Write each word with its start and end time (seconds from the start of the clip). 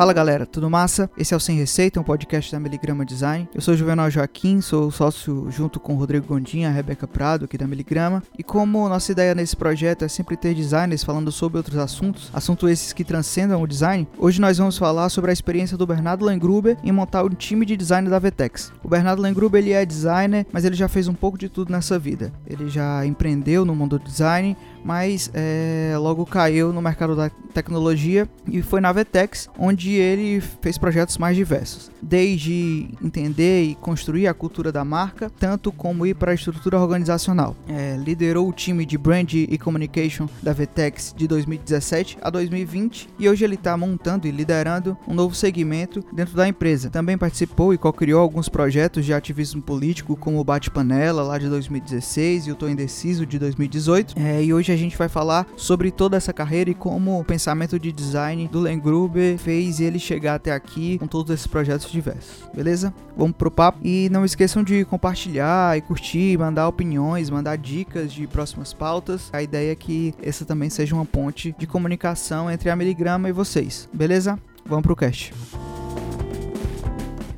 Fala 0.00 0.14
galera, 0.14 0.46
tudo 0.46 0.70
massa? 0.70 1.10
Esse 1.14 1.34
é 1.34 1.36
o 1.36 1.40
Sem 1.40 1.58
Receita, 1.58 2.00
um 2.00 2.02
podcast 2.02 2.50
da 2.50 2.58
Miligrama 2.58 3.04
Design. 3.04 3.46
Eu 3.54 3.60
sou 3.60 3.74
o 3.74 3.76
Juvenal 3.76 4.10
Joaquim, 4.10 4.62
sou 4.62 4.90
sócio 4.90 5.48
junto 5.50 5.78
com 5.78 5.92
o 5.92 5.98
Rodrigo 5.98 6.26
Gondim, 6.26 6.64
a 6.64 6.70
Rebeca 6.70 7.06
Prado 7.06 7.44
aqui 7.44 7.58
da 7.58 7.66
Miligrama. 7.66 8.22
E 8.38 8.42
como 8.42 8.88
nossa 8.88 9.12
ideia 9.12 9.34
nesse 9.34 9.54
projeto 9.54 10.02
é 10.02 10.08
sempre 10.08 10.38
ter 10.38 10.54
designers 10.54 11.04
falando 11.04 11.30
sobre 11.30 11.58
outros 11.58 11.76
assuntos, 11.76 12.30
assuntos 12.32 12.70
esses 12.70 12.94
que 12.94 13.04
transcendam 13.04 13.60
o 13.60 13.66
design, 13.66 14.08
hoje 14.16 14.40
nós 14.40 14.56
vamos 14.56 14.78
falar 14.78 15.10
sobre 15.10 15.32
a 15.32 15.34
experiência 15.34 15.76
do 15.76 15.86
Bernardo 15.86 16.24
Langruber 16.24 16.78
em 16.82 16.92
montar 16.92 17.22
um 17.22 17.28
time 17.28 17.66
de 17.66 17.76
design 17.76 18.08
da 18.08 18.18
Vetex. 18.18 18.72
O 18.82 18.88
Bernardo 18.88 19.20
Langruber 19.20 19.60
ele 19.60 19.72
é 19.72 19.84
designer, 19.84 20.46
mas 20.50 20.64
ele 20.64 20.76
já 20.76 20.88
fez 20.88 21.08
um 21.08 21.14
pouco 21.14 21.36
de 21.36 21.50
tudo 21.50 21.70
nessa 21.70 21.98
vida. 21.98 22.32
Ele 22.46 22.70
já 22.70 23.04
empreendeu 23.04 23.66
no 23.66 23.74
mundo 23.74 23.98
do 23.98 24.04
design, 24.06 24.56
mas 24.84 25.30
é, 25.34 25.94
logo 25.98 26.24
caiu 26.26 26.72
no 26.72 26.82
mercado 26.82 27.14
da 27.16 27.30
tecnologia 27.52 28.28
e 28.46 28.62
foi 28.62 28.80
na 28.80 28.92
Vetex 28.92 29.48
onde 29.58 29.92
ele 29.92 30.40
fez 30.62 30.78
projetos 30.78 31.18
mais 31.18 31.36
diversos, 31.36 31.90
desde 32.00 32.88
entender 33.02 33.64
e 33.64 33.74
construir 33.74 34.26
a 34.26 34.34
cultura 34.34 34.72
da 34.72 34.84
marca, 34.84 35.30
tanto 35.38 35.72
como 35.72 36.06
ir 36.06 36.14
para 36.14 36.32
a 36.32 36.34
estrutura 36.34 36.78
organizacional. 36.78 37.56
É, 37.68 37.96
liderou 37.96 38.48
o 38.48 38.52
time 38.52 38.86
de 38.86 38.96
brand 38.96 39.32
e 39.34 39.58
communication 39.58 40.28
da 40.42 40.52
Vetex 40.52 41.14
de 41.16 41.26
2017 41.26 42.18
a 42.22 42.30
2020 42.30 43.08
e 43.18 43.28
hoje 43.28 43.44
ele 43.44 43.54
está 43.54 43.76
montando 43.76 44.26
e 44.26 44.30
liderando 44.30 44.96
um 45.06 45.14
novo 45.14 45.34
segmento 45.34 46.04
dentro 46.12 46.34
da 46.34 46.48
empresa. 46.48 46.90
Também 46.90 47.18
participou 47.18 47.74
e 47.74 47.78
co-criou 47.78 48.20
alguns 48.20 48.48
projetos 48.48 49.04
de 49.04 49.12
ativismo 49.12 49.62
político, 49.62 50.16
como 50.16 50.40
o 50.40 50.44
Bate 50.44 50.70
Panela 50.70 51.22
lá 51.22 51.38
de 51.38 51.48
2016 51.48 52.46
e 52.46 52.52
o 52.52 52.54
Tô 52.54 52.68
Indeciso 52.68 53.26
de 53.26 53.38
2018. 53.38 54.14
É, 54.16 54.42
e 54.42 54.52
hoje 54.52 54.69
a 54.70 54.76
gente 54.76 54.96
vai 54.96 55.08
falar 55.08 55.46
sobre 55.56 55.90
toda 55.90 56.16
essa 56.16 56.32
carreira 56.32 56.70
e 56.70 56.74
como 56.74 57.18
o 57.18 57.24
pensamento 57.24 57.78
de 57.78 57.92
design 57.92 58.48
do 58.48 58.60
Len 58.60 58.78
Gruber 58.78 59.38
fez 59.38 59.80
ele 59.80 59.98
chegar 59.98 60.34
até 60.34 60.52
aqui 60.52 60.98
com 60.98 61.06
todos 61.06 61.32
esses 61.32 61.46
projetos 61.46 61.90
diversos. 61.90 62.48
Beleza? 62.54 62.92
Vamos 63.16 63.36
pro 63.36 63.50
papo 63.50 63.78
e 63.82 64.08
não 64.10 64.24
esqueçam 64.24 64.62
de 64.62 64.84
compartilhar 64.84 65.76
e 65.76 65.80
curtir, 65.80 66.38
mandar 66.38 66.68
opiniões, 66.68 67.30
mandar 67.30 67.56
dicas 67.56 68.12
de 68.12 68.26
próximas 68.26 68.72
pautas. 68.72 69.30
A 69.32 69.42
ideia 69.42 69.72
é 69.72 69.76
que 69.76 70.14
essa 70.22 70.44
também 70.44 70.70
seja 70.70 70.94
uma 70.94 71.04
ponte 71.04 71.54
de 71.58 71.66
comunicação 71.66 72.50
entre 72.50 72.70
a 72.70 72.76
Miligrama 72.76 73.28
e 73.28 73.32
vocês. 73.32 73.88
Beleza? 73.92 74.38
Vamos 74.64 74.82
pro 74.82 74.96
cast. 74.96 75.32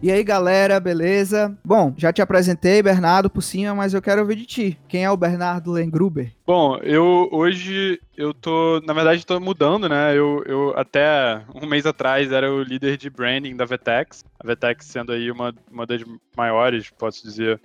E 0.03 0.11
aí, 0.11 0.25
galera, 0.25 0.81
beleza? 0.81 1.57
Bom, 1.65 1.95
já 1.97 2.13
te 2.13 2.21
apresentei, 2.21 2.83
Bernardo, 2.83 3.31
por 3.31 3.41
cima, 3.41 3.73
mas 3.73 3.95
eu 3.95 4.03
quero 4.03 4.21
ouvir 4.21 4.35
de 4.35 4.45
ti. 4.45 4.79
Quem 4.89 5.05
é 5.05 5.11
o 5.11 5.17
Bernardo 5.17 5.71
Lengruber? 5.71 6.33
Bom, 6.45 6.77
eu 6.79 7.29
hoje 7.31 8.01
eu 8.17 8.35
tô, 8.35 8.81
na 8.85 8.93
verdade, 8.93 9.25
tô 9.25 9.39
mudando, 9.39 9.89
né? 9.89 10.19
Eu, 10.19 10.43
eu 10.45 10.75
até 10.77 11.45
um 11.55 11.69
mês 11.69 11.87
atrás 11.87 12.33
era 12.33 12.53
o 12.53 12.65
líder 12.65 12.97
de 12.97 13.09
branding 13.09 13.55
da 13.55 13.65
Vetex. 13.65 14.25
A 14.41 14.45
Vetex 14.45 14.87
sendo 14.87 15.13
aí 15.13 15.31
uma, 15.31 15.55
uma 15.71 15.87
das 15.87 16.03
maiores, 16.37 16.91
posso 16.91 17.23
dizer, 17.23 17.61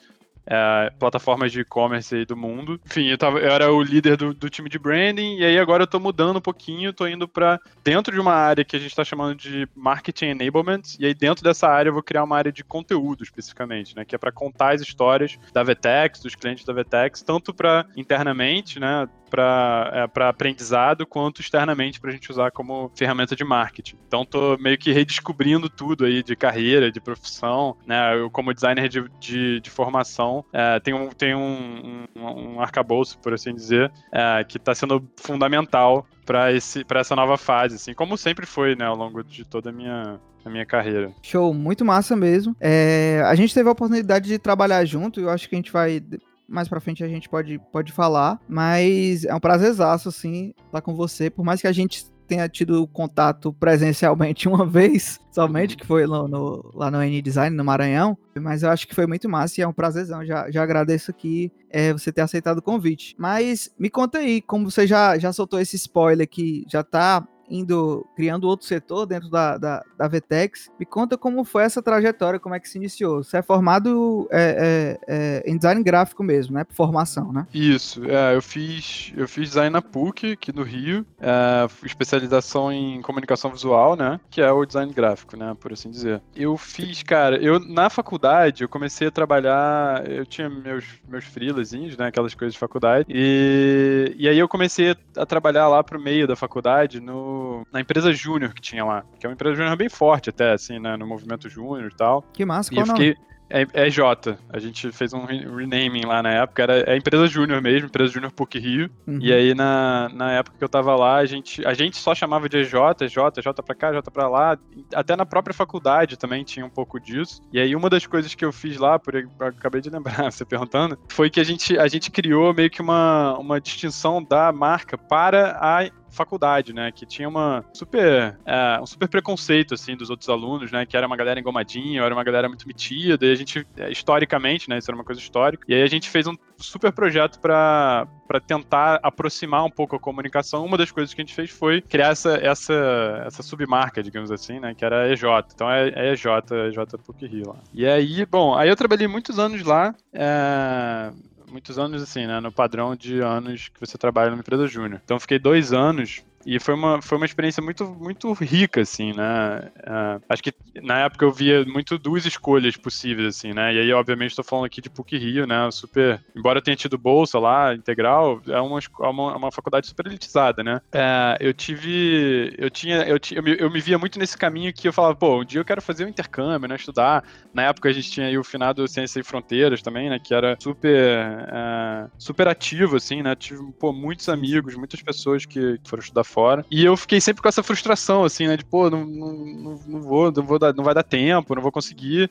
é, 0.48 0.92
plataformas 0.98 1.52
de 1.52 1.62
e-commerce 1.62 2.26
do 2.26 2.36
mundo. 2.36 2.80
Enfim, 2.86 3.08
eu, 3.08 3.18
tava, 3.18 3.40
eu 3.40 3.52
era 3.52 3.72
o 3.72 3.82
líder 3.82 4.16
do, 4.16 4.34
do, 4.34 4.50
time 4.50 4.70
de 4.70 4.80
branding, 4.80 5.38
e 5.38 5.46
aí 5.46 5.60
agora 5.60 5.84
eu 5.84 5.88
tô 5.88 6.00
mudando 6.00 6.38
um 6.38 6.42
pouquinho, 6.42 6.94
tô 6.94 7.06
indo 7.06 7.28
para 7.28 7.60
dentro 7.84 8.14
de 8.14 8.20
uma 8.20 8.34
área 8.34 8.64
que 8.64 8.76
a 8.76 8.80
gente 8.80 8.90
está 8.90 9.04
chamando 9.04 9.36
de 9.36 9.68
marketing 9.76 10.28
enablement, 10.28 10.82
e 11.00 11.06
aí 11.06 11.14
dentro 11.14 11.44
dessa 11.44 11.68
área 11.68 11.90
eu 11.90 11.94
vou 11.94 12.04
criar 12.04 12.24
uma 12.24 12.38
área 12.38 12.52
de 12.52 12.64
conteúdo 12.64 13.24
especificamente, 13.24 13.96
né, 13.96 14.06
que 14.06 14.16
é 14.16 14.18
para 14.18 14.32
contar 14.32 14.74
as 14.74 14.82
histórias 14.82 15.38
da 15.54 15.64
Vetex, 15.64 16.22
dos 16.22 16.36
clientes 16.36 16.64
da 16.64 16.74
Vetex, 16.74 17.22
tanto 17.22 17.54
para 17.54 17.86
internamente, 17.96 18.80
né, 18.80 19.08
para 19.30 20.10
é, 20.16 20.24
aprendizado 20.24 21.06
quanto 21.06 21.42
externamente 21.42 22.00
para 22.00 22.10
a 22.10 22.14
gente 22.14 22.32
usar 22.32 22.52
como 22.52 22.92
ferramenta 22.96 23.36
de 23.36 23.44
marketing. 23.44 23.98
Então 24.08 24.26
tô 24.26 24.58
meio 24.58 24.78
que 24.78 24.92
redescobrindo 24.92 25.70
tudo 25.70 26.06
aí 26.06 26.24
de 26.24 26.36
carreira, 26.36 26.92
de 26.92 27.00
profissão, 27.00 27.76
né? 27.86 28.18
Eu 28.18 28.30
como 28.30 28.54
designer 28.54 28.90
de, 28.90 29.06
de, 29.20 29.60
de 29.60 29.70
formação 29.70 30.44
é, 30.52 30.80
tem, 30.80 30.94
um, 30.94 31.10
tem 31.10 31.36
um, 31.36 32.06
um, 32.16 32.56
um 32.56 32.62
arcabouço, 32.62 33.18
por 33.20 33.34
assim 33.34 33.54
dizer, 33.54 33.92
é, 34.12 34.44
que 34.44 34.58
está 34.58 34.74
sendo 34.74 35.04
fundamental 35.18 36.06
para 36.26 36.52
essa 36.52 37.16
nova 37.16 37.38
fase, 37.38 37.76
assim, 37.76 37.94
como 37.94 38.18
sempre 38.18 38.46
foi, 38.46 38.76
né, 38.76 38.86
ao 38.86 38.96
longo 38.96 39.24
de 39.24 39.46
toda 39.46 39.70
a 39.70 39.74
minha, 39.74 40.20
minha 40.46 40.66
carreira. 40.66 41.12
Show, 41.22 41.54
muito 41.54 41.86
massa 41.86 42.16
mesmo. 42.16 42.56
É, 42.60 43.22
a 43.26 43.36
gente 43.36 43.54
teve 43.54 43.68
a 43.70 43.72
oportunidade 43.72 44.28
de 44.28 44.38
trabalhar 44.38 44.84
junto, 44.86 45.20
eu 45.22 45.30
acho 45.30 45.48
que 45.48 45.56
a 45.56 45.58
gente 45.58 45.72
vai 45.72 46.02
mais 46.48 46.68
pra 46.68 46.80
frente 46.80 47.04
a 47.04 47.08
gente 47.08 47.30
pode, 47.30 47.60
pode 47.72 47.92
falar, 47.92 48.40
mas 48.48 49.26
é 49.26 49.34
um 49.34 49.40
prazerzaço, 49.40 50.10
assim, 50.10 50.54
estar 50.66 50.82
com 50.82 50.96
você, 50.96 51.30
por 51.30 51.44
mais 51.44 51.62
que 51.62 51.68
a 51.68 51.72
gente 51.72 52.06
tenha 52.28 52.48
tido 52.50 52.86
contato 52.88 53.54
presencialmente 53.54 54.48
uma 54.50 54.66
vez, 54.66 55.20
somente, 55.32 55.78
que 55.78 55.86
foi 55.86 56.06
no, 56.06 56.28
no, 56.28 56.72
lá 56.76 56.92
no 56.92 57.02
N-Design, 57.02 57.56
no 57.56 57.64
Maranhão, 57.64 58.18
mas 58.40 58.64
eu 58.64 58.70
acho 58.70 58.88
que 58.88 58.94
foi 58.94 59.08
muito 59.08 59.30
massa 59.30 59.60
e 59.60 59.64
é 59.64 59.68
um 59.68 59.74
prazerzão, 59.74 60.26
já, 60.26 60.52
já 60.52 60.62
agradeço 60.62 61.10
aqui 61.10 61.52
é, 61.70 61.94
você 61.94 62.12
ter 62.12 62.22
aceitado 62.22 62.60
o 62.60 62.62
convite. 62.62 63.16
Mas 63.18 63.74
me 63.80 63.90
conta 63.90 64.20
aí, 64.20 64.42
como 64.42 64.70
você 64.70 64.86
já, 64.86 65.18
já 65.18 65.32
soltou 65.32 65.60
esse 65.60 65.76
spoiler 65.78 66.28
que 66.28 66.66
já 66.68 66.84
tá 66.84 67.26
indo 67.50 68.06
criando 68.16 68.46
outro 68.46 68.66
setor 68.66 69.06
dentro 69.06 69.30
da, 69.30 69.58
da, 69.58 69.84
da 69.98 70.08
Vetex. 70.08 70.70
Me 70.80 70.86
conta 70.86 71.18
como 71.18 71.44
foi 71.44 71.64
essa 71.64 71.82
trajetória, 71.82 72.40
como 72.40 72.56
é 72.56 72.60
que 72.60 72.70
se 72.70 72.78
iniciou. 72.78 73.24
Você 73.24 73.38
é 73.38 73.42
formado 73.42 74.28
é, 74.32 74.98
é, 75.08 75.44
é, 75.46 75.52
em 75.52 75.58
design 75.58 75.82
gráfico 75.84 76.24
mesmo, 76.24 76.56
né? 76.56 76.64
Por 76.64 76.76
formação, 76.76 77.32
né? 77.32 77.48
Isso. 77.54 78.04
É, 78.06 78.36
eu 78.36 78.42
fiz 78.42 79.14
eu 79.16 79.28
fiz 79.28 79.50
design 79.50 79.70
na 79.70 79.82
PUC 79.82 80.34
aqui 80.34 80.54
no 80.54 80.64
Rio, 80.64 81.06
é, 81.20 81.68
especialização 81.86 82.72
em 82.72 83.02
comunicação 83.02 83.52
visual, 83.52 83.96
né? 83.96 84.20
Que 84.30 84.42
é 84.42 84.52
o 84.52 84.66
design 84.66 84.92
gráfico, 84.94 85.38
né? 85.38 85.56
Por 85.60 85.74
assim 85.74 85.90
dizer. 85.90 86.22
Eu 86.36 86.58
fiz, 86.58 87.04
cara, 87.04 87.38
eu 87.38 87.60
na 87.60 87.90
faculdade 87.90 88.64
eu 88.64 88.70
comecei 88.70 89.08
a 89.08 89.12
trabalhar, 89.12 90.10
eu 90.10 90.26
tinha 90.26 90.50
meus 90.50 90.86
meus 91.08 91.26
freelazinhos, 91.26 91.98
né? 91.98 92.08
Aquelas 92.08 92.34
coisas 92.34 92.54
de 92.54 92.60
faculdade 92.60 93.06
e 93.10 94.16
e 94.18 94.28
aí 94.28 94.38
eu 94.38 94.48
comecei 94.48 94.96
a 95.16 95.26
trabalhar 95.26 95.68
lá 95.68 95.84
pro 95.84 96.00
meio 96.00 96.28
da 96.28 96.36
faculdade 96.36 97.00
no 97.00 97.37
na 97.72 97.82
empresa 97.82 98.12
Júnior 98.14 98.54
que 98.54 98.62
tinha 98.62 98.84
lá, 98.84 99.04
que 99.20 99.26
é 99.26 99.30
uma 99.30 99.34
empresa 99.34 99.56
Júnior 99.56 99.78
bem 99.78 99.90
forte 99.90 100.30
até, 100.30 100.54
assim, 100.54 100.80
né, 100.80 100.96
no 100.98 101.08
movimento 101.08 101.50
Júnior 101.50 101.92
e 101.92 101.96
tal. 101.96 102.22
Que 102.34 102.46
massa, 102.46 102.74
e 102.74 102.76
qual 102.76 102.88
eu 102.88 102.94
fiquei... 102.94 103.28
É, 103.50 103.66
é 103.74 103.90
J. 103.90 104.38
A 104.50 104.60
gente 104.60 104.92
fez 104.92 105.14
um 105.14 105.26
renaming 105.26 106.06
lá 106.06 106.22
na 106.22 106.32
época. 106.32 106.64
Era 106.64 106.80
é 106.80 106.94
a 106.94 106.98
empresa 106.98 107.28
Júnior 107.28 107.62
mesmo, 107.62 107.88
empresa 107.88 108.14
Júnior 108.14 108.32
PUC 108.32 108.60
Rio. 108.60 108.90
Uhum. 109.08 109.20
E 109.22 109.34
aí, 109.34 109.56
na, 109.56 110.10
na 110.14 110.34
época 110.34 110.58
que 110.58 110.64
eu 110.64 110.70
tava 110.70 110.96
lá, 110.96 111.18
a 111.18 111.26
gente, 111.26 111.66
a 111.66 111.74
gente 111.74 111.98
só 111.98 112.14
chamava 112.14 112.50
de 112.50 112.58
EJ, 112.58 112.74
EJ, 113.02 113.18
EJ 113.38 113.48
pra 113.66 113.76
cá, 113.76 113.90
EJ 113.90 114.02
pra 114.12 114.28
lá. 114.28 114.58
Até 114.94 115.16
na 115.16 115.26
própria 115.26 115.54
faculdade 115.54 116.18
também 116.18 116.44
tinha 116.44 116.66
um 116.66 116.70
pouco 116.70 117.00
disso. 117.00 117.42
E 117.52 117.60
aí, 117.60 117.76
uma 117.76 117.90
das 117.90 118.06
coisas 118.06 118.36
que 118.36 118.44
eu 118.44 118.52
fiz 118.52 118.78
lá, 118.78 119.00
por 119.00 119.16
acabei 119.40 119.82
de 119.82 119.90
lembrar, 119.90 120.30
você 120.32 120.44
perguntando, 120.44 120.98
foi 121.10 121.30
que 121.30 121.40
a 121.40 121.44
gente, 121.44 121.78
a 121.78 121.88
gente 121.88 122.12
criou 122.12 122.54
meio 122.54 122.70
que 122.70 122.82
uma, 122.82 123.38
uma 123.38 123.62
distinção 123.62 124.22
da 124.22 124.52
marca 124.52 124.98
para 124.98 125.58
a 125.62 125.90
faculdade, 126.18 126.74
né? 126.74 126.92
Que 126.92 127.06
tinha 127.06 127.30
uma 127.30 127.64
super, 127.74 128.38
é, 128.46 128.80
um 128.82 128.86
super 128.86 129.08
preconceito, 129.08 129.74
assim, 129.74 129.96
dos 129.96 130.10
outros 130.10 130.28
alunos, 130.30 130.72
né? 130.72 130.86
Que 130.86 130.98
era 130.98 131.08
uma 131.08 131.16
galera 131.16 131.40
engomadinha, 131.40 132.02
era 132.02 132.14
uma 132.14 132.24
galera 132.24 132.50
muito 132.50 132.68
metida, 132.68 133.26
e 133.26 133.32
a 133.32 133.36
gente, 133.36 133.66
é, 133.78 133.92
historicamente, 133.92 134.70
né? 134.70 134.78
Isso 134.78 134.90
era 134.90 134.96
uma 134.98 135.04
coisa 135.04 135.22
histórica. 135.22 135.66
E 135.68 135.74
aí 135.74 135.82
a 135.82 135.88
gente 135.88 136.10
fez 136.10 136.28
um 136.28 136.36
super 136.58 136.92
projeto 136.92 137.40
para 137.40 138.08
para 138.28 138.42
tentar 138.42 139.00
aproximar 139.02 139.64
um 139.64 139.70
pouco 139.70 139.96
a 139.96 140.00
comunicação, 140.00 140.66
uma 140.66 140.78
das 140.78 140.92
coisas 140.92 141.14
que 141.14 141.22
a 141.22 141.24
gente 141.24 141.34
fez 141.34 141.50
foi 141.50 141.80
criar 141.80 142.10
essa, 142.10 142.36
essa, 142.36 143.24
essa 143.26 143.42
submarca, 143.42 144.04
digamos 144.04 144.30
assim, 144.30 144.60
né? 144.60 144.76
Que 144.76 144.84
era 144.84 145.04
a 145.04 145.10
EJ. 145.10 145.24
Então 145.56 145.72
é, 145.72 145.88
é 145.96 146.12
EJ, 146.12 146.26
EJ 146.68 147.00
PUC 147.06 147.26
Rio 147.26 147.48
lá. 147.48 147.56
E 147.74 147.88
aí, 147.88 148.26
bom, 148.26 148.54
aí 148.54 148.68
eu 148.68 148.76
trabalhei 148.76 149.08
muitos 149.08 149.40
anos 149.40 149.64
lá. 149.64 149.96
É 150.12 151.12
muitos 151.50 151.80
anos 151.80 152.02
assim, 152.02 152.26
né? 152.28 152.40
No 152.40 152.52
padrão 152.52 152.96
de 152.96 153.20
anos 153.20 153.70
que 153.70 153.80
você 153.80 153.98
trabalha 153.98 154.30
numa 154.30 154.42
empresa 154.42 154.68
júnior. 154.68 155.02
Então 155.04 155.20
fiquei 155.20 155.40
dois 155.40 155.74
anos 155.74 156.24
e 156.48 156.60
foi 156.62 156.74
uma, 156.74 157.02
foi 157.02 157.18
uma 157.18 157.26
experiência 157.26 157.62
muito, 157.62 157.86
muito 157.86 158.32
rica, 158.32 158.80
assim, 158.80 159.12
né? 159.12 159.70
Uh, 159.80 160.24
acho 160.30 160.42
que 160.42 160.54
na 160.82 161.00
época 161.00 161.26
eu 161.26 161.32
via 161.32 161.66
muito 161.66 161.98
duas 161.98 162.26
escolhas 162.26 162.78
possíveis, 162.78 163.36
assim, 163.36 163.52
né? 163.52 163.74
E 163.74 163.80
aí, 163.80 163.92
obviamente, 163.92 164.30
estou 164.30 164.46
falando 164.46 164.64
aqui 164.64 164.80
de 164.80 164.90
PUC 164.90 165.18
Rio, 165.18 165.46
né? 165.46 165.70
Super. 165.72 166.22
Embora 166.34 166.62
tenha 166.62 166.78
tido 166.78 166.98
bolsa 166.98 167.38
lá, 167.38 167.76
integral, 167.76 168.42
é 168.48 168.62
uma, 168.62 168.80
é 168.80 169.08
uma, 169.08 169.36
uma 169.36 169.52
faculdade 169.52 169.88
super 169.88 170.06
elitizada, 170.06 170.64
né? 170.64 170.78
Uh, 170.94 171.36
eu 171.42 171.54
tive. 171.54 172.56
Eu 172.58 172.70
tinha. 172.70 173.04
Eu, 173.04 173.20
eu, 173.34 173.44
me, 173.44 173.58
eu 173.60 173.70
me 173.70 173.82
via 173.82 173.98
muito 173.98 174.18
nesse 174.18 174.38
caminho 174.38 174.74
que 174.74 174.88
eu 174.88 174.94
falava, 174.94 175.16
pô, 175.16 175.42
um 175.42 175.46
dia 175.46 175.60
eu 175.60 175.66
quero 175.66 175.82
fazer 175.82 176.06
um 176.06 176.10
intercâmbio, 176.10 176.70
né? 176.70 176.78
Estudar. 176.78 177.26
Na 177.54 177.64
época 177.64 177.90
a 177.90 177.92
gente 177.92 178.10
tinha 178.10 178.28
aí 178.28 178.38
o 178.38 178.44
finado 178.44 178.88
Ciência 178.88 179.20
e 179.20 179.24
Fronteiras 179.24 179.82
também, 179.82 180.10
né? 180.10 180.18
Que 180.18 180.34
era 180.34 180.56
super. 180.62 181.28
Uh, 181.28 182.10
super 182.18 182.48
ativo, 182.48 182.96
assim, 182.96 183.22
né? 183.22 183.36
Tive, 183.36 183.62
pô, 183.74 183.92
muitos 183.92 184.30
amigos, 184.30 184.76
muitas 184.76 185.02
pessoas 185.02 185.46
que 185.46 185.78
foram 185.84 186.02
estudar 186.02 186.24
fora. 186.38 186.64
E 186.70 186.86
eu 186.86 186.96
fiquei 186.96 187.20
sempre 187.20 187.42
com 187.42 187.50
essa 187.50 187.64
frustração, 187.64 188.24
assim, 188.24 188.48
né? 188.48 188.56
De, 188.56 188.64
pô, 188.64 188.92
não, 188.92 189.04
não, 189.04 189.80
não 189.88 190.02
vou, 190.02 190.32
não, 190.32 190.44
vou 190.44 190.60
dar, 190.60 190.72
não 190.72 190.84
vai 190.84 190.94
dar 190.94 191.02
tempo, 191.02 191.56
não 191.56 191.64
vou 191.64 191.72
conseguir. 191.72 192.30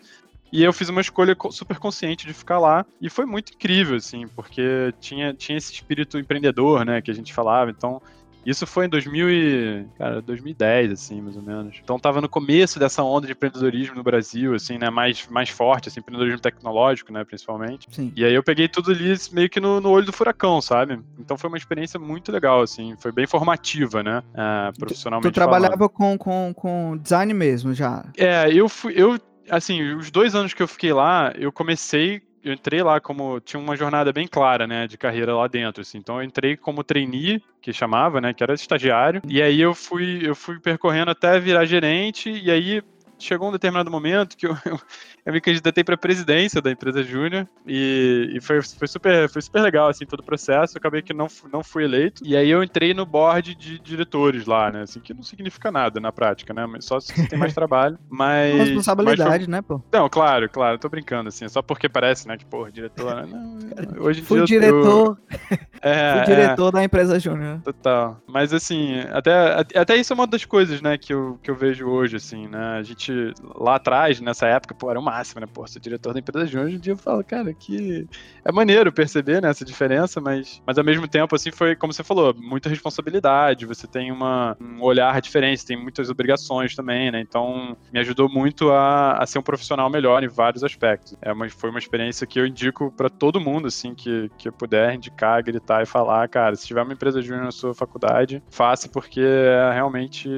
E 0.52 0.62
eu 0.62 0.72
fiz 0.72 0.88
uma 0.88 1.00
escolha 1.00 1.36
super 1.50 1.76
consciente 1.80 2.24
de 2.24 2.32
ficar 2.32 2.60
lá. 2.60 2.86
E 3.00 3.10
foi 3.10 3.26
muito 3.26 3.52
incrível, 3.52 3.96
assim, 3.96 4.28
porque 4.28 4.94
tinha, 5.00 5.34
tinha 5.34 5.58
esse 5.58 5.72
espírito 5.72 6.20
empreendedor, 6.20 6.84
né, 6.84 7.02
que 7.02 7.10
a 7.10 7.14
gente 7.14 7.34
falava. 7.34 7.68
Então, 7.68 8.00
Isso 8.46 8.64
foi 8.64 8.86
em 8.86 8.88
2000 8.88 9.28
e, 9.28 9.86
cara, 9.98 10.22
2010, 10.22 10.92
assim, 10.92 11.20
mais 11.20 11.36
ou 11.36 11.42
menos. 11.42 11.80
Então 11.82 11.98
tava 11.98 12.20
no 12.20 12.28
começo 12.28 12.78
dessa 12.78 13.02
onda 13.02 13.26
de 13.26 13.32
empreendedorismo 13.32 13.96
no 13.96 14.04
Brasil, 14.04 14.54
assim, 14.54 14.78
né, 14.78 14.88
mais, 14.88 15.26
mais 15.28 15.48
forte, 15.48 15.88
assim, 15.88 15.98
empreendedorismo 15.98 16.40
tecnológico, 16.40 17.12
né, 17.12 17.24
principalmente. 17.24 17.88
Sim. 17.90 18.12
E 18.14 18.24
aí 18.24 18.32
eu 18.32 18.44
peguei 18.44 18.68
tudo 18.68 18.92
ali 18.92 19.16
meio 19.32 19.50
que 19.50 19.58
no, 19.58 19.80
no 19.80 19.90
olho 19.90 20.06
do 20.06 20.12
furacão, 20.12 20.60
sabe? 20.62 21.00
Então 21.18 21.36
foi 21.36 21.48
uma 21.48 21.58
experiência 21.58 21.98
muito 21.98 22.30
legal, 22.30 22.62
assim, 22.62 22.94
foi 22.98 23.10
bem 23.10 23.26
formativa, 23.26 24.00
né, 24.02 24.22
uh, 24.30 24.78
profissionalmente 24.78 25.28
Tu, 25.28 25.32
tu 25.32 25.34
trabalhava 25.34 25.88
com, 25.88 26.16
com, 26.16 26.52
com 26.54 26.96
design 26.96 27.34
mesmo, 27.34 27.74
já? 27.74 28.04
É, 28.16 28.52
eu 28.52 28.68
fui, 28.68 28.92
eu 28.96 29.18
assim, 29.50 29.94
os 29.94 30.10
dois 30.10 30.34
anos 30.34 30.52
que 30.54 30.62
eu 30.62 30.68
fiquei 30.68 30.92
lá, 30.92 31.32
eu 31.36 31.52
comecei 31.52 32.22
eu 32.46 32.52
entrei 32.52 32.80
lá 32.80 33.00
como 33.00 33.40
tinha 33.40 33.58
uma 33.58 33.76
jornada 33.76 34.12
bem 34.12 34.28
clara, 34.28 34.68
né, 34.68 34.86
de 34.86 34.96
carreira 34.96 35.34
lá 35.34 35.48
dentro, 35.48 35.82
assim. 35.82 35.98
Então 35.98 36.18
eu 36.18 36.22
entrei 36.22 36.56
como 36.56 36.84
trainee, 36.84 37.42
que 37.60 37.72
chamava, 37.72 38.20
né, 38.20 38.32
que 38.32 38.42
era 38.42 38.54
estagiário. 38.54 39.20
E 39.26 39.42
aí 39.42 39.60
eu 39.60 39.74
fui 39.74 40.20
eu 40.22 40.34
fui 40.34 40.60
percorrendo 40.60 41.10
até 41.10 41.40
virar 41.40 41.64
gerente 41.64 42.30
e 42.30 42.48
aí 42.48 42.82
chegou 43.18 43.48
um 43.48 43.52
determinado 43.52 43.90
momento 43.90 44.36
que 44.36 44.46
eu, 44.46 44.56
eu, 44.64 44.78
eu 45.24 45.32
me 45.32 45.40
candidatei 45.40 45.82
para 45.82 45.96
presidência 45.96 46.60
da 46.60 46.70
empresa 46.70 47.02
Júnior 47.02 47.48
e, 47.66 48.32
e, 48.34 48.40
foi, 48.40 48.62
foi, 48.62 48.88
super, 48.88 49.28
foi 49.28 49.42
super 49.42 49.60
legal, 49.60 49.88
assim, 49.88 50.06
todo 50.06 50.20
o 50.20 50.24
processo. 50.24 50.76
Eu 50.76 50.78
acabei 50.78 51.02
que 51.02 51.12
não, 51.12 51.26
não 51.52 51.62
fui 51.62 51.84
eleito. 51.84 52.22
E 52.24 52.36
aí 52.36 52.50
eu 52.50 52.62
entrei 52.62 52.94
no 52.94 53.06
board 53.06 53.54
de 53.54 53.78
diretores 53.78 54.46
lá, 54.46 54.70
né? 54.70 54.82
Assim, 54.82 55.00
que 55.00 55.14
não 55.14 55.22
significa 55.22 55.70
nada 55.70 56.00
na 56.00 56.12
prática, 56.12 56.52
né? 56.52 56.66
Só 56.80 57.00
se 57.00 57.28
tem 57.28 57.38
mais 57.38 57.52
trabalho. 57.54 57.98
Mas. 58.08 58.54
Responsabilidade, 58.56 59.28
mas 59.28 59.44
foi... 59.44 59.52
né, 59.52 59.62
pô? 59.62 59.80
Não, 59.92 60.08
claro, 60.08 60.48
claro, 60.48 60.78
tô 60.78 60.88
brincando, 60.88 61.28
assim. 61.28 61.44
É 61.44 61.48
só 61.48 61.62
porque 61.62 61.88
parece, 61.88 62.28
né, 62.28 62.36
que, 62.36 62.44
pô, 62.44 62.68
diretor. 62.70 63.26
Né? 63.26 63.26
Não, 63.26 64.02
hoje 64.02 64.20
em 64.20 64.24
fui 64.24 64.44
dia 64.44 64.60
diretor. 64.60 65.18
Eu... 65.30 65.58
É, 65.82 66.14
fui 66.16 66.34
diretor 66.34 66.68
é... 66.68 66.72
da 66.72 66.84
empresa 66.84 67.20
Júnior. 67.20 67.60
Total. 67.62 68.20
Mas 68.26 68.52
assim, 68.52 68.98
até, 69.12 69.64
até 69.74 69.96
isso 69.96 70.12
é 70.12 70.14
uma 70.14 70.26
das 70.26 70.44
coisas, 70.44 70.80
né, 70.80 70.98
que 70.98 71.12
eu, 71.12 71.38
que 71.42 71.50
eu 71.50 71.54
vejo 71.54 71.86
hoje, 71.86 72.16
assim, 72.16 72.48
né? 72.48 72.78
A 72.78 72.82
gente 72.82 73.05
lá 73.54 73.76
atrás, 73.76 74.20
nessa 74.20 74.46
época, 74.46 74.74
pô, 74.74 74.90
era 74.90 75.00
uma 75.00 75.16
máximo, 75.16 75.40
né? 75.40 75.46
Pô, 75.52 75.66
ser 75.66 75.80
diretor 75.80 76.12
da 76.12 76.20
empresa 76.20 76.46
júnior, 76.46 76.66
hoje 76.66 76.76
em 76.76 76.80
dia 76.80 76.92
eu 76.92 76.96
falo, 76.98 77.24
cara, 77.24 77.54
que 77.54 78.06
é 78.44 78.52
maneiro 78.52 78.92
perceber, 78.92 79.40
né, 79.40 79.48
essa 79.48 79.64
diferença, 79.64 80.20
mas, 80.20 80.62
mas 80.66 80.76
ao 80.76 80.84
mesmo 80.84 81.08
tempo, 81.08 81.34
assim, 81.34 81.50
foi, 81.50 81.74
como 81.74 81.92
você 81.92 82.04
falou, 82.04 82.34
muita 82.34 82.68
responsabilidade, 82.68 83.64
você 83.64 83.86
tem 83.86 84.12
uma, 84.12 84.56
um 84.60 84.82
olhar 84.82 85.20
diferente, 85.20 85.64
tem 85.64 85.76
muitas 85.76 86.10
obrigações 86.10 86.74
também, 86.74 87.10
né? 87.10 87.20
Então, 87.20 87.76
me 87.92 88.00
ajudou 88.00 88.28
muito 88.28 88.70
a, 88.70 89.12
a 89.12 89.26
ser 89.26 89.38
um 89.38 89.42
profissional 89.42 89.88
melhor 89.88 90.22
em 90.22 90.28
vários 90.28 90.62
aspectos. 90.62 91.16
É 91.22 91.32
uma, 91.32 91.48
foi 91.48 91.70
uma 91.70 91.78
experiência 91.78 92.26
que 92.26 92.38
eu 92.38 92.46
indico 92.46 92.92
para 92.92 93.08
todo 93.08 93.40
mundo, 93.40 93.68
assim, 93.68 93.94
que, 93.94 94.30
que 94.36 94.50
puder 94.50 94.94
indicar, 94.94 95.42
gritar 95.42 95.82
e 95.82 95.86
falar, 95.86 96.28
cara, 96.28 96.54
se 96.56 96.66
tiver 96.66 96.82
uma 96.82 96.92
empresa 96.92 97.22
júnior 97.22 97.44
na 97.44 97.52
sua 97.52 97.74
faculdade, 97.74 98.42
faça, 98.50 98.88
porque 98.88 99.20
é 99.20 99.72
realmente, 99.72 100.28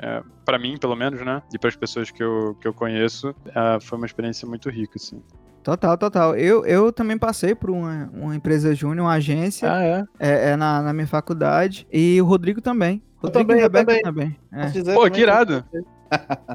é, 0.00 0.22
para 0.46 0.58
mim, 0.58 0.78
pelo 0.78 0.94
menos, 0.94 1.20
né, 1.20 1.42
e 1.52 1.58
para 1.58 1.68
as 1.68 1.76
pessoas 1.76 2.10
que 2.10 2.22
eu, 2.22 2.56
que 2.60 2.68
eu 2.68 2.72
conheço, 2.72 3.34
é, 3.46 3.80
foi 3.80 3.98
uma 3.98 4.06
experiência 4.06 4.48
muito 4.48 4.70
rica, 4.70 4.92
assim. 4.96 5.20
Total, 5.62 5.98
total. 5.98 6.36
Eu, 6.36 6.64
eu 6.64 6.92
também 6.92 7.18
passei 7.18 7.52
por 7.52 7.70
uma, 7.70 8.08
uma 8.14 8.36
empresa 8.36 8.72
júnior, 8.72 9.04
uma 9.04 9.14
agência. 9.14 9.68
Ah, 9.70 9.82
é? 9.82 10.04
É, 10.20 10.50
é 10.50 10.56
na, 10.56 10.80
na 10.80 10.92
minha 10.92 11.08
faculdade. 11.08 11.84
E 11.92 12.22
o 12.22 12.24
Rodrigo 12.24 12.60
também. 12.60 13.02
Rodrigo 13.16 13.40
eu 13.40 13.44
também, 13.46 13.58
e 13.58 13.62
Rebeca 13.62 14.02
também. 14.04 14.38
também. 14.52 14.86
É. 14.86 14.94
Pô, 14.94 15.10
que 15.10 15.20
irado. 15.20 15.64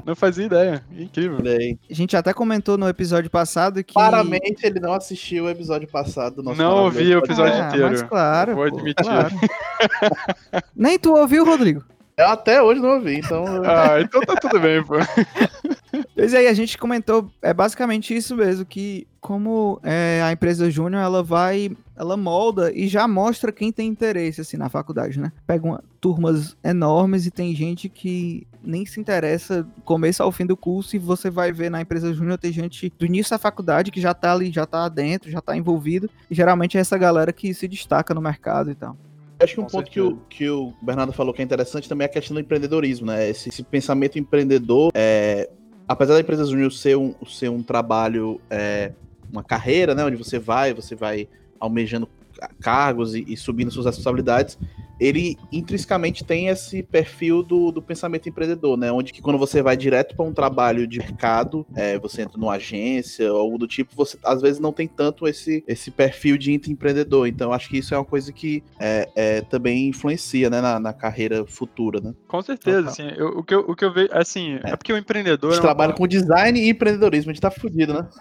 Não 0.06 0.16
fazia 0.16 0.46
ideia. 0.46 0.84
Incrível. 0.90 1.38
A 1.90 1.94
gente 1.94 2.16
até 2.16 2.32
comentou 2.32 2.78
no 2.78 2.88
episódio 2.88 3.30
passado 3.30 3.84
que. 3.84 3.92
Claramente 3.92 4.64
ele 4.64 4.80
não 4.80 4.94
assistiu 4.94 5.44
o 5.44 5.50
episódio 5.50 5.88
passado 5.88 6.36
do 6.36 6.42
nosso 6.42 6.56
Não 6.56 6.84
ouvi 6.84 7.14
o 7.14 7.18
episódio 7.18 7.54
ah, 7.54 7.66
inteiro. 7.68 7.90
Mas 7.90 8.02
claro. 8.02 8.54
Vou 8.54 8.68
pô, 8.70 8.76
admitir. 8.76 9.04
Claro. 9.04 9.34
Nem 10.74 10.98
tu 10.98 11.14
ouviu, 11.14 11.44
Rodrigo? 11.44 11.84
Eu 12.16 12.28
até 12.28 12.62
hoje 12.62 12.80
não 12.80 12.96
ouvi, 12.96 13.18
então. 13.18 13.44
ah, 13.64 14.00
então 14.00 14.20
tá 14.20 14.34
tudo 14.36 14.60
bem, 14.60 14.82
pô. 14.84 14.94
Pois 16.14 16.32
aí, 16.34 16.46
a 16.46 16.54
gente 16.54 16.78
comentou, 16.78 17.30
é 17.42 17.52
basicamente 17.52 18.16
isso 18.16 18.34
mesmo, 18.36 18.64
que 18.64 19.06
como 19.20 19.78
é, 19.82 20.22
a 20.22 20.32
empresa 20.32 20.70
júnior, 20.70 21.02
ela 21.02 21.22
vai, 21.22 21.70
ela 21.96 22.16
molda 22.16 22.72
e 22.72 22.88
já 22.88 23.06
mostra 23.06 23.52
quem 23.52 23.70
tem 23.70 23.88
interesse, 23.88 24.40
assim, 24.40 24.56
na 24.56 24.68
faculdade, 24.68 25.20
né? 25.20 25.32
Pega 25.46 25.66
uma, 25.66 25.84
turmas 26.00 26.56
enormes 26.64 27.26
e 27.26 27.30
tem 27.30 27.54
gente 27.54 27.88
que 27.88 28.46
nem 28.62 28.86
se 28.86 29.00
interessa 29.00 29.66
começo 29.84 30.22
ao 30.22 30.32
fim 30.32 30.46
do 30.46 30.56
curso 30.56 30.96
e 30.96 30.98
você 30.98 31.28
vai 31.28 31.52
ver 31.52 31.70
na 31.70 31.80
empresa 31.80 32.12
júnior 32.14 32.38
tem 32.38 32.52
gente 32.52 32.92
do 32.98 33.04
início 33.04 33.30
da 33.30 33.38
faculdade 33.38 33.90
que 33.90 34.00
já 34.00 34.14
tá 34.14 34.32
ali, 34.32 34.50
já 34.50 34.64
tá 34.64 34.88
dentro, 34.88 35.30
já 35.30 35.40
tá 35.40 35.56
envolvido 35.56 36.08
e 36.30 36.34
geralmente 36.34 36.78
é 36.78 36.80
essa 36.80 36.96
galera 36.96 37.32
que 37.32 37.52
se 37.52 37.66
destaca 37.68 38.14
no 38.14 38.20
mercado 38.20 38.70
e 38.70 38.74
tal. 38.74 38.96
Acho 39.42 39.54
que 39.54 39.60
um 39.60 39.64
Com 39.64 39.70
ponto 39.70 39.90
que 39.90 40.00
o, 40.00 40.16
que 40.28 40.48
o 40.48 40.72
Bernardo 40.80 41.12
falou 41.12 41.34
que 41.34 41.42
é 41.42 41.44
interessante 41.44 41.88
também 41.88 42.04
é 42.06 42.10
a 42.10 42.12
questão 42.12 42.34
do 42.34 42.40
empreendedorismo, 42.40 43.06
né? 43.06 43.28
Esse, 43.28 43.48
esse 43.48 43.62
pensamento 43.62 44.18
empreendedor, 44.18 44.90
é, 44.94 45.48
apesar 45.88 46.14
da 46.14 46.20
empresa 46.20 46.44
júnior 46.44 46.72
ser 46.72 46.96
um, 46.96 47.14
ser 47.26 47.48
um 47.48 47.62
trabalho, 47.62 48.40
é, 48.50 48.92
uma 49.30 49.42
carreira, 49.42 49.94
né? 49.94 50.04
Onde 50.04 50.16
você 50.16 50.38
vai, 50.38 50.72
você 50.72 50.94
vai 50.94 51.28
almejando 51.58 52.08
cargos 52.60 53.14
e, 53.14 53.24
e 53.26 53.36
subindo 53.36 53.70
suas 53.70 53.86
responsabilidades, 53.86 54.58
ele 55.02 55.36
intrinsecamente 55.50 56.22
tem 56.22 56.46
esse 56.46 56.82
perfil 56.82 57.42
do, 57.42 57.72
do 57.72 57.82
pensamento 57.82 58.28
empreendedor, 58.28 58.76
né? 58.76 58.92
Onde 58.92 59.12
que 59.12 59.20
quando 59.20 59.36
você 59.36 59.60
vai 59.60 59.76
direto 59.76 60.14
para 60.14 60.24
um 60.24 60.32
trabalho 60.32 60.86
de 60.86 60.98
mercado, 60.98 61.66
é, 61.74 61.98
você 61.98 62.22
entra 62.22 62.38
numa 62.38 62.52
agência 62.52 63.32
ou 63.32 63.40
algo 63.40 63.58
do 63.58 63.66
tipo, 63.66 63.96
você 63.96 64.16
às 64.22 64.40
vezes 64.40 64.60
não 64.60 64.72
tem 64.72 64.86
tanto 64.86 65.26
esse, 65.26 65.64
esse 65.66 65.90
perfil 65.90 66.38
de 66.38 66.52
empreendedor. 66.52 67.26
Então, 67.26 67.52
acho 67.52 67.68
que 67.68 67.78
isso 67.78 67.94
é 67.94 67.98
uma 67.98 68.04
coisa 68.04 68.32
que 68.32 68.62
é, 68.78 69.08
é 69.16 69.40
também 69.40 69.88
influencia, 69.88 70.48
né, 70.48 70.60
na, 70.60 70.78
na, 70.78 70.92
carreira 70.92 71.44
futura, 71.46 72.00
né? 72.00 72.14
Com 72.28 72.40
certeza, 72.40 72.88
assim, 72.88 73.08
eu, 73.16 73.38
o, 73.38 73.42
que 73.42 73.54
eu, 73.54 73.60
o 73.60 73.74
que 73.74 73.84
eu 73.84 73.92
vejo, 73.92 74.10
assim, 74.12 74.60
é, 74.62 74.70
é 74.70 74.76
porque 74.76 74.92
o 74.92 74.96
empreendedor... 74.96 75.50
A 75.50 75.54
gente 75.54 75.62
é 75.62 75.66
trabalha 75.66 75.90
uma... 75.90 75.96
com 75.96 76.06
design 76.06 76.60
e 76.60 76.68
empreendedorismo, 76.68 77.30
a 77.30 77.34
gente 77.34 77.42
tá 77.42 77.50
fudido, 77.50 77.94
né? 77.94 78.08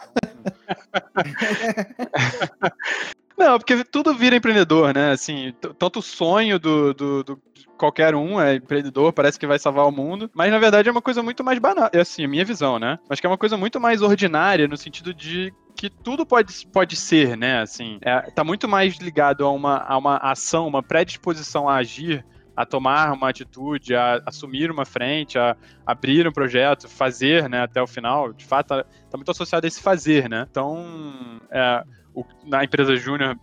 Não, 3.42 3.58
porque 3.58 3.84
tudo 3.84 4.14
vira 4.14 4.36
empreendedor, 4.36 4.94
né? 4.94 5.14
Assim, 5.14 5.52
tanto 5.80 5.98
o 5.98 6.02
sonho 6.04 6.60
do, 6.60 6.94
do, 6.94 7.24
do, 7.24 7.42
qualquer 7.76 8.14
um 8.14 8.40
é 8.40 8.58
empreendedor, 8.58 9.12
parece 9.12 9.40
que 9.40 9.48
vai 9.48 9.58
salvar 9.58 9.88
o 9.88 9.92
mundo, 9.92 10.30
mas 10.32 10.52
na 10.52 10.60
verdade 10.60 10.88
é 10.88 10.92
uma 10.92 11.02
coisa 11.02 11.24
muito 11.24 11.44
mais 11.44 11.58
banal, 11.58 11.90
é 11.92 12.02
assim, 12.02 12.24
a 12.24 12.28
minha 12.28 12.46
visão, 12.46 12.78
né? 12.78 13.00
Mas 13.10 13.20
que 13.20 13.26
é 13.26 13.30
uma 13.30 13.40
coisa 13.40 13.58
muito 13.58 13.80
mais 13.80 14.04
ordinária 14.04 14.68
no 14.68 14.78
sentido 14.78 15.12
de 15.12 15.52
que 15.76 15.90
tudo 15.90 16.24
pode, 16.24 16.68
pode 16.68 16.96
ser, 16.96 17.36
né? 17.36 17.62
Assim, 17.62 17.98
é, 18.04 18.22
tá 18.30 18.44
muito 18.44 18.68
mais 18.68 18.98
ligado 18.98 19.44
a 19.44 19.52
uma, 19.52 19.78
a 19.80 19.98
uma 19.98 20.18
ação, 20.18 20.68
uma 20.68 20.84
predisposição 20.84 21.68
a 21.68 21.78
agir 21.78 22.24
a 22.56 22.66
tomar 22.66 23.12
uma 23.14 23.30
atitude, 23.30 23.96
a 23.96 24.22
assumir 24.26 24.70
uma 24.70 24.86
frente, 24.86 25.40
a 25.40 25.56
abrir 25.84 26.28
um 26.28 26.32
projeto, 26.32 26.88
fazer, 26.88 27.50
né, 27.50 27.64
até 27.64 27.82
o 27.82 27.88
final, 27.88 28.34
de 28.34 28.46
fato, 28.46 28.68
tá, 28.68 28.84
tá 28.84 29.18
muito 29.18 29.32
associado 29.32 29.66
a 29.66 29.68
esse 29.68 29.82
fazer, 29.82 30.30
né? 30.30 30.46
Então, 30.50 31.40
é, 31.50 31.84
o, 32.14 32.26
na 32.46 32.64
empresa 32.64 32.96
Júnior, 32.96 33.38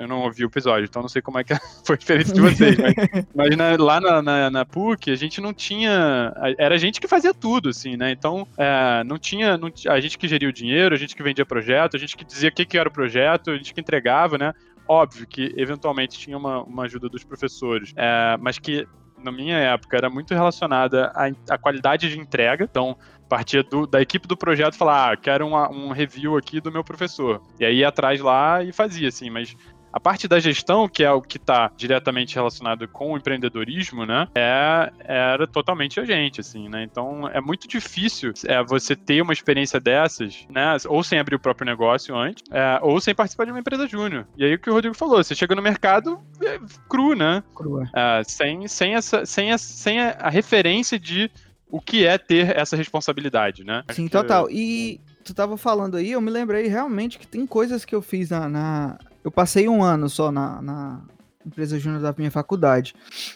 eu 0.00 0.08
não 0.08 0.20
ouvi 0.20 0.44
o 0.44 0.48
episódio, 0.48 0.84
então 0.84 1.02
não 1.02 1.08
sei 1.08 1.22
como 1.22 1.38
é 1.38 1.44
que 1.44 1.54
foi 1.84 1.96
a 1.96 1.98
diferença 1.98 2.32
de 2.34 2.40
vocês, 2.40 2.76
mas, 2.76 2.94
mas 3.34 3.56
na, 3.56 3.76
lá 3.82 4.00
na, 4.00 4.22
na, 4.22 4.50
na, 4.50 4.64
PUC 4.64 5.10
a 5.10 5.16
gente 5.16 5.40
não 5.40 5.52
tinha. 5.54 6.32
Era 6.58 6.74
a 6.74 6.78
gente 6.78 7.00
que 7.00 7.08
fazia 7.08 7.32
tudo, 7.32 7.70
assim, 7.70 7.96
né? 7.96 8.10
Então 8.10 8.46
é, 8.58 9.02
não, 9.04 9.18
tinha, 9.18 9.56
não 9.56 9.70
A 9.88 10.00
gente 10.00 10.18
que 10.18 10.28
geria 10.28 10.48
o 10.48 10.52
dinheiro, 10.52 10.94
a 10.94 10.98
gente 10.98 11.16
que 11.16 11.22
vendia 11.22 11.46
projeto, 11.46 11.96
a 11.96 11.98
gente 11.98 12.16
que 12.16 12.24
dizia 12.24 12.50
o 12.50 12.52
que, 12.52 12.64
que 12.64 12.78
era 12.78 12.88
o 12.88 12.92
projeto, 12.92 13.50
a 13.50 13.56
gente 13.56 13.72
que 13.72 13.80
entregava, 13.80 14.36
né? 14.36 14.52
Óbvio 14.86 15.26
que 15.26 15.54
eventualmente 15.56 16.18
tinha 16.18 16.36
uma, 16.36 16.62
uma 16.62 16.84
ajuda 16.84 17.08
dos 17.08 17.24
professores, 17.24 17.94
é, 17.96 18.36
mas 18.38 18.58
que 18.58 18.86
na 19.24 19.32
minha 19.32 19.56
época 19.56 19.96
era 19.96 20.10
muito 20.10 20.34
relacionada 20.34 21.10
à, 21.14 21.54
à 21.54 21.58
qualidade 21.58 22.08
de 22.08 22.18
entrega. 22.18 22.64
Então, 22.64 22.96
partia 23.28 23.62
do, 23.62 23.86
da 23.86 24.00
equipe 24.00 24.28
do 24.28 24.36
projeto 24.36 24.76
falar, 24.76 25.12
ah, 25.12 25.16
quero 25.16 25.46
uma, 25.46 25.70
um 25.70 25.90
review 25.90 26.36
aqui 26.36 26.60
do 26.60 26.70
meu 26.70 26.84
professor. 26.84 27.42
E 27.58 27.64
aí 27.64 27.78
ia 27.78 27.88
atrás 27.88 28.20
lá 28.20 28.62
e 28.62 28.72
fazia, 28.72 29.08
assim, 29.08 29.30
mas 29.30 29.56
a 29.94 30.00
parte 30.00 30.26
da 30.26 30.40
gestão, 30.40 30.88
que 30.88 31.04
é 31.04 31.12
o 31.12 31.22
que 31.22 31.36
está 31.36 31.70
diretamente 31.76 32.34
relacionado 32.34 32.88
com 32.88 33.12
o 33.12 33.16
empreendedorismo, 33.16 34.04
né, 34.04 34.26
é, 34.34 34.92
era 35.04 35.46
totalmente 35.46 36.00
a 36.00 36.04
gente, 36.04 36.40
assim, 36.40 36.68
né? 36.68 36.82
Então 36.82 37.28
é 37.28 37.40
muito 37.40 37.68
difícil 37.68 38.32
é, 38.46 38.60
você 38.64 38.96
ter 38.96 39.22
uma 39.22 39.32
experiência 39.32 39.78
dessas, 39.78 40.46
né, 40.50 40.76
ou 40.86 41.04
sem 41.04 41.20
abrir 41.20 41.36
o 41.36 41.38
próprio 41.38 41.64
negócio 41.64 42.16
antes, 42.16 42.42
é, 42.50 42.80
ou 42.82 43.00
sem 43.00 43.14
participar 43.14 43.44
de 43.44 43.52
uma 43.52 43.60
empresa 43.60 43.86
júnior. 43.86 44.26
E 44.36 44.44
aí 44.44 44.54
o 44.54 44.58
que 44.58 44.68
o 44.68 44.72
Rodrigo 44.72 44.96
falou, 44.96 45.22
você 45.22 45.32
chega 45.32 45.54
no 45.54 45.62
mercado 45.62 46.20
é, 46.42 46.58
cru, 46.88 47.14
né? 47.14 47.44
Cru. 47.54 47.84
É, 47.94 48.22
sem, 48.24 48.66
sem, 48.66 48.96
essa, 48.96 49.24
sem, 49.24 49.52
a, 49.52 49.58
sem 49.58 50.00
a 50.00 50.28
referência 50.28 50.98
de 50.98 51.30
o 51.70 51.80
que 51.80 52.04
é 52.04 52.18
ter 52.18 52.56
essa 52.56 52.76
responsabilidade, 52.76 53.62
né? 53.62 53.84
Sim, 53.92 54.08
total. 54.08 54.50
E 54.50 55.00
tu 55.24 55.34
tava 55.34 55.56
falando 55.56 55.96
aí, 55.96 56.12
eu 56.12 56.20
me 56.20 56.30
lembrei 56.30 56.68
realmente 56.68 57.18
que 57.18 57.26
tem 57.26 57.46
coisas 57.46 57.84
que 57.84 57.94
eu 57.94 58.02
fiz 58.02 58.30
na. 58.30 58.48
na... 58.48 58.98
Eu 59.24 59.30
passei 59.30 59.68
um 59.68 59.82
ano 59.82 60.08
só 60.08 60.30
na, 60.30 60.60
na 60.60 61.02
empresa 61.44 61.78
júnior 61.78 62.02
da 62.02 62.14
minha 62.16 62.30
faculdade. 62.30 62.94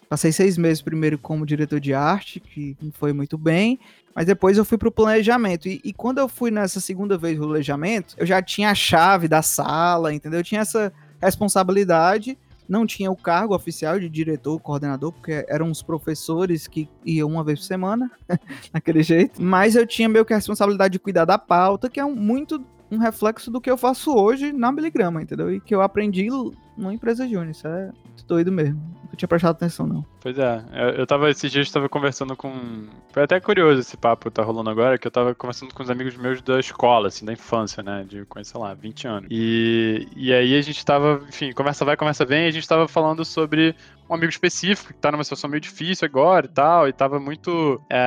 Passei 0.09 0.31
seis 0.31 0.57
meses 0.59 0.83
primeiro 0.83 1.19
como 1.19 1.47
diretor 1.47 1.81
de 1.81 1.95
arte, 1.95 2.41
que 2.41 2.77
foi 2.93 3.13
muito 3.13 3.39
bem, 3.39 3.81
mas 4.15 4.27
depois 4.27 4.59
eu 4.59 4.65
fui 4.65 4.77
pro 4.77 4.93
planejamento. 4.93 5.67
E, 5.69 5.81
e, 5.83 5.93
quando 5.93 6.19
eu 6.19 6.29
fui 6.29 6.51
nessa 6.51 6.81
segunda 6.81 7.17
vez 7.17 7.39
no 7.39 7.47
planejamento, 7.47 8.15
eu 8.19 8.27
já 8.27 8.43
tinha 8.43 8.71
a 8.71 8.75
chave 8.75 9.27
da 9.27 9.43
sala, 9.43 10.13
entendeu? 10.13 10.41
Eu 10.41 10.45
tinha 10.45 10.61
essa 10.61 10.93
responsabilidade 11.21 12.37
não 12.69 12.87
tinha 12.87 13.11
o 13.11 13.17
cargo 13.17 13.55
oficial 13.55 13.99
de 13.99 14.09
diretor, 14.09 14.61
coordenador, 14.61 15.11
porque 15.13 15.45
eram 15.49 15.71
os 15.71 15.83
professores 15.83 16.69
que 16.69 16.89
iam 17.05 17.29
uma 17.31 17.43
vez 17.43 17.61
por 17.61 17.65
semana, 17.65 18.11
naquele 18.73 19.03
jeito. 19.03 19.43
Mas 19.43 19.75
eu 19.75 19.87
tinha 19.87 20.09
meio 20.09 20.25
que 20.25 20.35
a 20.35 20.37
responsabilidade 20.37 20.93
de 20.93 20.99
cuidar 20.99 21.25
da 21.25 21.39
pauta, 21.39 21.89
que 21.89 21.99
é 21.99 22.05
um, 22.05 22.15
muito 22.15 22.63
um 22.91 22.99
reflexo 22.99 23.51
do 23.51 23.61
que 23.61 23.71
eu 23.71 23.77
faço 23.77 24.15
hoje 24.15 24.53
na 24.53 24.73
Miligrama, 24.73 25.23
entendeu? 25.23 25.53
E 25.53 25.61
que 25.61 25.75
eu 25.75 25.83
aprendi 25.83 26.29
numa 26.79 26.95
empresa 26.95 27.27
júnior. 27.27 27.51
Isso 27.51 27.67
é 27.67 27.91
doido 28.27 28.53
mesmo. 28.53 28.81
Não 29.09 29.17
tinha 29.17 29.29
prestado 29.29 29.53
atenção, 29.53 29.87
não. 29.87 30.05
Pois 30.21 30.39
é, 30.39 30.63
eu 30.97 31.07
tava, 31.07 31.31
esses 31.31 31.51
dias, 31.51 31.71
tava 31.71 31.89
conversando 31.89 32.37
com. 32.37 32.87
Foi 33.13 33.23
até 33.23 33.41
curioso 33.41 33.81
esse 33.81 33.97
papo 33.97 34.31
que 34.31 34.35
tá 34.35 34.43
rolando 34.43 34.69
agora, 34.69 34.99
que 34.99 35.07
eu 35.07 35.11
tava 35.11 35.35
conversando 35.35 35.73
com 35.73 35.83
os 35.83 35.91
amigos 35.91 36.17
meus 36.17 36.43
da 36.43 36.61
escola, 36.61 37.09
assim, 37.09 37.25
da 37.25 37.33
infância, 37.33 37.83
né? 37.83 38.05
De 38.07 38.25
conhecer, 38.27 38.53
sei 38.53 38.61
lá, 38.61 38.75
20 38.75 39.09
anos. 39.09 39.29
E, 39.31 40.07
e 40.15 40.33
aí 40.33 40.57
a 40.57 40.63
gente 40.63 40.85
tava, 40.85 41.23
enfim, 41.29 41.53
conversa 41.53 41.85
vai, 41.85 41.97
conversa 41.97 42.25
vem, 42.25 42.47
a 42.47 42.51
gente 42.51 42.69
tava 42.69 42.87
falando 42.87 43.25
sobre 43.25 43.75
um 44.09 44.15
amigo 44.15 44.31
específico 44.31 44.93
que 44.93 44.99
tá 44.99 45.13
numa 45.13 45.23
situação 45.23 45.51
meio 45.51 45.61
difícil 45.61 46.07
agora 46.07 46.47
e 46.47 46.49
tal, 46.49 46.89
e 46.89 46.93
tava 46.93 47.21
muito 47.21 47.81
é, 47.91 47.99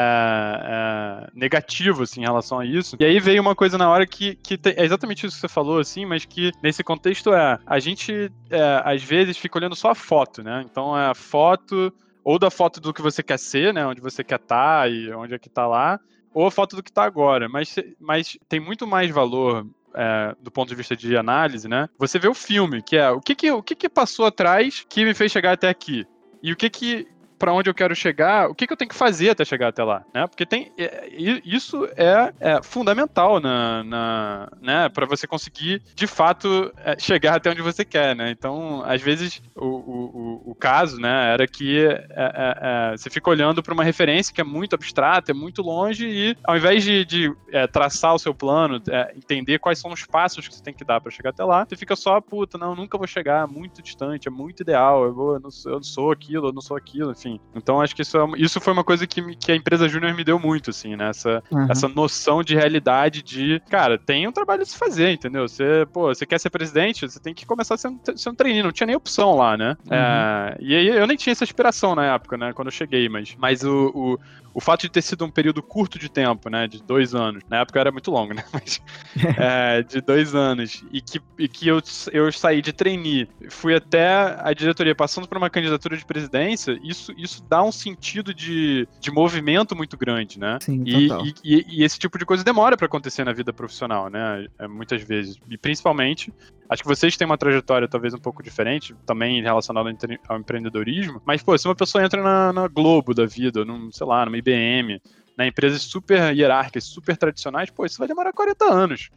é, 0.64 1.30
negativo, 1.34 2.04
assim, 2.04 2.22
em 2.22 2.26
relação 2.26 2.60
a 2.60 2.66
isso. 2.66 2.98
E 3.00 3.06
aí 3.06 3.20
veio 3.20 3.42
uma 3.42 3.56
coisa 3.56 3.78
na 3.78 3.90
hora 3.90 4.06
que, 4.08 4.36
que 4.36 4.60
é 4.66 4.84
exatamente 4.84 5.26
isso 5.26 5.36
que 5.36 5.42
você 5.42 5.48
falou, 5.48 5.80
assim, 5.80 6.06
mas 6.06 6.26
que 6.26 6.52
nesse 6.64 6.84
contexto 6.84 7.34
é, 7.34 7.60
a 7.66 7.80
gente, 7.80 8.32
é, 8.62 8.82
às 8.86 9.04
vezes, 9.04 9.38
fica 9.38 9.58
olhando 9.58 9.76
só 9.76 9.92
a 9.92 9.96
foto, 9.96 10.44
né? 10.44 10.64
Então 10.70 10.98
é 10.98 11.08
a 11.08 11.16
foto, 11.16 11.94
ou 12.24 12.38
da 12.38 12.50
foto 12.50 12.80
do 12.80 12.94
que 12.94 13.02
você 13.02 13.24
quer 13.24 13.40
ser, 13.40 13.74
né? 13.74 13.86
Onde 13.86 14.02
você 14.02 14.24
quer 14.24 14.40
estar 14.40 14.84
tá 14.84 14.88
e 14.88 15.12
onde 15.14 15.34
é 15.34 15.40
que 15.40 15.50
tá 15.50 15.68
lá, 15.68 16.00
ou 16.34 16.46
a 16.46 16.52
foto 16.52 16.76
do 16.76 16.84
que 16.84 16.92
tá 16.92 17.04
agora. 17.04 17.50
Mas, 17.50 17.76
mas 18.00 18.38
tem 18.48 18.60
muito 18.60 18.86
mais 18.88 19.10
valor 19.12 19.66
é, 19.96 20.36
do 20.42 20.52
ponto 20.52 20.70
de 20.70 20.76
vista 20.76 20.96
de 20.96 21.18
análise, 21.18 21.68
né? 21.68 21.90
Você 21.98 22.20
vê 22.20 22.28
o 22.28 22.34
filme, 22.34 22.82
que 22.82 22.98
é 22.98 23.10
o 23.10 23.20
que 23.20 23.36
que, 23.36 23.52
o 23.52 23.64
que 23.64 23.76
que 23.76 23.90
passou 23.90 24.26
atrás 24.26 24.86
que 24.90 25.04
me 25.04 25.14
fez 25.14 25.32
chegar 25.32 25.54
até 25.54 25.70
aqui. 25.70 26.06
E 26.42 26.52
o 26.52 26.56
que 26.56 26.70
que 26.70 27.08
para 27.42 27.52
onde 27.52 27.68
eu 27.68 27.74
quero 27.74 27.96
chegar, 27.96 28.52
o 28.52 28.54
que, 28.54 28.68
que, 28.68 28.74
eu 28.74 28.78
tenho 28.78 28.88
que 28.88 28.96
fazer 28.96 29.32
até 29.32 29.44
chegar 29.44 29.70
até 29.70 29.84
lá, 29.84 30.06
né? 30.14 30.28
Porque 30.28 30.46
tem 30.46 30.72
é, 30.78 31.10
isso 31.44 31.88
é, 31.98 32.32
é, 32.40 32.62
fundamental 32.62 33.40
na, 33.40 33.84
na 33.84 34.50
né, 34.62 34.90
para 34.90 35.08
você 35.08 35.26
conseguir 35.26 35.82
de 35.96 36.06
fato 36.06 36.72
é, 36.78 37.00
chegar 37.00 37.38
até 37.38 37.50
onde 37.50 37.64
você 37.64 37.84
quer, 37.84 38.16
né? 38.16 38.30
Então, 38.30 38.84
às 38.86 39.02
vezes 39.02 39.42
o, 39.56 39.66
o, 39.66 40.52
o 40.52 40.54
caso, 40.54 41.00
né, 41.00 41.34
era 41.34 41.48
que 41.48 41.84
é, 41.84 42.06
é, 42.12 42.92
é, 42.92 42.98
você 42.98 43.10
fica 43.10 43.32
olhando 43.32 43.64
para 43.64 43.74
uma 43.74 43.84
referência 43.84 44.32
que 44.32 44.42
é 44.42 44.44
muito 44.44 44.76
abstrata, 44.76 45.32
é 45.32 45.34
muito 45.34 45.64
longe 45.64 46.06
e 46.06 46.38
ao 46.44 46.56
invés 46.56 46.84
de, 46.84 47.04
de 47.04 47.36
traçar 47.72 48.14
o 48.14 48.20
seu 48.20 48.36
plano, 48.36 48.80
entender 49.16 49.58
quais 49.58 49.80
são 49.80 49.92
os 49.92 50.06
passos 50.06 50.48
que 50.48 50.54
você 50.54 50.62
tem 50.62 50.76
que 50.76 50.86
dar 50.86 51.02
para 51.02 51.10
chegar 51.10 51.32
até 51.32 51.44
lá, 51.44 51.66
você 51.68 51.76
fica 51.76 51.96
só 51.96 52.22
puta, 52.22 52.60
não, 52.60 52.76
nunca 52.76 53.00
vou 53.00 53.08
chegar, 53.08 53.48
muito 53.48 53.82
distante, 53.82 54.28
é 54.28 54.32
muito 54.32 54.62
ideal, 54.62 55.06
eu, 55.06 55.14
vou, 55.14 55.34
eu, 55.34 55.40
não, 55.40 55.50
sou, 55.50 55.72
eu 55.72 55.78
não 55.78 55.84
sou 55.84 56.12
aquilo, 56.12 56.50
eu 56.50 56.54
não 56.54 56.62
sou 56.62 56.78
aquilo, 56.78 57.12
enfim 57.12 57.31
assim. 57.32 57.40
Então 57.56 57.82
acho 57.82 57.96
que 57.96 58.02
isso, 58.02 58.18
é, 58.18 58.28
isso 58.38 58.60
foi 58.60 58.74
uma 58.74 58.84
coisa 58.84 59.06
que, 59.06 59.36
que 59.36 59.52
a 59.52 59.56
empresa 59.56 59.88
Júnior 59.88 60.14
me 60.14 60.24
deu 60.24 60.40
muito, 60.40 60.70
assim, 60.70 60.96
né? 60.96 61.10
Essa, 61.10 61.44
uhum. 61.52 61.68
essa 61.70 61.88
noção 61.88 62.44
de 62.44 62.56
realidade 62.56 63.22
de, 63.22 63.62
cara, 63.70 63.98
tem 63.98 64.28
um 64.28 64.32
trabalho 64.32 64.62
a 64.62 64.66
se 64.66 64.78
fazer, 64.78 65.12
entendeu? 65.12 65.48
Você, 65.48 65.86
pô, 65.92 66.08
você 66.08 66.26
quer 66.26 66.40
ser 66.40 66.50
presidente, 66.50 67.08
você 67.08 67.20
tem 67.20 67.34
que 67.34 67.46
começar 67.46 67.78
sendo, 67.78 68.00
sendo 68.16 68.36
treininho, 68.36 68.66
não 68.66 68.72
tinha 68.72 68.88
nem 68.88 68.96
opção 68.96 69.36
lá, 69.36 69.58
né? 69.58 69.78
Uhum. 69.86 69.96
É, 69.96 70.58
e 70.60 70.76
aí 70.76 70.88
eu 70.88 71.08
nem 71.08 71.18
tinha 71.18 71.32
essa 71.32 71.44
aspiração 71.44 71.96
na 71.96 72.14
época, 72.14 72.38
né? 72.38 72.54
Quando 72.54 72.68
eu 72.68 72.74
cheguei, 72.74 73.08
mas, 73.10 73.36
mas 73.38 73.64
o, 73.64 73.92
o, 73.94 74.20
o 74.54 74.60
fato 74.60 74.82
de 74.82 74.90
ter 74.90 75.02
sido 75.02 75.26
um 75.26 75.30
período 75.30 75.62
curto 75.62 75.98
de 75.98 76.10
tempo, 76.10 76.50
né? 76.50 76.68
De 76.68 76.82
dois 76.84 77.16
anos, 77.16 77.44
na 77.50 77.60
época 77.60 77.80
era 77.80 77.92
muito 77.92 78.12
longo, 78.12 78.34
né? 78.36 78.44
Mas 78.54 78.82
é, 79.38 79.82
de 79.84 80.02
dois 80.02 80.36
anos, 80.36 80.84
e 80.92 81.02
que, 81.02 81.22
e 81.38 81.48
que 81.48 81.68
eu, 81.68 81.82
eu 82.12 82.32
saí 82.32 82.62
de 82.62 82.74
trainee, 82.74 83.28
fui 83.50 83.76
até 83.76 84.38
a 84.40 84.54
diretoria 84.54 84.96
passando 84.96 85.28
por 85.28 85.38
uma 85.38 85.50
candidatura 85.50 85.96
de 85.98 86.06
presidência, 86.06 86.80
isso, 86.84 87.14
isso 87.18 87.44
dá 87.50 87.64
um 87.64 87.72
sentido 87.72 88.34
de, 88.34 88.88
de 89.00 89.12
movimento 89.12 89.76
muito 89.76 89.98
grande, 89.98 90.40
né? 90.40 90.58
Sim, 90.62 90.84
e, 90.86 91.08
e, 91.44 91.66
e, 91.68 91.84
esse 91.84 91.98
tipo 91.98 92.18
de 92.18 92.26
coisa 92.26 92.44
demora 92.44 92.76
para 92.76 92.86
acontecer 92.86 93.24
na 93.24 93.34
vida 93.34 93.54
profissional, 93.54 94.10
né? 94.10 94.48
É, 94.60 94.68
muitas 94.68 95.02
vezes. 95.02 95.38
E 95.50 95.58
principalmente, 95.58 96.34
acho 96.70 96.82
que 96.82 96.88
vocês 96.88 97.18
têm 97.18 97.26
uma 97.26 97.38
trajetória 97.38 97.88
talvez 97.88 98.14
um 98.14 98.20
pouco 98.20 98.42
diferente, 98.44 98.96
também 99.06 99.42
relacionada 99.42 99.90
ao 100.28 100.38
empreendedorismo, 100.38 101.22
mas, 101.26 101.42
pô, 101.44 101.58
se 101.58 101.68
uma 101.68 101.76
pessoa 101.76 102.04
entra 102.04 102.22
na, 102.22 102.54
na 102.54 102.68
Globo 102.68 103.14
da 103.14 103.26
vida, 103.26 103.66
num, 103.66 103.92
sei 103.92 104.08
lá, 104.08 104.26
numa 104.26 104.38
IBM, 104.42 105.02
na 105.38 105.48
empresas 105.48 105.82
super 105.82 106.36
hierárquicas, 106.36 106.84
super 106.84 107.18
tradicionais, 107.18 107.70
pô, 107.70 107.86
isso 107.86 107.98
vai 107.98 108.08
demorar 108.08 108.34
40 108.34 108.66
anos. 108.66 109.10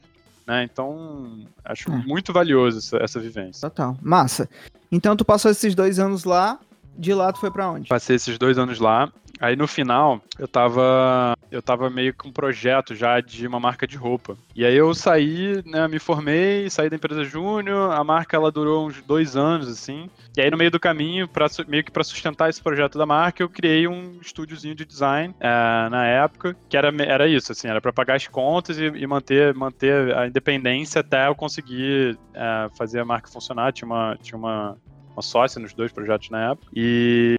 Né? 0.47 0.65
Então, 0.65 1.47
acho 1.65 1.91
é. 1.91 1.97
muito 1.97 2.33
valioso 2.33 2.79
essa, 2.79 2.99
essa 2.99 3.21
vivência. 3.21 3.69
Total. 3.69 3.97
Massa. 4.03 4.49
Então, 4.93 5.17
tu 5.17 5.25
passou 5.25 5.51
esses 5.51 5.75
dois 5.75 5.99
anos 5.99 6.25
lá, 6.25 6.61
de 6.97 7.13
lá 7.15 7.33
tu 7.33 7.41
foi 7.41 7.51
para 7.51 7.71
onde? 7.71 7.89
Passei 7.89 8.17
esses 8.17 8.39
dois 8.39 8.59
anos 8.59 8.79
lá. 8.79 9.13
Aí 9.41 9.57
no 9.57 9.67
final, 9.67 10.21
eu 10.39 10.47
tava. 10.47 11.35
Eu 11.51 11.63
tava 11.63 11.89
meio 11.89 12.13
com 12.15 12.29
um 12.29 12.33
projeto 12.33 12.95
já 12.95 13.21
de 13.21 13.47
uma 13.47 13.61
marca 13.61 13.87
de 13.87 13.97
roupa. 13.97 14.37
E 14.55 14.65
aí 14.65 14.75
eu 14.75 14.93
saí, 14.95 15.63
né? 15.65 15.87
Me 15.87 15.99
formei, 15.99 16.69
saí 16.69 16.91
da 16.91 16.97
empresa 16.97 17.25
Júnior. 17.25 17.93
A 17.93 18.03
marca 18.03 18.37
ela 18.37 18.51
durou 18.51 18.87
uns 18.87 19.01
dois 19.03 19.37
anos, 19.37 19.69
assim. 19.69 20.11
E 20.37 20.41
aí, 20.41 20.51
no 20.51 20.57
meio 20.57 20.71
do 20.71 20.81
caminho, 20.81 21.29
pra, 21.29 21.47
meio 21.69 21.85
que 21.85 21.93
para 21.93 22.03
sustentar 22.03 22.51
esse 22.51 22.61
projeto 22.61 22.99
da 22.99 23.07
marca, 23.07 23.43
eu 23.43 23.49
criei 23.49 23.87
um 23.87 24.19
estúdiozinho 24.21 24.75
de 24.75 24.85
design 24.85 25.33
é, 25.39 25.89
na 25.89 26.05
época, 26.07 26.57
que 26.69 26.77
era, 26.77 26.93
era 27.05 27.29
isso, 27.29 27.53
assim, 27.53 27.69
era 27.69 27.81
para 27.81 27.93
pagar 27.93 28.17
as 28.17 28.27
contas 28.27 28.77
e, 28.77 28.87
e, 28.87 29.07
manter, 29.07 29.55
manter 29.55 30.13
a 30.17 30.27
independência 30.27 31.01
até 31.03 31.29
eu 31.29 31.37
conseguir 31.37 32.19
é, 32.35 32.69
fazer 32.77 33.01
a 33.01 33.05
marca 33.05 33.31
funcionar. 33.31 33.73
Tinha 33.73 33.87
uma, 33.87 34.19
tinha 34.21 34.37
uma, 34.37 34.77
uma 35.13 35.23
sócia 35.23 35.61
nos 35.61 35.73
dois 35.73 35.93
projetos 35.93 36.31
na 36.31 36.51
época. 36.51 36.67
E, 36.75 37.39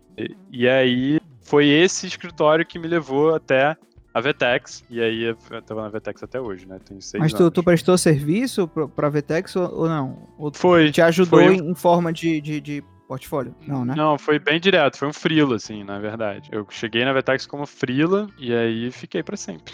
e 0.50 0.70
aí 0.70 1.20
foi 1.46 1.68
esse 1.68 2.08
escritório 2.08 2.66
que 2.66 2.78
me 2.78 2.88
levou 2.88 3.34
até 3.34 3.78
a 4.14 4.22
Vetex, 4.22 4.84
e 4.90 5.02
aí 5.02 5.24
eu 5.24 5.36
tava 5.62 5.84
na 5.84 5.90
Vetex 5.90 6.24
até 6.24 6.40
hoje, 6.40 6.66
né? 6.66 6.80
Seis 7.00 7.22
Mas 7.22 7.34
tu, 7.34 7.52
tu 7.52 7.62
prestou 7.62 7.98
serviço 7.98 8.68
pra 8.68 9.10
Vetex 9.10 9.56
ou, 9.56 9.82
ou 9.82 9.90
não? 9.90 10.30
Ou 10.38 10.52
foi. 10.54 10.92
Te 10.92 11.02
ajudou 11.02 11.42
foi. 11.42 11.56
em 11.56 11.76
forma 11.76 12.14
de, 12.14 12.40
de, 12.40 12.62
de 12.62 12.84
portfólio? 13.08 13.54
Não, 13.68 13.84
né? 13.84 13.94
Não, 13.96 14.18
foi 14.18 14.40
bem 14.40 14.60
direto, 14.60 14.98
foi 14.98 15.10
um 15.10 15.14
freela, 15.14 15.58
assim, 15.58 15.84
na 15.84 16.00
verdade. 16.00 16.50
Eu 16.52 16.66
cheguei 16.70 17.04
na 17.04 17.14
Vetex 17.14 17.46
como 17.46 17.66
freela 17.66 18.28
e 18.38 18.54
aí 18.54 18.90
fiquei 18.90 19.22
para 19.22 19.36
sempre. 19.36 19.74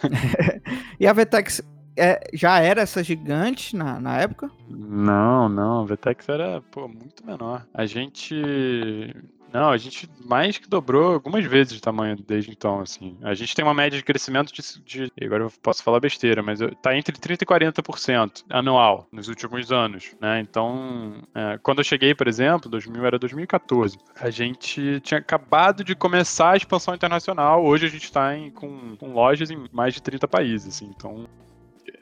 e 0.98 1.06
a 1.06 1.12
Vetex 1.12 1.60
é, 1.96 2.20
já 2.32 2.60
era 2.60 2.82
essa 2.82 3.02
gigante 3.02 3.76
na, 3.76 4.00
na 4.00 4.18
época? 4.18 4.50
Não, 4.68 5.48
não. 5.48 5.82
A 5.82 5.84
Vetex 5.84 6.28
era 6.28 6.62
pô, 6.70 6.88
muito 6.88 7.26
menor. 7.26 7.66
A 7.74 7.84
gente. 7.86 9.14
Não, 9.52 9.70
a 9.70 9.76
gente 9.76 10.08
mais 10.24 10.58
que 10.58 10.68
dobrou 10.68 11.14
algumas 11.14 11.44
vezes 11.44 11.74
de 11.74 11.80
tamanho 11.80 12.16
desde 12.16 12.50
então, 12.50 12.80
assim. 12.80 13.16
A 13.22 13.34
gente 13.34 13.54
tem 13.54 13.64
uma 13.64 13.74
média 13.74 13.98
de 13.98 14.04
crescimento 14.04 14.52
de, 14.52 14.62
de 14.84 15.24
agora 15.24 15.44
eu 15.44 15.52
posso 15.62 15.82
falar 15.82 16.00
besteira, 16.00 16.42
mas 16.42 16.60
tá 16.80 16.96
entre 16.96 17.16
30% 17.16 17.42
e 17.42 17.46
40% 17.46 18.44
anual 18.48 19.08
nos 19.10 19.28
últimos 19.28 19.72
anos, 19.72 20.14
né? 20.20 20.40
Então, 20.40 21.22
é, 21.34 21.58
quando 21.62 21.78
eu 21.78 21.84
cheguei, 21.84 22.14
por 22.14 22.28
exemplo, 22.28 22.70
2000 22.70 23.04
era 23.04 23.18
2014, 23.18 23.98
a 24.20 24.30
gente 24.30 25.00
tinha 25.00 25.18
acabado 25.18 25.82
de 25.82 25.94
começar 25.94 26.52
a 26.52 26.56
expansão 26.56 26.94
internacional. 26.94 27.64
Hoje 27.64 27.86
a 27.86 27.90
gente 27.90 28.04
está 28.04 28.30
com, 28.54 28.96
com 28.96 29.12
lojas 29.12 29.50
em 29.50 29.64
mais 29.72 29.94
de 29.94 30.02
30 30.02 30.28
países, 30.28 30.68
assim. 30.68 30.90
Então, 30.96 31.26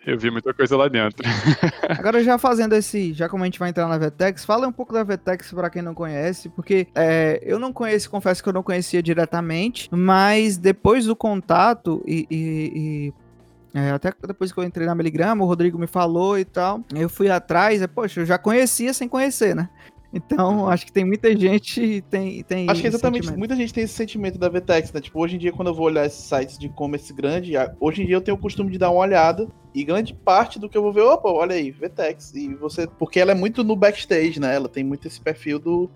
eu 0.09 0.19
vi 0.19 0.31
muita 0.31 0.55
coisa 0.55 0.75
lá 0.77 0.89
dentro. 0.89 1.23
Agora 1.99 2.25
já 2.25 2.39
fazendo 2.39 2.75
esse, 2.75 3.13
já 3.13 3.29
como 3.29 3.43
a 3.45 3.47
gente 3.47 3.59
vai 3.59 3.69
entrar 3.69 3.87
na 3.87 3.99
Vetex, 3.99 4.45
fala 4.45 4.67
um 4.67 4.73
pouco 4.73 4.93
da 4.93 5.05
Vetex 5.05 5.53
para 5.53 5.69
quem 5.69 5.83
não 5.83 5.95
conhece, 5.95 6.49
porque 6.49 6.89
é, 6.95 7.39
eu 7.43 7.59
não 7.59 7.73
conheço, 7.73 8.11
confesso 8.11 8.43
que 8.43 8.49
eu 8.49 8.53
não 8.53 8.63
conhecia 8.63 9.03
diretamente, 9.03 9.89
mas 9.93 10.57
depois 10.57 11.05
do 11.05 11.15
contato 11.15 12.03
e, 12.07 12.27
e, 12.31 13.13
e 13.75 13.79
é, 13.79 13.91
até 13.91 14.13
depois 14.27 14.51
que 14.51 14.59
eu 14.59 14.65
entrei 14.65 14.87
na 14.87 14.95
Miligrama, 14.95 15.45
o 15.45 15.47
Rodrigo 15.47 15.79
me 15.79 15.87
falou 15.87 16.39
e 16.39 16.45
tal. 16.45 16.81
Eu 16.95 17.09
fui 17.09 17.31
atrás, 17.31 17.83
e, 17.83 17.87
poxa, 17.87 18.21
eu 18.21 18.27
já 18.27 18.39
conhecia 18.39 18.95
sem 18.95 19.07
conhecer, 19.07 19.55
né? 19.55 19.69
Então, 20.13 20.69
acho 20.69 20.87
que 20.87 20.93
tem 20.93 21.05
muita 21.05 21.37
gente 21.37 22.03
tem 22.09 22.43
tem 22.43 22.69
Acho 22.69 22.81
que 22.81 22.87
exatamente, 22.87 23.31
muita 23.37 23.55
gente 23.55 23.75
tem 23.75 23.85
esse 23.85 23.93
sentimento 23.93 24.39
da 24.39 24.49
Vtex, 24.49 24.93
né? 24.93 25.01
Tipo, 25.01 25.21
hoje 25.21 25.37
em 25.37 25.39
dia 25.39 25.53
quando 25.53 25.69
eu 25.69 25.75
vou 25.75 25.87
olhar 25.87 26.07
esses 26.07 26.25
sites 26.25 26.59
de 26.59 26.67
e-commerce 26.67 27.13
grande, 27.13 27.53
hoje 27.79 28.03
em 28.03 28.07
dia 28.07 28.17
eu 28.17 28.21
tenho 28.21 28.37
o 28.37 28.41
costume 28.41 28.71
de 28.71 28.79
dar 28.79 28.91
uma 28.91 29.01
olhada 29.01 29.47
e 29.75 29.85
grande 29.85 30.15
parte 30.15 30.59
do 30.59 30.69
que 30.69 30.79
eu 30.79 30.83
vou 30.83 30.93
ver, 30.93 31.03
opa, 31.03 31.29
olha 31.29 31.55
aí, 31.55 31.71
Vtex. 31.71 32.35
E 32.35 32.55
você, 32.55 32.87
porque 32.87 33.21
ela 33.21 33.33
é 33.33 33.35
muito 33.35 33.63
no 33.63 33.77
backstage, 33.77 34.41
né? 34.41 34.55
Ela 34.55 34.69
tem 34.69 34.83
muito 34.83 35.07
esse 35.07 35.21
perfil 35.21 35.59
do 35.59 35.91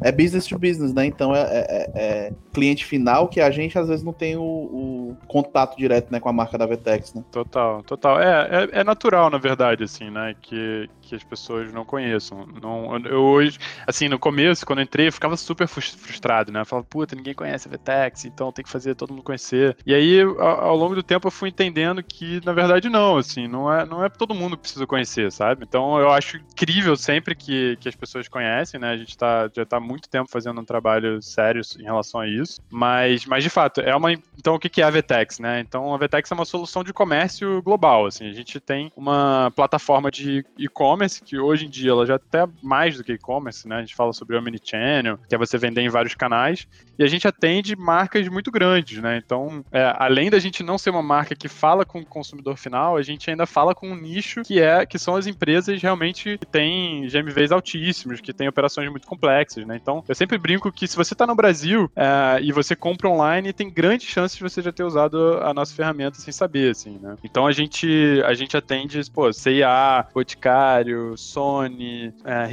é 0.00 0.12
business 0.12 0.46
to 0.46 0.58
business, 0.58 0.92
né? 0.92 1.06
Então 1.06 1.34
é, 1.34 1.42
é, 1.42 1.90
é 1.94 2.32
cliente 2.52 2.84
final 2.84 3.28
que 3.28 3.40
a 3.40 3.50
gente 3.50 3.78
às 3.78 3.88
vezes 3.88 4.04
não 4.04 4.12
tem 4.12 4.36
o, 4.36 4.42
o 4.42 5.16
contato 5.26 5.76
direto, 5.76 6.10
né, 6.10 6.20
com 6.20 6.28
a 6.28 6.32
marca 6.32 6.56
da 6.56 6.66
Vetex, 6.66 7.14
né? 7.14 7.24
Total, 7.30 7.82
total. 7.82 8.20
É, 8.20 8.64
é, 8.64 8.80
é 8.80 8.84
natural, 8.84 9.30
na 9.30 9.38
verdade, 9.38 9.84
assim, 9.84 10.10
né, 10.10 10.34
que, 10.40 10.88
que 11.14 11.16
as 11.16 11.24
pessoas 11.24 11.72
não 11.72 11.84
conheçam. 11.84 12.46
Não, 12.60 12.96
eu 13.06 13.22
hoje, 13.22 13.58
assim, 13.86 14.08
no 14.08 14.18
começo, 14.18 14.66
quando 14.66 14.80
eu 14.80 14.84
entrei, 14.84 15.08
eu 15.08 15.12
ficava 15.12 15.36
super 15.36 15.66
frustrado, 15.66 16.52
né? 16.52 16.60
Eu 16.60 16.66
falava, 16.66 16.86
puta, 16.88 17.14
ninguém 17.14 17.34
conhece 17.34 17.68
a 17.68 17.70
Vetex, 17.70 18.24
então 18.24 18.52
tem 18.52 18.64
que 18.64 18.70
fazer 18.70 18.94
todo 18.94 19.10
mundo 19.10 19.22
conhecer. 19.22 19.76
E 19.86 19.94
aí, 19.94 20.20
ao, 20.20 20.64
ao, 20.64 20.76
longo 20.76 20.94
do 20.94 21.02
tempo, 21.02 21.28
eu 21.28 21.30
fui 21.30 21.48
entendendo 21.48 22.02
que, 22.02 22.40
na 22.44 22.52
verdade, 22.52 22.88
não, 22.88 23.16
assim, 23.16 23.46
não 23.46 23.72
é, 23.72 23.86
não 23.86 24.04
é 24.04 24.08
todo 24.08 24.34
mundo 24.34 24.56
que 24.56 24.62
precisa 24.62 24.86
conhecer, 24.86 25.30
sabe? 25.30 25.64
Então, 25.66 25.98
eu 25.98 26.10
acho 26.10 26.36
incrível 26.36 26.96
sempre 26.96 27.34
que, 27.34 27.76
que 27.80 27.88
as 27.88 27.94
pessoas 27.94 28.28
conhecem, 28.28 28.80
né? 28.80 28.90
A 28.90 28.96
gente 28.96 29.16
tá, 29.16 29.50
já 29.54 29.64
tá 29.64 29.76
há 29.76 29.80
muito 29.80 30.08
tempo 30.08 30.30
fazendo 30.30 30.60
um 30.60 30.64
trabalho 30.64 31.20
sério 31.22 31.62
em 31.78 31.84
relação 31.84 32.20
a 32.20 32.26
isso. 32.26 32.60
Mas, 32.70 33.24
mas 33.26 33.42
de 33.42 33.50
fato, 33.50 33.80
é 33.80 33.94
uma. 33.94 34.12
Então, 34.12 34.54
o 34.54 34.58
que 34.58 34.80
é 34.80 34.84
a 34.84 34.90
Vetex, 34.90 35.38
né? 35.38 35.60
Então, 35.60 35.94
a 35.94 35.98
Vetex 35.98 36.30
é 36.30 36.34
uma 36.34 36.44
solução 36.44 36.82
de 36.82 36.92
comércio 36.92 37.62
global, 37.62 38.06
assim. 38.06 38.28
A 38.28 38.32
gente 38.32 38.58
tem 38.60 38.90
uma 38.96 39.52
plataforma 39.54 40.10
de 40.10 40.44
e-commerce 40.58 41.03
que 41.24 41.38
hoje 41.38 41.66
em 41.66 41.70
dia 41.70 41.90
ela 41.90 42.06
já 42.06 42.14
é 42.14 42.16
até 42.16 42.46
mais 42.62 42.96
do 42.96 43.04
que 43.04 43.12
e-commerce, 43.12 43.68
né? 43.68 43.76
A 43.76 43.80
gente 43.80 43.94
fala 43.94 44.12
sobre 44.12 44.36
omnichannel, 44.36 45.18
que 45.28 45.34
é 45.34 45.38
você 45.38 45.58
vender 45.58 45.82
em 45.82 45.88
vários 45.88 46.14
canais, 46.14 46.66
e 46.98 47.04
a 47.04 47.06
gente 47.06 47.26
atende 47.26 47.76
marcas 47.76 48.28
muito 48.28 48.50
grandes, 48.50 49.02
né? 49.02 49.20
Então, 49.24 49.64
é, 49.72 49.94
além 49.98 50.30
da 50.30 50.38
gente 50.38 50.62
não 50.62 50.78
ser 50.78 50.90
uma 50.90 51.02
marca 51.02 51.34
que 51.34 51.48
fala 51.48 51.84
com 51.84 52.00
o 52.00 52.06
consumidor 52.06 52.56
final, 52.56 52.96
a 52.96 53.02
gente 53.02 53.30
ainda 53.30 53.46
fala 53.46 53.74
com 53.74 53.90
um 53.90 53.96
nicho 53.96 54.42
que 54.42 54.60
é 54.60 54.86
que 54.86 54.98
são 54.98 55.16
as 55.16 55.26
empresas 55.26 55.80
realmente 55.80 56.38
que 56.38 56.46
têm 56.46 57.06
GMVs 57.08 57.52
altíssimos, 57.52 58.20
que 58.20 58.32
têm 58.32 58.48
operações 58.48 58.90
muito 58.90 59.06
complexas, 59.06 59.66
né? 59.66 59.78
Então, 59.80 60.04
eu 60.08 60.14
sempre 60.14 60.38
brinco 60.38 60.70
que 60.70 60.86
se 60.86 60.96
você 60.96 61.14
está 61.14 61.26
no 61.26 61.34
Brasil 61.34 61.90
é, 61.96 62.40
e 62.42 62.52
você 62.52 62.76
compra 62.76 63.08
online, 63.08 63.52
tem 63.52 63.70
grandes 63.70 64.08
chances 64.08 64.36
de 64.36 64.42
você 64.42 64.62
já 64.62 64.72
ter 64.72 64.84
usado 64.84 65.38
a 65.42 65.52
nossa 65.52 65.74
ferramenta 65.74 66.18
sem 66.18 66.32
saber, 66.32 66.70
assim, 66.70 66.98
né? 67.00 67.16
Então 67.22 67.46
a 67.46 67.52
gente 67.52 68.22
a 68.24 68.34
gente 68.34 68.56
atende, 68.56 69.00
pô, 69.10 69.32
CIA, 69.32 70.06
Boticário, 70.12 70.83
Sony, 71.16 72.12
é, 72.24 72.46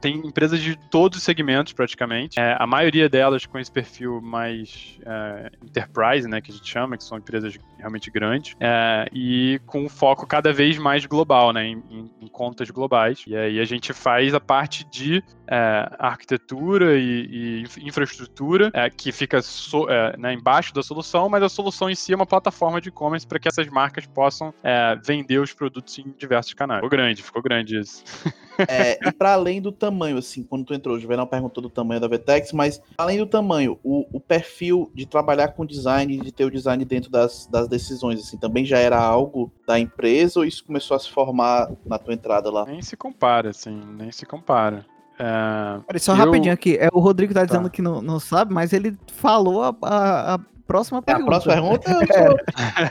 tem 0.00 0.16
empresas 0.18 0.60
de 0.60 0.76
todos 0.90 1.18
os 1.18 1.24
segmentos 1.24 1.72
praticamente. 1.72 2.38
É, 2.38 2.56
a 2.58 2.66
maioria 2.66 3.08
delas 3.08 3.46
com 3.46 3.58
esse 3.58 3.70
perfil 3.70 4.20
mais 4.20 4.98
é, 5.04 5.50
enterprise, 5.62 6.28
né, 6.28 6.40
que 6.40 6.50
a 6.50 6.54
gente 6.54 6.70
chama, 6.70 6.96
que 6.96 7.04
são 7.04 7.18
empresas 7.18 7.56
realmente 7.84 8.10
grandes, 8.10 8.56
é, 8.58 9.06
e 9.12 9.60
com 9.66 9.88
foco 9.88 10.26
cada 10.26 10.52
vez 10.52 10.78
mais 10.78 11.04
global, 11.04 11.52
né, 11.52 11.66
em, 11.66 11.82
em, 11.90 12.10
em, 12.22 12.26
contas 12.28 12.70
globais. 12.70 13.22
E 13.26 13.36
aí 13.36 13.60
a 13.60 13.64
gente 13.64 13.92
faz 13.92 14.34
a 14.34 14.40
parte 14.40 14.84
de 14.90 15.22
é, 15.46 15.88
arquitetura 15.98 16.96
e, 16.98 17.64
e 17.76 17.86
infraestrutura 17.86 18.70
é, 18.72 18.88
que 18.88 19.12
fica 19.12 19.42
so, 19.42 19.88
é, 19.88 20.16
né, 20.16 20.32
embaixo 20.32 20.72
da 20.72 20.82
solução, 20.82 21.28
mas 21.28 21.42
a 21.42 21.48
solução 21.48 21.90
em 21.90 21.94
si 21.94 22.12
é 22.12 22.16
uma 22.16 22.26
plataforma 22.26 22.80
de 22.80 22.88
e-commerce 22.88 23.26
para 23.26 23.38
que 23.38 23.48
essas 23.48 23.68
marcas 23.68 24.06
possam 24.06 24.52
é, 24.62 24.98
vender 25.04 25.38
os 25.38 25.52
produtos 25.52 25.98
em 25.98 26.14
diversos 26.18 26.54
canais. 26.54 26.78
Ficou 26.78 26.90
grande, 26.90 27.22
ficou 27.22 27.42
grande 27.42 27.78
isso. 27.78 28.02
É, 28.68 28.98
e 29.06 29.12
para 29.12 29.32
além 29.32 29.60
do 29.60 29.72
tamanho, 29.72 30.18
assim, 30.18 30.42
quando 30.42 30.64
tu 30.64 30.74
entrou, 30.74 30.96
o 30.96 31.00
Juvenal 31.00 31.26
perguntou 31.26 31.62
do 31.62 31.70
tamanho 31.70 32.00
da 32.00 32.08
Vetex, 32.08 32.52
mas 32.52 32.80
além 32.96 33.18
do 33.18 33.26
tamanho, 33.26 33.78
o, 33.82 34.06
o 34.12 34.20
perfil 34.20 34.90
de 34.94 35.06
trabalhar 35.06 35.48
com 35.48 35.66
design, 35.66 36.16
de 36.18 36.32
ter 36.32 36.44
o 36.44 36.50
design 36.50 36.84
dentro 36.84 37.10
das, 37.10 37.46
das 37.46 37.68
decisões, 37.68 38.20
assim, 38.20 38.36
também 38.36 38.64
já 38.64 38.78
era 38.78 38.98
algo 38.98 39.52
da 39.66 39.78
empresa 39.78 40.40
ou 40.40 40.44
isso 40.44 40.64
começou 40.64 40.96
a 40.96 41.00
se 41.00 41.10
formar 41.10 41.70
na 41.84 41.98
tua 41.98 42.14
entrada 42.14 42.50
lá? 42.50 42.64
Nem 42.64 42.82
se 42.82 42.96
compara, 42.96 43.50
assim, 43.50 43.80
nem 43.96 44.10
se 44.12 44.26
compara. 44.26 44.86
É, 45.18 45.80
Peraí, 45.86 46.00
só 46.00 46.12
eu... 46.12 46.16
rapidinho 46.16 46.52
aqui. 46.52 46.76
É, 46.76 46.88
o 46.92 46.98
Rodrigo 46.98 47.32
tá 47.32 47.44
dizendo 47.44 47.64
tá. 47.64 47.70
que 47.70 47.82
não, 47.82 48.02
não 48.02 48.18
sabe, 48.18 48.52
mas 48.52 48.72
ele 48.72 48.96
falou 49.12 49.62
a, 49.62 49.76
a, 49.82 50.34
a 50.34 50.40
próxima 50.66 51.02
pergunta. 51.02 51.24
É, 51.24 51.24
a 51.24 51.26
próxima 51.26 51.78
pergunta 51.78 52.44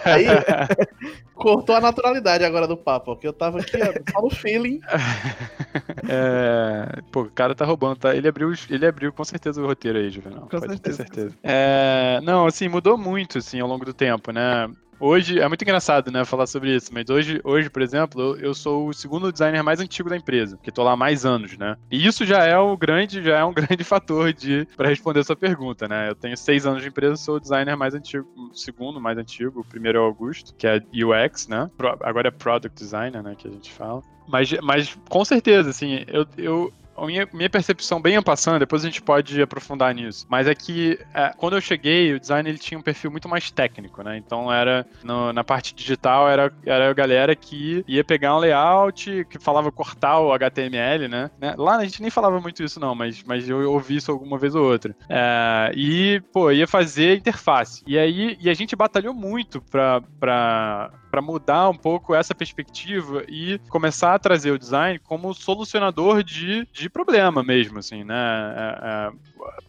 Aí 0.06 0.26
cortou 1.36 1.76
a 1.76 1.82
naturalidade 1.82 2.44
agora 2.44 2.68
do 2.68 2.78
papo, 2.78 3.16
que 3.16 3.28
eu 3.28 3.34
tava 3.34 3.60
aqui 3.60 3.78
só 4.12 4.22
no 4.22 4.30
feeling. 4.30 4.80
É, 6.08 7.02
pô, 7.12 7.22
o 7.22 7.32
cara 7.32 7.56
tá 7.56 7.66
roubando, 7.66 7.98
tá? 7.98 8.16
Ele 8.16 8.28
abriu, 8.28 8.52
ele 8.70 8.86
abriu 8.86 9.12
com 9.12 9.24
certeza 9.24 9.62
o 9.62 9.66
roteiro 9.66 9.98
aí, 9.98 10.10
Juvenal. 10.10 10.42
Com 10.42 10.60
Pode 10.60 10.68
certeza. 10.68 10.98
ter 10.98 11.04
certeza. 11.04 11.38
É, 11.44 12.20
não, 12.24 12.46
assim, 12.46 12.68
mudou 12.68 12.98
muito, 12.98 13.38
assim, 13.40 13.60
ao 13.60 13.68
longo 13.68 13.86
do 13.86 13.94
tempo, 13.94 14.32
né? 14.32 14.70
Hoje, 15.06 15.38
é 15.38 15.46
muito 15.50 15.62
engraçado, 15.64 16.10
né, 16.10 16.24
falar 16.24 16.48
sobre 16.48 16.74
isso, 16.74 16.90
mas 16.94 17.10
hoje, 17.10 17.42
hoje 17.44 17.70
por 17.70 17.82
exemplo, 17.82 18.38
eu 18.38 18.54
sou 18.54 18.88
o 18.88 18.94
segundo 18.94 19.34
designer 19.34 19.62
mais 19.62 19.82
antigo 19.82 20.10
da 20.10 20.16
empresa, 20.16 20.58
que 20.64 20.72
tô 20.72 20.82
lá 20.82 20.94
há 20.94 20.96
mais 20.96 21.26
anos, 21.26 21.58
né? 21.58 21.76
E 21.92 22.08
isso 22.08 22.26
já 22.26 22.46
é 22.46 22.58
o 22.58 22.78
grande, 22.78 23.22
já 23.22 23.40
é 23.40 23.44
um 23.44 23.52
grande 23.54 23.84
fator 23.84 24.32
de 24.32 24.66
para 24.78 24.88
responder 24.88 25.20
essa 25.20 25.36
pergunta, 25.36 25.90
né? 25.90 26.08
Eu 26.10 26.16
tenho 26.16 26.38
seis 26.38 26.66
anos 26.66 26.82
de 26.82 26.88
empresa, 26.88 27.18
sou 27.18 27.36
o 27.36 27.40
designer 27.42 27.76
mais 27.76 27.94
antigo, 27.94 28.26
segundo 28.54 29.02
mais 29.02 29.18
antigo, 29.18 29.60
o 29.60 29.66
primeiro 29.66 29.98
é 29.98 30.02
o 30.02 30.06
Augusto, 30.06 30.56
que 30.56 30.66
é 30.66 30.82
UX, 30.94 31.50
né? 31.50 31.70
Agora 32.00 32.30
é 32.30 32.32
Product 32.32 32.82
Designer, 32.82 33.22
né, 33.22 33.36
que 33.38 33.46
a 33.46 33.52
gente 33.52 33.74
fala. 33.74 34.02
Mas, 34.26 34.54
mas 34.62 34.98
com 35.10 35.26
certeza, 35.26 35.70
assim, 35.70 36.06
eu, 36.08 36.26
eu 36.38 36.74
a 36.96 37.06
minha, 37.06 37.28
minha 37.34 37.50
percepção 37.50 38.02
bem 38.02 38.22
passando, 38.22 38.60
depois 38.60 38.84
a 38.84 38.88
gente 38.88 39.02
pode 39.02 39.42
aprofundar 39.42 39.94
nisso, 39.94 40.26
mas 40.30 40.48
é 40.48 40.56
que 40.56 41.00
é, 41.14 41.32
quando 41.36 41.56
eu 41.56 41.62
cheguei, 41.62 42.14
o 42.14 42.20
design 42.20 42.48
ele 42.48 42.58
tinha 42.58 42.78
um 42.78 42.82
perfil 42.84 43.12
muito 43.12 43.28
mais 43.28 43.52
técnico, 43.52 44.04
né? 44.04 44.18
Então 44.18 44.52
era 44.52 44.86
no, 45.04 45.34
na 45.34 45.44
parte 45.44 45.74
digital 45.74 46.30
era, 46.30 46.54
era 46.66 46.90
a 46.90 46.94
galera 46.94 47.36
que 47.36 47.84
ia 47.88 48.04
pegar 48.04 48.36
um 48.36 48.40
layout, 48.40 49.26
que 49.30 49.40
falava 49.40 49.72
cortar 49.72 50.20
o 50.20 50.32
HTML, 50.34 51.08
né? 51.08 51.32
né? 51.40 51.56
Lá 51.58 51.78
a 51.78 51.84
gente 51.84 52.02
nem 52.02 52.12
falava 52.12 52.40
muito 52.40 52.64
isso 52.64 52.80
não, 52.80 52.96
mas, 52.96 53.24
mas 53.24 53.50
eu 53.50 53.72
ouvi 53.72 53.98
isso 53.98 54.12
alguma 54.12 54.38
vez 54.38 54.56
ou 54.56 54.64
outra. 54.64 54.96
É, 55.10 55.72
e, 55.76 56.22
pô, 56.32 56.52
ia 56.52 56.68
fazer 56.68 57.18
interface. 57.18 57.84
E 57.86 57.98
aí, 57.98 58.38
e 58.40 58.50
a 58.50 58.54
gente 58.54 58.76
batalhou 58.76 59.14
muito 59.14 59.62
pra, 59.62 60.02
pra 60.20 60.92
para 61.14 61.22
mudar 61.22 61.70
um 61.70 61.76
pouco 61.76 62.16
essa 62.16 62.34
perspectiva 62.34 63.24
e 63.28 63.60
começar 63.70 64.16
a 64.16 64.20
trazer 64.20 64.50
o 64.50 64.58
design 64.58 64.98
como 64.98 65.32
solucionador 65.32 66.24
de, 66.24 66.68
de 66.74 66.90
problema 66.90 67.44
mesmo, 67.44 67.78
assim, 67.78 68.04
né? 68.04 68.16
É, 68.16 68.80
é, 68.82 69.12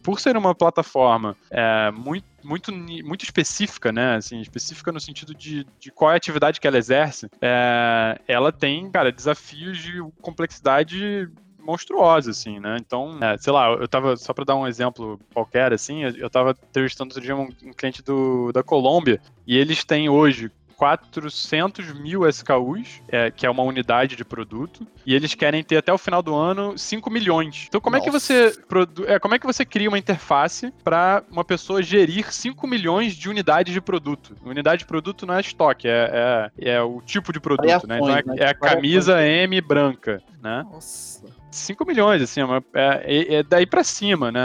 por 0.02 0.18
ser 0.18 0.38
uma 0.38 0.54
plataforma 0.54 1.36
é, 1.50 1.90
muito 1.90 2.24
muito, 2.42 2.72
muito 2.72 3.24
específica, 3.24 3.92
né? 3.92 4.16
Assim, 4.16 4.40
específica 4.40 4.90
no 4.90 4.98
sentido 4.98 5.34
de, 5.34 5.66
de 5.78 5.90
qual 5.90 6.10
é 6.12 6.14
a 6.14 6.16
atividade 6.16 6.58
que 6.58 6.66
ela 6.66 6.78
exerce, 6.78 7.28
é, 7.42 8.18
ela 8.26 8.50
tem, 8.50 8.90
cara, 8.90 9.12
desafios 9.12 9.76
de 9.76 10.00
complexidade 10.22 11.28
monstruosa, 11.58 12.30
assim, 12.30 12.58
né? 12.58 12.78
Então, 12.80 13.18
é, 13.20 13.36
sei 13.36 13.52
lá, 13.52 13.70
eu 13.70 13.88
tava, 13.88 14.16
só 14.16 14.32
para 14.32 14.44
dar 14.44 14.56
um 14.56 14.66
exemplo 14.66 15.20
qualquer, 15.34 15.74
assim, 15.74 16.04
eu 16.04 16.30
tava 16.30 16.54
entrevistando 16.70 17.10
outro 17.10 17.22
dia 17.22 17.36
um, 17.36 17.48
um 17.64 17.72
cliente 17.72 18.02
do, 18.02 18.50
da 18.52 18.62
Colômbia, 18.62 19.20
e 19.46 19.56
eles 19.58 19.84
têm 19.84 20.08
hoje 20.08 20.50
400 20.76 21.92
mil 21.94 22.28
SKUs, 22.28 23.02
é, 23.08 23.30
que 23.30 23.46
é 23.46 23.50
uma 23.50 23.62
unidade 23.62 24.16
de 24.16 24.24
produto, 24.24 24.86
e 25.06 25.14
eles 25.14 25.34
querem 25.34 25.62
ter 25.62 25.76
até 25.76 25.92
o 25.92 25.98
final 25.98 26.22
do 26.22 26.34
ano 26.34 26.76
5 26.76 27.10
milhões. 27.10 27.66
Então, 27.68 27.80
como 27.80 27.96
Nossa. 27.96 28.04
é 28.04 28.10
que 28.10 28.12
você 28.12 28.52
é, 29.06 29.18
como 29.18 29.34
é 29.34 29.38
que 29.38 29.46
você 29.46 29.64
cria 29.64 29.88
uma 29.88 29.98
interface 29.98 30.72
para 30.82 31.22
uma 31.30 31.44
pessoa 31.44 31.82
gerir 31.82 32.32
5 32.32 32.66
milhões 32.66 33.14
de 33.14 33.28
unidades 33.28 33.72
de 33.72 33.80
produto? 33.80 34.36
Unidade 34.44 34.80
de 34.80 34.86
produto 34.86 35.26
não 35.26 35.34
é 35.34 35.40
estoque, 35.40 35.88
é, 35.88 36.50
é, 36.58 36.70
é 36.70 36.82
o 36.82 37.00
tipo 37.00 37.32
de 37.32 37.40
produto, 37.40 37.66
Variações, 37.66 37.88
né? 37.88 37.98
Então 37.98 38.16
é, 38.16 38.22
né? 38.22 38.34
é 38.38 38.48
a 38.48 38.54
camisa 38.54 39.24
M 39.26 39.60
branca, 39.60 40.22
né? 40.42 40.64
Nossa. 40.70 41.24
5 41.54 41.86
milhões, 41.86 42.20
assim, 42.20 42.40
é, 42.74 43.02
é, 43.04 43.34
é 43.36 43.42
daí 43.42 43.64
para 43.64 43.84
cima, 43.84 44.32
né? 44.32 44.40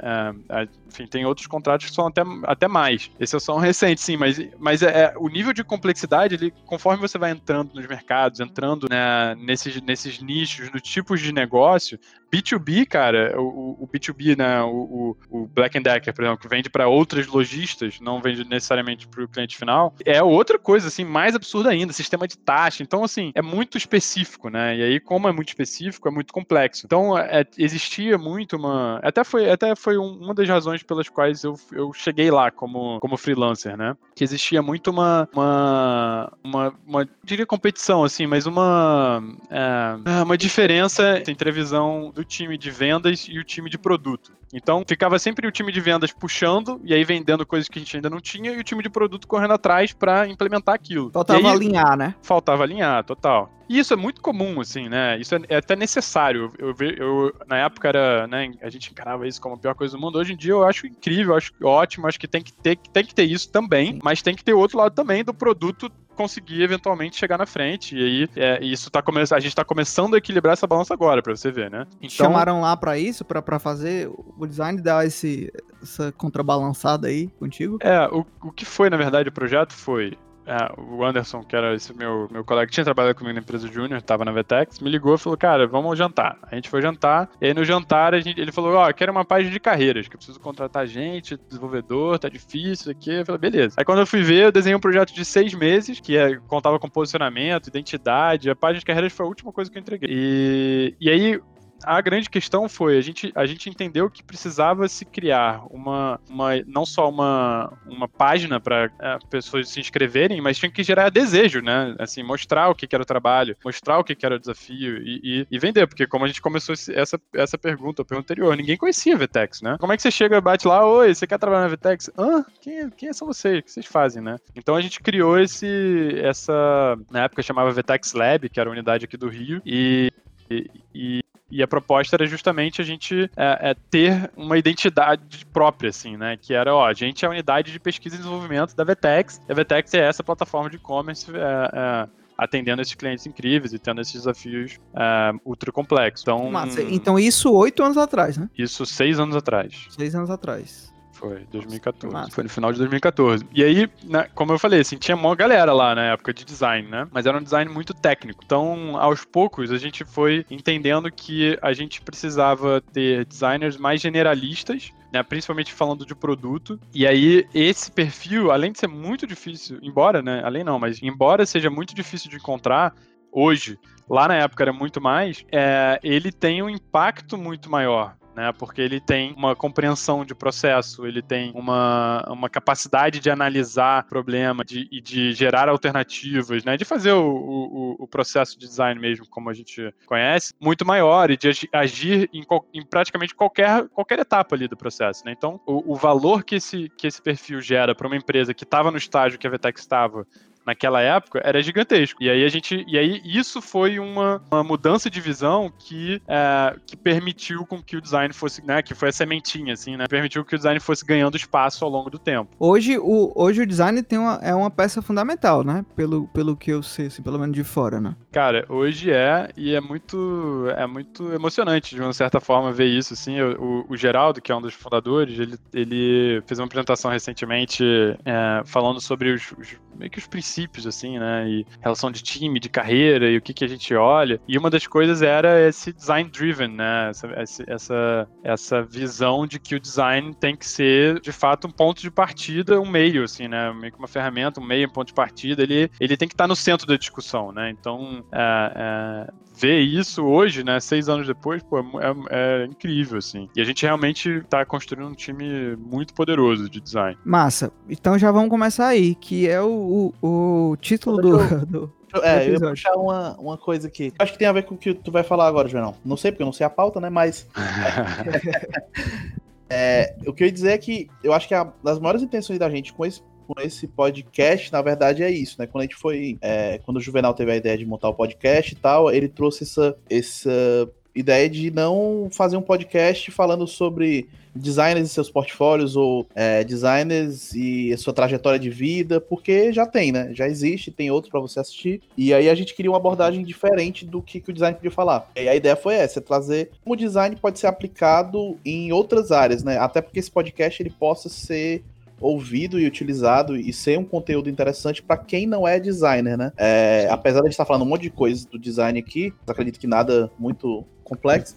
É, 0.00 0.62
é, 0.62 0.68
enfim, 0.94 1.06
tem 1.06 1.26
outros 1.26 1.46
contratos 1.46 1.88
que 1.88 1.94
são 1.94 2.06
até, 2.06 2.22
até 2.44 2.68
mais. 2.68 3.10
Esse 3.18 3.36
é 3.36 3.40
só 3.40 3.56
um 3.56 3.60
recente, 3.60 4.00
sim, 4.00 4.16
mas, 4.16 4.40
mas 4.58 4.82
é, 4.82 5.04
é, 5.04 5.14
o 5.16 5.28
nível 5.28 5.52
de 5.52 5.64
complexidade, 5.64 6.36
ele, 6.36 6.52
conforme 6.64 7.00
você 7.00 7.18
vai 7.18 7.32
entrando 7.32 7.74
nos 7.74 7.86
mercados, 7.86 8.40
entrando 8.40 8.86
né, 8.88 9.34
nesses, 9.34 9.80
nesses 9.82 10.20
nichos, 10.20 10.70
no 10.70 10.80
tipos 10.80 11.20
de 11.20 11.32
negócio, 11.32 11.98
B2B, 12.32 12.86
cara, 12.86 13.40
o, 13.40 13.84
o 13.84 13.88
B2B, 13.88 14.36
né, 14.36 14.60
o, 14.62 15.16
o 15.30 15.46
Black 15.46 15.78
Decker, 15.78 16.12
por 16.12 16.24
exemplo, 16.24 16.40
que 16.40 16.48
vende 16.48 16.68
para 16.68 16.88
outras 16.88 17.26
lojistas, 17.26 18.00
não 18.00 18.20
vende 18.20 18.44
necessariamente 18.44 19.06
para 19.06 19.24
o 19.24 19.28
cliente 19.28 19.56
final, 19.56 19.94
é 20.04 20.22
outra 20.22 20.58
coisa, 20.58 20.88
assim, 20.88 21.04
mais 21.04 21.34
absurda 21.34 21.70
ainda, 21.70 21.92
sistema 21.92 22.26
de 22.26 22.36
taxa. 22.36 22.82
Então, 22.82 23.04
assim, 23.04 23.32
é 23.34 23.42
muito 23.42 23.78
específico, 23.78 24.48
né? 24.48 24.76
E 24.76 24.82
aí, 24.82 25.00
como 25.00 25.28
é 25.28 25.32
muito 25.32 25.48
específico, 25.48 26.08
é 26.08 26.10
muito 26.10 26.32
complexo. 26.32 26.86
Então, 26.86 27.16
é, 27.16 27.44
existia 27.56 28.18
muito 28.18 28.56
uma. 28.56 28.98
Até 29.02 29.22
foi, 29.24 29.50
até 29.50 29.74
foi 29.76 29.96
um, 29.96 30.18
uma 30.18 30.34
das 30.34 30.48
razões 30.48 30.82
pelas 30.84 31.08
quais 31.08 31.44
eu, 31.44 31.58
eu 31.72 31.92
cheguei 31.92 32.30
lá 32.30 32.50
como, 32.50 32.98
como 33.00 33.16
freelancer, 33.16 33.76
né? 33.76 33.96
Que 34.14 34.24
existia 34.24 34.62
muito 34.62 34.90
uma. 34.90 35.28
uma, 35.32 36.32
uma, 36.42 36.74
uma 36.86 37.08
diria 37.22 37.46
competição, 37.46 38.04
assim, 38.04 38.26
mas 38.26 38.46
uma. 38.46 39.22
É, 39.50 40.22
uma 40.22 40.36
diferença 40.36 41.22
entre 41.28 41.50
a 41.50 41.52
visão 41.52 42.10
do 42.14 42.24
time 42.24 42.56
de 42.56 42.70
vendas 42.70 43.26
e 43.28 43.38
o 43.38 43.44
time 43.44 43.68
de 43.68 43.78
produto. 43.78 44.32
Então, 44.52 44.84
ficava 44.86 45.18
sempre 45.18 45.46
o 45.46 45.52
time 45.52 45.72
de 45.72 45.80
vendas 45.80 46.12
puxando 46.12 46.80
e 46.84 46.94
aí 46.94 47.04
vendendo 47.04 47.46
coisas 47.46 47.68
que 47.68 47.78
a 47.78 47.82
gente 47.82 47.96
ainda 47.96 48.10
não 48.10 48.20
tinha 48.20 48.52
e 48.52 48.58
o 48.58 48.64
time 48.64 48.82
de 48.82 48.90
produto 48.90 49.26
correndo 49.26 49.54
atrás 49.54 49.92
para 49.92 50.28
implementar 50.28 50.74
aquilo. 50.74 51.10
Faltava 51.10 51.38
aí, 51.38 51.46
alinhar, 51.46 51.96
né? 51.96 52.14
Faltava 52.22 52.62
alinhar, 52.62 53.04
total. 53.04 53.50
E 53.68 53.78
isso 53.78 53.94
é 53.94 53.96
muito 53.96 54.20
comum, 54.20 54.60
assim, 54.60 54.88
né? 54.88 55.18
Isso 55.18 55.34
é, 55.34 55.40
é 55.48 55.56
até 55.56 55.74
necessário. 55.74 56.52
Eu, 56.58 56.74
eu, 56.78 56.90
eu, 56.96 57.34
na 57.46 57.58
época 57.58 57.88
era, 57.88 58.26
né, 58.26 58.52
a 58.60 58.68
gente 58.68 58.90
encarava 58.90 59.26
isso 59.26 59.40
como 59.40 59.54
a 59.54 59.58
pior 59.58 59.74
coisa 59.74 59.96
do 59.96 60.00
mundo. 60.00 60.18
Hoje 60.18 60.34
em 60.34 60.36
dia 60.36 60.52
eu 60.52 60.64
acho 60.64 60.86
incrível, 60.86 61.34
acho 61.34 61.52
ótimo, 61.62 62.06
acho 62.06 62.20
que 62.20 62.28
tem 62.28 62.42
que 62.42 62.52
ter, 62.52 62.76
tem 62.76 63.04
que 63.04 63.14
ter 63.14 63.24
isso 63.24 63.50
também, 63.50 63.98
mas 64.02 64.22
tem 64.22 64.34
que 64.34 64.44
ter 64.44 64.52
outro 64.52 64.78
lado 64.78 64.94
também 64.94 65.24
do 65.24 65.32
produto 65.32 65.90
conseguir 66.14 66.62
eventualmente 66.62 67.16
chegar 67.16 67.38
na 67.38 67.46
frente. 67.46 67.96
E 67.96 68.02
aí, 68.02 68.28
é, 68.36 68.64
isso 68.64 68.90
tá. 68.90 69.02
A 69.32 69.40
gente 69.40 69.54
tá 69.54 69.64
começando 69.64 70.14
a 70.14 70.18
equilibrar 70.18 70.54
essa 70.54 70.66
balança 70.66 70.94
agora, 70.94 71.22
pra 71.22 71.34
você 71.34 71.50
ver, 71.50 71.70
né? 71.70 71.86
Então... 71.96 72.10
Chamaram 72.10 72.60
lá 72.60 72.76
para 72.76 72.98
isso, 72.98 73.24
para 73.24 73.58
fazer 73.58 74.10
o 74.38 74.46
design 74.46 74.80
dar 74.80 75.06
esse, 75.06 75.52
essa 75.82 76.12
contrabalançada 76.12 77.08
aí 77.08 77.28
contigo? 77.38 77.78
É, 77.80 78.06
o, 78.08 78.24
o 78.42 78.52
que 78.52 78.64
foi, 78.64 78.88
na 78.88 78.96
verdade, 78.96 79.28
o 79.28 79.32
projeto 79.32 79.72
foi 79.72 80.16
é, 80.46 80.80
o 80.80 81.04
Anderson, 81.04 81.42
que 81.42 81.56
era 81.56 81.74
esse 81.74 81.94
meu, 81.96 82.28
meu 82.30 82.44
colega 82.44 82.66
que 82.66 82.72
tinha 82.72 82.84
trabalhado 82.84 83.16
comigo 83.16 83.34
na 83.34 83.40
empresa 83.40 83.68
Júnior, 83.68 83.98
estava 83.98 84.24
na 84.24 84.32
Vetex, 84.32 84.80
me 84.80 84.90
ligou 84.90 85.14
e 85.14 85.18
falou, 85.18 85.36
cara, 85.36 85.66
vamos 85.66 85.96
jantar. 85.98 86.38
A 86.42 86.54
gente 86.54 86.68
foi 86.68 86.82
jantar, 86.82 87.30
e 87.40 87.46
aí 87.46 87.54
no 87.54 87.64
jantar 87.64 88.14
gente, 88.20 88.40
ele 88.40 88.52
falou, 88.52 88.74
ó, 88.74 88.88
oh, 88.88 88.94
quero 88.94 89.12
uma 89.12 89.24
página 89.24 89.50
de 89.50 89.60
carreiras, 89.60 90.08
que 90.08 90.14
eu 90.14 90.18
preciso 90.18 90.40
contratar 90.40 90.86
gente, 90.86 91.38
desenvolvedor, 91.48 92.18
tá 92.18 92.28
difícil 92.28 92.92
aqui. 92.92 93.12
Eu 93.12 93.26
falei, 93.26 93.40
beleza. 93.40 93.74
Aí 93.78 93.84
quando 93.84 94.00
eu 94.00 94.06
fui 94.06 94.22
ver, 94.22 94.44
eu 94.44 94.52
desenhei 94.52 94.76
um 94.76 94.80
projeto 94.80 95.14
de 95.14 95.24
seis 95.24 95.54
meses, 95.54 96.00
que 96.00 96.16
é, 96.16 96.36
contava 96.46 96.78
com 96.78 96.88
posicionamento, 96.88 97.68
identidade, 97.68 98.50
a 98.50 98.56
página 98.56 98.80
de 98.80 98.86
carreiras 98.86 99.12
foi 99.12 99.24
a 99.24 99.28
última 99.28 99.52
coisa 99.52 99.70
que 99.70 99.78
eu 99.78 99.80
entreguei. 99.80 100.08
E, 100.10 100.94
e 101.00 101.10
aí 101.10 101.40
a 101.86 102.00
grande 102.00 102.28
questão 102.28 102.68
foi, 102.68 102.98
a 102.98 103.00
gente, 103.00 103.32
a 103.34 103.46
gente 103.46 103.68
entendeu 103.68 104.10
que 104.10 104.22
precisava 104.22 104.88
se 104.88 105.04
criar 105.04 105.62
uma, 105.70 106.20
uma 106.28 106.50
não 106.66 106.84
só 106.84 107.08
uma, 107.08 107.72
uma 107.86 108.08
página 108.08 108.58
para 108.60 108.90
é, 109.00 109.18
pessoas 109.30 109.68
se 109.68 109.80
inscreverem, 109.80 110.40
mas 110.40 110.58
tinha 110.58 110.70
que 110.70 110.82
gerar 110.82 111.10
desejo, 111.10 111.60
né? 111.60 111.94
Assim, 111.98 112.22
mostrar 112.22 112.68
o 112.68 112.74
que, 112.74 112.88
era 112.94 113.02
o 113.02 113.06
trabalho, 113.06 113.56
mostrar 113.64 113.98
o 113.98 114.04
que, 114.04 114.16
era 114.24 114.36
o 114.36 114.38
desafio 114.38 114.98
e, 115.02 115.20
e, 115.22 115.46
e, 115.50 115.58
vender, 115.58 115.86
porque 115.86 116.06
como 116.06 116.24
a 116.24 116.28
gente 116.28 116.40
começou 116.40 116.74
essa, 116.94 117.20
essa 117.34 117.58
pergunta, 117.58 118.02
a 118.02 118.04
pergunta 118.04 118.32
anterior, 118.32 118.56
ninguém 118.56 118.76
conhecia 118.76 119.14
a 119.14 119.18
né? 119.62 119.76
Como 119.78 119.92
é 119.92 119.96
que 119.96 120.02
você 120.02 120.10
chega, 120.10 120.40
bate 120.40 120.66
lá, 120.66 120.86
oi, 120.86 121.14
você 121.14 121.26
quer 121.26 121.38
trabalhar 121.38 121.68
na 121.68 121.76
Vtex? 121.76 122.10
Hã? 122.16 122.44
Quem, 122.60 122.90
quem 122.90 123.12
são 123.12 123.26
vocês? 123.26 123.58
O 123.58 123.62
que 123.62 123.70
vocês 123.70 123.86
fazem, 123.86 124.22
né? 124.22 124.36
Então 124.54 124.76
a 124.76 124.80
gente 124.80 125.00
criou 125.00 125.38
esse, 125.38 126.18
essa, 126.22 126.96
na 127.10 127.24
época 127.24 127.42
chamava 127.42 127.70
Vtex 127.70 128.12
Lab, 128.12 128.48
que 128.48 128.60
era 128.60 128.68
a 128.68 128.72
unidade 128.72 129.04
aqui 129.04 129.16
do 129.16 129.28
Rio, 129.28 129.60
e, 129.64 130.10
e, 130.50 130.70
e 130.94 131.23
a 131.62 131.68
proposta 131.68 132.16
era 132.16 132.26
justamente 132.26 132.80
a 132.80 132.84
gente 132.84 133.30
é, 133.36 133.70
é, 133.70 133.76
ter 133.90 134.30
uma 134.36 134.58
identidade 134.58 135.44
própria, 135.46 135.90
assim, 135.90 136.16
né? 136.16 136.36
Que 136.40 136.54
era, 136.54 136.74
ó, 136.74 136.86
a 136.86 136.92
gente 136.92 137.24
é 137.24 137.28
a 137.28 137.30
unidade 137.30 137.72
de 137.72 137.80
pesquisa 137.80 138.16
e 138.16 138.18
desenvolvimento 138.18 138.74
da 138.74 138.84
Vetex. 138.84 139.40
A 139.48 139.54
Vetex 139.54 139.94
é 139.94 140.00
essa 140.00 140.22
plataforma 140.22 140.70
de 140.70 140.76
e-commerce 140.76 141.30
é, 141.30 141.38
é, 141.38 142.08
atendendo 142.36 142.82
esses 142.82 142.94
clientes 142.94 143.26
incríveis 143.26 143.72
e 143.72 143.78
tendo 143.78 144.00
esses 144.00 144.14
desafios 144.14 144.78
é, 144.94 145.32
ultra 145.44 145.70
complexos. 145.70 146.22
Então, 146.22 146.50
Massa. 146.50 146.82
então 146.82 147.18
isso 147.18 147.52
oito 147.52 147.82
anos 147.82 147.98
atrás, 147.98 148.36
né? 148.36 148.48
Isso 148.56 148.84
seis 148.86 149.18
anos 149.20 149.36
atrás. 149.36 149.86
Seis 149.90 150.14
anos 150.14 150.30
atrás. 150.30 150.93
Foi, 151.24 151.46
2014. 151.50 152.14
Nossa, 152.14 152.30
foi 152.30 152.44
no 152.44 152.50
final 152.50 152.70
de 152.70 152.78
2014. 152.78 153.46
E 153.54 153.64
aí, 153.64 153.88
né, 154.04 154.28
como 154.34 154.52
eu 154.52 154.58
falei, 154.58 154.80
assim, 154.80 154.98
tinha 154.98 155.16
uma 155.16 155.34
galera 155.34 155.72
lá 155.72 155.94
na 155.94 156.04
época 156.12 156.34
de 156.34 156.44
design, 156.44 156.86
né? 156.88 157.08
Mas 157.10 157.24
era 157.24 157.38
um 157.38 157.42
design 157.42 157.72
muito 157.72 157.94
técnico. 157.94 158.42
Então, 158.44 158.98
aos 158.98 159.24
poucos, 159.24 159.70
a 159.70 159.78
gente 159.78 160.04
foi 160.04 160.44
entendendo 160.50 161.10
que 161.10 161.58
a 161.62 161.72
gente 161.72 162.02
precisava 162.02 162.82
ter 162.92 163.24
designers 163.24 163.78
mais 163.78 164.00
generalistas 164.00 164.92
né, 165.10 165.22
principalmente 165.22 165.72
falando 165.72 166.04
de 166.04 166.12
produto. 166.12 166.78
E 166.92 167.06
aí, 167.06 167.46
esse 167.54 167.88
perfil, 167.88 168.50
além 168.50 168.72
de 168.72 168.80
ser 168.80 168.88
muito 168.88 169.28
difícil, 169.28 169.78
embora, 169.80 170.20
né, 170.20 170.42
além 170.44 170.64
não, 170.64 170.76
mas 170.76 171.00
embora 171.00 171.46
seja 171.46 171.70
muito 171.70 171.94
difícil 171.94 172.28
de 172.28 172.36
encontrar 172.36 172.92
hoje, 173.30 173.78
lá 174.10 174.26
na 174.26 174.34
época 174.34 174.64
era 174.64 174.72
muito 174.72 175.00
mais, 175.00 175.46
é, 175.52 176.00
ele 176.02 176.32
tem 176.32 176.64
um 176.64 176.68
impacto 176.68 177.38
muito 177.38 177.70
maior 177.70 178.16
né? 178.34 178.52
Porque 178.52 178.80
ele 178.80 179.00
tem 179.00 179.32
uma 179.34 179.54
compreensão 179.54 180.24
de 180.24 180.34
processo, 180.34 181.06
ele 181.06 181.22
tem 181.22 181.52
uma, 181.54 182.24
uma 182.28 182.48
capacidade 182.48 183.20
de 183.20 183.30
analisar 183.30 184.06
problema 184.06 184.64
de, 184.64 184.88
e 184.90 185.00
de 185.00 185.32
gerar 185.32 185.68
alternativas, 185.68 186.64
né? 186.64 186.76
De 186.76 186.84
fazer 186.84 187.12
o, 187.12 187.24
o, 187.24 187.96
o, 188.00 188.08
processo 188.08 188.58
de 188.58 188.66
design 188.66 189.00
mesmo, 189.00 189.26
como 189.28 189.50
a 189.50 189.54
gente 189.54 189.92
conhece, 190.06 190.52
muito 190.60 190.84
maior 190.84 191.30
e 191.30 191.36
de 191.36 191.50
agir 191.72 192.28
em, 192.32 192.44
em 192.72 192.84
praticamente 192.84 193.34
qualquer, 193.34 193.88
qualquer 193.88 194.18
etapa 194.18 194.54
ali 194.54 194.68
do 194.68 194.76
processo, 194.76 195.24
né? 195.24 195.32
Então, 195.32 195.60
o, 195.66 195.92
o 195.92 195.96
valor 195.96 196.44
que 196.44 196.56
esse, 196.56 196.90
que 196.96 197.06
esse 197.06 197.22
perfil 197.22 197.60
gera 197.60 197.94
para 197.94 198.06
uma 198.06 198.16
empresa 198.16 198.52
que 198.52 198.64
estava 198.64 198.90
no 198.90 198.98
estágio 198.98 199.38
que 199.38 199.46
a 199.46 199.50
Vetex 199.50 199.80
estava 199.80 200.26
naquela 200.66 201.00
época 201.00 201.40
era 201.44 201.62
gigantesco. 201.62 202.22
E 202.22 202.30
aí 202.30 202.44
a 202.44 202.48
gente. 202.48 202.84
E 202.88 202.98
aí 202.98 203.20
isso 203.24 203.60
foi 203.60 203.98
uma, 203.98 204.42
uma 204.50 204.64
mudança 204.64 205.10
de 205.10 205.20
visão 205.20 205.72
que, 205.78 206.20
é, 206.26 206.76
que 206.86 206.96
permitiu 206.96 207.66
com 207.66 207.82
que 207.82 207.96
o 207.96 208.00
design 208.00 208.32
fosse, 208.32 208.64
né? 208.64 208.82
Que 208.82 208.94
foi 208.94 209.10
a 209.10 209.12
sementinha, 209.12 209.74
assim, 209.74 209.96
né? 209.96 210.06
Permitiu 210.08 210.44
que 210.44 210.54
o 210.54 210.58
design 210.58 210.80
fosse 210.80 211.04
ganhando 211.04 211.36
espaço 211.36 211.84
ao 211.84 211.90
longo 211.90 212.10
do 212.10 212.18
tempo. 212.18 212.50
Hoje 212.58 212.98
o, 212.98 213.32
hoje 213.34 213.62
o 213.62 213.66
design 213.66 214.02
tem 214.02 214.18
uma, 214.18 214.40
é 214.42 214.54
uma 214.54 214.70
peça 214.70 215.02
fundamental, 215.02 215.62
né? 215.62 215.84
Pelo, 215.94 216.26
pelo 216.28 216.56
que 216.56 216.70
eu 216.70 216.82
sei, 216.82 217.06
assim, 217.06 217.22
pelo 217.22 217.38
menos 217.38 217.54
de 217.54 217.64
fora, 217.64 218.00
né? 218.00 218.16
Cara, 218.32 218.64
hoje 218.68 219.12
é, 219.12 219.50
e 219.56 219.74
é 219.74 219.80
muito, 219.80 220.66
é 220.76 220.86
muito 220.86 221.32
emocionante, 221.32 221.94
de 221.94 222.00
uma 222.00 222.12
certa 222.12 222.40
forma, 222.40 222.72
ver 222.72 222.86
isso, 222.86 223.14
assim. 223.14 223.40
O, 223.40 223.84
o 223.88 223.96
Geraldo, 223.96 224.40
que 224.40 224.50
é 224.50 224.56
um 224.56 224.62
dos 224.62 224.74
fundadores, 224.74 225.38
ele, 225.38 225.58
ele 225.72 226.42
fez 226.46 226.58
uma 226.58 226.66
apresentação 226.66 227.10
recentemente 227.10 227.84
é, 228.24 228.62
falando 228.64 229.00
sobre 229.00 229.32
os, 229.32 229.52
os, 229.52 229.76
meio 229.96 230.10
que 230.10 230.18
os 230.18 230.26
princípios 230.26 230.53
princípios, 230.54 230.86
assim, 230.86 231.18
né? 231.18 231.48
E 231.48 231.66
relação 231.80 232.10
de 232.10 232.22
time, 232.22 232.60
de 232.60 232.68
carreira 232.68 233.28
e 233.30 233.36
o 233.36 233.42
que, 233.42 233.52
que 233.52 233.64
a 233.64 233.68
gente 233.68 233.94
olha. 233.94 234.40
E 234.46 234.56
uma 234.56 234.70
das 234.70 234.86
coisas 234.86 235.20
era 235.22 235.66
esse 235.66 235.92
design 235.92 236.30
driven, 236.30 236.68
né? 236.68 237.10
Essa, 237.10 237.64
essa, 237.66 238.28
essa 238.42 238.82
visão 238.82 239.46
de 239.46 239.58
que 239.58 239.74
o 239.74 239.80
design 239.80 240.34
tem 240.34 240.56
que 240.56 240.66
ser, 240.66 241.20
de 241.20 241.32
fato, 241.32 241.66
um 241.66 241.70
ponto 241.70 242.00
de 242.00 242.10
partida, 242.10 242.80
um 242.80 242.88
meio, 242.88 243.24
assim, 243.24 243.48
né? 243.48 243.72
Meio 243.72 243.92
que 243.92 243.98
uma 243.98 244.08
ferramenta, 244.08 244.60
um 244.60 244.64
meio, 244.64 244.88
um 244.88 244.92
ponto 244.92 245.08
de 245.08 245.14
partida. 245.14 245.62
Ele, 245.62 245.90
ele 245.98 246.16
tem 246.16 246.28
que 246.28 246.34
estar 246.34 246.46
no 246.46 246.56
centro 246.56 246.86
da 246.86 246.96
discussão, 246.96 247.50
né? 247.50 247.70
Então, 247.70 248.24
é, 248.30 248.72
é, 248.76 249.32
ver 249.56 249.80
isso 249.80 250.24
hoje, 250.24 250.64
né? 250.64 250.78
Seis 250.80 251.08
anos 251.08 251.26
depois, 251.26 251.62
pô, 251.62 251.78
é, 251.78 251.84
é, 252.30 252.66
incrível, 252.66 253.18
assim. 253.18 253.48
E 253.56 253.60
a 253.60 253.64
gente 253.64 253.84
realmente 253.84 254.28
está 254.28 254.64
construindo 254.64 255.08
um 255.08 255.14
time 255.14 255.76
muito 255.76 256.14
poderoso 256.14 256.68
de 256.68 256.80
design. 256.80 257.16
Massa. 257.24 257.72
Então 257.88 258.18
já 258.18 258.30
vamos 258.30 258.50
começar 258.50 258.88
aí, 258.88 259.14
que 259.14 259.48
é 259.48 259.60
o, 259.60 260.12
o 260.20 260.74
o 260.74 260.76
título 260.76 261.20
do, 261.20 261.38
do, 261.66 261.92
É, 262.22 262.48
eu 262.48 262.54
ia 262.54 262.60
puxar 262.60 262.94
uma, 262.94 263.36
uma 263.38 263.58
coisa 263.58 263.88
aqui. 263.88 264.12
Acho 264.18 264.32
que 264.32 264.38
tem 264.38 264.48
a 264.48 264.52
ver 264.52 264.64
com 264.64 264.74
o 264.74 264.78
que 264.78 264.94
tu 264.94 265.10
vai 265.10 265.22
falar 265.22 265.46
agora, 265.46 265.68
João. 265.68 265.94
Não 266.04 266.16
sei, 266.16 266.32
porque 266.32 266.42
eu 266.42 266.46
não 266.46 266.52
sei 266.52 266.66
a 266.66 266.70
pauta, 266.70 267.00
né? 267.00 267.10
Mas. 267.10 267.46
é, 269.68 270.14
o 270.26 270.32
que 270.32 270.42
eu 270.42 270.46
ia 270.46 270.52
dizer 270.52 270.72
é 270.72 270.78
que 270.78 271.08
eu 271.22 271.32
acho 271.32 271.48
que 271.48 271.54
a, 271.54 271.72
das 271.82 271.98
maiores 271.98 272.22
intenções 272.22 272.58
da 272.58 272.68
gente 272.68 272.92
com 272.92 273.04
esse, 273.04 273.22
com 273.46 273.60
esse 273.60 273.86
podcast, 273.86 274.72
na 274.72 274.82
verdade, 274.82 275.22
é 275.22 275.30
isso, 275.30 275.56
né? 275.58 275.66
Quando 275.66 275.82
a 275.82 275.84
gente 275.84 275.96
foi. 275.96 276.38
É, 276.40 276.78
quando 276.84 276.96
o 276.96 277.00
Juvenal 277.00 277.34
teve 277.34 277.52
a 277.52 277.56
ideia 277.56 277.78
de 277.78 277.86
montar 277.86 278.08
o 278.08 278.14
podcast 278.14 278.72
e 278.72 278.76
tal, 278.76 279.10
ele 279.10 279.28
trouxe 279.28 279.64
essa, 279.64 279.96
essa 280.08 280.88
ideia 281.14 281.48
de 281.48 281.70
não 281.70 282.28
fazer 282.30 282.56
um 282.56 282.62
podcast 282.62 283.30
falando 283.30 283.66
sobre 283.66 284.28
designers 284.54 285.10
e 285.10 285.12
seus 285.12 285.30
portfólios 285.30 285.96
ou 285.96 286.26
é, 286.34 286.62
designers 286.62 287.52
e 287.54 287.92
a 287.92 287.98
sua 287.98 288.12
trajetória 288.12 288.58
de 288.58 288.70
vida, 288.70 289.20
porque 289.20 289.72
já 289.72 289.86
tem, 289.86 290.12
né? 290.12 290.30
Já 290.32 290.46
existe, 290.46 290.90
tem 290.90 291.10
outros 291.10 291.30
para 291.30 291.40
você 291.40 291.60
assistir. 291.60 292.00
E 292.16 292.32
aí 292.32 292.48
a 292.48 292.54
gente 292.54 292.74
queria 292.74 292.90
uma 292.90 292.96
abordagem 292.96 293.44
diferente 293.44 294.04
do 294.04 294.22
que, 294.22 294.40
que 294.40 294.50
o 294.50 294.52
design 294.52 294.76
podia 294.76 294.90
falar. 294.90 295.28
E 295.34 295.48
a 295.48 295.54
ideia 295.54 295.76
foi 295.76 295.94
essa, 295.94 296.20
é 296.20 296.22
trazer 296.22 296.70
como 296.82 296.94
o 296.94 296.98
design 296.98 297.34
pode 297.36 297.58
ser 297.58 297.66
aplicado 297.66 298.56
em 298.64 298.92
outras 298.92 299.32
áreas, 299.32 299.64
né? 299.64 299.78
Até 299.78 300.00
porque 300.00 300.20
esse 300.20 300.30
podcast 300.30 300.80
ele 300.80 300.90
possa 300.90 301.28
ser 301.28 301.82
ouvido 302.20 302.78
e 302.78 302.86
utilizado 302.86 303.56
e 303.56 303.72
ser 303.72 303.98
um 303.98 304.04
conteúdo 304.04 304.48
interessante 304.48 305.02
para 305.02 305.16
quem 305.16 305.46
não 305.46 305.66
é 305.66 305.78
designer, 305.78 306.36
né? 306.36 306.52
É, 306.56 307.08
apesar 307.10 307.40
de 307.40 307.46
a 307.46 307.48
gente 307.48 307.52
estar 307.52 307.64
falando 307.64 307.82
um 307.82 307.88
monte 307.88 308.02
de 308.02 308.10
coisas 308.10 308.44
do 308.44 308.58
design 308.58 308.98
aqui, 308.98 309.32
acredito 309.46 309.78
que 309.78 309.86
nada 309.86 310.30
muito 310.38 310.84
complexo, 311.04 311.54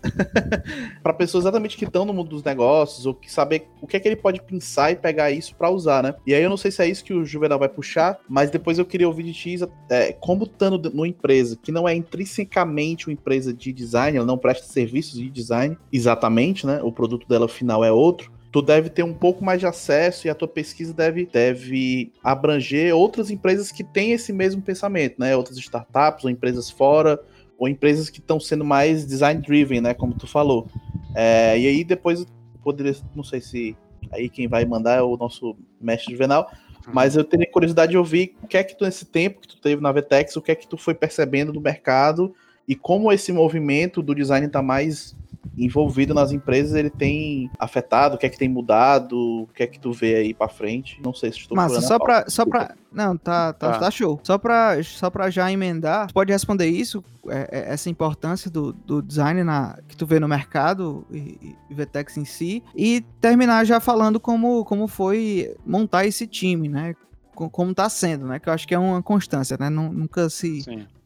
para 1.01 1.13
pessoas 1.13 1.45
exatamente 1.45 1.77
que 1.77 1.85
estão 1.85 2.05
no 2.05 2.13
mundo 2.13 2.29
dos 2.29 2.43
negócios 2.43 3.05
ou 3.05 3.13
que 3.13 3.31
saber 3.31 3.67
o 3.81 3.87
que 3.87 3.95
é 3.95 3.99
que 3.99 4.07
ele 4.07 4.15
pode 4.15 4.41
pensar 4.41 4.91
e 4.91 4.95
pegar 4.95 5.31
isso 5.31 5.55
para 5.55 5.69
usar, 5.69 6.03
né? 6.03 6.13
E 6.27 6.35
aí 6.35 6.43
eu 6.43 6.49
não 6.49 6.57
sei 6.57 6.69
se 6.69 6.83
é 6.83 6.87
isso 6.87 7.03
que 7.03 7.13
o 7.13 7.25
Juvenal 7.25 7.57
vai 7.57 7.69
puxar, 7.69 8.19
mas 8.27 8.51
depois 8.51 8.77
eu 8.77 8.85
queria 8.85 9.07
ouvir 9.07 9.23
de 9.23 9.33
ti 9.33 9.55
é, 9.89 10.11
como 10.11 10.43
estando 10.43 10.91
numa 10.91 11.07
empresa 11.07 11.57
que 11.61 11.71
não 11.71 11.87
é 11.87 11.95
intrinsecamente 11.95 13.07
uma 13.07 13.13
empresa 13.13 13.53
de 13.53 13.71
design, 13.71 14.17
ela 14.17 14.27
não 14.27 14.37
presta 14.37 14.67
serviços 14.67 15.13
de 15.13 15.29
design 15.29 15.77
exatamente, 15.91 16.67
né? 16.67 16.81
O 16.83 16.91
produto 16.91 17.27
dela 17.27 17.47
final 17.47 17.83
é 17.83 17.91
outro 17.91 18.36
tu 18.51 18.61
deve 18.61 18.89
ter 18.89 19.03
um 19.03 19.13
pouco 19.13 19.43
mais 19.43 19.59
de 19.59 19.65
acesso 19.65 20.27
e 20.27 20.29
a 20.29 20.35
tua 20.35 20.47
pesquisa 20.47 20.93
deve, 20.93 21.25
deve 21.25 22.11
abranger 22.23 22.95
outras 22.95 23.29
empresas 23.29 23.71
que 23.71 23.83
têm 23.83 24.11
esse 24.13 24.31
mesmo 24.31 24.61
pensamento, 24.61 25.19
né? 25.19 25.35
Outras 25.35 25.57
startups 25.57 26.23
ou 26.23 26.29
empresas 26.29 26.69
fora, 26.69 27.19
ou 27.57 27.67
empresas 27.67 28.09
que 28.09 28.19
estão 28.19 28.39
sendo 28.39 28.63
mais 28.63 29.05
design 29.05 29.41
driven, 29.41 29.81
né? 29.81 29.93
Como 29.93 30.13
tu 30.13 30.27
falou. 30.27 30.67
É, 31.15 31.59
e 31.59 31.67
aí 31.67 31.83
depois 31.83 32.25
poderia, 32.63 32.95
não 33.15 33.23
sei 33.23 33.41
se 33.41 33.75
aí 34.11 34.29
quem 34.29 34.47
vai 34.47 34.65
mandar 34.65 34.97
é 34.97 35.01
o 35.01 35.17
nosso 35.17 35.55
mestre 35.79 36.13
Juvenal, 36.13 36.49
Mas 36.93 37.15
eu 37.15 37.23
teria 37.23 37.49
curiosidade 37.51 37.91
de 37.91 37.97
ouvir 37.97 38.35
o 38.41 38.47
que 38.47 38.57
é 38.57 38.63
que 38.63 38.77
tu, 38.77 38.85
nesse 38.85 39.05
tempo 39.05 39.41
que 39.41 39.47
tu 39.47 39.59
teve 39.59 39.81
na 39.81 39.91
Vetex, 39.91 40.35
o 40.37 40.41
que 40.41 40.51
é 40.51 40.55
que 40.55 40.67
tu 40.67 40.77
foi 40.77 40.93
percebendo 40.93 41.51
do 41.51 41.59
mercado 41.59 42.33
e 42.67 42.75
como 42.75 43.11
esse 43.11 43.31
movimento 43.31 44.01
do 44.01 44.15
design 44.15 44.47
está 44.47 44.61
mais 44.61 45.15
envolvido 45.57 46.13
nas 46.13 46.31
empresas, 46.31 46.75
ele 46.75 46.89
tem 46.89 47.49
afetado, 47.59 48.15
o 48.15 48.17
que 48.17 48.25
é 48.25 48.29
que 48.29 48.37
tem 48.37 48.49
mudado, 48.49 49.43
o 49.43 49.47
que 49.53 49.63
é 49.63 49.67
que 49.67 49.79
tu 49.79 49.91
vê 49.91 50.15
aí 50.15 50.33
para 50.33 50.47
frente? 50.47 50.99
Não 51.03 51.13
sei 51.13 51.31
se 51.31 51.39
estou 51.39 51.55
Massa, 51.55 51.81
só 51.81 51.99
para 51.99 52.29
só 52.29 52.45
para 52.45 52.75
não, 52.91 53.15
tá, 53.15 53.53
tá, 53.53 53.73
tá, 53.73 53.79
tá, 53.79 53.91
show. 53.91 54.19
Só 54.23 54.37
para 54.37 54.81
só 54.83 55.09
para 55.09 55.29
já 55.29 55.51
emendar, 55.51 56.11
pode 56.11 56.31
responder 56.31 56.67
isso, 56.67 57.03
é, 57.27 57.49
é, 57.51 57.73
essa 57.73 57.89
importância 57.89 58.49
do, 58.49 58.73
do 58.73 59.01
design 59.01 59.43
na, 59.43 59.77
que 59.87 59.95
tu 59.95 60.05
vê 60.05 60.19
no 60.19 60.27
mercado 60.27 61.05
e, 61.11 61.55
e 61.69 61.73
Vtex 61.73 62.17
em 62.17 62.25
si, 62.25 62.63
e 62.75 63.01
terminar 63.21 63.65
já 63.65 63.79
falando 63.79 64.19
como, 64.19 64.65
como 64.65 64.87
foi 64.87 65.55
montar 65.65 66.05
esse 66.05 66.25
time, 66.25 66.69
né? 66.69 66.95
Como 67.35 67.73
tá 67.73 67.87
sendo, 67.87 68.25
né? 68.25 68.39
Que 68.39 68.49
eu 68.49 68.53
acho 68.53 68.67
que 68.67 68.73
é 68.73 68.79
uma 68.79 69.03
constância, 69.03 69.57
né? 69.59 69.69
Nunca 69.69 70.27
se, 70.27 70.63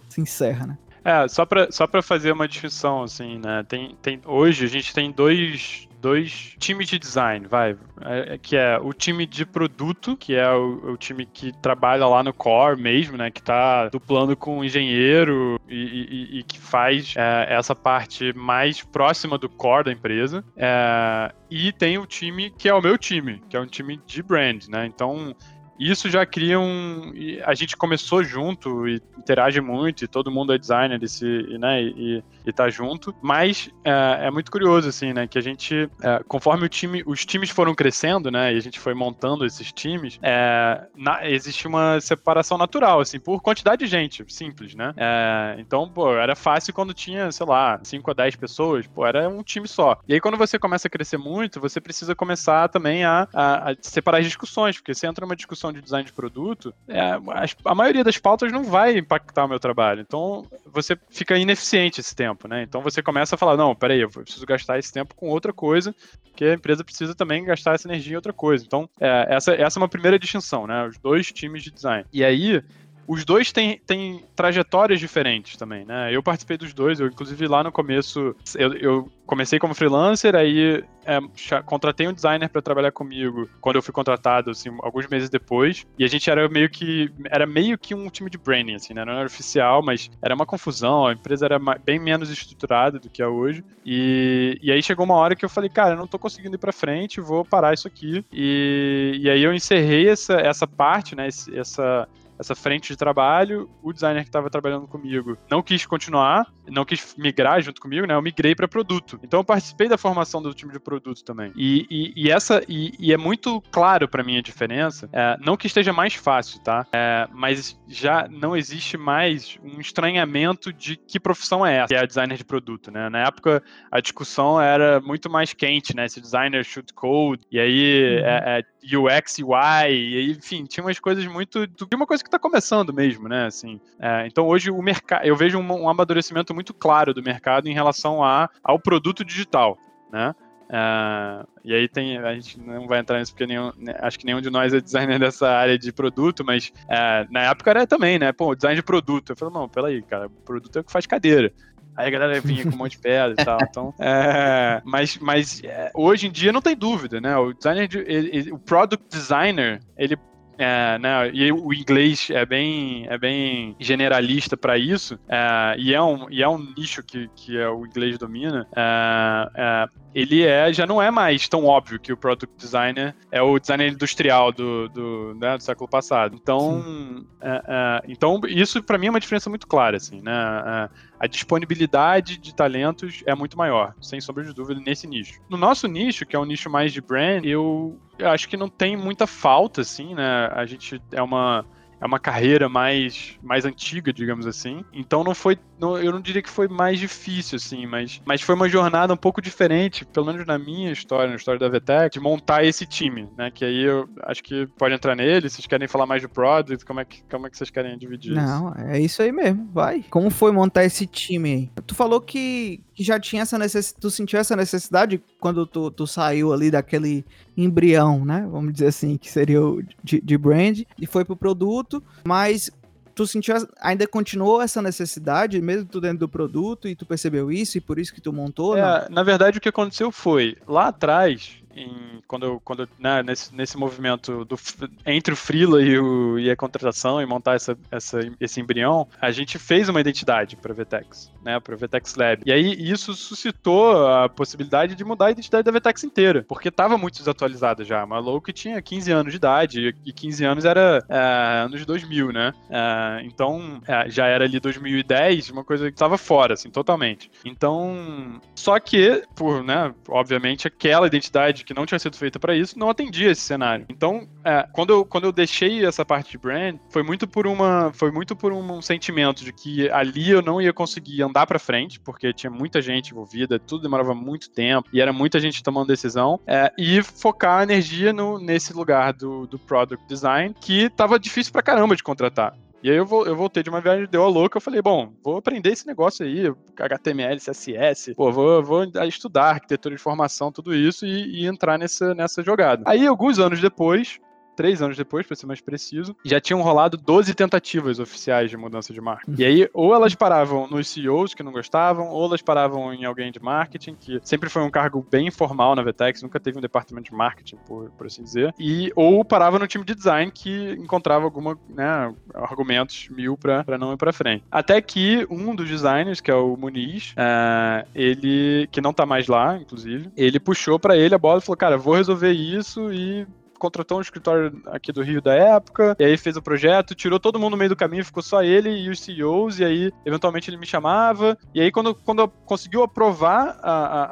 se 0.08 0.21
encerra, 0.21 0.65
né? 0.65 0.77
É, 1.03 1.27
só 1.27 1.45
pra, 1.45 1.71
só 1.71 1.87
fazer 2.01 2.31
uma 2.31 2.47
distinção, 2.47 3.03
assim, 3.03 3.39
né? 3.39 3.63
Tem, 3.67 3.95
tem, 4.01 4.21
hoje 4.25 4.65
a 4.65 4.67
gente 4.67 4.93
tem 4.93 5.11
dois, 5.11 5.87
dois 5.99 6.55
times 6.59 6.87
de 6.87 6.99
design, 6.99 7.47
vai. 7.47 7.75
É, 8.01 8.37
que 8.37 8.55
é 8.55 8.77
o 8.79 8.93
time 8.93 9.25
de 9.25 9.45
produto, 9.45 10.15
que 10.15 10.35
é 10.35 10.51
o, 10.51 10.93
o, 10.93 10.97
time 10.97 11.25
que 11.25 11.51
trabalha 11.59 12.05
lá 12.07 12.23
no 12.23 12.33
core 12.33 12.79
mesmo, 12.79 13.17
né? 13.17 13.31
Que 13.31 13.41
tá 13.41 13.89
duplando 13.89 14.35
com 14.37 14.59
o 14.59 14.63
engenheiro 14.63 15.59
e, 15.67 15.75
e, 15.75 16.39
e 16.39 16.43
que 16.43 16.59
faz 16.59 17.15
é, 17.17 17.47
essa 17.49 17.75
parte 17.75 18.31
mais 18.33 18.83
próxima 18.83 19.37
do 19.37 19.49
core 19.49 19.85
da 19.85 19.91
empresa. 19.91 20.43
É, 20.55 21.31
e 21.49 21.71
tem 21.71 21.97
o 21.97 22.05
time 22.05 22.51
que 22.51 22.69
é 22.69 22.73
o 22.73 22.81
meu 22.81 22.97
time, 22.97 23.41
que 23.49 23.57
é 23.57 23.59
um 23.59 23.67
time 23.67 23.99
de 24.05 24.21
brand, 24.21 24.67
né? 24.67 24.85
Então 24.85 25.35
isso 25.79 26.10
já 26.10 26.25
cria 26.25 26.60
um. 26.60 27.12
A 27.45 27.53
gente 27.53 27.75
começou 27.75 28.23
junto 28.23 28.88
e 28.88 29.01
interage 29.17 29.60
muito, 29.62 30.03
e 30.03 30.07
todo 30.07 30.31
mundo 30.31 30.53
é 30.53 30.57
designer 30.57 31.01
e, 31.01 31.07
se, 31.07 31.25
né, 31.57 31.81
e, 31.81 32.23
e 32.45 32.51
tá 32.51 32.69
junto. 32.69 33.13
Mas 33.21 33.69
é, 33.84 34.27
é, 34.27 34.32
muito 34.32 34.51
curioso, 34.51 34.89
assim, 34.89 35.13
né? 35.13 35.27
Que 35.27 35.38
a 35.38 35.41
gente, 35.41 35.89
é, 36.01 36.21
conforme 36.27 36.65
o 36.65 36.69
time, 36.69 37.04
os 37.06 37.25
times 37.25 37.49
foram 37.49 37.73
crescendo, 37.73 38.32
né? 38.32 38.54
E 38.54 38.58
a 38.58 38.62
gente 38.62 38.80
foi 38.80 38.93
montando 38.93 39.45
esses 39.45 39.71
times, 39.71 40.19
é, 40.21 40.82
na, 40.95 41.27
existe 41.30 41.67
uma 41.67 41.99
separação 41.99 42.58
natural, 42.58 42.99
assim, 42.99 43.19
por 43.19 43.41
quantidade 43.41 43.84
de 43.84 43.88
gente, 43.88 44.23
simples, 44.27 44.75
né? 44.75 44.93
É, 44.97 45.56
então, 45.60 45.89
pô, 45.89 46.13
era 46.13 46.36
fácil 46.36 46.73
quando 46.73 46.93
tinha, 46.93 47.32
sei 47.32 47.45
lá, 47.45 47.80
5 47.84 48.12
a 48.12 48.13
10 48.13 48.36
pessoas, 48.36 48.88
pô, 48.88 49.06
era 49.06 49.27
um 49.30 49.43
time 49.43 49.67
só. 49.67 49.99
E 50.08 50.13
aí, 50.13 50.21
quando 50.21 50.38
você 50.38 50.58
começa 50.60 50.88
a 50.88 50.91
crescer 50.91 51.17
muito, 51.17 51.60
você 51.60 51.80
precisa 51.80 52.15
começar 52.15 52.69
também 52.69 53.04
a, 53.04 53.27
a, 53.34 53.71
a 53.71 53.75
separar 53.82 54.19
as 54.19 54.25
discussões, 54.25 54.77
porque 54.77 54.93
você 54.93 55.08
entra 55.08 55.25
numa 55.25 55.36
discussão 55.36 55.71
de 55.71 55.82
design 55.82 56.06
de 56.06 56.13
produto, 56.13 56.73
é, 56.88 56.99
a, 56.99 57.45
a, 57.65 57.75
maioria 57.75 58.04
das 58.04 58.17
pautas 58.17 58.51
não 58.51 58.63
vai 58.63 58.97
impactar 58.97 59.45
o 59.45 59.47
meu 59.47 59.60
trabalho. 59.60 60.01
Então, 60.01 60.45
você 60.65 60.97
fica 61.10 61.38
ineficiente 61.38 61.99
esse 61.99 62.15
tempo, 62.15 62.31
né? 62.48 62.63
Então, 62.63 62.82
você 62.82 63.02
começa 63.02 63.36
a 63.36 63.38
falar, 63.38 63.58
não, 63.58 63.76
peraí, 63.76 64.02
eu 64.02 64.10
preciso 64.10 64.46
gastar 64.46 64.80
esse 64.80 64.91
tempo 64.91 65.15
com 65.15 65.30
outra 65.30 65.54
coisa, 65.54 65.96
porque 66.24 66.46
a 66.46 66.54
empresa 66.54 66.84
precisa 66.84 67.15
também 67.15 67.44
gastar 67.44 67.76
essa 67.76 67.88
energia 67.88 68.13
em 68.13 68.15
outra 68.15 68.34
coisa. 68.34 68.63
Então, 68.65 68.89
é, 69.00 69.28
essa, 69.30 69.54
essa 69.54 69.80
é 69.80 69.82
uma 69.82 69.89
primeira 69.89 70.20
distinção, 70.20 70.67
né? 70.67 70.88
Os 70.88 70.98
dois 70.98 71.32
times 71.32 71.63
de 71.63 71.72
design. 71.72 72.06
E 72.12 72.24
aí, 72.24 72.63
os 73.07 73.25
dois 73.25 73.51
têm, 73.51 73.79
têm 73.85 74.23
trajetórias 74.35 74.99
diferentes 74.99 75.57
também, 75.57 75.85
né? 75.85 76.13
Eu 76.15 76.23
participei 76.23 76.57
dos 76.57 76.73
dois, 76.73 76.99
eu 76.99 77.07
inclusive 77.07 77.47
lá 77.47 77.63
no 77.63 77.71
começo, 77.71 78.35
eu, 78.55 78.73
eu 78.73 79.11
comecei 79.25 79.59
como 79.59 79.73
freelancer, 79.73 80.35
aí 80.35 80.83
é, 81.05 81.19
contratei 81.65 82.07
um 82.07 82.13
designer 82.13 82.49
para 82.49 82.61
trabalhar 82.61 82.91
comigo 82.91 83.49
quando 83.59 83.77
eu 83.77 83.81
fui 83.81 83.93
contratado, 83.93 84.51
assim, 84.51 84.69
alguns 84.81 85.07
meses 85.07 85.29
depois, 85.29 85.85
e 85.97 86.03
a 86.03 86.07
gente 86.07 86.29
era 86.29 86.47
meio 86.47 86.69
que 86.69 87.11
era 87.29 87.45
meio 87.45 87.77
que 87.77 87.95
um 87.95 88.09
time 88.09 88.29
de 88.29 88.37
branding, 88.37 88.75
assim, 88.75 88.93
né? 88.93 89.03
Não 89.03 89.13
era 89.13 89.25
oficial, 89.25 89.81
mas 89.83 90.09
era 90.21 90.35
uma 90.35 90.45
confusão, 90.45 91.07
a 91.07 91.13
empresa 91.13 91.45
era 91.45 91.59
bem 91.83 91.99
menos 91.99 92.29
estruturada 92.29 92.99
do 92.99 93.09
que 93.09 93.21
é 93.21 93.27
hoje, 93.27 93.63
e, 93.85 94.59
e 94.61 94.71
aí 94.71 94.81
chegou 94.83 95.05
uma 95.05 95.15
hora 95.15 95.35
que 95.35 95.45
eu 95.45 95.49
falei, 95.49 95.69
cara, 95.69 95.95
eu 95.95 95.97
não 95.97 96.07
tô 96.07 96.19
conseguindo 96.19 96.55
ir 96.55 96.59
para 96.59 96.71
frente, 96.71 97.21
vou 97.21 97.43
parar 97.43 97.73
isso 97.73 97.87
aqui, 97.87 98.25
e, 98.31 99.19
e 99.21 99.29
aí 99.29 99.41
eu 99.43 99.53
encerrei 99.53 100.09
essa, 100.09 100.33
essa 100.33 100.67
parte, 100.67 101.15
né, 101.15 101.27
essa 101.53 102.07
essa 102.41 102.56
frente 102.56 102.89
de 102.89 102.97
trabalho. 102.97 103.69
O 103.82 103.93
designer 103.93 104.23
que 104.23 104.30
estava 104.30 104.49
trabalhando 104.49 104.88
comigo 104.88 105.38
não 105.49 105.62
quis 105.62 105.86
continuar, 105.86 106.51
não 106.67 106.84
quis 106.84 107.15
migrar 107.17 107.62
junto 107.62 107.80
comigo, 107.80 108.06
né? 108.06 108.15
Eu 108.15 108.21
migrei 108.21 108.54
para 108.54 108.67
produto. 108.67 109.19
Então 109.23 109.39
eu 109.39 109.43
participei 109.43 109.88
da 109.88 109.97
formação 109.97 110.41
do 110.41 110.54
time 110.54 110.71
de 110.73 110.80
produto 110.80 111.23
também. 111.23 111.54
E, 111.56 111.86
e, 111.89 112.25
e 112.25 112.32
essa 112.32 112.62
e, 112.67 112.93
e, 112.99 113.13
é 113.13 113.17
muito 113.17 113.62
claro 113.71 114.08
para 114.08 114.23
mim 114.23 114.38
a 114.38 114.41
diferença. 114.41 115.10
É, 115.13 115.38
não 115.39 115.56
que 115.56 115.67
esteja 115.67 115.93
mais 115.93 116.15
fácil, 116.15 116.60
tá? 116.62 116.86
É, 116.91 117.27
mas 117.32 117.80
já 117.88 118.27
não 118.30 118.58
existe 118.58 118.97
mais 118.97 119.58
um 119.63 119.80
estranhamento 119.80 120.73
de 120.73 120.97
que 120.97 121.19
profissão 121.19 121.65
é 121.65 121.77
essa, 121.77 121.88
que 121.88 121.95
é 121.95 121.99
a 121.99 122.06
designer 122.06 122.38
de 122.38 122.43
produto, 122.43 122.91
né? 122.91 123.10
Na 123.10 123.19
época 123.19 123.63
a 123.91 124.01
discussão 124.01 124.60
era 124.60 124.99
muito 124.99 125.30
mais 125.30 125.54
quente, 125.54 125.95
né? 125.95 126.08
Se 126.08 126.19
designer 126.19 126.65
shoot 126.65 126.93
code 126.93 127.43
e 127.51 127.60
aí 127.60 128.19
uhum. 128.19 128.25
é, 128.25 128.60
é 128.60 128.63
UX, 128.84 129.38
UI, 129.39 130.32
enfim, 130.32 130.65
tinha 130.65 130.84
umas 130.84 131.00
coisas 131.00 131.26
muito. 131.28 131.67
Tinha 131.67 131.88
uma 131.96 132.08
coisa 132.08 132.24
que 132.24 132.28
está 132.28 132.39
começando 132.39 132.94
mesmo, 132.94 133.28
né? 133.28 133.46
Assim, 133.46 133.80
é, 134.00 134.26
então 134.26 134.48
hoje 134.48 134.72
o 134.72 134.82
mercado. 134.82 135.26
Eu 135.26 135.36
vejo 135.36 135.60
um, 135.60 135.84
um, 135.84 135.89
amadurecimento 135.89 136.54
muito 136.54 136.74
claro 136.74 137.13
do 137.13 137.22
mercado 137.22 137.67
em 137.67 137.74
relação 137.74 138.24
a, 138.24 138.50
ao 138.63 138.80
produto 138.80 139.24
digital, 139.24 139.78
né? 140.12 140.34
É, 140.74 141.46
e 141.65 141.74
aí 141.74 141.88
tem, 141.88 142.17
a 142.17 142.34
gente 142.34 142.58
não 142.60 142.88
vai 142.88 143.00
entrar 143.00 143.20
nisso 143.20 143.34
porque 143.34 143.46
nenhum, 143.46 143.74
né, 143.78 143.94
acho 144.00 144.17
que 144.17 144.26
nenhum 144.26 144.39
de 144.39 144.50
nós 144.50 144.74
é 144.74 144.80
designer 144.80 145.20
dessa 145.20 145.50
área 145.50 145.78
de 145.78 145.91
produto, 145.91 146.46
mas 146.46 146.72
é, 146.88 147.28
na 147.30 147.41
época 147.44 147.70
era 147.70 147.86
também, 147.86 148.17
né? 148.17 148.32
Pô, 148.32 148.56
design 148.56 148.76
de 148.76 148.84
produto. 148.84 149.32
Eu 149.32 149.36
falei, 149.36 149.54
não, 149.54 149.67
peraí, 149.67 150.02
cara, 150.02 150.30
produto 150.46 150.78
é 150.78 150.80
o 150.80 150.84
que 150.84 150.91
faz 150.91 151.06
cadeira. 151.06 151.54
Aí 152.01 152.07
a 152.07 152.09
galera 152.09 152.41
vinha 152.41 152.63
com 152.63 152.71
um 152.71 152.77
monte 152.77 152.93
de 152.93 152.99
pedra 152.99 153.35
e 153.39 153.45
tal. 153.45 153.57
Então, 153.71 153.93
é, 153.99 154.81
mas 154.83 155.17
mas 155.17 155.61
é, 155.63 155.91
hoje 155.93 156.27
em 156.27 156.31
dia 156.31 156.51
não 156.51 156.61
tem 156.61 156.75
dúvida, 156.75 157.21
né? 157.21 157.37
O 157.37 157.53
designer, 157.53 157.87
de, 157.87 157.99
ele, 157.99 158.29
ele, 158.33 158.51
o 158.51 158.59
product 158.59 159.07
designer, 159.09 159.79
ele 159.97 160.17
é, 160.61 160.99
né, 160.99 161.31
e 161.33 161.51
o 161.51 161.73
inglês 161.73 162.29
é 162.29 162.45
bem, 162.45 163.07
é 163.09 163.17
bem 163.17 163.75
generalista 163.79 164.55
para 164.55 164.77
isso, 164.77 165.17
é, 165.27 165.75
e, 165.77 165.91
é 165.91 166.01
um, 166.01 166.29
e 166.29 166.43
é 166.43 166.47
um 166.47 166.57
nicho 166.77 167.01
que, 167.01 167.27
que 167.35 167.57
é, 167.57 167.67
o 167.67 167.83
inglês 167.83 168.17
domina. 168.19 168.67
É, 168.75 169.49
é, 169.55 169.87
ele 170.13 170.45
é, 170.45 170.71
já 170.71 170.85
não 170.85 171.01
é 171.01 171.09
mais 171.09 171.47
tão 171.47 171.65
óbvio 171.65 171.99
que 171.99 172.13
o 172.13 172.17
product 172.17 172.55
designer 172.57 173.15
é 173.31 173.41
o 173.41 173.57
designer 173.57 173.91
industrial 173.91 174.51
do, 174.51 174.87
do, 174.89 175.35
né, 175.35 175.57
do 175.57 175.63
século 175.63 175.89
passado. 175.89 176.37
Então, 176.39 177.25
é, 177.41 178.03
então 178.07 178.39
isso 178.47 178.83
para 178.83 178.99
mim 178.99 179.07
é 179.07 179.09
uma 179.09 179.19
diferença 179.19 179.49
muito 179.49 179.65
clara, 179.65 179.97
assim, 179.97 180.21
né? 180.21 180.89
A, 181.21 181.27
disponibilidade 181.27 182.38
de 182.38 182.53
talentos 182.55 183.23
é 183.25 183.36
muito 183.36 183.57
maior, 183.57 183.95
sem 184.01 184.19
sombra 184.19 184.43
de 184.43 184.53
dúvida, 184.53 184.81
nesse 184.81 185.05
nicho. 185.07 185.39
No 185.49 185.57
nosso 185.57 185.88
nicho, 185.88 186.25
que 186.25 186.36
é 186.36 186.39
um 186.39 186.45
nicho 186.45 186.69
mais 186.69 186.91
de 186.91 187.01
brand, 187.01 187.45
eu 187.45 187.99
acho 188.19 188.49
que 188.49 188.57
não 188.57 188.69
tem 188.69 188.97
muita 188.97 189.27
falta, 189.27 189.81
assim, 189.81 190.15
né? 190.15 190.49
A 190.53 190.65
gente 190.65 191.01
é 191.12 191.21
uma 191.21 191.65
é 192.01 192.05
uma 192.05 192.19
carreira 192.19 192.67
mais, 192.67 193.37
mais 193.43 193.63
antiga, 193.63 194.11
digamos 194.11 194.47
assim. 194.47 194.83
Então 194.91 195.23
não 195.23 195.35
foi, 195.35 195.57
não, 195.79 195.97
eu 195.97 196.11
não 196.11 196.19
diria 196.19 196.41
que 196.41 196.49
foi 196.49 196.67
mais 196.67 196.99
difícil, 196.99 197.57
assim, 197.57 197.85
mas, 197.85 198.19
mas 198.25 198.41
foi 198.41 198.55
uma 198.55 198.67
jornada 198.67 199.13
um 199.13 199.17
pouco 199.17 199.39
diferente, 199.41 200.03
pelo 200.03 200.25
menos 200.25 200.45
na 200.45 200.57
minha 200.57 200.91
história, 200.91 201.29
na 201.29 201.35
história 201.35 201.59
da 201.59 201.69
VTEC, 201.69 202.13
de 202.13 202.19
montar 202.19 202.65
esse 202.65 202.87
time, 202.87 203.29
né? 203.37 203.51
Que 203.51 203.63
aí 203.63 203.83
eu 203.83 204.09
acho 204.23 204.41
que 204.43 204.65
pode 204.77 204.95
entrar 204.95 205.15
nele, 205.15 205.47
vocês 205.47 205.67
querem 205.67 205.87
falar 205.87 206.07
mais 206.07 206.23
do 206.23 206.29
product, 206.29 206.83
como 206.83 206.99
é 206.99 207.05
que, 207.05 207.23
como 207.29 207.45
é 207.45 207.49
que 207.49 207.57
vocês 207.57 207.69
querem 207.69 207.95
dividir 207.97 208.33
não, 208.33 208.43
isso? 208.43 208.79
Não, 208.79 208.89
é 208.89 208.99
isso 208.99 209.21
aí 209.21 209.31
mesmo, 209.31 209.69
vai. 209.71 210.03
Como 210.09 210.31
foi 210.31 210.51
montar 210.51 210.83
esse 210.83 211.05
time 211.05 211.53
aí? 211.53 211.83
Tu 211.85 211.93
falou 211.93 212.19
que 212.19 212.81
já 212.97 213.19
tinha 213.19 213.43
essa 213.43 213.58
necessidade, 213.58 214.01
tu 214.01 214.12
sentiu 214.12 214.39
essa 214.39 214.56
necessidade 214.56 215.21
quando 215.39 215.65
tu, 215.65 215.89
tu 215.91 216.06
saiu 216.06 216.54
ali 216.54 216.69
daquele 216.69 217.25
embrião, 217.56 218.25
né? 218.25 218.47
Vamos 218.51 218.73
dizer 218.73 218.88
assim, 218.88 219.17
que 219.17 219.30
seria 219.30 219.62
o 219.62 219.82
de, 220.04 220.19
de 220.19 220.38
brand, 220.38 220.82
e 220.99 221.06
foi 221.06 221.23
pro 221.23 221.36
produto, 221.36 222.04
mas 222.25 222.69
tu 223.15 223.25
sentiu, 223.27 223.56
ainda 223.80 224.08
continuou 224.08 224.62
essa 224.62 224.82
necessidade, 224.82 225.62
mesmo 225.62 225.86
tu 225.86 226.01
dentro 226.01 226.19
do 226.19 226.30
produto, 226.30 226.88
e 226.88 226.95
tu 226.95 227.06
percebeu 227.06 227.51
isso, 227.51 227.77
e 227.77 227.82
por 227.82 227.99
isso 227.99 228.13
que 228.13 228.21
tu 228.21 228.34
montou? 228.34 228.77
É, 228.77 229.08
na 229.10 229.23
verdade, 229.23 229.58
o 229.58 229.62
que 229.62 229.69
aconteceu 229.69 230.12
foi, 230.12 230.58
lá 230.67 230.88
atrás, 230.88 231.61
em, 231.75 232.21
quando, 232.27 232.45
eu, 232.45 232.62
quando 232.63 232.88
né, 232.99 233.23
nesse, 233.23 233.53
nesse 233.55 233.77
movimento 233.77 234.45
do, 234.45 234.57
entre 235.05 235.34
o 235.34 235.38
freela 235.38 235.81
e, 235.81 235.95
e 236.43 236.49
a 236.49 236.55
contratação 236.55 237.21
e 237.21 237.25
montar 237.25 237.55
essa, 237.55 237.77
essa, 237.89 238.19
esse 238.39 238.60
embrião, 238.60 239.07
a 239.19 239.31
gente 239.31 239.57
fez 239.57 239.89
uma 239.89 239.99
identidade 239.99 240.55
para 240.55 240.71
a 240.71 240.75
Vtex, 240.75 241.31
né, 241.43 241.60
para 241.60 241.75
a 241.75 242.01
Lab. 242.17 242.43
E 242.45 242.51
aí 242.51 242.91
isso 242.91 243.13
suscitou 243.13 244.07
a 244.07 244.29
possibilidade 244.29 244.95
de 244.95 245.03
mudar 245.03 245.27
a 245.27 245.31
identidade 245.31 245.63
da 245.63 245.71
Vtex 245.71 246.03
inteira, 246.03 246.45
porque 246.47 246.69
estava 246.69 246.97
muito 246.97 247.17
desatualizada 247.17 247.84
já. 247.84 248.03
Uma 248.03 248.19
low 248.19 248.41
que 248.41 248.53
tinha 248.53 248.81
15 248.81 249.12
anos 249.12 249.34
de 249.34 249.38
idade 249.38 249.95
e 250.05 250.13
15 250.13 250.45
anos 250.45 250.65
era 250.65 251.03
é, 251.10 251.63
anos 251.65 251.86
2000, 251.86 252.31
né? 252.31 252.53
É, 252.69 253.21
então 253.25 253.81
é, 253.88 254.10
já 254.10 254.27
era 254.27 254.45
ali 254.45 254.60
2010, 254.60 255.49
uma 255.49 255.63
coisa 255.63 255.86
que 255.88 255.95
estava 255.95 256.17
fora, 256.17 256.53
assim, 256.53 256.69
totalmente. 256.69 257.29
Então, 257.45 258.39
só 258.55 258.79
que, 258.79 259.23
por, 259.36 259.63
né, 259.63 259.93
obviamente, 260.07 260.67
aquela 260.67 261.07
identidade 261.07 261.61
que 261.65 261.74
não 261.74 261.86
tinha 261.86 262.00
sido 262.00 262.17
feita 262.17 262.39
para 262.39 262.56
isso 262.56 262.78
não 262.78 262.89
atendia 262.89 263.32
esse 263.32 263.41
cenário. 263.41 263.86
Então, 263.89 264.28
é, 264.43 264.67
quando, 264.74 264.91
eu, 264.91 265.06
quando 265.06 265.26
eu 265.26 265.32
deixei 265.32 265.86
essa 265.86 266.06
parte 266.06 266.32
de 266.32 266.38
brand, 266.38 266.78
foi 266.89 267.04
muito 267.04 267.28
por 267.28 267.47
uma 267.47 267.91
foi 267.93 268.12
muito 268.12 268.36
por 268.36 268.52
um 268.54 268.82
sentimento 268.82 269.43
de 269.43 269.54
que 269.54 269.89
ali 269.89 270.30
eu 270.30 270.41
não 270.41 270.62
ia 270.62 270.74
conseguir 270.74 271.21
andar 271.21 271.45
para 271.45 271.60
frente, 271.60 272.00
porque 272.00 272.34
tinha 272.34 272.50
muita 272.50 272.82
gente 272.82 273.12
envolvida, 273.12 273.60
tudo 273.60 273.84
demorava 273.84 274.13
muito 274.13 274.50
tempo 274.50 274.89
e 274.93 275.02
era 275.02 275.13
muita 275.13 275.39
gente 275.39 275.63
tomando 275.63 275.88
decisão, 275.88 276.39
é, 276.47 276.71
e 276.78 277.02
focar 277.04 277.60
a 277.60 277.63
energia 277.63 278.13
no, 278.13 278.39
nesse 278.39 278.74
lugar 278.74 279.13
do, 279.13 279.45
do 279.47 279.60
product 279.60 280.06
design 280.08 280.56
que 280.60 280.89
tava 280.89 281.19
difícil 281.19 281.52
pra 281.52 281.62
caramba 281.62 281.95
de 281.95 282.04
contratar. 282.04 282.56
E 282.84 282.89
aí 282.89 282.98
eu, 282.98 283.06
voltei 283.06 283.62
de 283.62 283.70
uma 283.70 283.80
viagem, 283.80 284.08
deu 284.10 284.24
a 284.24 284.28
louca, 284.28 284.58
eu 284.58 284.62
falei, 284.62 284.82
bom, 284.82 285.13
vou 285.24 285.38
aprender 285.38 285.72
esse 285.72 285.86
negócio 285.86 286.26
aí, 286.26 286.52
HTML, 286.76 287.39
CSS, 287.39 288.15
pô, 288.15 288.32
vou, 288.32 288.63
vou 288.63 288.84
estudar 289.08 289.52
arquitetura 289.52 289.96
de 289.96 290.02
informação, 290.02 290.52
tudo 290.52 290.74
isso 290.74 291.06
e, 291.06 291.41
e 291.41 291.46
entrar 291.46 291.78
nessa, 291.78 292.15
nessa 292.15 292.41
jogada. 292.41 292.84
Aí, 292.88 293.06
alguns 293.06 293.38
anos 293.38 293.62
depois, 293.62 294.20
três 294.62 294.80
anos 294.80 294.95
depois, 294.95 295.26
para 295.26 295.36
ser 295.36 295.47
mais 295.47 295.60
preciso, 295.60 296.15
já 296.24 296.39
tinham 296.39 296.62
rolado 296.62 296.95
12 296.95 297.34
tentativas 297.34 297.97
oficiais 297.97 298.47
de 298.47 298.56
mudança 298.56 298.93
de 298.93 299.02
marca. 299.02 299.26
E 299.36 299.43
aí, 299.43 299.67
ou 299.74 299.95
elas 299.95 300.13
paravam 300.13 300.67
nos 300.67 300.88
CEOs 300.88 301.34
que 301.34 301.41
não 301.41 301.52
gostavam, 301.52 302.10
ou 302.10 302.26
elas 302.26 302.43
paravam 302.43 302.93
em 302.93 303.04
alguém 303.04 303.32
de 303.32 303.41
marketing, 303.41 303.95
que 303.95 304.19
sempre 304.24 304.52
foi 304.52 304.62
um 304.62 304.69
cargo 304.69 305.04
bem 305.10 305.26
informal 305.26 305.76
na 305.76 305.82
Vetex, 305.82 306.21
nunca 306.21 306.39
teve 306.39 306.60
um 306.60 306.62
departamento 306.62 307.10
de 307.10 307.17
marketing, 307.17 307.56
por, 307.65 307.89
por 307.89 308.06
assim 308.06 308.21
dizer, 308.21 308.54
e 308.60 308.91
ou 308.95 309.26
parava 309.26 309.58
no 309.58 309.65
time 309.65 309.84
de 309.84 309.95
design 309.95 310.32
que 310.32 310.74
encontrava 310.74 311.26
alguma, 311.26 311.58
né, 311.67 312.13
argumentos 312.36 313.10
mil 313.10 313.36
para 313.36 313.80
não 313.80 313.93
ir 313.93 313.97
para 313.97 314.13
frente. 314.13 314.43
Até 314.52 314.80
que 314.80 315.26
um 315.28 315.56
dos 315.56 315.67
designers, 315.67 316.21
que 316.21 316.30
é 316.30 316.36
o 316.36 316.56
Muniz, 316.56 317.15
é, 317.17 317.84
ele, 317.95 318.69
que 318.71 318.80
não 318.80 318.93
tá 318.93 319.08
mais 319.08 319.28
lá, 319.28 319.58
inclusive, 319.58 320.12
ele 320.15 320.39
puxou 320.39 320.78
para 320.78 320.95
ele 320.95 321.15
a 321.15 321.17
bola 321.17 321.39
e 321.39 321.41
falou, 321.41 321.58
cara, 321.58 321.80
vou 321.80 321.95
resolver 321.95 322.32
isso 322.32 322.93
e 322.93 323.26
contratou 323.62 324.00
um 324.00 324.02
escritório 324.02 324.60
aqui 324.65 324.91
do 324.91 325.04
Rio 325.04 325.21
da 325.21 325.36
época, 325.36 325.95
e 326.00 326.04
aí 326.04 326.17
fez 326.17 326.36
o 326.36 326.41
projeto, 326.41 326.95
tirou 326.95 327.19
todo 327.19 327.38
mundo 327.38 327.52
no 327.52 327.58
meio 327.58 327.69
do 327.69 327.76
caminho, 327.76 328.04
ficou 328.04 328.24
só 328.24 328.41
ele 328.41 328.71
e 328.71 328.89
os 328.89 329.00
CEOs, 329.00 329.60
e 329.60 329.63
aí 329.63 329.91
eventualmente 330.04 330.50
ele 330.50 330.58
me 330.58 330.65
chamava, 330.65 331.38
e 331.54 331.62
aí 331.62 331.71
quando, 331.71 331.93
quando 331.93 332.28
conseguiu 332.28 332.82
aprovar 332.82 333.60
a, 333.62 333.71
a, 333.71 334.10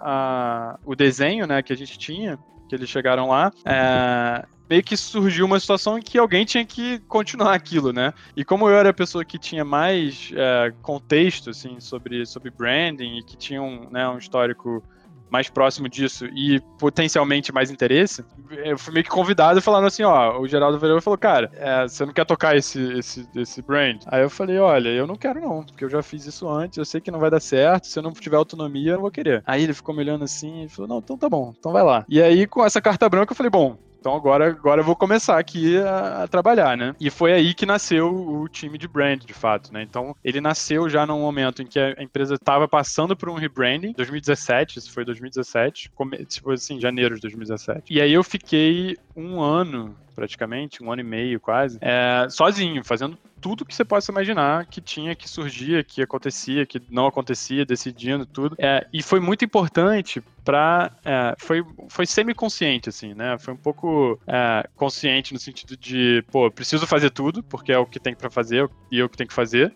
a, 0.73 0.79
o 0.85 0.95
desenho, 0.95 1.47
né, 1.47 1.63
que 1.63 1.73
a 1.73 1.75
gente 1.75 1.97
tinha, 1.97 2.37
que 2.69 2.75
eles 2.75 2.87
chegaram 2.87 3.29
lá, 3.29 3.51
é, 3.65 4.45
meio 4.69 4.83
que 4.83 4.95
surgiu 4.95 5.47
uma 5.47 5.59
situação 5.59 5.97
em 5.97 6.01
que 6.01 6.19
alguém 6.19 6.45
tinha 6.45 6.63
que 6.63 6.99
continuar 7.07 7.55
aquilo, 7.55 7.91
né? 7.91 8.13
E 8.37 8.45
como 8.45 8.69
eu 8.69 8.75
era 8.75 8.91
a 8.91 8.93
pessoa 8.93 9.25
que 9.25 9.39
tinha 9.39 9.65
mais 9.65 10.31
é, 10.35 10.71
contexto, 10.83 11.49
assim, 11.49 11.79
sobre, 11.79 12.23
sobre 12.27 12.51
branding 12.51 13.17
e 13.17 13.23
que 13.23 13.35
tinha 13.35 13.63
um, 13.63 13.89
né, 13.89 14.07
um 14.07 14.19
histórico 14.19 14.83
mais 15.29 15.49
próximo 15.49 15.87
disso 15.87 16.25
e 16.27 16.59
potencialmente 16.77 17.51
mais 17.51 17.69
interesse, 17.69 18.23
eu 18.63 18.77
fui 18.77 18.93
meio 18.93 19.03
que 19.03 19.09
convidado 19.09 19.61
falando 19.61 19.87
assim, 19.87 20.03
ó, 20.03 20.39
o 20.39 20.47
Geraldo 20.47 20.79
Verão 20.79 21.01
falou, 21.01 21.17
cara, 21.17 21.51
é, 21.55 21.87
você 21.87 22.05
não 22.05 22.13
quer 22.13 22.25
tocar 22.25 22.55
esse, 22.55 22.81
esse, 22.93 23.27
esse 23.35 23.61
brand? 23.61 24.01
Aí 24.07 24.21
eu 24.21 24.29
falei, 24.29 24.57
olha, 24.59 24.89
eu 24.89 25.05
não 25.05 25.15
quero 25.15 25.39
não, 25.39 25.63
porque 25.63 25.85
eu 25.85 25.89
já 25.89 26.01
fiz 26.01 26.25
isso 26.25 26.47
antes, 26.49 26.77
eu 26.77 26.85
sei 26.85 27.01
que 27.01 27.11
não 27.11 27.19
vai 27.19 27.29
dar 27.29 27.39
certo, 27.39 27.87
se 27.87 27.97
eu 27.97 28.03
não 28.03 28.11
tiver 28.11 28.37
autonomia, 28.37 28.91
eu 28.91 28.95
não 28.95 29.01
vou 29.01 29.11
querer. 29.11 29.43
Aí 29.45 29.63
ele 29.63 29.73
ficou 29.73 29.93
me 29.93 30.01
olhando 30.01 30.23
assim 30.23 30.63
e 30.63 30.69
falou, 30.69 30.87
não, 30.87 30.99
então 30.99 31.17
tá 31.17 31.29
bom, 31.29 31.53
então 31.57 31.71
vai 31.71 31.83
lá. 31.83 32.05
E 32.09 32.21
aí 32.21 32.47
com 32.47 32.65
essa 32.65 32.81
carta 32.81 33.07
branca 33.07 33.31
eu 33.31 33.37
falei, 33.37 33.49
bom, 33.49 33.77
então 33.99 34.15
agora, 34.15 34.47
agora 34.47 34.81
eu 34.81 34.85
vou 34.85 34.95
começar 34.95 35.37
aqui 35.37 35.77
a, 35.77 36.23
a, 36.23 36.27
trabalhar, 36.27 36.77
né? 36.77 36.95
E 36.99 37.09
foi 37.09 37.33
aí 37.33 37.53
que 37.53 37.65
nasceu 37.65 38.13
o 38.13 38.47
time 38.47 38.77
de 38.77 38.87
brand, 38.87 39.23
de 39.23 39.33
fato, 39.33 39.73
né? 39.73 39.83
Então 39.83 40.15
ele 40.23 40.39
nasceu 40.39 40.89
já 40.89 41.05
num 41.05 41.19
momento 41.19 41.61
em 41.61 41.65
que 41.65 41.79
a 41.79 42.01
empresa 42.01 42.35
estava 42.35 42.67
passando 42.67 43.15
por 43.15 43.29
um 43.29 43.35
rebranding, 43.35 43.93
2017, 43.93 44.79
isso 44.79 44.91
foi 44.91 45.03
2017, 45.03 45.91
tipo 46.27 46.51
assim, 46.51 46.79
janeiro 46.79 47.15
de 47.15 47.21
2017. 47.21 47.93
E 47.93 48.01
aí 48.01 48.13
eu 48.13 48.23
fiquei 48.23 48.97
um 49.15 49.41
ano 49.41 49.95
praticamente, 50.13 50.83
um 50.83 50.91
ano 50.91 51.01
e 51.01 51.05
meio 51.05 51.39
quase, 51.39 51.77
é, 51.81 52.27
sozinho, 52.29 52.83
fazendo 52.83 53.17
tudo 53.39 53.65
que 53.65 53.73
você 53.73 53.85
possa 53.85 54.11
imaginar 54.11 54.65
que 54.65 54.81
tinha, 54.81 55.15
que 55.15 55.29
surgia, 55.29 55.83
que 55.83 56.01
acontecia, 56.01 56.65
que 56.65 56.81
não 56.89 57.07
acontecia, 57.07 57.65
decidindo 57.65 58.25
tudo. 58.25 58.55
É, 58.59 58.85
e 58.91 59.01
foi 59.01 59.19
muito 59.19 59.45
importante 59.45 60.21
para 60.43 60.91
é, 61.05 61.35
foi, 61.37 61.63
foi 61.89 62.05
semi-consciente, 62.05 62.89
assim, 62.89 63.13
né? 63.13 63.37
Foi 63.37 63.53
um 63.53 63.57
pouco 63.57 64.19
é, 64.27 64.67
consciente 64.75 65.33
no 65.33 65.39
sentido 65.39 65.77
de, 65.77 66.23
pô, 66.31 66.49
preciso 66.51 66.85
fazer 66.87 67.11
tudo, 67.11 67.43
porque 67.43 67.71
é 67.71 67.77
o 67.77 67.85
que 67.85 67.99
tem 67.99 68.15
para 68.15 68.29
fazer 68.29 68.69
e 68.91 68.99
eu 68.99 69.07
que 69.07 69.17
tenho 69.17 69.27
que 69.27 69.33
fazer. 69.33 69.73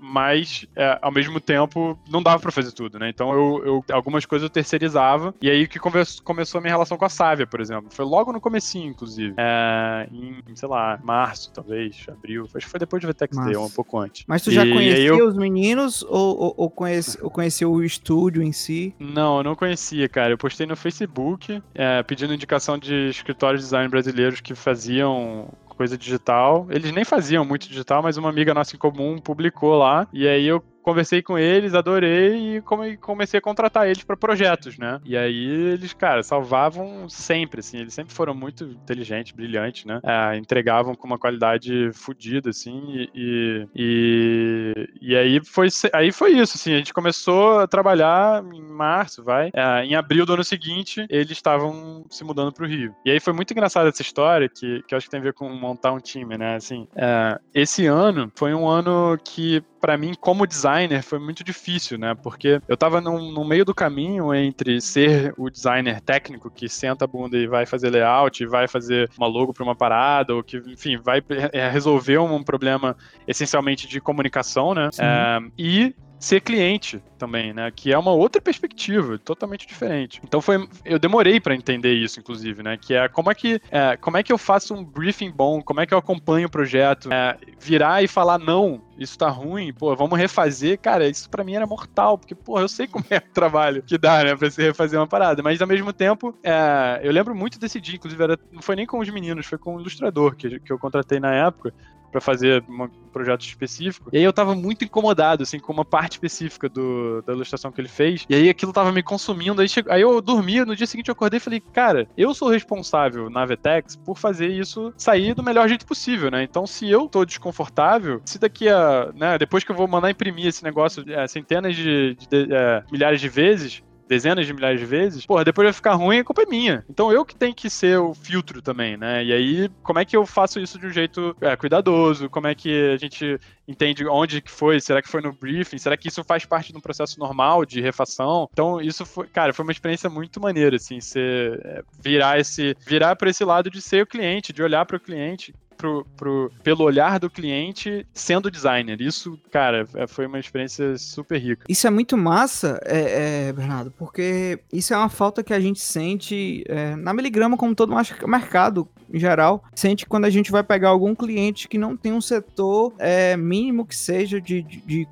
Mas 0.00 0.66
é, 0.76 0.98
ao 1.02 1.12
mesmo 1.12 1.40
tempo 1.40 1.98
não 2.08 2.22
dava 2.22 2.40
para 2.40 2.50
fazer 2.50 2.72
tudo, 2.72 2.98
né? 2.98 3.08
Então 3.08 3.32
eu, 3.32 3.64
eu, 3.64 3.84
algumas 3.92 4.24
coisas 4.24 4.44
eu 4.44 4.50
terceirizava 4.50 5.34
e 5.40 5.50
aí 5.50 5.66
que 5.66 5.78
come, 5.78 6.02
começou 6.24 6.58
a 6.58 6.62
minha 6.62 6.72
relação 6.72 6.96
com 6.96 7.04
a 7.04 7.08
Sávia, 7.08 7.46
por 7.46 7.60
exemplo. 7.60 7.88
Foi 7.90 8.04
logo 8.04 8.32
no 8.32 8.40
comecinho, 8.40 8.90
inclusive. 8.90 9.34
É, 9.36 10.08
em, 10.12 10.42
sei 10.54 10.68
lá, 10.68 10.98
março, 11.02 11.52
talvez, 11.52 12.04
abril. 12.08 12.48
Acho 12.54 12.66
que 12.66 12.70
foi 12.70 12.80
depois 12.80 13.00
de 13.00 13.06
VTEX 13.06 13.36
Day, 13.44 13.56
um 13.56 13.70
pouco 13.70 13.98
antes. 13.98 14.24
Mas 14.26 14.42
tu 14.42 14.50
já 14.50 14.64
e, 14.64 14.72
conhecia 14.72 15.06
eu... 15.06 15.26
os 15.26 15.36
meninos 15.36 16.02
ou, 16.02 16.38
ou, 16.38 16.54
ou, 16.56 16.70
conhece, 16.70 17.18
ou 17.22 17.30
conhecia 17.30 17.68
o 17.68 17.82
estúdio 17.82 18.42
em 18.42 18.52
si? 18.52 18.94
Não, 18.98 19.38
eu 19.38 19.44
não 19.44 19.54
conhecia, 19.54 20.08
cara. 20.08 20.32
Eu 20.32 20.38
postei 20.38 20.66
no 20.66 20.76
Facebook 20.76 21.62
é, 21.74 22.02
pedindo 22.02 22.34
indicação 22.34 22.78
de 22.78 23.08
escritórios 23.08 23.62
de 23.62 23.66
design 23.66 23.88
brasileiros 23.88 24.40
que 24.40 24.54
faziam 24.54 25.48
coisa 25.78 25.96
digital. 25.96 26.66
Eles 26.68 26.92
nem 26.92 27.04
faziam 27.04 27.44
muito 27.44 27.68
digital, 27.68 28.02
mas 28.02 28.16
uma 28.16 28.28
amiga 28.28 28.52
nossa 28.52 28.74
em 28.74 28.78
comum 28.78 29.18
publicou 29.18 29.78
lá. 29.78 30.08
E 30.12 30.26
aí 30.26 30.44
eu 30.44 30.62
conversei 30.88 31.20
com 31.20 31.38
eles, 31.38 31.74
adorei 31.74 32.56
e 32.56 32.62
comecei 32.98 33.36
a 33.36 33.42
contratar 33.42 33.86
eles 33.86 34.02
para 34.02 34.16
projetos, 34.16 34.78
né? 34.78 34.98
E 35.04 35.18
aí 35.18 35.46
eles, 35.72 35.92
cara, 35.92 36.22
salvavam 36.22 37.06
sempre, 37.10 37.60
assim, 37.60 37.78
eles 37.78 37.92
sempre 37.92 38.14
foram 38.14 38.34
muito 38.34 38.64
inteligentes, 38.64 39.32
brilhantes, 39.32 39.84
né? 39.84 40.00
É, 40.02 40.38
entregavam 40.38 40.94
com 40.94 41.06
uma 41.06 41.18
qualidade 41.18 41.92
fodida, 41.92 42.48
assim, 42.48 43.06
e, 43.14 43.68
e, 43.76 44.88
e, 45.02 45.14
aí, 45.14 45.40
foi, 45.44 45.68
aí 45.92 46.10
foi 46.10 46.32
isso, 46.32 46.56
assim, 46.56 46.72
a 46.72 46.78
gente 46.78 46.94
começou 46.94 47.58
a 47.58 47.66
trabalhar 47.66 48.42
em 48.54 48.62
março, 48.62 49.22
vai, 49.22 49.50
é, 49.52 49.84
em 49.84 49.94
abril 49.94 50.24
do 50.24 50.32
ano 50.32 50.44
seguinte, 50.44 51.06
eles 51.10 51.32
estavam 51.32 52.06
se 52.08 52.24
mudando 52.24 52.50
para 52.50 52.64
o 52.64 52.68
Rio. 52.68 52.94
E 53.04 53.10
aí 53.10 53.20
foi 53.20 53.34
muito 53.34 53.50
engraçada 53.52 53.90
essa 53.90 54.00
história, 54.00 54.48
que, 54.48 54.82
que 54.84 54.94
eu 54.94 54.96
acho 54.96 55.06
que 55.06 55.10
tem 55.10 55.20
a 55.20 55.24
ver 55.24 55.34
com 55.34 55.50
montar 55.50 55.92
um 55.92 56.00
time, 56.00 56.38
né? 56.38 56.56
Assim, 56.56 56.88
é, 56.96 57.38
esse 57.54 57.84
ano 57.84 58.32
foi 58.34 58.54
um 58.54 58.66
ano 58.66 59.18
que 59.22 59.62
para 59.80 59.96
mim, 59.96 60.12
como 60.20 60.46
designer, 60.46 61.02
foi 61.02 61.18
muito 61.18 61.42
difícil, 61.42 61.98
né? 61.98 62.14
Porque 62.14 62.60
eu 62.68 62.76
tava 62.76 63.00
no, 63.00 63.32
no, 63.32 63.44
meio 63.44 63.64
do 63.64 63.74
caminho 63.74 64.34
entre 64.34 64.80
ser 64.80 65.32
o 65.36 65.48
designer 65.48 66.00
técnico 66.00 66.50
que 66.50 66.68
senta 66.68 67.04
a 67.04 67.08
bunda 67.08 67.36
e 67.36 67.46
vai 67.46 67.66
fazer 67.66 67.90
layout, 67.90 68.42
e 68.42 68.46
vai 68.46 68.68
fazer 68.68 69.10
uma 69.16 69.26
logo 69.26 69.52
para 69.52 69.64
uma 69.64 69.74
parada, 69.74 70.34
ou 70.34 70.42
que, 70.42 70.58
enfim, 70.66 70.96
vai 70.96 71.22
é, 71.52 71.68
resolver 71.68 72.18
um 72.18 72.42
problema 72.42 72.96
essencialmente 73.26 73.86
de 73.86 74.00
comunicação, 74.00 74.74
né? 74.74 74.88
É, 74.98 75.38
e 75.56 75.94
ser 76.18 76.40
cliente 76.40 77.02
também, 77.18 77.52
né? 77.52 77.70
Que 77.74 77.92
é 77.92 77.98
uma 77.98 78.12
outra 78.12 78.40
perspectiva, 78.40 79.18
totalmente 79.18 79.66
diferente. 79.66 80.20
Então 80.24 80.40
foi, 80.40 80.68
eu 80.84 80.98
demorei 80.98 81.40
para 81.40 81.54
entender 81.54 81.92
isso, 81.92 82.20
inclusive, 82.20 82.62
né? 82.62 82.76
Que 82.76 82.94
é 82.94 83.08
como 83.08 83.30
é 83.30 83.34
que, 83.34 83.60
é, 83.70 83.96
como 83.96 84.16
é 84.16 84.22
que 84.22 84.32
eu 84.32 84.38
faço 84.38 84.74
um 84.74 84.84
briefing 84.84 85.30
bom, 85.30 85.62
como 85.62 85.80
é 85.80 85.86
que 85.86 85.94
eu 85.94 85.98
acompanho 85.98 86.48
o 86.48 86.50
projeto, 86.50 87.12
é, 87.12 87.36
virar 87.58 88.02
e 88.02 88.08
falar 88.08 88.38
não, 88.38 88.80
isso 88.98 89.16
tá 89.16 89.28
ruim, 89.28 89.72
pô, 89.72 89.94
vamos 89.94 90.18
refazer, 90.18 90.78
cara, 90.78 91.08
isso 91.08 91.28
para 91.30 91.44
mim 91.44 91.54
era 91.54 91.66
mortal, 91.66 92.18
porque 92.18 92.34
pô, 92.34 92.58
eu 92.58 92.68
sei 92.68 92.86
como 92.86 93.04
é 93.10 93.18
o 93.18 93.32
trabalho 93.32 93.82
que 93.82 93.96
dá, 93.96 94.24
né, 94.24 94.36
para 94.36 94.50
se 94.50 94.62
refazer 94.62 94.98
uma 94.98 95.06
parada, 95.06 95.42
mas 95.42 95.60
ao 95.60 95.68
mesmo 95.68 95.92
tempo, 95.92 96.34
é, 96.42 97.00
eu 97.02 97.12
lembro 97.12 97.34
muito 97.34 97.58
desse 97.58 97.80
dia, 97.80 97.96
inclusive, 97.96 98.22
era, 98.22 98.38
não 98.52 98.62
foi 98.62 98.76
nem 98.76 98.86
com 98.86 98.98
os 98.98 99.08
meninos, 99.08 99.46
foi 99.46 99.58
com 99.58 99.76
o 99.76 99.80
ilustrador 99.80 100.34
que, 100.34 100.58
que 100.60 100.72
eu 100.72 100.78
contratei 100.78 101.20
na 101.20 101.34
época 101.34 101.72
para 102.10 102.20
fazer 102.20 102.64
um 102.68 102.88
projeto 103.12 103.42
específico. 103.42 104.10
E 104.12 104.18
aí 104.18 104.24
eu 104.24 104.32
tava 104.32 104.54
muito 104.54 104.84
incomodado, 104.84 105.42
assim, 105.42 105.58
com 105.58 105.72
uma 105.72 105.84
parte 105.84 106.12
específica 106.12 106.68
do, 106.68 107.22
da 107.22 107.32
ilustração 107.32 107.72
que 107.72 107.80
ele 107.80 107.88
fez. 107.88 108.24
E 108.28 108.34
aí 108.34 108.48
aquilo 108.48 108.72
tava 108.72 108.92
me 108.92 109.02
consumindo. 109.02 109.60
Aí, 109.60 109.68
aí 109.88 110.00
eu 110.00 110.20
dormia, 110.20 110.64
no 110.64 110.76
dia 110.76 110.86
seguinte 110.86 111.08
eu 111.08 111.12
acordei 111.12 111.38
e 111.38 111.40
falei, 111.40 111.60
cara, 111.60 112.08
eu 112.16 112.32
sou 112.34 112.48
responsável 112.48 113.28
na 113.28 113.44
Vetex 113.44 113.96
por 113.96 114.16
fazer 114.16 114.48
isso 114.48 114.92
sair 114.96 115.34
do 115.34 115.42
melhor 115.42 115.68
jeito 115.68 115.86
possível, 115.86 116.30
né? 116.30 116.42
Então, 116.42 116.66
se 116.66 116.88
eu 116.88 117.08
tô 117.08 117.24
desconfortável, 117.24 118.20
se 118.24 118.38
daqui 118.38 118.68
a. 118.68 119.10
Né, 119.14 119.38
depois 119.38 119.64
que 119.64 119.70
eu 119.70 119.76
vou 119.76 119.88
mandar 119.88 120.10
imprimir 120.10 120.46
esse 120.46 120.62
negócio 120.62 121.04
é, 121.08 121.26
centenas 121.26 121.74
de, 121.74 122.14
de, 122.14 122.28
de 122.28 122.54
é, 122.54 122.82
milhares 122.90 123.20
de 123.20 123.28
vezes, 123.28 123.82
dezenas 124.08 124.46
de 124.46 124.52
milhares 124.52 124.80
de 124.80 124.86
vezes, 124.86 125.26
porra, 125.26 125.44
depois 125.44 125.66
vai 125.66 125.72
ficar 125.72 125.94
ruim, 125.94 126.18
a 126.18 126.24
culpa 126.24 126.42
é 126.42 126.46
minha. 126.46 126.84
Então 126.88 127.12
eu 127.12 127.24
que 127.24 127.36
tenho 127.36 127.54
que 127.54 127.68
ser 127.68 127.98
o 127.98 128.14
filtro 128.14 128.62
também, 128.62 128.96
né? 128.96 129.24
E 129.24 129.32
aí, 129.32 129.70
como 129.82 129.98
é 129.98 130.04
que 130.04 130.16
eu 130.16 130.24
faço 130.24 130.58
isso 130.58 130.78
de 130.78 130.86
um 130.86 130.90
jeito 130.90 131.36
é, 131.40 131.54
cuidadoso? 131.56 132.28
Como 132.30 132.46
é 132.46 132.54
que 132.54 132.92
a 132.92 132.96
gente 132.96 133.38
entende 133.68 134.06
onde 134.06 134.40
que 134.40 134.50
foi? 134.50 134.80
Será 134.80 135.02
que 135.02 135.08
foi 135.08 135.20
no 135.20 135.32
briefing? 135.32 135.78
Será 135.78 135.96
que 135.96 136.08
isso 136.08 136.24
faz 136.24 136.44
parte 136.46 136.72
de 136.72 136.78
um 136.78 136.80
processo 136.80 137.20
normal 137.20 137.66
de 137.66 137.80
refação? 137.80 138.48
Então, 138.52 138.80
isso 138.80 139.04
foi, 139.04 139.26
cara, 139.28 139.52
foi 139.52 139.62
uma 139.62 139.72
experiência 139.72 140.08
muito 140.08 140.40
maneira, 140.40 140.76
assim, 140.76 141.00
ser, 141.00 141.60
é, 141.64 141.82
virar 142.02 142.40
esse, 142.40 142.74
virar 142.86 143.14
para 143.14 143.28
esse 143.28 143.44
lado 143.44 143.70
de 143.70 143.82
ser 143.82 144.02
o 144.02 144.06
cliente, 144.06 144.52
de 144.52 144.62
olhar 144.62 144.86
para 144.86 144.96
o 144.96 145.00
cliente 145.00 145.54
pro, 145.78 146.04
pro, 146.16 146.50
pelo 146.62 146.84
olhar 146.84 147.18
do 147.20 147.30
cliente 147.30 148.04
sendo 148.12 148.50
designer. 148.50 149.00
Isso, 149.00 149.38
cara, 149.50 149.86
é, 149.94 150.06
foi 150.06 150.26
uma 150.26 150.40
experiência 150.40 150.98
super 150.98 151.38
rica. 151.38 151.64
Isso 151.68 151.86
é 151.86 151.90
muito 151.90 152.16
massa, 152.16 152.80
é, 152.84 153.48
é, 153.48 153.52
Bernardo, 153.52 153.92
porque 153.92 154.58
isso 154.72 154.92
é 154.92 154.96
uma 154.96 155.08
falta 155.08 155.42
que 155.42 155.54
a 155.54 155.60
gente 155.60 155.80
sente 155.80 156.64
é, 156.68 156.96
na 156.96 157.14
Miligrama, 157.14 157.56
como 157.56 157.74
todo 157.74 157.94
mercado 158.26 158.88
em 159.12 159.18
geral, 159.18 159.64
sente 159.74 160.06
quando 160.06 160.24
a 160.24 160.30
gente 160.30 160.50
vai 160.50 160.62
pegar 160.62 160.90
algum 160.90 161.14
cliente 161.14 161.68
que 161.68 161.78
não 161.78 161.96
tem 161.96 162.12
um 162.12 162.20
setor 162.20 162.92
é, 162.98 163.36
mínimo 163.36 163.86
que 163.86 163.96
seja 163.96 164.40
de, 164.40 164.62
de, 164.62 164.80
de 164.80 165.08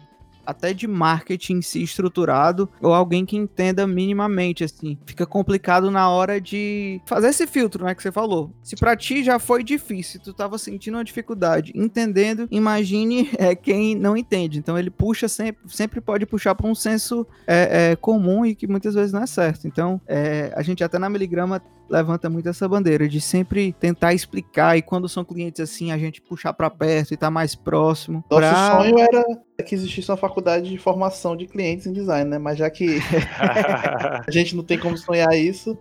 até 0.47 0.73
de 0.73 0.87
marketing 0.87 1.61
si 1.61 1.83
estruturado, 1.83 2.69
ou 2.81 2.95
alguém 2.95 3.27
que 3.27 3.37
entenda 3.37 3.87
minimamente, 3.87 4.63
assim. 4.63 4.97
Fica 5.05 5.27
complicado 5.27 5.91
na 5.91 6.09
hora 6.09 6.41
de 6.41 7.01
fazer 7.05 7.29
esse 7.29 7.47
filtro, 7.47 7.85
né, 7.85 7.95
que 7.95 8.03
você 8.03 8.13
falou. 8.13 8.53
Se 8.63 8.77
para 8.77 8.97
ti 8.97 9.25
já 9.25 9.39
foi 9.39 9.65
difícil, 9.65 10.21
tu 10.23 10.33
tava 10.33 10.57
sentindo 10.57 10.97
uma 10.97 11.05
dificuldade, 11.05 11.73
entendendo, 11.75 12.47
imagine 12.51 13.29
é, 13.37 13.55
quem 13.55 13.95
não 13.95 14.17
entende. 14.17 14.59
Então 14.59 14.79
ele 14.79 14.91
puxa 14.91 15.29
sempre, 15.29 15.69
sempre 15.69 16.01
pode 16.01 16.25
puxar 16.25 16.55
para 16.55 16.69
um 16.69 16.75
senso 16.75 17.27
é, 17.47 17.91
é, 17.93 17.97
comum 17.97 18.47
e 18.47 18.55
que 18.55 18.67
muitas 18.67 18.95
vezes 18.95 19.13
não 19.13 19.23
é 19.23 19.27
certo. 19.27 19.67
Então, 19.67 20.01
é, 20.07 20.53
a 20.55 20.63
gente 20.63 20.85
até 20.85 20.99
na 20.99 21.11
Miligrama 21.11 21.61
levanta 21.89 22.29
muito 22.29 22.49
essa 22.49 22.69
bandeira 22.69 23.09
de 23.09 23.21
sempre 23.21 23.73
tentar 23.73 24.13
explicar 24.13 24.77
e 24.77 24.83
quando 24.83 25.09
são 25.09 25.25
clientes 25.25 25.61
assim 25.61 25.93
a 25.93 25.99
gente 25.99 26.21
puxar 26.21 26.53
para 26.53 26.71
perto 26.71 27.13
e 27.13 27.15
estar 27.15 27.27
tá 27.27 27.31
mais 27.31 27.55
próximo. 27.55 28.25
Nosso 28.31 28.41
pra... 28.41 28.83
sonho 28.83 28.99
era 28.99 29.25
que 29.65 29.75
existisse 29.75 30.11
uma 30.11 30.17
faculdade 30.17 30.69
de 30.69 30.79
formação 30.79 31.37
de 31.37 31.47
clientes 31.47 31.87
em 31.87 31.93
design, 31.93 32.29
né? 32.29 32.39
Mas 32.39 32.59
já 32.59 32.71
que 32.71 32.99
a 34.27 34.31
gente 34.31 34.55
não 34.55 34.63
tem 34.63 34.79
como 34.79 34.97
sonhar 34.97 35.33
isso, 35.37 35.79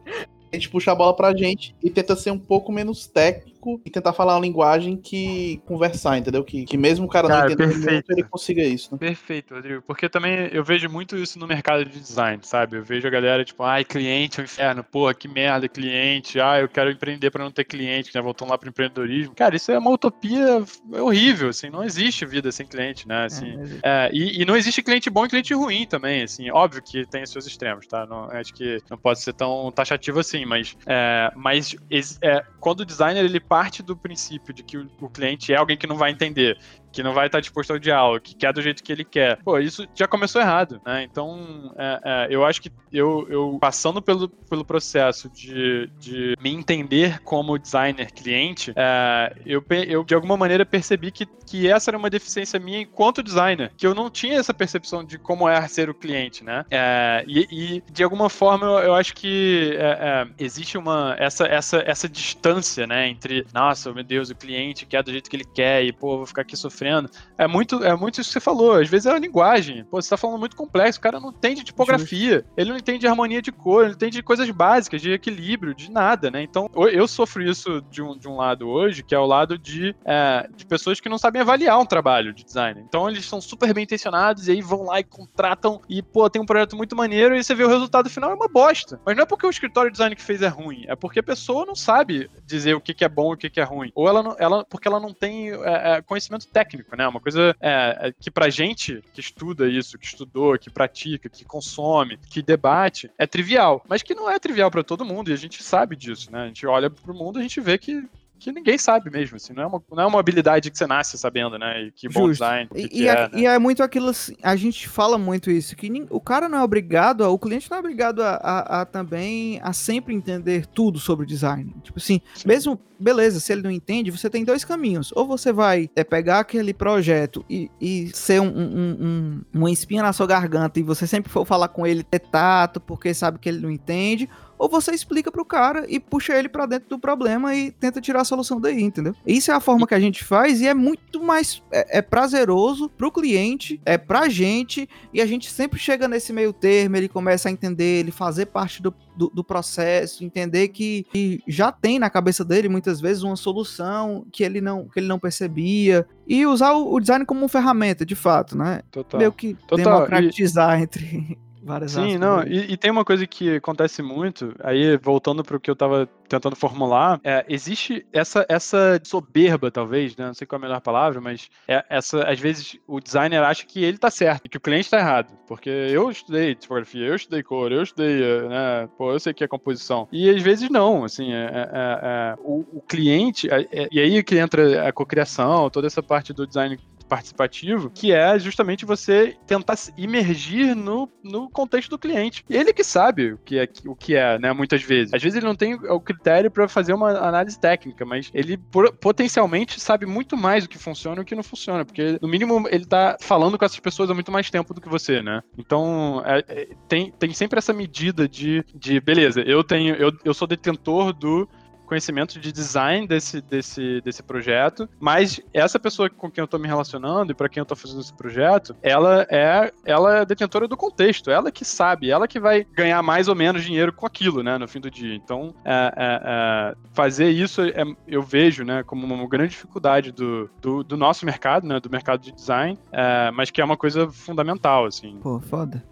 a 0.51 0.56
gente 0.56 0.70
puxa 0.70 0.91
a 0.91 0.95
bola 0.95 1.16
pra 1.16 1.36
gente 1.36 1.76
e 1.84 1.89
tenta 1.89 2.16
ser 2.16 2.32
um 2.32 2.39
pouco 2.39 2.72
menos 2.72 3.08
técnico 3.08 3.55
e 3.86 3.89
tentar 3.89 4.13
falar 4.13 4.36
uma 4.36 4.41
linguagem 4.41 4.97
que 4.97 5.61
conversar, 5.66 6.18
entendeu? 6.18 6.43
Que, 6.43 6.66
que 6.66 6.78
mesmo 6.78 7.05
o 7.05 7.09
cara, 7.09 7.28
cara 7.28 7.45
não 7.45 7.51
entendendo 7.51 7.91
muito, 7.91 8.11
ele 8.11 8.24
consiga 8.24 8.63
isso. 8.63 8.89
Né? 8.91 8.97
Perfeito, 8.97 9.55
Rodrigo. 9.55 9.82
Porque 9.82 10.07
também 10.09 10.49
eu 10.51 10.63
vejo 10.63 10.89
muito 10.89 11.16
isso 11.16 11.39
no 11.39 11.47
mercado 11.47 11.86
de 11.86 11.99
design, 11.99 12.39
sabe? 12.43 12.78
Eu 12.78 12.84
vejo 12.84 13.07
a 13.07 13.11
galera 13.11 13.43
tipo, 13.43 13.63
ai, 13.63 13.84
cliente 13.84 14.39
é 14.39 14.41
um 14.41 14.45
inferno, 14.45 14.84
porra, 14.84 15.13
que 15.13 15.28
merda, 15.28 15.68
cliente, 15.68 16.39
ah, 16.39 16.59
eu 16.59 16.70
quero 16.70 16.91
empreender 16.91 17.32
para 17.32 17.43
não 17.43 17.51
ter 17.51 17.63
cliente, 17.63 18.11
né? 18.13 18.22
Voltando 18.22 18.49
lá 18.49 18.57
pro 18.57 18.70
empreendedorismo. 18.70 19.36
Cara, 19.36 19.55
isso 19.55 19.72
é 19.72 19.78
uma 19.78 19.91
utopia 19.91 20.63
horrível, 21.01 21.49
assim, 21.49 21.70
não 21.70 21.84
existe 21.84 22.26
vida 22.26 22.51
sem 22.51 22.66
cliente, 22.66 23.07
né? 23.07 23.26
Assim, 23.26 23.57
é, 23.84 24.07
é, 24.07 24.09
e, 24.13 24.41
e, 24.41 24.45
não 24.45 24.55
existe 24.55 24.82
cliente 24.82 25.09
bom 25.09 25.26
e 25.26 25.30
cliente 25.30 25.53
ruim 25.53 25.86
também, 25.86 26.24
assim, 26.24 26.49
óbvio 26.51 26.82
que 26.82 27.05
tem 27.05 27.24
os 27.24 27.30
seus 27.30 27.45
extremos, 27.45 27.88
tá? 27.88 28.05
Não, 28.05 28.30
acho 28.32 28.53
que 28.53 28.82
não 28.89 28.97
pode 28.97 29.20
ser 29.22 29.34
tão 29.34 29.72
taxativo 29.72 30.20
assim, 30.20 30.45
mas, 30.45 30.76
é, 30.86 31.32
mas 31.36 31.76
é, 32.22 32.43
quando 32.59 32.82
o 32.82 32.86
designer 32.86 33.24
ele 33.24 33.39
parte 33.56 33.82
do 33.82 33.95
princípio 33.95 34.53
de 34.53 34.62
que 34.62 34.78
o, 34.78 35.10
cliente 35.10 35.53
é 35.53 35.56
alguém 35.56 35.78
que 35.78 35.88
não 35.88 35.95
vai 35.95 36.12
entender 36.12 36.60
que 36.96 37.04
não 37.04 37.14
vai 37.14 37.26
estar 37.26 37.41
disposto 37.41 37.72
ao 37.72 37.78
diálogo, 37.78 38.22
que 38.22 38.34
quer 38.34 38.54
do 38.54 38.62
jeito 38.62 38.82
que 38.82 38.89
ele 38.89 39.04
quer. 39.04 39.38
Pô, 39.43 39.60
isso 39.60 39.86
já 39.93 40.08
começou 40.08 40.41
errado, 40.41 40.80
né? 40.86 41.04
Então, 41.04 41.74
é, 41.78 42.00
é, 42.06 42.28
eu 42.30 42.46
acho 42.46 42.62
que 42.62 42.72
eu, 42.91 43.28
eu 43.30 43.58
passando 43.60 44.02
pelo, 44.02 44.30
pelo 44.30 44.64
processo 44.64 45.30
de, 45.30 45.89
de 46.00 46.36
me 46.39 46.54
entender 46.54 47.20
como 47.20 47.60
designer 47.60 48.14
cliente, 48.14 48.72
é, 48.78 49.36
eu, 49.46 49.62
eu 49.86 50.06
de 50.06 50.16
alguma 50.16 50.38
maneira 50.38 50.66
percebi 50.66 51.12
que, 51.12 51.26
que 51.46 51.68
essa 51.68 51.89
era 51.89 51.98
uma 51.98 52.10
deficiência 52.10 52.58
minha 52.58 52.80
enquanto 52.80 53.22
designer, 53.22 53.74
que 53.76 53.86
eu 53.86 53.93
não 53.93 54.10
tinha 54.10 54.39
essa 54.39 54.54
percepção 54.54 55.04
de 55.04 55.18
como 55.18 55.50
é 55.50 55.68
ser 55.68 55.89
o 55.89 55.93
cliente, 55.93 56.46
né? 56.46 56.64
É, 56.72 57.26
e, 57.28 57.48
e, 57.52 57.84
de 57.91 58.04
alguma 58.06 58.30
forma 58.30 58.66
eu, 58.66 58.80
eu 58.80 58.96
acho 58.96 59.14
que 59.14 59.76
é, 59.78 59.84
é, 59.84 60.28
existe 60.39 60.78
uma 60.78 61.14
essa, 61.20 61.46
essa, 61.46 61.84
essa 61.86 62.08
distância, 62.08 62.88
né, 62.88 63.10
entre 63.10 63.46
nossa, 63.54 63.91
meu 63.91 64.04
Deus, 64.04 64.30
o 64.30 64.36
cliente 64.36 64.86
quer 64.86 65.04
do 65.04 65.12
jeito 65.12 65.30
que 65.30 65.36
ele 65.36 65.46
quer 65.46 65.84
e 65.84 65.91
pô, 65.91 66.18
vou 66.18 66.26
ficar 66.26 66.43
aqui 66.43 66.56
sofrendo 66.56 66.84
sofrendo. 66.86 67.09
É 67.38 67.47
muito, 67.47 67.83
é 67.83 67.95
muito 67.95 68.21
isso 68.21 68.29
que 68.29 68.33
você 68.33 68.39
falou. 68.39 68.73
Às 68.73 68.88
vezes 68.88 69.05
é 69.05 69.11
a 69.11 69.19
linguagem. 69.19 69.83
Pô, 69.86 70.01
você 70.01 70.09
tá 70.09 70.17
falando 70.17 70.39
muito 70.39 70.55
complexo, 70.55 70.99
o 70.99 71.01
cara 71.01 71.19
não 71.19 71.29
entende 71.29 71.63
tipografia, 71.63 72.36
Justo. 72.36 72.49
ele 72.55 72.69
não 72.69 72.77
entende 72.77 73.07
harmonia 73.07 73.41
de 73.41 73.51
cor, 73.51 73.81
ele 73.81 73.89
não 73.89 73.95
entende 73.95 74.21
coisas 74.21 74.49
básicas, 74.51 75.01
de 75.01 75.11
equilíbrio, 75.11 75.73
de 75.73 75.91
nada, 75.91 76.29
né? 76.29 76.41
Então, 76.41 76.69
eu 76.91 77.07
sofro 77.07 77.43
isso 77.43 77.81
de 77.89 78.01
um, 78.01 78.17
de 78.17 78.27
um 78.27 78.38
lado 78.38 78.67
hoje, 78.67 79.03
que 79.03 79.15
é 79.15 79.19
o 79.19 79.25
lado 79.25 79.57
de, 79.57 79.95
é, 80.05 80.47
de 80.55 80.65
pessoas 80.65 80.99
que 80.99 81.09
não 81.09 81.17
sabem 81.17 81.41
avaliar 81.41 81.79
um 81.79 81.86
trabalho 81.86 82.33
de 82.33 82.43
design. 82.43 82.83
Então, 82.88 83.09
eles 83.09 83.25
são 83.25 83.41
super 83.41 83.73
bem 83.73 83.83
intencionados 83.83 84.47
e 84.47 84.51
aí 84.51 84.61
vão 84.61 84.83
lá 84.83 84.99
e 84.99 85.03
contratam 85.03 85.81
e, 85.89 86.01
pô, 86.01 86.29
tem 86.29 86.41
um 86.41 86.45
projeto 86.45 86.75
muito 86.75 86.95
maneiro 86.95 87.36
e 87.36 87.43
você 87.43 87.53
vê 87.53 87.63
o 87.63 87.69
resultado 87.69 88.09
final 88.09 88.31
é 88.31 88.36
uma 88.36 88.47
bosta. 88.47 88.99
Mas 89.05 89.15
não 89.15 89.23
é 89.23 89.25
porque 89.25 89.45
o 89.45 89.49
escritório 89.49 89.91
de 89.91 89.95
design 89.95 90.15
que 90.15 90.21
fez 90.21 90.41
é 90.41 90.47
ruim, 90.47 90.86
é 90.88 90.95
porque 90.95 91.19
a 91.19 91.23
pessoa 91.23 91.65
não 91.65 91.75
sabe 91.75 92.29
dizer 92.45 92.75
o 92.75 92.81
que, 92.81 92.93
que 92.93 93.03
é 93.03 93.09
bom 93.09 93.31
e 93.31 93.36
o 93.36 93.38
que, 93.38 93.49
que 93.49 93.59
é 93.59 93.63
ruim. 93.63 93.91
Ou 93.95 94.07
ela, 94.07 94.23
não, 94.23 94.36
ela 94.39 94.65
porque 94.65 94.88
ela 94.88 94.99
não 94.99 95.13
tem 95.13 95.51
é, 95.51 95.97
é 95.97 96.01
conhecimento 96.01 96.47
técnico 96.47 96.74
técnico, 96.76 96.95
né? 96.95 97.07
Uma 97.07 97.19
coisa 97.19 97.55
é, 97.61 98.07
é, 98.07 98.13
que 98.19 98.30
pra 98.30 98.49
gente 98.49 99.01
que 99.13 99.21
estuda 99.21 99.67
isso, 99.67 99.97
que 99.97 100.05
estudou, 100.05 100.57
que 100.57 100.69
pratica, 100.69 101.30
que 101.30 101.45
consome, 101.45 102.17
que 102.30 102.41
debate, 102.41 103.09
é 103.17 103.26
trivial. 103.26 103.84
Mas 103.88 104.03
que 104.03 104.13
não 104.13 104.30
é 104.30 104.38
trivial 104.38 104.69
para 104.69 104.84
todo 104.84 105.05
mundo, 105.05 105.30
e 105.30 105.34
a 105.34 105.38
gente 105.38 105.63
sabe 105.63 105.95
disso, 105.95 106.32
né? 106.32 106.43
A 106.43 106.47
gente 106.47 106.65
olha 106.67 106.89
pro 106.89 107.13
mundo 107.13 107.39
e 107.39 107.41
a 107.41 107.43
gente 107.43 107.61
vê 107.61 107.78
que 107.78 108.03
que 108.39 108.51
ninguém 108.51 108.77
sabe 108.77 109.09
mesmo, 109.09 109.38
assim, 109.38 109.53
não 109.53 109.63
é 109.63 109.65
uma, 109.65 109.83
não 109.91 110.03
é 110.03 110.05
uma 110.05 110.19
habilidade 110.19 110.69
que 110.69 110.77
você 110.77 110.86
nasce 110.86 111.17
sabendo, 111.17 111.57
né, 111.57 111.83
e 111.83 111.91
que 111.91 112.09
bom 112.09 112.29
design, 112.29 112.69
e, 112.75 112.88
que 112.88 113.03
e, 113.03 113.07
é, 113.07 113.13
né? 113.13 113.29
e, 113.33 113.45
é, 113.45 113.57
muito 113.57 113.81
aquilo, 113.81 114.09
assim, 114.09 114.36
a 114.41 114.55
gente 114.55 114.88
fala 114.88 115.17
muito 115.17 115.49
isso, 115.49 115.75
que 115.75 115.91
o 116.09 116.19
cara 116.19 116.49
não 116.49 116.57
é 116.57 116.63
obrigado, 116.63 117.23
a, 117.23 117.29
o 117.29 117.39
cliente 117.39 117.69
não 117.69 117.77
é 117.77 117.79
obrigado 117.79 118.21
a, 118.21 118.36
a, 118.36 118.81
a, 118.81 118.86
também, 118.86 119.59
a 119.63 119.73
sempre 119.73 120.13
entender 120.13 120.65
tudo 120.65 120.99
sobre 120.99 121.25
design, 121.25 121.73
tipo 121.83 121.97
assim, 121.97 122.21
Sim. 122.33 122.47
mesmo, 122.47 122.79
beleza, 122.99 123.39
se 123.39 123.51
ele 123.51 123.61
não 123.61 123.71
entende, 123.71 124.11
você 124.11 124.29
tem 124.29 124.43
dois 124.43 124.63
caminhos, 124.63 125.11
ou 125.15 125.25
você 125.25 125.51
vai 125.51 125.89
é, 125.95 126.03
pegar 126.03 126.39
aquele 126.39 126.73
projeto 126.73 127.45
e, 127.49 127.69
e 127.79 128.09
ser 128.13 128.41
um, 128.41 128.47
um, 128.47 128.97
um, 128.99 129.41
uma 129.53 129.71
espinha 129.71 130.03
na 130.03 130.13
sua 130.13 130.27
garganta 130.27 130.79
e 130.79 130.83
você 130.83 131.07
sempre 131.07 131.31
for 131.31 131.45
falar 131.45 131.69
com 131.69 131.86
ele, 131.86 132.03
ter 132.03 132.19
tato, 132.19 132.79
porque 132.79 133.13
sabe 133.13 133.39
que 133.39 133.49
ele 133.49 133.59
não 133.59 133.71
entende, 133.71 134.29
ou 134.58 134.70
você 134.70 134.91
explica 134.91 135.32
pro 135.32 135.45
cara 135.45 135.86
e 135.88 135.99
puxa 135.99 136.38
ele 136.38 136.49
para 136.49 136.66
dentro 136.66 136.89
do 136.89 136.99
problema 136.99 137.56
e 137.56 137.72
tenta 137.72 138.01
tirar 138.01 138.22
a 138.22 138.26
solução 138.26 138.60
daí, 138.60 138.82
entendeu? 138.82 139.14
Isso 139.26 139.51
é 139.51 139.53
a 139.53 139.60
forma 139.60 139.88
que 139.88 139.93
a 139.93 139.99
gente 139.99 140.24
faz 140.24 140.62
e 140.62 140.68
é 140.68 140.74
muito 140.74 141.22
mais 141.22 141.62
é, 141.72 141.99
é 141.99 142.01
prazeroso 142.01 142.89
pro 142.89 143.12
cliente, 143.12 143.80
é 143.86 143.97
pra 143.97 144.30
gente 144.30 144.88
e 145.14 145.22
a 145.22 145.26
gente 145.26 145.51
sempre 145.51 145.80
chega 145.80 146.08
nesse 146.08 146.32
meio 146.32 146.53
termo, 146.53 146.95
ele 146.95 147.10
começa 147.10 147.49
a 147.49 147.51
entender, 147.51 147.99
ele 147.99 148.12
fazer 148.12 148.47
parte 148.47 148.82
do, 148.82 148.93
do, 149.16 149.30
do 149.30 149.43
processo, 149.43 150.24
entender 150.24 150.70
que, 150.70 151.06
que, 151.12 151.41
já 151.47 151.72
tem 151.72 151.99
na 151.99 152.10
cabeça 152.10 152.43
dele 152.43 152.70
muitas 152.70 153.01
vezes 153.01 153.24
uma 153.24 153.36
solução 153.36 154.26
que 154.32 154.43
ele 154.43 154.62
não, 154.62 154.88
que 154.88 154.99
ele 154.99 155.08
não 155.08 155.20
percebia 155.20 156.08
e 156.28 156.45
usar 156.45 156.74
o, 156.74 156.93
o 156.93 156.99
design 156.99 157.26
como 157.26 157.41
uma 157.41 157.49
ferramenta, 157.49 158.06
de 158.06 158.16
fato, 158.16 158.58
né? 158.58 158.82
Total. 158.91 159.20
Meio 159.20 159.32
que 159.32 159.53
Total. 159.68 159.78
democratizar 159.78 160.80
e... 160.80 160.84
entre 160.84 161.38
várias 161.66 161.91
Sim, 161.91 162.18
não, 162.18 162.43
e, 162.43 162.74
e, 162.74 162.78
tem 162.78 162.91
uma 162.91 163.03
coisa 163.03 163.26
que 163.26 163.55
acontece 163.55 164.03
muito, 164.03 164.53
aí 164.63 164.95
voltando 164.97 165.43
para 165.43 165.57
o 165.57 165.59
que 165.59 165.70
eu 165.70 165.74
estava 165.74 166.07
tentando 166.30 166.55
formular, 166.55 167.20
é, 167.24 167.43
existe 167.49 168.05
essa, 168.13 168.45
essa 168.47 168.99
soberba, 169.03 169.72
talvez, 169.72 170.16
né? 170.16 170.28
Não 170.28 170.34
sei 170.34 170.45
qual 170.45 170.59
é 170.59 170.63
a 170.63 170.68
melhor 170.68 170.82
palavra, 170.82 171.20
mas 171.20 171.49
é, 171.68 171.84
essa, 171.89 172.24
às 172.24 172.39
vezes 172.39 172.78
o 172.88 172.99
designer 172.99 173.43
acha 173.43 173.66
que 173.66 173.84
ele 173.84 173.97
está 173.97 174.11
certo, 174.11 174.49
que 174.49 174.57
o 174.57 174.61
cliente 174.61 174.86
está 174.86 174.99
errado. 174.99 175.34
Porque 175.47 175.70
eu 175.70 176.09
estudei 176.09 176.55
tipografia, 176.55 177.05
eu 177.05 177.16
estudei 177.16 177.43
cor, 177.43 177.72
eu 177.72 177.84
estudei, 177.84 178.47
né? 178.47 178.88
Pô, 178.97 179.11
eu 179.11 179.20
sei 179.20 179.34
que 179.34 179.43
é 179.43 179.47
composição. 179.47 180.07
E 180.11 180.30
às 180.30 180.41
vezes 180.41 180.70
não, 180.70 181.03
assim, 181.03 181.34
é, 181.34 181.45
é, 181.45 181.70
é 181.74 182.36
o, 182.39 182.66
o, 182.74 182.82
cliente, 182.82 183.49
é, 183.49 183.88
e 183.91 183.99
aí 183.99 184.24
que 184.24 184.38
entra 184.38 184.88
a 184.88 184.91
cocriação, 184.91 185.70
toda 185.70 185.88
essa 185.88 186.03
parte 186.03 186.34
do 186.34 186.45
design 186.45 186.78
participativo, 187.08 187.89
que 187.89 188.12
é 188.12 188.38
justamente 188.39 188.86
você 188.86 189.36
tentar 189.45 189.76
imergir 189.97 190.76
no, 190.76 191.10
no 191.24 191.49
contexto 191.49 191.89
do 191.89 191.99
cliente. 191.99 192.43
Ele 192.49 192.74
que 192.74 192.84
sabe 192.84 193.34
o 193.34 193.38
que 193.38 193.60
é, 193.60 193.68
o 193.86 193.95
que 193.95 194.16
é, 194.16 194.38
né, 194.39 194.53
muitas 194.53 194.82
vezes. 194.84 195.14
Às 195.14 195.22
vezes 195.22 195.38
ele 195.38 195.45
não 195.45 195.56
tem 195.56 195.76
o 195.76 195.99
critério 195.99 196.49
para 196.49 196.68
fazer 196.68 196.93
uma 196.93 197.12
análise 197.12 197.60
técnica, 197.60 198.06
mas 198.06 198.32
ele 198.34 198.58
potencialmente 198.99 199.80
sabe 199.80 200.06
muito 200.06 200.36
mais 200.38 200.66
o 200.66 200.70
que 200.70 200.78
funciona 200.78 201.22
e 201.22 201.24
o 201.24 201.26
que 201.26 201.36
não 201.36 201.43
funciona, 201.43 201.86
porque 201.86 202.18
no 202.22 202.28
mínimo 202.28 202.68
ele 202.70 202.86
tá 202.86 203.18
falando 203.20 203.58
com 203.58 203.66
essas 203.66 203.80
pessoas 203.80 204.10
há 204.10 204.14
muito 204.14 204.32
mais 204.32 204.49
tempo 204.49 204.74
do 204.74 204.82
que 204.82 204.89
você, 204.89 205.22
né? 205.22 205.41
Então, 205.58 206.22
é, 206.26 206.43
é, 206.47 206.68
tem, 206.88 207.12
tem 207.12 207.34
sempre 207.34 207.60
essa 207.60 207.74
medida 207.74 208.28
de, 208.28 208.64
de 208.74 208.99
beleza, 208.99 209.41
eu 209.41 209.64
tenho, 209.64 209.95
eu, 209.95 210.12
eu 210.24 210.34
sou 210.34 210.47
detentor 210.47 211.14
do 211.14 211.47
conhecimento 211.86 212.39
de 212.39 212.51
design 212.51 213.07
desse, 213.07 213.41
desse, 213.41 214.01
desse 214.01 214.23
projeto, 214.23 214.88
mas 214.99 215.39
essa 215.53 215.79
pessoa 215.79 216.09
com 216.09 216.29
quem 216.29 216.41
eu 216.41 216.45
estou 216.45 216.59
me 216.59 216.67
relacionando 216.67 217.31
e 217.31 217.36
para 217.36 217.49
quem 217.49 217.61
eu 217.61 217.63
estou 217.63 217.77
fazendo 217.77 218.01
esse 218.01 218.13
projeto, 218.13 218.75
ela 218.81 219.25
é 219.29 219.71
ela 219.86 220.19
é 220.19 220.25
detentora 220.25 220.67
do 220.67 220.77
contexto, 220.77 221.29
ela 221.29 221.51
que 221.51 221.63
sabe, 221.63 222.09
ela 222.09 222.27
que 222.27 222.39
vai 222.39 222.65
ganhar 222.73 223.01
mais 223.01 223.27
ou 223.27 223.36
menos 223.36 223.63
dinheiro 223.63 223.93
com 223.93 224.05
aquilo, 224.05 224.43
né, 224.43 224.57
no 224.57 224.67
fim 224.67 224.79
do 224.79 224.89
dia. 224.89 225.15
Então, 225.15 225.53
é, 225.63 225.93
é, 225.95 226.21
é, 226.23 226.75
fazer 226.93 227.29
isso 227.29 227.61
é, 227.61 227.83
eu 228.07 228.21
vejo, 228.21 228.63
né, 228.63 228.83
como 228.83 229.05
uma 229.05 229.27
grande 229.27 229.51
dificuldade 229.51 230.11
do, 230.11 230.49
do, 230.61 230.83
do 230.83 230.97
nosso 230.97 231.25
mercado, 231.25 231.67
né, 231.67 231.79
do 231.79 231.89
mercado 231.89 232.21
de 232.21 232.31
design, 232.31 232.77
é, 232.91 233.31
mas 233.31 233.51
que 233.51 233.61
é 233.61 233.65
uma 233.65 233.77
coisa 233.77 234.09
fundamental, 234.09 234.86
assim. 234.86 235.17
Pô, 235.21 235.39
foda. 235.39 235.83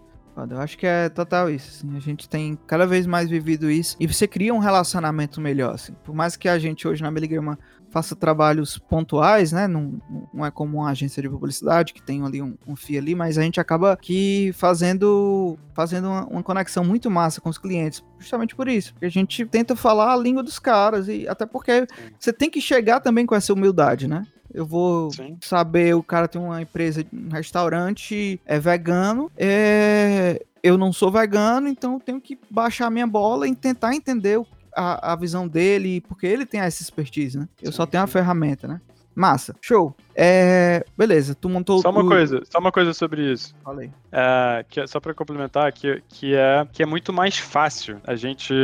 Eu 0.50 0.60
acho 0.60 0.76
que 0.76 0.86
é 0.86 1.08
total 1.08 1.48
isso, 1.48 1.68
assim. 1.68 1.96
A 1.96 2.00
gente 2.00 2.28
tem 2.28 2.58
cada 2.66 2.86
vez 2.86 3.06
mais 3.06 3.30
vivido 3.30 3.70
isso 3.70 3.96
e 4.00 4.06
você 4.06 4.26
cria 4.26 4.52
um 4.52 4.58
relacionamento 4.58 5.40
melhor, 5.40 5.74
assim. 5.74 5.94
Por 6.02 6.14
mais 6.14 6.36
que 6.36 6.48
a 6.48 6.58
gente 6.58 6.88
hoje 6.88 7.02
na 7.02 7.10
Miligrama 7.10 7.58
faça 7.94 8.16
trabalhos 8.16 8.76
pontuais, 8.76 9.52
né? 9.52 9.68
Não, 9.68 10.02
não 10.32 10.44
é 10.44 10.50
como 10.50 10.78
uma 10.78 10.90
agência 10.90 11.22
de 11.22 11.28
publicidade 11.28 11.94
que 11.94 12.02
tem 12.02 12.24
ali 12.24 12.42
um, 12.42 12.56
um 12.66 12.74
ali, 12.98 13.14
mas 13.14 13.38
a 13.38 13.42
gente 13.42 13.60
acaba 13.60 13.96
que 13.96 14.50
fazendo, 14.54 15.56
fazendo 15.72 16.08
uma, 16.08 16.26
uma, 16.26 16.42
conexão 16.42 16.84
muito 16.84 17.08
massa 17.08 17.40
com 17.40 17.48
os 17.48 17.56
clientes, 17.56 18.02
justamente 18.18 18.56
por 18.56 18.66
isso, 18.66 18.92
porque 18.92 19.06
a 19.06 19.10
gente 19.10 19.46
tenta 19.46 19.76
falar 19.76 20.12
a 20.12 20.16
língua 20.16 20.42
dos 20.42 20.58
caras 20.58 21.06
e 21.06 21.28
até 21.28 21.46
porque 21.46 21.86
você 22.18 22.32
tem 22.32 22.50
que 22.50 22.60
chegar 22.60 22.98
também 22.98 23.24
com 23.24 23.36
essa 23.36 23.52
humildade, 23.52 24.08
né? 24.08 24.24
Eu 24.54 24.64
vou 24.64 25.10
Sim. 25.10 25.36
saber, 25.40 25.96
o 25.96 26.02
cara 26.02 26.28
tem 26.28 26.40
uma 26.40 26.62
empresa, 26.62 27.04
um 27.12 27.28
restaurante, 27.28 28.40
é 28.46 28.58
vegano, 28.60 29.28
é, 29.36 30.40
eu 30.62 30.78
não 30.78 30.92
sou 30.92 31.10
vegano, 31.10 31.68
então 31.68 31.94
eu 31.94 32.00
tenho 32.00 32.20
que 32.20 32.38
baixar 32.48 32.88
minha 32.88 33.06
bola 33.06 33.48
e 33.48 33.54
tentar 33.56 33.96
entender 33.96 34.40
a, 34.74 35.12
a 35.12 35.16
visão 35.16 35.48
dele, 35.48 36.00
porque 36.02 36.26
ele 36.26 36.46
tem 36.46 36.60
essa 36.60 36.82
expertise, 36.82 37.36
né? 37.36 37.48
Eu 37.60 37.72
sim, 37.72 37.76
só 37.76 37.84
tenho 37.84 38.04
a 38.04 38.06
ferramenta, 38.06 38.68
né? 38.68 38.80
Massa, 39.14 39.54
show. 39.60 39.94
É, 40.14 40.84
beleza, 40.96 41.34
tu 41.34 41.48
montou 41.48 41.80
Só 41.80 41.90
uma 41.90 42.06
coisa, 42.06 42.42
só 42.44 42.58
uma 42.58 42.72
coisa 42.72 42.92
sobre 42.92 43.32
isso. 43.32 43.54
Falei. 43.64 43.90
É, 44.12 44.64
que, 44.68 44.80
é, 44.80 44.86
só 44.86 45.00
para 45.00 45.12
complementar, 45.12 45.72
que, 45.72 46.02
que, 46.08 46.34
é, 46.34 46.66
que 46.72 46.82
é 46.82 46.86
muito 46.86 47.12
mais 47.12 47.36
fácil 47.36 48.00
a 48.06 48.14
gente 48.14 48.54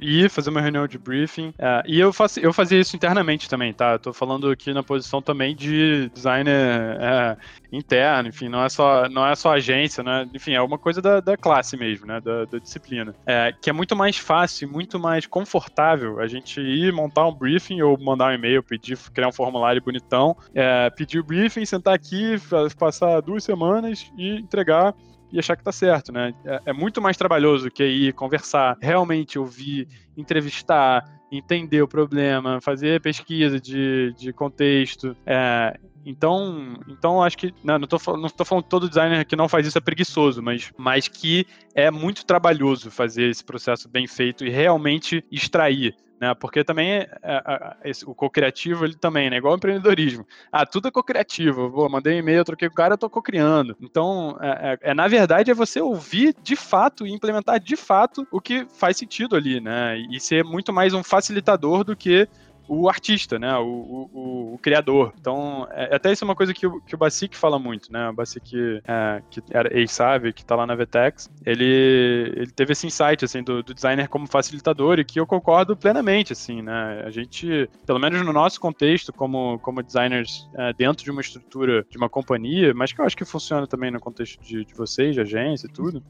ir 0.00 0.30
fazer 0.30 0.50
uma 0.50 0.60
reunião 0.60 0.86
de 0.86 0.98
briefing. 0.98 1.52
É, 1.58 1.82
e 1.86 2.00
eu, 2.00 2.12
faço, 2.12 2.40
eu 2.40 2.52
fazia 2.52 2.80
isso 2.80 2.96
internamente 2.96 3.48
também, 3.48 3.72
tá? 3.72 3.92
Eu 3.92 3.98
tô 3.98 4.12
falando 4.12 4.50
aqui 4.50 4.72
na 4.72 4.82
posição 4.82 5.20
também 5.20 5.54
de 5.54 6.10
designer 6.14 6.98
é, 6.98 7.36
interno, 7.70 8.28
enfim, 8.28 8.48
não 8.48 8.64
é 8.64 8.68
só, 8.68 9.08
não 9.08 9.26
é 9.26 9.34
só 9.34 9.52
agência, 9.52 10.02
né? 10.02 10.26
Enfim, 10.32 10.52
é 10.52 10.62
uma 10.62 10.78
coisa 10.78 11.02
da, 11.02 11.20
da 11.20 11.36
classe 11.36 11.76
mesmo, 11.76 12.06
né? 12.06 12.20
Da, 12.20 12.46
da 12.46 12.58
disciplina. 12.58 13.14
É, 13.26 13.52
que 13.60 13.68
é 13.68 13.72
muito 13.72 13.94
mais 13.94 14.16
fácil, 14.16 14.68
muito 14.68 14.98
mais 14.98 15.26
confortável 15.26 16.20
a 16.20 16.26
gente 16.26 16.60
ir 16.60 16.92
montar 16.92 17.26
um 17.26 17.34
briefing 17.34 17.82
ou 17.82 17.98
mandar 17.98 18.30
um 18.30 18.34
e-mail, 18.34 18.62
pedir, 18.62 18.98
criar 19.12 19.28
um 19.28 19.32
formulário 19.32 19.82
bonitão. 19.82 20.36
É, 20.54 20.85
pedir 20.90 21.18
o 21.18 21.24
briefing, 21.24 21.64
sentar 21.64 21.94
aqui, 21.94 22.36
passar 22.78 23.20
duas 23.20 23.44
semanas 23.44 24.10
e 24.16 24.38
entregar 24.38 24.94
e 25.32 25.38
achar 25.38 25.56
que 25.56 25.64
tá 25.64 25.72
certo, 25.72 26.12
né? 26.12 26.34
É, 26.44 26.60
é, 26.66 26.72
muito 26.72 27.00
mais 27.00 27.16
trabalhoso 27.16 27.70
que 27.70 27.84
ir 27.84 28.12
conversar, 28.12 28.76
realmente 28.80 29.38
ouvir, 29.38 29.88
entrevistar, 30.16 31.04
entender 31.30 31.82
o 31.82 31.88
problema, 31.88 32.60
fazer 32.60 33.00
pesquisa 33.00 33.60
de, 33.60 34.14
de 34.16 34.32
contexto. 34.32 35.16
É, 35.26 35.78
então, 36.04 36.78
então 36.88 37.22
acho 37.22 37.36
que. 37.36 37.52
Não, 37.64 37.78
não, 37.78 37.88
tô, 37.88 37.98
não 38.16 38.28
tô 38.28 38.44
falando 38.44 38.64
que 38.64 38.70
todo 38.70 38.88
designer 38.88 39.24
que 39.24 39.34
não 39.34 39.48
faz 39.48 39.66
isso 39.66 39.76
é 39.76 39.80
preguiçoso, 39.80 40.40
mas, 40.40 40.72
mas 40.78 41.08
que 41.08 41.46
é 41.74 41.90
muito 41.90 42.24
trabalhoso 42.24 42.90
fazer 42.90 43.28
esse 43.28 43.44
processo 43.44 43.88
bem 43.88 44.06
feito 44.06 44.44
e 44.44 44.50
realmente 44.50 45.24
extrair 45.30 45.94
né? 46.20 46.34
Porque 46.34 46.64
também 46.64 46.92
é, 46.92 47.08
é, 47.22 47.90
é, 47.90 47.92
o 48.06 48.14
co-criativo, 48.14 48.84
ele 48.84 48.96
também, 48.96 49.30
né? 49.30 49.36
Igual 49.36 49.54
o 49.54 49.56
empreendedorismo. 49.56 50.26
Ah, 50.50 50.64
tudo 50.64 50.88
é 50.88 50.90
co-criativo. 50.90 51.70
Pô, 51.70 51.88
mandei 51.88 52.14
um 52.14 52.18
e-mail, 52.18 52.44
troquei 52.44 52.68
com 52.68 52.72
o 52.72 52.76
cara, 52.76 52.94
eu 52.94 52.98
tô 52.98 53.08
co-criando. 53.10 53.76
Então, 53.80 54.36
é, 54.40 54.78
é, 54.80 54.94
na 54.94 55.08
verdade, 55.08 55.50
é 55.50 55.54
você 55.54 55.80
ouvir 55.80 56.34
de 56.42 56.56
fato 56.56 57.06
e 57.06 57.12
implementar 57.12 57.60
de 57.60 57.76
fato 57.76 58.26
o 58.30 58.40
que 58.40 58.66
faz 58.78 58.96
sentido 58.96 59.36
ali, 59.36 59.60
né? 59.60 59.98
E 60.10 60.18
ser 60.20 60.44
muito 60.44 60.72
mais 60.72 60.94
um 60.94 61.02
facilitador 61.02 61.84
do 61.84 61.96
que 61.96 62.28
o 62.68 62.88
artista, 62.88 63.38
né? 63.38 63.56
O, 63.58 63.64
o, 64.12 64.54
o 64.54 64.58
criador. 64.58 65.12
Então, 65.20 65.66
é, 65.70 65.94
até 65.94 66.12
isso 66.12 66.24
é 66.24 66.26
uma 66.26 66.34
coisa 66.34 66.52
que 66.52 66.66
o, 66.66 66.80
que 66.80 66.94
o 66.94 66.98
Basic 66.98 67.36
fala 67.36 67.58
muito, 67.58 67.92
né? 67.92 68.08
O 68.08 68.12
Basic, 68.12 68.80
é, 68.86 69.22
que 69.30 69.42
era 69.50 69.76
ex-sabe, 69.76 70.32
que 70.32 70.44
tá 70.44 70.56
lá 70.56 70.66
na 70.66 70.74
Vtex, 70.74 71.30
ele, 71.44 72.32
ele 72.36 72.50
teve 72.50 72.72
esse 72.72 72.86
insight, 72.86 73.24
assim, 73.24 73.42
do, 73.42 73.62
do, 73.62 73.74
designer 73.74 74.08
como 74.08 74.26
facilitador 74.26 74.98
e 74.98 75.04
que 75.04 75.20
eu 75.20 75.26
concordo 75.26 75.76
plenamente, 75.76 76.32
assim, 76.32 76.62
né? 76.62 77.02
A 77.04 77.10
gente, 77.10 77.68
pelo 77.84 77.98
menos 77.98 78.24
no 78.24 78.32
nosso 78.32 78.60
contexto, 78.60 79.12
como, 79.12 79.58
como 79.60 79.82
designers 79.82 80.48
é, 80.54 80.72
dentro 80.72 81.04
de 81.04 81.10
uma 81.10 81.20
estrutura 81.20 81.86
de 81.88 81.96
uma 81.96 82.08
companhia, 82.08 82.74
mas 82.74 82.92
que 82.92 83.00
eu 83.00 83.04
acho 83.04 83.16
que 83.16 83.24
funciona 83.24 83.66
também 83.66 83.90
no 83.90 84.00
contexto 84.00 84.42
de, 84.42 84.64
de 84.64 84.74
vocês, 84.74 85.14
de 85.14 85.20
agência 85.20 85.66
e 85.66 85.70
tudo, 85.70 86.02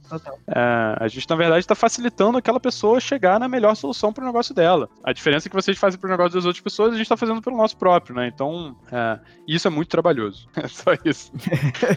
é, 0.47 0.97
a 0.99 1.09
gente, 1.09 1.29
na 1.29 1.37
verdade, 1.37 1.61
está 1.61 1.75
facilitando 1.75 2.39
aquela 2.39 2.61
pessoa 2.61 3.01
chegar 3.01 3.39
na 3.39 3.49
melhor 3.49 3.75
solução 3.75 4.13
para 4.13 4.25
o 4.25 4.27
negócio 4.27 4.55
dela. 4.55 4.89
A 5.05 5.13
diferença 5.13 5.49
é 5.49 5.51
que 5.51 5.57
vocês 5.57 5.77
fazem 5.77 5.99
para 5.99 6.09
o 6.09 6.11
negócio 6.11 6.33
dos 6.33 6.46
outras 6.47 6.63
pessoas, 6.63 6.95
a 6.95 6.97
gente 6.97 7.09
tá 7.09 7.17
fazendo 7.17 7.43
pelo 7.43 7.57
nosso 7.57 7.77
próprio, 7.77 8.15
né? 8.15 8.31
Então, 8.33 8.77
é, 8.91 9.19
isso 9.47 9.67
é 9.67 9.71
muito 9.71 9.89
trabalhoso. 9.89 10.49
É 10.57 10.69
só 10.69 10.93
isso. 11.05 11.33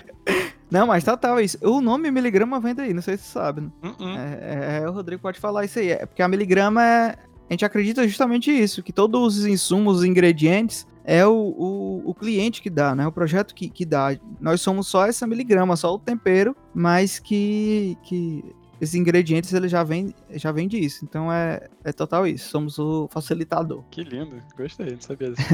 Não, 0.70 0.86
mas 0.86 1.04
total, 1.04 1.36
tá, 1.36 1.42
isso. 1.42 1.58
O 1.64 1.82
nome 1.82 2.12
miligrama 2.12 2.60
vem 2.60 2.76
daí, 2.76 2.94
não 2.94 3.02
sei 3.02 3.18
se 3.18 3.24
você 3.24 3.32
sabe. 3.32 3.62
Né? 3.62 3.72
Uh 3.82 3.88
-uh. 3.88 4.18
É, 4.18 4.82
é, 4.84 4.90
o 4.90 4.92
Rodrigo 4.92 5.22
pode 5.22 5.40
falar 5.40 5.66
isso 5.66 5.80
aí. 5.80 5.90
É 5.90 6.06
porque 6.06 6.22
a 6.22 6.28
miligrama 6.28 6.86
é. 6.86 7.16
A 7.50 7.54
gente 7.54 7.66
acredita 7.66 8.08
justamente 8.08 8.52
isso, 8.52 8.84
que 8.84 8.94
todos 8.94 9.40
os 9.40 9.46
insumos, 9.48 10.00
os 10.00 10.04
ingredientes, 10.04 10.88
é 11.04 11.26
o, 11.26 11.34
o, 11.34 12.12
o, 12.12 12.14
cliente 12.14 12.62
que 12.62 12.70
dá, 12.70 12.94
né? 12.94 13.08
O 13.08 13.12
projeto 13.12 13.56
que, 13.56 13.68
que 13.68 13.84
dá. 13.84 14.16
Nós 14.40 14.62
somos 14.62 14.88
só 14.88 15.08
essa 15.08 15.26
miligrama, 15.26 15.76
só 15.76 15.96
o 15.96 15.98
tempero, 15.98 16.56
mas 16.72 17.18
que, 17.18 17.98
que 18.04 18.46
esses 18.80 18.96
ingredientes 18.96 19.54
ele 19.54 19.68
já 19.68 19.84
vem, 19.84 20.14
já 20.32 20.52
vem 20.52 20.68
disso. 20.68 21.04
Então 21.04 21.32
é, 21.32 21.68
é 21.84 21.92
total 21.92 22.26
isso. 22.26 22.50
Somos 22.50 22.80
o 22.80 23.08
facilitador. 23.10 23.84
Que 23.92 24.04
lindo. 24.04 24.42
Gostei, 24.58 24.92
não 24.92 25.02
sabia 25.02 25.32
disso. 25.34 25.48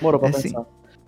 Morou 0.00 0.20
pra 0.20 0.28
é 0.28 0.32
pensar. 0.32 0.48
Sim. 0.48 0.66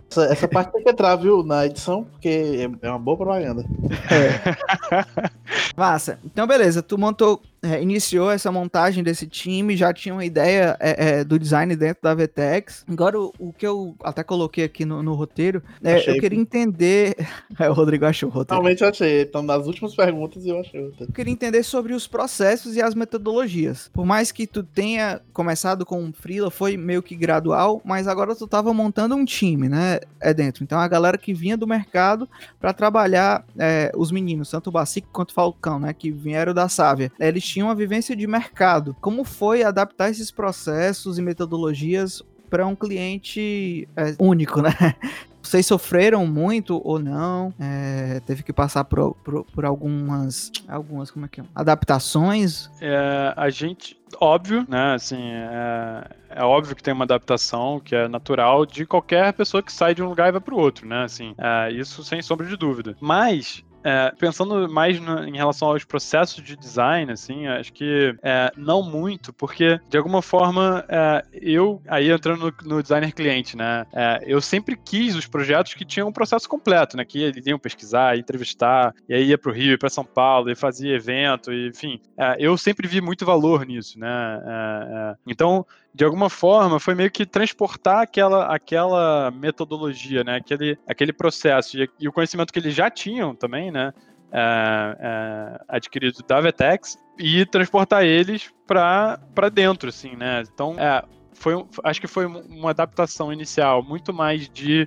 Essa, 0.09 0.25
essa, 0.27 0.49
parte 0.49 0.73
tem 0.73 0.85
que 0.85 0.91
entrar, 0.91 1.17
viu, 1.17 1.43
na 1.43 1.67
edição, 1.67 2.05
porque 2.05 2.29
é, 2.29 2.87
é 2.87 2.91
uma 2.91 2.99
boa 2.99 3.17
propaganda. 3.17 3.65
É. 4.09 4.57
Massa. 5.77 6.19
Então, 6.25 6.47
beleza. 6.47 6.83
Tu 6.83 6.97
montou 6.97 7.43
é, 7.63 7.83
iniciou 7.83 8.31
essa 8.31 8.51
montagem 8.53 9.03
desse 9.03 9.27
time, 9.27 9.77
já 9.77 9.93
tinha 9.93 10.15
uma 10.15 10.25
ideia 10.25 10.77
é, 10.81 11.21
é, 11.21 11.25
do 11.25 11.39
design 11.39 11.75
dentro 11.77 12.03
da 12.03 12.15
VTX. 12.15 12.85
Agora, 12.89 13.19
o, 13.21 13.33
o, 13.39 13.53
que 13.53 13.67
eu 13.67 13.95
até 14.03 14.23
coloquei 14.23 14.65
aqui 14.65 14.85
no, 14.85 15.03
no 15.03 15.15
roteiro, 15.15 15.63
é, 15.83 15.99
eu 16.11 16.21
queria 16.21 16.39
entender. 16.39 17.17
É, 17.59 17.71
o 17.71 17.73
Rodrigo 17.73 18.05
achou 18.05 18.29
o 18.29 18.33
roteiro. 18.33 18.61
Realmente 18.61 18.85
achei. 18.85 19.23
Então, 19.23 19.43
nas 19.43 19.67
últimas 19.67 19.95
perguntas, 19.95 20.45
eu 20.45 20.61
achei 20.61 20.81
o 20.81 20.87
roteiro. 20.87 21.11
Eu 21.11 21.15
queria 21.15 21.33
entender 21.33 21.63
sobre 21.63 21.95
os 21.95 22.07
processos 22.07 22.77
e 22.77 22.83
as 22.83 22.95
metodologias. 22.95 23.89
Por 23.93 24.05
mais 24.05 24.31
que 24.31 24.47
tu 24.47 24.63
tenha 24.63 25.21
começado 25.33 25.87
com 25.87 26.03
um 26.03 26.13
freela, 26.13 26.51
foi 26.51 26.77
meio 26.77 27.03
que 27.03 27.17
gradual, 27.17 27.81
mas 27.85 28.07
agora 28.07 28.35
tu 28.35 28.47
tava 28.47 28.75
montando 28.75 29.15
um 29.15 29.25
time, 29.25 29.69
né? 29.69 30.01
É 30.21 30.35
dentro. 30.35 30.65
Então, 30.65 30.79
a 30.79 30.87
galera 30.87 31.17
que 31.17 31.33
vinha 31.33 31.57
do 31.57 31.67
mercado 31.67 32.29
para 32.61 32.75
trabalhar 32.75 33.45
é, 33.59 33.91
os 33.97 34.11
meninos, 34.11 34.51
tanto 34.51 34.69
o 34.69 34.73
Bacic 34.73 35.07
quanto 35.11 35.31
o 35.31 35.35
Falcão, 35.35 35.79
né? 35.79 35.95
Que 35.95 36.11
vieram 36.11 36.53
da 36.53 36.69
Sávia. 36.69 37.11
Eles 37.19 37.46
tinham 37.47 37.69
uma 37.69 37.75
vivência 37.75 38.17
de 38.17 38.27
mercado. 38.27 38.97
Como 39.01 39.25
foi 39.25 39.63
adaptar 39.63 40.11
esses 40.11 40.31
processos 40.31 41.19
e 41.19 41.23
metodologias 41.23 42.23
para 42.51 42.67
um 42.67 42.75
cliente 42.75 43.89
é, 43.97 44.15
único, 44.19 44.61
né? 44.63 44.71
Vocês 45.47 45.65
sofreram 45.65 46.27
muito 46.27 46.81
ou 46.85 46.99
não? 46.99 47.55
É, 47.61 48.21
teve 48.27 48.43
que 48.43 48.53
passar 48.53 48.83
por, 48.83 49.15
por, 49.23 49.45
por, 49.45 49.65
algumas, 49.65 50.51
algumas 50.67 51.09
como 51.09 51.27
é 51.27 51.29
que 51.29 51.41
é? 51.41 51.45
adaptações? 51.55 52.69
É, 52.81 53.33
a 53.37 53.49
gente, 53.49 53.97
óbvio, 54.21 54.67
né? 54.69 54.95
Assim, 54.95 55.23
é, 55.23 56.11
é, 56.31 56.43
óbvio 56.43 56.75
que 56.75 56.83
tem 56.83 56.93
uma 56.93 57.05
adaptação 57.05 57.79
que 57.79 57.95
é 57.95 58.09
natural 58.09 58.67
de 58.67 58.85
qualquer 58.85 59.33
pessoa 59.35 59.63
que 59.63 59.73
sai 59.73 59.95
de 59.95 60.03
um 60.03 60.09
lugar 60.09 60.29
e 60.29 60.33
vai 60.33 60.41
para 60.41 60.55
o 60.55 60.59
outro, 60.59 60.85
né? 60.85 61.05
Assim, 61.05 61.33
é, 61.39 61.71
isso 61.71 62.03
sem 62.03 62.21
sombra 62.21 62.45
de 62.45 62.57
dúvida. 62.57 62.97
Mas 63.01 63.63
é, 63.87 64.13
pensando 64.19 64.69
mais 64.69 64.97
em 64.97 65.37
relação 65.37 65.69
aos 65.69 65.85
processos 65.85 66.43
de 66.43 66.57
design, 66.57 67.13
assim, 67.13 67.47
acho 67.47 67.73
que 67.73 68.17
é, 68.21 68.51
não 68.57 68.83
muito, 68.83 69.33
porque 69.33 69.79
de 69.89 69.97
alguma 69.97 70.21
forma 70.21 70.85
é, 70.89 71.25
eu, 71.33 71.81
aí 71.87 72.11
entrando 72.11 72.53
no, 72.65 72.77
no 72.77 72.83
designer 72.83 73.13
cliente, 73.13 73.57
né, 73.57 73.87
é, 73.93 74.25
eu 74.27 74.41
sempre 74.41 74.77
quis 74.77 75.15
os 75.15 75.29
projetos 75.29 75.73
que 75.75 75.85
tinham 75.85 76.09
um 76.09 76.13
processo 76.13 76.49
completo, 76.49 76.97
né, 76.97 77.05
que 77.05 77.23
eles 77.23 77.47
iam 77.47 77.61
pesquisar, 77.61 78.19
entrevistar, 78.19 78.93
e 79.09 79.15
aí 79.15 79.27
ia 79.27 79.39
para 79.39 79.53
o 79.53 79.55
Rio, 79.55 79.79
para 79.79 79.89
São 79.89 80.05
Paulo, 80.05 80.51
e 80.51 80.57
fazia 80.57 80.97
evento, 80.97 81.53
e, 81.53 81.69
enfim, 81.69 82.01
é, 82.19 82.35
eu 82.41 82.59
sempre 82.59 82.89
vi 82.89 83.01
muito 83.01 83.25
valor 83.25 83.65
nisso, 83.65 84.01
né, 84.01 84.43
é, 84.45 85.15
então 85.29 85.65
de 85.97 86.05
alguma 86.05 86.29
forma, 86.29 86.79
foi 86.79 86.95
meio 86.95 87.11
que 87.11 87.25
transportar 87.25 88.03
aquela, 88.03 88.55
aquela 88.55 89.31
metodologia, 89.31 90.23
né? 90.23 90.37
Aquele, 90.37 90.79
aquele 90.87 91.11
processo 91.11 91.79
e, 91.79 91.89
e 91.99 92.07
o 92.07 92.13
conhecimento 92.13 92.53
que 92.53 92.59
eles 92.59 92.75
já 92.75 92.91
tinham 92.91 93.35
também, 93.35 93.71
né? 93.71 93.95
É, 94.31 94.97
é, 95.01 95.61
adquirido 95.67 96.19
da 96.29 96.39
Vetex 96.39 96.99
e 97.19 97.47
transportar 97.47 98.05
eles 98.05 98.53
para 98.67 99.49
dentro, 99.51 99.89
assim, 99.89 100.15
né? 100.17 100.43
Então, 100.53 100.77
é, 100.79 101.03
foi, 101.33 101.65
acho 101.83 101.99
que 101.99 102.07
foi 102.07 102.27
uma 102.27 102.71
adaptação 102.71 103.33
inicial 103.33 103.83
muito 103.83 104.13
mais 104.13 104.51
de 104.51 104.87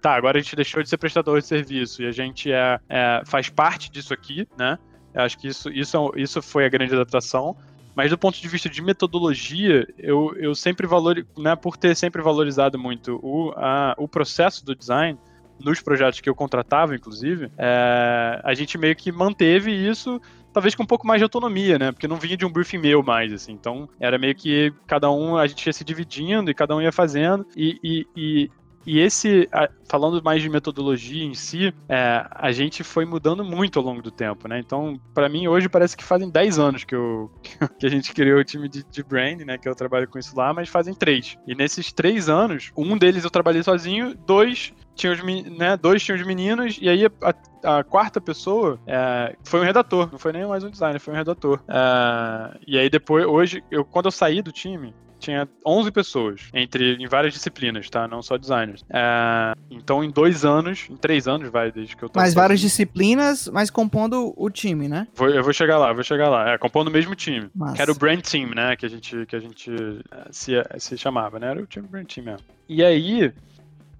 tá, 0.00 0.14
agora 0.14 0.38
a 0.38 0.42
gente 0.42 0.54
deixou 0.54 0.80
de 0.80 0.88
ser 0.88 0.98
prestador 0.98 1.40
de 1.40 1.46
serviço 1.46 2.02
e 2.02 2.06
a 2.06 2.12
gente 2.12 2.52
é 2.52 2.78
faz 3.24 3.48
parte 3.48 3.90
disso 3.90 4.14
aqui, 4.14 4.46
né? 4.56 4.78
Eu 5.12 5.22
acho 5.22 5.38
que 5.38 5.48
isso, 5.48 5.68
isso, 5.70 6.12
isso 6.16 6.40
foi 6.40 6.64
a 6.64 6.68
grande 6.68 6.94
adaptação. 6.94 7.56
Mas 8.00 8.10
do 8.10 8.16
ponto 8.16 8.40
de 8.40 8.48
vista 8.48 8.66
de 8.66 8.80
metodologia, 8.80 9.86
eu, 9.98 10.34
eu 10.38 10.54
sempre 10.54 10.86
valor, 10.86 11.22
né, 11.36 11.54
por 11.54 11.76
ter 11.76 11.94
sempre 11.94 12.22
valorizado 12.22 12.78
muito 12.78 13.20
o, 13.22 13.52
a, 13.54 13.94
o 13.98 14.08
processo 14.08 14.64
do 14.64 14.74
design, 14.74 15.18
nos 15.62 15.82
projetos 15.82 16.18
que 16.18 16.30
eu 16.30 16.34
contratava, 16.34 16.96
inclusive, 16.96 17.50
é, 17.58 18.40
a 18.42 18.54
gente 18.54 18.78
meio 18.78 18.96
que 18.96 19.12
manteve 19.12 19.70
isso 19.70 20.18
talvez 20.50 20.74
com 20.74 20.82
um 20.82 20.86
pouco 20.86 21.06
mais 21.06 21.20
de 21.20 21.24
autonomia, 21.24 21.78
né? 21.78 21.92
Porque 21.92 22.08
não 22.08 22.16
vinha 22.16 22.38
de 22.38 22.46
um 22.46 22.50
briefing 22.50 22.78
meu 22.78 23.02
mais, 23.02 23.34
assim. 23.34 23.52
Então, 23.52 23.86
era 24.00 24.18
meio 24.18 24.34
que 24.34 24.72
cada 24.86 25.10
um, 25.10 25.36
a 25.36 25.46
gente 25.46 25.66
ia 25.66 25.72
se 25.72 25.84
dividindo 25.84 26.50
e 26.50 26.54
cada 26.54 26.74
um 26.74 26.80
ia 26.80 26.90
fazendo. 26.90 27.46
E, 27.54 27.78
e, 27.84 28.06
e 28.16 28.50
e 28.86 28.98
esse, 28.98 29.48
falando 29.88 30.22
mais 30.22 30.42
de 30.42 30.48
metodologia 30.48 31.24
em 31.24 31.34
si, 31.34 31.74
é, 31.88 32.26
a 32.30 32.50
gente 32.52 32.82
foi 32.82 33.04
mudando 33.04 33.44
muito 33.44 33.78
ao 33.78 33.84
longo 33.84 34.00
do 34.00 34.10
tempo, 34.10 34.48
né? 34.48 34.58
Então, 34.58 34.98
para 35.14 35.28
mim, 35.28 35.46
hoje 35.48 35.68
parece 35.68 35.96
que 35.96 36.04
fazem 36.04 36.30
10 36.30 36.58
anos 36.58 36.84
que, 36.84 36.94
eu, 36.94 37.30
que 37.78 37.86
a 37.86 37.90
gente 37.90 38.12
criou 38.12 38.40
o 38.40 38.44
time 38.44 38.68
de, 38.68 38.84
de 38.84 39.02
brand, 39.02 39.40
né? 39.40 39.58
Que 39.58 39.68
eu 39.68 39.74
trabalho 39.74 40.08
com 40.08 40.18
isso 40.18 40.36
lá, 40.36 40.52
mas 40.52 40.68
fazem 40.68 40.94
três. 40.94 41.36
E 41.46 41.54
nesses 41.54 41.92
três 41.92 42.28
anos, 42.28 42.72
um 42.76 42.96
deles 42.96 43.24
eu 43.24 43.30
trabalhei 43.30 43.62
sozinho, 43.62 44.14
dois 44.26 44.72
tinha 44.94 45.12
os, 45.12 45.22
né, 45.22 45.76
dois 45.78 46.02
tinham 46.02 46.18
os 46.18 46.26
meninos, 46.26 46.78
e 46.80 46.88
aí 46.88 47.06
a, 47.06 47.78
a 47.78 47.84
quarta 47.84 48.20
pessoa 48.20 48.78
é, 48.86 49.34
foi 49.44 49.60
um 49.60 49.64
redator, 49.64 50.10
não 50.12 50.18
foi 50.18 50.32
nem 50.32 50.46
mais 50.46 50.62
um 50.62 50.70
designer, 50.70 50.98
foi 51.00 51.14
um 51.14 51.16
redator. 51.16 51.60
É, 51.68 52.58
e 52.66 52.78
aí 52.78 52.90
depois, 52.90 53.24
hoje, 53.24 53.64
eu, 53.70 53.84
quando 53.84 54.06
eu 54.06 54.10
saí 54.10 54.42
do 54.42 54.52
time, 54.52 54.94
tinha 55.20 55.48
11 55.64 55.90
pessoas, 55.92 56.40
entre 56.52 56.94
em 56.94 57.06
várias 57.06 57.32
disciplinas, 57.32 57.88
tá? 57.88 58.08
Não 58.08 58.22
só 58.22 58.36
designers. 58.36 58.84
É, 58.90 59.54
então, 59.70 60.02
em 60.02 60.10
dois 60.10 60.44
anos, 60.44 60.86
em 60.90 60.96
três 60.96 61.28
anos, 61.28 61.48
vai, 61.50 61.70
desde 61.70 61.96
que 61.96 62.02
eu 62.02 62.08
tô. 62.08 62.18
Mas 62.18 62.34
várias 62.34 62.58
disciplinas, 62.60 63.48
mas 63.48 63.70
compondo 63.70 64.34
o 64.36 64.50
time, 64.50 64.88
né? 64.88 65.06
Vou, 65.14 65.28
eu 65.28 65.44
vou 65.44 65.52
chegar 65.52 65.78
lá, 65.78 65.92
vou 65.92 66.02
chegar 66.02 66.28
lá. 66.28 66.50
É, 66.50 66.58
compondo 66.58 66.88
o 66.88 66.90
mesmo 66.90 67.14
time. 67.14 67.48
Massa. 67.54 67.76
Que 67.76 67.82
era 67.82 67.92
o 67.92 67.94
Brand 67.94 68.20
Team, 68.20 68.50
né? 68.50 68.74
Que 68.74 68.86
a 68.86 68.88
gente, 68.88 69.26
que 69.26 69.36
a 69.36 69.40
gente 69.40 69.70
é, 70.10 70.28
se, 70.30 70.52
se 70.78 70.98
chamava, 70.98 71.38
né? 71.38 71.48
Era 71.50 71.62
o 71.62 71.66
time 71.66 71.86
Brand 71.86 72.06
Team 72.06 72.24
mesmo. 72.24 72.46
E 72.68 72.82
aí, 72.82 73.32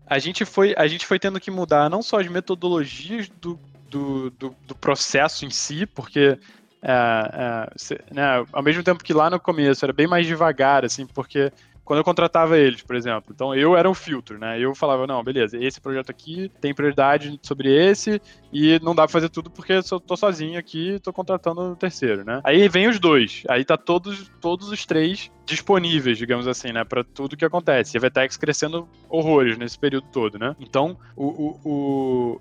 a 0.07 0.19
gente 0.19 0.45
foi, 0.45 0.75
a 0.77 0.89
gente 0.89 1.07
foi 1.07 1.19
tendo 1.19 1.39
que 1.39 1.51
mudar 1.51 1.89
não 1.89 2.03
só 2.03 2.21
as 2.21 2.27
metodologias 2.27 3.29
do, 3.41 3.59
do, 3.89 4.31
do, 4.31 4.57
do 4.67 4.75
processo 4.75 5.45
em 5.45 5.51
si, 5.51 5.87
porque 5.87 6.39
é, 6.83 7.69
é, 7.93 8.15
né, 8.15 8.47
ao 8.53 8.63
mesmo 8.63 8.83
tempo 8.83 9.05
que 9.05 9.13
lá 9.13 9.29
no 9.29 9.39
começo 9.39 9.85
era 9.85 9.93
bem 9.93 10.07
mais 10.07 10.27
devagar, 10.27 10.85
assim, 10.85 11.07
porque 11.07 11.53
quando 11.85 11.99
eu 11.99 12.05
contratava 12.05 12.59
eles, 12.59 12.83
por 12.83 12.97
exemplo. 12.97 13.33
Então 13.35 13.55
eu 13.55 13.77
era 13.77 13.89
o 13.89 13.95
filtro, 13.95 14.39
né? 14.39 14.59
Eu 14.59 14.75
falava, 14.75 15.07
não, 15.07 15.23
beleza, 15.23 15.57
esse 15.57 15.81
projeto 15.81 16.11
aqui 16.11 16.51
tem 16.61 16.75
prioridade 16.75 17.39
sobre 17.43 17.73
esse 17.75 18.21
e 18.53 18.79
não 18.83 18.95
dá 18.95 19.03
pra 19.05 19.13
fazer 19.13 19.29
tudo 19.29 19.51
porque 19.51 19.73
eu 19.73 20.01
tô 20.01 20.17
sozinho 20.17 20.59
aqui 20.59 20.93
e 20.95 21.01
tô 21.01 21.13
contratando 21.13 21.61
o 21.61 21.77
terceiro, 21.77 22.25
né? 22.25 22.41
Aí 22.45 22.69
vem 22.69 22.89
os 22.89 22.99
dois, 22.99 23.43
aí 23.49 23.65
tá 23.65 23.77
todos, 23.77 24.31
todos 24.41 24.71
os 24.71 24.87
três 24.87 25.31
disponíveis, 25.51 26.17
digamos 26.17 26.47
assim, 26.47 26.73
né, 26.73 26.85
para 26.85 27.03
tudo 27.03 27.37
que 27.37 27.45
acontece. 27.45 27.97
E 27.97 27.99
a 27.99 28.01
Vetex 28.01 28.37
crescendo 28.37 28.89
horrores 29.09 29.59
nesse 29.59 29.79
período 29.79 30.07
todo, 30.13 30.39
né? 30.39 30.55
Então, 30.61 30.97
o, 31.17 31.27
o, 31.27 31.61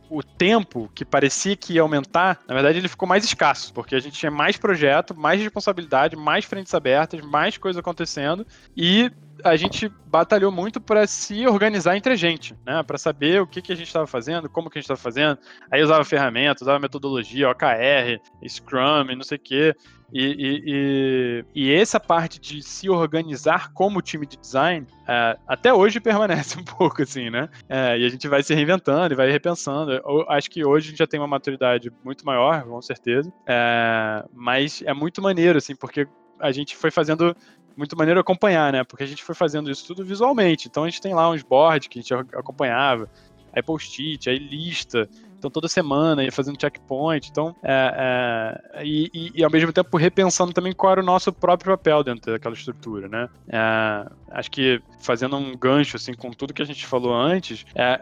o, 0.10 0.18
o, 0.18 0.24
tempo 0.24 0.90
que 0.94 1.04
parecia 1.04 1.56
que 1.56 1.74
ia 1.74 1.82
aumentar, 1.82 2.40
na 2.48 2.54
verdade, 2.54 2.78
ele 2.78 2.88
ficou 2.88 3.08
mais 3.08 3.24
escasso, 3.24 3.74
porque 3.74 3.96
a 3.96 4.00
gente 4.00 4.18
tinha 4.18 4.32
mais 4.32 4.58
projeto, 4.58 5.20
mais 5.20 5.42
responsabilidade, 5.42 6.16
mais 6.16 6.46
frentes 6.46 6.74
abertas, 6.74 7.22
mais 7.22 7.58
coisa 7.58 7.80
acontecendo 7.80 8.46
e 8.78 9.12
a 9.44 9.56
gente 9.56 9.90
batalhou 10.06 10.52
muito 10.52 10.80
para 10.82 11.06
se 11.08 11.48
organizar 11.48 11.96
entre 11.96 12.14
a 12.14 12.16
gente, 12.16 12.56
né? 12.66 12.82
Para 12.84 12.98
saber 12.98 13.42
o 13.42 13.48
que, 13.48 13.62
que 13.62 13.72
a 13.72 13.76
gente 13.76 13.88
estava 13.88 14.08
fazendo, 14.08 14.50
como 14.50 14.70
que 14.70 14.78
a 14.78 14.82
gente 14.82 14.92
estava 14.92 15.00
fazendo. 15.00 15.38
Aí 15.72 15.82
usava 15.82 16.04
ferramentas, 16.04 16.62
usava 16.62 16.80
metodologia, 16.80 17.50
OKR, 17.50 18.20
Scrum, 18.48 19.16
não 19.16 19.24
sei 19.24 19.38
o 19.38 19.42
quê. 19.42 19.76
E, 20.12 20.24
e, 20.24 20.64
e, 20.66 21.46
e, 21.54 21.74
essa 21.74 22.00
parte 22.00 22.40
de 22.40 22.64
se 22.64 22.90
organizar 22.90 23.72
como 23.74 24.02
time 24.02 24.26
de 24.26 24.38
design, 24.38 24.88
é, 25.08 25.38
até 25.48 25.72
hoje 25.72 26.00
permanece 26.02 26.60
um 26.60 26.64
pouco 26.64 27.04
assim, 27.04 27.30
né? 27.30 27.48
É, 27.68 27.98
e 27.98 28.06
a 28.06 28.10
gente 28.10 28.28
vai 28.28 28.42
se 28.42 28.54
reinventando 28.54 29.14
e 29.14 29.18
vai 29.18 29.32
repensando. 29.32 29.92
Eu 29.92 30.26
acho 30.30 30.50
que 30.50 30.66
hoje 30.66 30.88
a 30.88 30.90
gente 30.90 31.00
já 31.00 31.08
tem 31.08 31.20
uma 31.20 31.28
maturidade 31.28 31.92
muito 32.04 32.26
maior, 32.26 32.64
com 32.64 32.82
certeza. 32.82 33.32
É, 33.48 34.26
mas 34.34 34.82
é 34.86 34.94
muito 34.94 35.22
maneiro, 35.22 35.58
assim, 35.58 35.76
porque 35.76 36.08
a 36.40 36.52
gente 36.52 36.76
foi 36.76 36.90
fazendo 36.90 37.36
muito 37.80 37.98
maneiro 37.98 38.20
acompanhar, 38.20 38.72
né? 38.74 38.84
Porque 38.84 39.04
a 39.04 39.08
gente 39.08 39.24
foi 39.24 39.34
fazendo 39.34 39.72
isso 39.72 39.88
tudo 39.88 40.04
visualmente. 40.04 40.68
Então 40.68 40.84
a 40.84 40.90
gente 40.90 41.02
tem 41.02 41.16
lá 41.16 41.30
uns 41.30 41.42
boards 41.42 41.88
que 41.88 41.98
a 41.98 42.02
gente 42.02 42.14
acompanhava, 42.14 43.10
aí 43.54 43.64
post-it, 43.64 44.30
aí 44.30 44.38
lista. 44.38 45.10
Então 45.40 45.50
toda 45.50 45.68
semana 45.68 46.24
ia 46.24 46.32
fazendo 46.32 46.60
checkpoint. 46.60 47.30
Então, 47.32 47.56
é, 47.64 48.60
é, 48.78 48.86
e, 48.86 49.10
e, 49.14 49.32
e, 49.36 49.44
ao 49.44 49.50
mesmo 49.50 49.72
tempo 49.72 49.98
repensando 49.98 50.54
também 50.54 50.74
qual 50.74 50.92
era 50.92 51.02
o 51.02 51.06
nosso 51.06 51.32
próprio 51.32 51.72
papel 51.72 52.04
dentro 52.04 52.32
daquela 52.32 52.54
estrutura, 52.54 53.08
né? 53.08 53.30
É, 53.48 54.06
acho 54.32 54.52
que 54.52 54.82
fazendo 55.00 55.38
um 55.38 55.58
gancho 55.58 55.96
assim 55.96 56.14
com 56.14 56.32
tudo 56.32 56.54
que 56.54 56.62
a 56.62 56.66
gente 56.66 56.86
falou 56.86 57.16
antes, 57.16 57.66
é, 57.74 58.02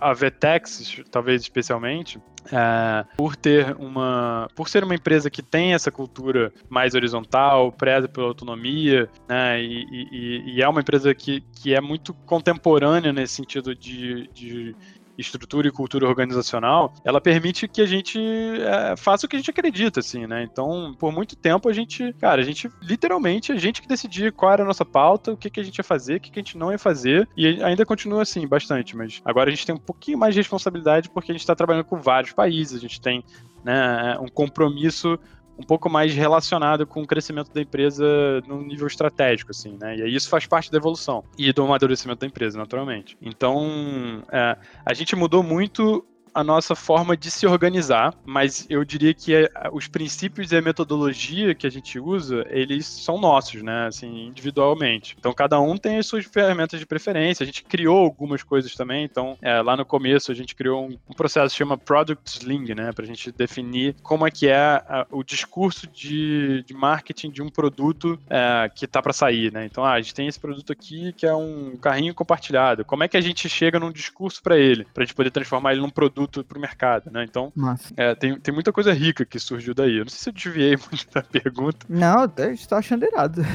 a 0.00 0.12
Vetex, 0.14 1.02
talvez 1.10 1.42
especialmente, 1.42 2.20
é, 2.52 3.04
por 3.16 3.34
ter 3.34 3.74
uma, 3.76 4.48
por 4.54 4.68
ser 4.68 4.84
uma 4.84 4.94
empresa 4.94 5.30
que 5.30 5.42
tem 5.42 5.74
essa 5.74 5.90
cultura 5.90 6.52
mais 6.68 6.94
horizontal, 6.94 7.72
preza 7.72 8.08
pela 8.08 8.28
autonomia, 8.28 9.08
né, 9.28 9.60
e, 9.60 9.84
e, 9.90 10.54
e, 10.54 10.62
é 10.62 10.68
uma 10.68 10.80
empresa 10.80 11.14
que, 11.14 11.40
que 11.40 11.74
é 11.74 11.80
muito 11.80 12.14
contemporânea 12.14 13.12
nesse 13.12 13.34
sentido 13.34 13.74
de, 13.74 14.28
de 14.32 14.76
estrutura 15.18 15.68
e 15.68 15.70
cultura 15.70 16.06
organizacional, 16.06 16.92
ela 17.04 17.20
permite 17.20 17.68
que 17.68 17.80
a 17.80 17.86
gente 17.86 18.18
é, 18.18 18.96
faça 18.96 19.26
o 19.26 19.28
que 19.28 19.36
a 19.36 19.38
gente 19.38 19.50
acredita, 19.50 20.00
assim, 20.00 20.26
né? 20.26 20.42
Então, 20.42 20.94
por 20.98 21.12
muito 21.12 21.36
tempo 21.36 21.68
a 21.68 21.72
gente, 21.72 22.12
cara, 22.14 22.40
a 22.40 22.44
gente 22.44 22.70
literalmente 22.82 23.52
a 23.52 23.56
gente 23.56 23.80
que 23.82 23.88
decidia 23.88 24.30
qual 24.32 24.52
era 24.52 24.62
a 24.62 24.66
nossa 24.66 24.84
pauta, 24.84 25.32
o 25.32 25.36
que, 25.36 25.50
que 25.50 25.60
a 25.60 25.64
gente 25.64 25.78
ia 25.78 25.84
fazer, 25.84 26.16
o 26.16 26.20
que, 26.20 26.30
que 26.30 26.38
a 26.38 26.42
gente 26.42 26.58
não 26.58 26.70
ia 26.70 26.78
fazer, 26.78 27.28
e 27.36 27.62
ainda 27.62 27.84
continua 27.84 28.22
assim, 28.22 28.46
bastante, 28.46 28.96
mas 28.96 29.20
agora 29.24 29.48
a 29.48 29.52
gente 29.54 29.66
tem 29.66 29.74
um 29.74 29.78
pouquinho 29.78 30.18
mais 30.18 30.34
de 30.34 30.40
responsabilidade 30.40 31.10
porque 31.10 31.30
a 31.32 31.34
gente 31.34 31.42
está 31.42 31.54
trabalhando 31.54 31.84
com 31.84 32.00
vários 32.00 32.32
países, 32.32 32.76
a 32.76 32.80
gente 32.80 33.00
tem 33.00 33.24
né, 33.64 34.16
um 34.20 34.28
compromisso 34.28 35.18
um 35.58 35.62
pouco 35.62 35.88
mais 35.88 36.14
relacionado 36.14 36.86
com 36.86 37.02
o 37.02 37.06
crescimento 37.06 37.52
da 37.52 37.60
empresa 37.60 38.04
no 38.46 38.62
nível 38.62 38.86
estratégico, 38.86 39.50
assim, 39.50 39.76
né? 39.80 39.96
E 39.96 40.02
aí 40.02 40.14
isso 40.14 40.28
faz 40.28 40.46
parte 40.46 40.70
da 40.70 40.76
evolução 40.76 41.24
e 41.38 41.52
do 41.52 41.64
amadurecimento 41.64 42.20
da 42.20 42.26
empresa, 42.26 42.58
naturalmente. 42.58 43.16
Então, 43.20 44.22
é, 44.30 44.56
a 44.84 44.94
gente 44.94 45.16
mudou 45.16 45.42
muito 45.42 46.04
a 46.36 46.44
nossa 46.44 46.74
forma 46.74 47.16
de 47.16 47.30
se 47.30 47.46
organizar, 47.46 48.12
mas 48.26 48.66
eu 48.68 48.84
diria 48.84 49.14
que 49.14 49.34
é, 49.34 49.50
os 49.72 49.88
princípios 49.88 50.52
e 50.52 50.56
a 50.56 50.60
metodologia 50.60 51.54
que 51.54 51.66
a 51.66 51.70
gente 51.70 51.98
usa, 51.98 52.44
eles 52.50 52.84
são 52.84 53.18
nossos, 53.18 53.62
né, 53.62 53.86
assim, 53.86 54.26
individualmente. 54.26 55.16
Então, 55.18 55.32
cada 55.32 55.58
um 55.58 55.78
tem 55.78 55.96
as 55.96 56.06
suas 56.06 56.26
ferramentas 56.26 56.78
de 56.78 56.84
preferência. 56.84 57.42
A 57.42 57.46
gente 57.46 57.64
criou 57.64 58.04
algumas 58.04 58.42
coisas 58.42 58.74
também, 58.74 59.02
então, 59.02 59.38
é, 59.40 59.62
lá 59.62 59.78
no 59.78 59.86
começo 59.86 60.30
a 60.30 60.34
gente 60.34 60.54
criou 60.54 60.86
um, 60.86 60.98
um, 61.08 61.14
processo 61.14 61.54
que 61.54 61.58
chama 61.58 61.78
Product 61.78 62.28
Sling, 62.28 62.74
né, 62.74 62.92
pra 62.92 63.06
gente 63.06 63.32
definir 63.32 63.96
como 64.02 64.26
é 64.26 64.30
que 64.30 64.46
é 64.46 64.58
a, 64.58 65.06
o 65.10 65.24
discurso 65.24 65.86
de, 65.86 66.62
de, 66.64 66.74
marketing 66.74 67.30
de 67.30 67.40
um 67.40 67.48
produto 67.48 68.18
é, 68.28 68.70
que 68.74 68.86
tá 68.86 69.00
para 69.00 69.14
sair, 69.14 69.50
né. 69.50 69.64
Então, 69.64 69.82
ah, 69.82 69.92
a 69.92 70.00
gente 70.02 70.14
tem 70.14 70.28
esse 70.28 70.38
produto 70.38 70.70
aqui 70.70 71.14
que 71.14 71.24
é 71.24 71.34
um 71.34 71.78
carrinho 71.80 72.14
compartilhado. 72.14 72.84
Como 72.84 73.02
é 73.04 73.08
que 73.08 73.16
a 73.16 73.22
gente 73.22 73.48
chega 73.48 73.80
num 73.80 73.90
discurso 73.90 74.42
para 74.42 74.58
ele, 74.58 74.86
pra 74.92 75.02
gente 75.02 75.14
poder 75.14 75.30
transformar 75.30 75.72
ele 75.72 75.80
num 75.80 75.88
produto 75.88 76.25
produto 76.26 76.46
para 76.46 76.58
o 76.58 76.60
mercado, 76.60 77.10
né? 77.10 77.24
Então, 77.24 77.52
é, 77.96 78.14
tem, 78.14 78.38
tem 78.38 78.52
muita 78.52 78.72
coisa 78.72 78.92
rica 78.92 79.24
que 79.24 79.38
surgiu 79.38 79.74
daí. 79.74 79.96
Eu 79.96 80.04
não 80.04 80.10
sei 80.10 80.18
se 80.18 80.28
eu 80.28 80.32
desviei 80.32 80.76
muito 80.90 81.06
da 81.12 81.22
pergunta. 81.22 81.86
Não, 81.88 82.30
eu 82.36 82.52
estou 82.52 82.78
achando 82.78 83.04
irado. 83.04 83.42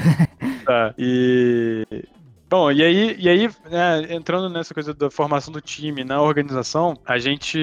Tá, 0.64 0.94
e... 0.96 1.84
Bom, 2.48 2.70
e 2.70 2.84
aí, 2.84 3.16
e 3.18 3.28
aí 3.28 3.50
né, 3.68 4.14
entrando 4.14 4.48
nessa 4.48 4.72
coisa 4.72 4.94
da 4.94 5.10
formação 5.10 5.52
do 5.52 5.60
time, 5.60 6.04
na 6.04 6.20
organização, 6.20 6.94
a 7.04 7.18
gente, 7.18 7.58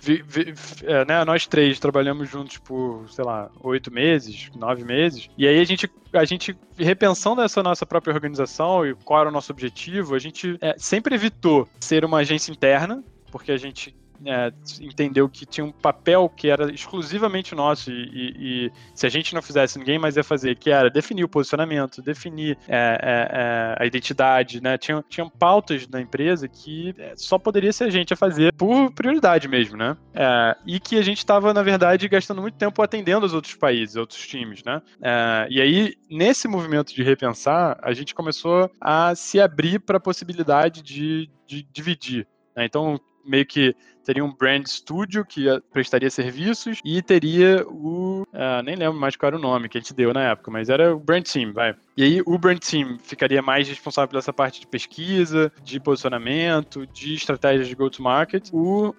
vi, 0.00 0.22
vi, 0.26 0.54
é, 0.84 1.04
né, 1.04 1.24
nós 1.24 1.46
três 1.46 1.78
trabalhamos 1.78 2.30
juntos 2.30 2.56
por, 2.56 3.04
sei 3.10 3.24
lá, 3.24 3.50
oito 3.60 3.92
meses, 3.92 4.48
nove 4.54 4.84
meses, 4.84 5.28
e 5.36 5.46
aí 5.46 5.58
a 5.60 5.64
gente, 5.64 5.90
a 6.12 6.24
gente 6.24 6.56
repensando 6.78 7.42
essa 7.42 7.62
nossa 7.62 7.84
própria 7.84 8.14
organização 8.14 8.86
e 8.86 8.94
qual 8.94 9.20
era 9.20 9.28
o 9.28 9.32
nosso 9.32 9.52
objetivo, 9.52 10.14
a 10.14 10.18
gente 10.18 10.56
é, 10.60 10.74
sempre 10.78 11.16
evitou 11.16 11.68
ser 11.80 12.04
uma 12.04 12.18
agência 12.18 12.52
interna, 12.52 13.02
porque 13.30 13.52
a 13.52 13.56
gente 13.56 13.94
é, 14.24 14.52
entendeu 14.80 15.28
que 15.28 15.46
tinha 15.46 15.64
um 15.64 15.72
papel 15.72 16.28
que 16.28 16.48
era 16.48 16.72
exclusivamente 16.72 17.54
nosso 17.54 17.90
e, 17.90 17.94
e, 17.94 18.66
e, 18.66 18.72
se 18.94 19.06
a 19.06 19.08
gente 19.08 19.34
não 19.34 19.42
fizesse, 19.42 19.78
ninguém 19.78 19.98
mais 19.98 20.16
ia 20.16 20.24
fazer, 20.24 20.56
que 20.56 20.70
era 20.70 20.90
definir 20.90 21.24
o 21.24 21.28
posicionamento, 21.28 22.02
definir 22.02 22.58
é, 22.68 22.98
é, 23.02 23.28
é 23.32 23.82
a 23.82 23.86
identidade, 23.86 24.62
né? 24.62 24.76
Tinham, 24.78 25.28
pautas 25.38 25.86
na 25.88 26.00
empresa 26.00 26.48
que 26.48 26.94
é, 26.98 27.14
só 27.16 27.38
poderia 27.38 27.72
ser 27.72 27.84
a 27.84 27.90
gente 27.90 28.12
a 28.12 28.16
fazer 28.16 28.52
por 28.54 28.90
prioridade 28.92 29.46
mesmo, 29.46 29.76
né? 29.76 29.96
É, 30.14 30.56
e 30.66 30.80
que 30.80 30.96
a 30.98 31.02
gente 31.02 31.18
estava, 31.18 31.52
na 31.52 31.62
verdade, 31.62 32.08
gastando 32.08 32.40
muito 32.40 32.56
tempo 32.56 32.82
atendendo 32.82 33.26
os 33.26 33.34
outros 33.34 33.54
países, 33.54 33.96
outros 33.96 34.26
times, 34.26 34.62
né? 34.64 34.82
e 35.50 35.60
aí, 35.60 35.94
nesse 36.10 36.48
movimento 36.48 36.94
de 36.94 37.02
repensar, 37.02 37.78
a 37.82 37.92
gente 37.92 38.14
começou 38.14 38.70
a 38.80 39.14
se 39.14 39.40
abrir 39.40 39.80
para 39.80 39.98
a 39.98 40.00
possibilidade 40.00 40.82
de, 40.82 41.30
de 41.46 41.62
dividir. 41.62 42.26
Né? 42.56 42.64
Então, 42.64 43.00
meio 43.28 43.46
que 43.46 43.74
teria 44.08 44.24
um 44.24 44.32
brand 44.32 44.66
studio 44.66 45.22
que 45.22 45.44
prestaria 45.70 46.08
serviços 46.08 46.80
e 46.82 47.02
teria 47.02 47.62
o. 47.68 48.22
Uh, 48.32 48.62
nem 48.64 48.74
lembro 48.74 48.98
mais 48.98 49.16
qual 49.16 49.28
era 49.28 49.36
o 49.36 49.40
nome 49.40 49.68
que 49.68 49.76
a 49.76 49.80
gente 49.82 49.92
deu 49.92 50.14
na 50.14 50.30
época, 50.30 50.50
mas 50.50 50.70
era 50.70 50.96
o 50.96 50.98
brand 50.98 51.22
team, 51.24 51.52
vai. 51.52 51.74
E 51.94 52.02
aí 52.02 52.22
o 52.24 52.38
brand 52.38 52.58
team 52.58 52.98
ficaria 53.02 53.42
mais 53.42 53.68
responsável 53.68 54.08
por 54.08 54.16
essa 54.16 54.32
parte 54.32 54.60
de 54.60 54.66
pesquisa, 54.66 55.52
de 55.62 55.78
posicionamento, 55.78 56.86
de 56.86 57.12
estratégias 57.12 57.68
de 57.68 57.74
go-to-market. 57.74 58.48
O, 58.50 58.88
uh, 58.88 58.94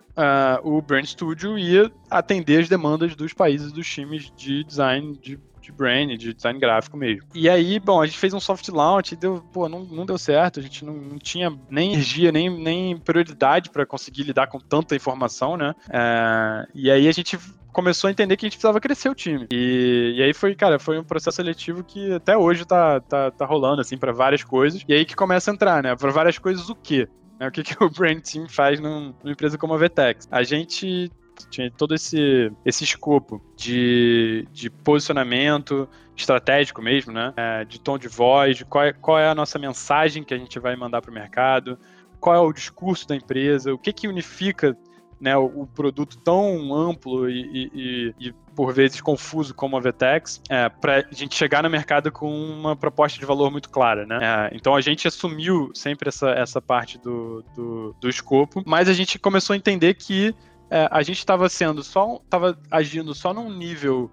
o 0.64 0.80
brand 0.80 1.06
studio 1.06 1.58
ia 1.58 1.92
atender 2.08 2.60
as 2.60 2.70
demandas 2.70 3.16
dos 3.16 3.34
países, 3.34 3.72
dos 3.72 3.90
times 3.90 4.32
de 4.38 4.64
design 4.64 5.18
de 5.20 5.40
de 5.70 5.72
brand, 5.72 6.09
de 6.17 6.34
design 6.34 6.59
gráfico 6.59 6.97
mesmo. 6.97 7.28
E 7.34 7.49
aí, 7.49 7.80
bom, 7.80 8.01
a 8.01 8.05
gente 8.05 8.17
fez 8.17 8.34
um 8.34 8.39
soft 8.39 8.67
launch, 8.70 9.15
deu, 9.15 9.43
pô, 9.53 9.70
não, 9.70 9.84
não 9.84 10.05
deu 10.05 10.17
certo, 10.17 10.59
a 10.59 10.63
gente 10.63 10.84
não, 10.84 10.93
não 10.93 11.17
tinha 11.17 11.55
nem 11.70 11.93
energia, 11.93 12.32
nem, 12.32 12.49
nem 12.49 12.97
prioridade 12.97 13.70
para 13.70 13.86
conseguir 13.86 14.24
lidar 14.24 14.47
com 14.47 14.59
tanta 14.59 14.95
informação, 14.95 15.55
né? 15.55 15.76
É, 15.89 16.67
e 16.74 16.89
aí 16.89 17.07
a 17.07 17.11
gente 17.11 17.38
começou 17.72 18.07
a 18.07 18.11
entender 18.11 18.36
que 18.36 18.45
a 18.45 18.47
gente 18.47 18.57
precisava 18.57 18.80
crescer 18.80 19.09
o 19.09 19.15
time. 19.15 19.47
E, 19.51 20.15
e 20.17 20.24
aí 20.24 20.34
foi, 20.34 20.55
cara, 20.55 20.80
foi 20.80 20.97
um 20.99 21.03
processo 21.03 21.38
seletivo 21.38 21.84
que 21.84 22.13
até 22.13 22.36
hoje 22.36 22.65
tá, 22.65 22.99
tá, 22.99 23.32
tá 23.32 23.45
rolando, 23.45 23.82
assim, 23.82 23.97
para 23.97 24.11
várias 24.11 24.43
coisas. 24.43 24.84
E 24.88 24.93
aí 24.93 25.05
que 25.05 25.15
começa 25.15 25.51
a 25.51 25.53
entrar, 25.53 25.84
né? 25.84 25.95
Para 25.95 26.11
várias 26.11 26.38
coisas 26.38 26.70
o 26.70 26.76
quê? 26.76 27.07
Né, 27.39 27.47
o 27.47 27.51
que, 27.51 27.63
que 27.63 27.82
o 27.82 27.89
brand 27.89 28.20
team 28.20 28.49
faz 28.49 28.80
num, 28.80 29.13
numa 29.24 29.32
empresa 29.32 29.57
como 29.57 29.74
a 29.74 29.78
Vtex? 29.78 30.28
A 30.30 30.43
gente 30.43 31.09
tinha 31.50 31.72
todo 31.72 31.94
esse, 31.94 32.52
esse 32.66 32.84
escopo 32.84 33.42
de, 33.56 34.48
de 34.52 34.70
posicionamento 34.70 35.88
estratégico 36.16 36.82
mesmo, 36.82 37.14
né? 37.14 37.34
É, 37.38 37.66
de 37.66 37.80
tom 37.80 37.98
de 37.98 38.08
voz, 38.08 38.58
de 38.58 38.66
qual 38.66 38.86
é, 38.86 38.94
qual 38.94 39.20
é 39.20 39.30
a 39.30 39.36
nossa 39.36 39.58
mensagem 39.58 40.24
que 40.24 40.34
a 40.34 40.38
gente 40.38 40.60
vai 40.60 40.76
mandar 40.76 41.02
para 41.02 41.12
o 41.12 41.14
mercado, 41.14 41.78
qual 42.20 42.36
é 42.36 42.40
o 42.40 42.52
discurso 42.52 43.08
da 43.08 43.16
empresa, 43.16 43.74
o 43.74 43.78
que 43.78 43.94
que 43.94 44.08
unifica 44.08 44.78
né, 45.20 45.36
o, 45.36 45.46
o 45.46 45.68
produto 45.68 46.18
tão 46.18 46.74
amplo 46.74 47.30
e, 47.30 47.70
e, 47.74 48.16
e, 48.28 48.34
por 48.56 48.74
vezes 48.74 49.02
confuso 49.02 49.54
como 49.54 49.76
a 49.78 49.80
Vtex, 49.80 50.42
é, 50.50 50.70
para 50.70 50.98
a 50.98 51.16
gente 51.16 51.36
chegar 51.36 51.64
no 51.64 51.70
mercado 51.70 52.12
com 52.12 52.32
uma 52.32 52.76
proposta 52.76 53.20
de 53.20 53.26
valor 53.26 53.52
muito 53.52 53.70
clara, 53.70 54.06
né? 54.06 54.20
É, 54.22 54.56
então 54.56 54.76
a 54.76 54.82
gente 54.82 55.08
assumiu 55.08 55.72
sempre 55.74 56.10
essa, 56.10 56.30
essa 56.32 56.62
parte 56.62 56.98
do, 56.98 57.44
do, 57.56 57.96
do 58.00 58.10
escopo, 58.10 58.64
mas 58.66 58.88
a 58.88 58.94
gente 58.94 59.20
começou 59.20 59.54
a 59.54 59.58
entender 59.58 59.94
que 59.94 60.34
é, 60.70 60.88
a 60.91 61.01
gente 61.01 61.17
estava 61.17 61.49
sendo 61.49 61.84
só, 61.84 62.15
estava 62.24 62.57
agindo 62.70 63.13
só 63.15 63.34
num 63.34 63.51
nível 63.51 64.11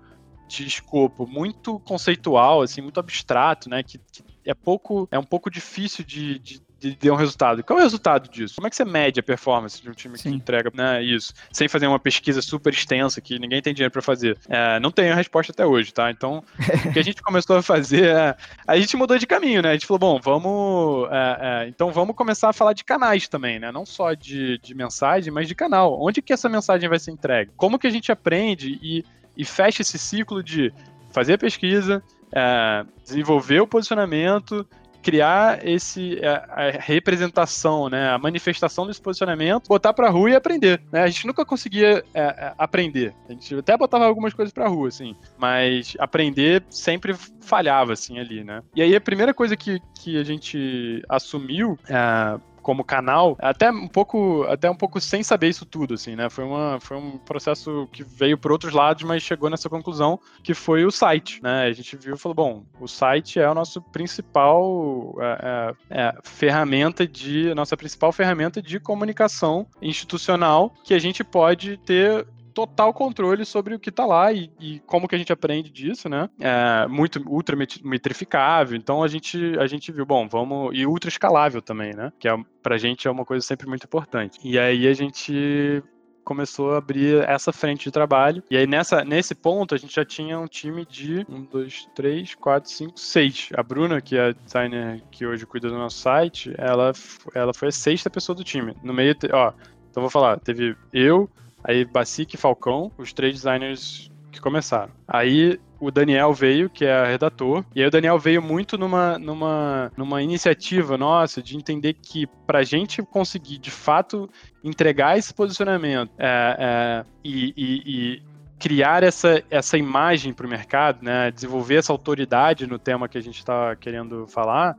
de 0.49 0.67
escopo 0.67 1.27
muito 1.27 1.79
conceitual, 1.81 2.63
assim, 2.63 2.81
muito 2.81 3.01
abstrato, 3.01 3.69
né? 3.69 3.83
Que, 3.83 3.99
que 3.99 4.23
é 4.45 4.55
pouco, 4.55 5.09
é 5.11 5.19
um 5.19 5.25
pouco 5.25 5.51
difícil 5.51 6.05
de, 6.05 6.39
de 6.39 6.61
de 6.91 6.97
ter 6.97 7.11
um 7.11 7.17
resultado. 7.17 7.63
Qual 7.63 7.79
é 7.79 7.83
o 7.83 7.85
resultado 7.85 8.29
disso? 8.29 8.55
Como 8.57 8.67
é 8.67 8.71
que 8.71 8.77
você 8.77 8.85
mede 8.85 9.21
a 9.21 9.23
performance 9.23 9.83
de 9.83 9.89
um 9.89 9.93
time 9.93 10.19
Sim. 10.19 10.31
que 10.31 10.37
entrega 10.37 10.71
né, 10.75 11.03
isso, 11.03 11.33
sem 11.53 11.69
fazer 11.69 11.87
uma 11.87 11.99
pesquisa 11.99 12.43
super 12.43 12.73
extensa 12.73 13.21
que 13.21 13.39
ninguém 13.39 13.63
tem 13.63 13.75
dinheiro 13.75 13.93
para 13.93 14.03
fazer? 14.03 14.39
É, 14.49 14.79
não 14.81 14.91
tenho 14.91 15.13
a 15.13 15.17
resposta 15.17 15.53
até 15.53 15.65
hoje, 15.65 15.93
tá? 15.93 16.11
Então, 16.11 16.43
o 16.87 16.93
que 16.93 16.99
a 16.99 17.03
gente 17.03 17.21
começou 17.23 17.57
a 17.57 17.63
fazer 17.63 18.07
é, 18.07 18.37
a 18.67 18.79
gente 18.79 18.97
mudou 18.97 19.19
de 19.19 19.27
caminho, 19.27 19.63
né? 19.63 19.71
A 19.71 19.73
gente 19.73 19.87
falou, 19.87 19.99
bom, 19.99 20.21
vamos, 20.23 21.09
é, 21.11 21.39
é, 21.41 21.69
então 21.69 21.91
vamos 21.93 22.15
começar 22.15 22.49
a 22.49 22.53
falar 22.53 22.73
de 22.73 22.85
canais 22.85 23.29
também, 23.29 23.59
né? 23.59 23.73
Não 23.73 23.87
só 23.87 24.15
de, 24.15 24.59
de 24.59 24.75
mensagem, 24.75 25.33
mas 25.33 25.49
de 25.49 25.55
canal. 25.55 26.01
Onde 26.01 26.23
que 26.23 26.33
essa 26.33 26.49
mensagem 26.49 26.89
vai 26.89 26.99
ser 26.99 27.11
entregue? 27.11 27.51
Como 27.57 27.79
que 27.79 27.87
a 27.87 27.91
gente 27.91 28.13
aprende 28.13 28.79
e, 28.83 29.05
e 29.37 29.45
fecha 29.45 29.83
esse 29.83 29.99
ciclo 29.99 30.43
de 30.43 30.73
fazer 31.11 31.35
a 31.35 31.39
pesquisa, 31.39 32.03
é, 32.33 32.85
desenvolver 33.03 33.61
o 33.61 33.67
posicionamento 33.67 34.67
criar 35.03 35.67
esse 35.67 36.21
a, 36.25 36.67
a, 36.67 36.71
representação, 36.71 37.89
né, 37.89 38.11
a 38.11 38.19
manifestação 38.19 38.87
desse 38.87 39.01
posicionamento, 39.01 39.69
botar 39.69 39.93
para 39.93 40.11
rua 40.11 40.31
e 40.31 40.35
aprender. 40.35 40.81
Né? 40.93 41.03
A 41.03 41.07
gente 41.09 41.27
nunca 41.27 41.45
conseguia 41.45 42.05
é, 42.15 42.23
é, 42.23 42.55
aprender. 42.59 43.15
A 43.29 43.33
gente 43.33 43.55
até 43.55 43.77
botava 43.77 44.07
algumas 44.07 44.35
coisas 44.35 44.53
para 44.53 44.69
rua, 44.69 44.89
assim, 44.89 45.15
mas 45.39 45.95
aprender 45.99 46.65
sempre 46.71 47.15
falhava 47.41 47.93
assim 47.93 48.19
ali, 48.19 48.43
né? 48.43 48.63
E 48.75 48.83
aí 48.83 48.95
a 48.95 49.01
primeira 49.01 49.33
coisa 49.33 49.57
que, 49.57 49.81
que 49.95 50.19
a 50.19 50.25
gente 50.25 51.03
assumiu 51.09 51.79
é, 51.89 52.41
como 52.67 52.83
canal, 52.83 53.37
até 53.39 53.71
um 53.71 53.87
pouco, 53.87 54.43
até 54.49 54.69
um 54.69 54.75
pouco 54.75 55.01
sem 55.01 55.23
saber 55.23 55.51
isso 55.51 55.65
tudo, 55.65 55.95
assim, 55.95 56.17
né? 56.17 56.29
Foi, 56.29 56.43
uma, 56.43 56.81
foi 56.81 56.97
um 56.97 57.17
processo 57.17 57.89
que 57.93 58.03
veio 58.03 58.37
por 58.37 58.51
outros 58.51 58.73
lados, 58.73 59.05
mas 59.05 59.23
chegou 59.23 59.49
nessa 59.49 59.69
conclusão 59.69 60.19
que 60.43 60.53
foi 60.53 60.85
o 60.85 60.91
site, 60.91 61.41
né? 61.41 61.67
A 61.67 61.73
gente 61.73 61.97
viu 61.97 62.17
e 62.17 62.19
falou, 62.19 62.35
bom, 62.35 62.65
o 62.81 62.89
site 62.89 63.39
é 63.39 63.49
o 63.49 63.55
nosso 63.55 63.81
principal 63.81 65.15
é, 65.21 65.75
é, 65.91 66.01
é, 66.09 66.15
ferramenta 66.25 67.07
de, 67.07 67.55
nossa 67.55 67.77
principal 67.77 68.11
ferramenta 68.11 68.61
de 68.61 68.81
comunicação 68.81 69.69
institucional 69.81 70.75
que 70.83 70.93
a 70.93 70.99
gente 70.99 71.23
pode 71.23 71.77
ter 71.77 72.27
total 72.57 72.95
controle 72.95 73.45
sobre 73.45 73.75
o 73.75 73.79
que 73.79 73.91
está 73.91 74.07
lá 74.07 74.33
e, 74.33 74.51
e, 74.59 74.81
como 74.87 75.07
que 75.07 75.15
a 75.15 75.19
gente 75.19 75.31
aprende 75.31 75.69
disso, 75.69 76.09
né? 76.09 76.31
É 76.41 76.87
muito 76.87 77.23
ultra 77.29 77.55
metrificável. 77.85 78.75
Então 78.75 79.03
a 79.03 79.09
gente 79.09 79.39
a 79.59 79.67
gente 79.67 79.93
viu, 79.93 80.07
bom, 80.07 80.27
vamos 80.27 80.71
e 80.73 80.87
ultra 80.87 81.11
escalável 81.11 81.61
também, 81.61 81.95
né? 81.95 82.11
Que 82.19 82.27
é 82.27 82.35
pra 82.63 82.79
gente 82.79 83.07
é 83.07 83.11
uma 83.11 83.27
coisa 83.27 83.47
sempre 83.47 83.69
muito 83.69 83.85
importante. 83.85 84.39
E 84.43 84.59
aí 84.59 84.89
a 84.89 84.95
gente 84.95 85.83
começou 86.25 86.73
a 86.73 86.79
abrir 86.79 87.23
essa 87.29 87.53
frente 87.53 87.85
de 87.85 87.91
trabalho. 87.91 88.43
E 88.51 88.57
aí, 88.57 88.67
nessa, 88.67 89.05
nesse 89.05 89.33
ponto, 89.33 89.75
a 89.75 89.79
gente 89.79 89.95
já 89.95 90.05
tinha 90.05 90.37
um 90.41 90.49
time 90.49 90.85
de 90.85 91.25
um, 91.29 91.45
dois, 91.45 91.87
três, 91.95 92.35
quatro, 92.35 92.69
cinco, 92.69 92.99
seis. 92.99 93.51
A 93.55 93.63
Bruna, 93.63 94.01
que 94.01 94.17
é 94.17 94.31
a 94.31 94.33
designer 94.33 95.05
que 95.11 95.25
hoje 95.25 95.47
cuida 95.47 95.69
do 95.69 95.77
nosso 95.77 95.99
site, 95.99 96.53
ela, 96.59 96.93
ela 97.33 97.55
foi 97.55 97.69
a 97.69 97.73
sexta 97.73 98.11
pessoa 98.11 98.35
do 98.35 98.43
time. 98.43 98.75
No 98.83 98.93
meio, 98.93 99.15
ó, 99.33 99.53
então 99.89 100.01
vou 100.01 100.11
falar, 100.11 100.41
teve 100.41 100.75
eu, 100.93 101.31
Aí 101.67 101.85
Basic 101.85 102.35
e 102.35 102.39
Falcão, 102.39 102.93
os 102.97 103.13
três 103.13 103.35
designers 103.35 104.11
que 104.31 104.41
começaram. 104.41 104.93
Aí 105.09 105.59
o 105.81 105.91
Daniel 105.91 106.33
veio, 106.33 106.71
que 106.71 106.85
é 106.85 107.07
redator, 107.07 107.65
e 107.75 107.83
aí 107.83 107.89
o 107.89 107.91
Daniel 107.91 108.19
veio 108.19 108.41
muito 108.41 108.79
numa, 108.79 109.19
numa, 109.19 109.93
numa 109.97 110.23
iniciativa 110.23 110.97
nossa 110.97 111.43
de 111.43 111.57
entender 111.57 111.95
que 111.95 112.27
para 112.47 112.61
a 112.61 112.63
gente 112.63 113.03
conseguir 113.03 113.59
de 113.59 113.71
fato 113.71 114.29
entregar 114.63 115.19
esse 115.19 115.35
posicionamento 115.35 116.11
é, 116.19 116.57
é, 116.59 117.05
e, 117.23 117.53
e, 117.57 117.83
e 117.87 118.23
criar 118.59 119.03
essa, 119.03 119.43
essa 119.51 119.77
imagem 119.77 120.33
para 120.33 120.47
o 120.47 120.49
mercado, 120.49 121.03
né, 121.03 121.31
desenvolver 121.31 121.77
essa 121.77 121.93
autoridade 121.93 122.67
no 122.67 122.79
tema 122.79 123.09
que 123.09 123.19
a 123.19 123.23
gente 123.23 123.39
está 123.39 123.77
querendo 123.77 124.27
falar, 124.27 124.77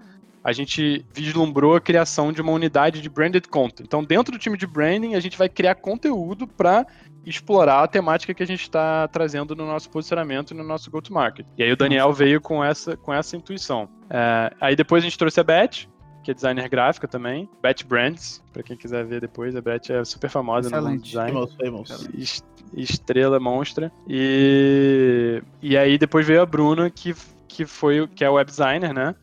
a 0.48 0.54
gente 0.54 1.06
vislumbrou 1.14 1.76
a 1.76 1.82
criação 1.82 2.32
de 2.32 2.42
uma 2.42 2.54
unidade 2.54 3.02
de 3.02 3.10
branded 3.10 3.46
content. 3.50 3.86
Então, 3.86 4.02
dentro 4.02 4.32
do 4.32 4.40
time 4.40 4.58
de 4.58 4.66
branding, 4.66 5.14
a 5.14 5.20
gente 5.20 5.38
vai 5.38 5.50
criar 5.50 5.76
conteúdo 5.76 6.48
para 6.48 6.88
explorar 7.26 7.84
a 7.84 7.88
temática 7.88 8.34
que 8.34 8.42
a 8.42 8.48
gente 8.48 8.62
está 8.62 9.10
trazendo 9.10 9.54
no 9.58 9.66
nosso 9.66 9.90
posicionamento 9.90 10.52
e 10.52 10.54
no 10.54 10.64
nosso 10.64 10.90
go-to-market. 10.90 11.46
E 11.58 11.64
aí 11.64 11.70
o 11.74 11.76
Daniel 11.76 12.14
veio 12.14 12.40
com 12.40 12.64
essa, 12.64 12.96
com 12.96 13.14
essa 13.14 13.36
intuição. 13.36 13.90
É, 14.10 14.54
aí 14.62 14.74
depois 14.74 15.04
a 15.04 15.06
gente 15.06 15.18
trouxe 15.18 15.38
a 15.38 15.44
Beth, 15.44 15.90
que 16.24 16.32
é 16.32 16.34
designer 16.34 16.70
gráfica 16.70 17.10
também, 17.10 17.50
Beth 17.62 17.84
Brands, 17.86 18.42
para 18.54 18.64
quem 18.64 18.78
quiser 18.78 19.04
ver 19.04 19.20
depois, 19.20 19.54
a 19.54 19.62
Beth 19.62 19.90
é 19.90 20.06
super 20.06 20.30
famosa 20.30 20.70
Excelente. 20.70 20.96
no 20.96 21.02
design. 21.02 21.32
Famous, 21.34 21.56
famous. 21.56 22.44
Estrela 22.74 23.38
monstra. 23.38 23.92
E, 24.08 25.44
e 25.62 25.76
aí 25.76 25.98
depois 25.98 26.26
veio 26.26 26.42
a 26.42 26.46
Bruna, 26.46 26.90
que, 26.90 27.14
que 27.50 27.66
foi 27.66 28.08
que 28.08 28.24
é 28.24 28.30
web 28.30 28.50
designer, 28.50 28.94
né? 28.94 29.14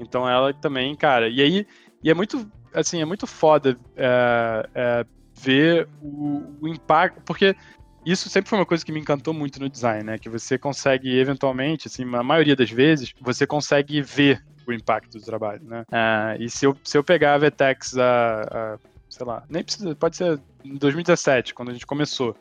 Então 0.00 0.28
ela 0.28 0.52
também, 0.52 0.94
cara. 0.94 1.28
E 1.28 1.40
aí, 1.40 1.66
e 2.02 2.10
é 2.10 2.14
muito, 2.14 2.50
assim, 2.74 3.00
é 3.00 3.04
muito 3.04 3.26
foda 3.26 3.78
é, 3.96 4.68
é, 4.74 5.06
ver 5.40 5.88
o, 6.02 6.56
o, 6.60 6.68
impacto, 6.68 7.20
porque 7.24 7.54
isso 8.04 8.28
sempre 8.28 8.48
foi 8.48 8.58
uma 8.58 8.66
coisa 8.66 8.84
que 8.84 8.92
me 8.92 9.00
encantou 9.00 9.34
muito 9.34 9.60
no 9.60 9.68
design, 9.68 10.02
né? 10.04 10.18
Que 10.18 10.28
você 10.28 10.58
consegue, 10.58 11.18
eventualmente, 11.18 11.88
assim, 11.88 12.02
a 12.14 12.22
maioria 12.22 12.56
das 12.56 12.70
vezes, 12.70 13.12
você 13.20 13.46
consegue 13.46 14.00
ver 14.00 14.42
o 14.66 14.72
impacto 14.72 15.18
do 15.18 15.24
trabalho, 15.24 15.62
né? 15.64 15.84
É, 15.90 16.36
e 16.40 16.48
se 16.48 16.64
eu, 16.64 16.76
se 16.82 16.96
eu 16.96 17.04
pegar 17.04 17.34
a 17.34 17.38
Vtex, 17.38 17.96
a, 17.98 18.42
a, 18.42 18.78
sei 19.08 19.26
lá, 19.26 19.44
nem 19.48 19.62
precisa, 19.62 19.94
pode 19.94 20.16
ser 20.16 20.40
em 20.64 20.76
2017, 20.76 21.54
quando 21.54 21.70
a 21.70 21.72
gente 21.72 21.86
começou 21.86 22.36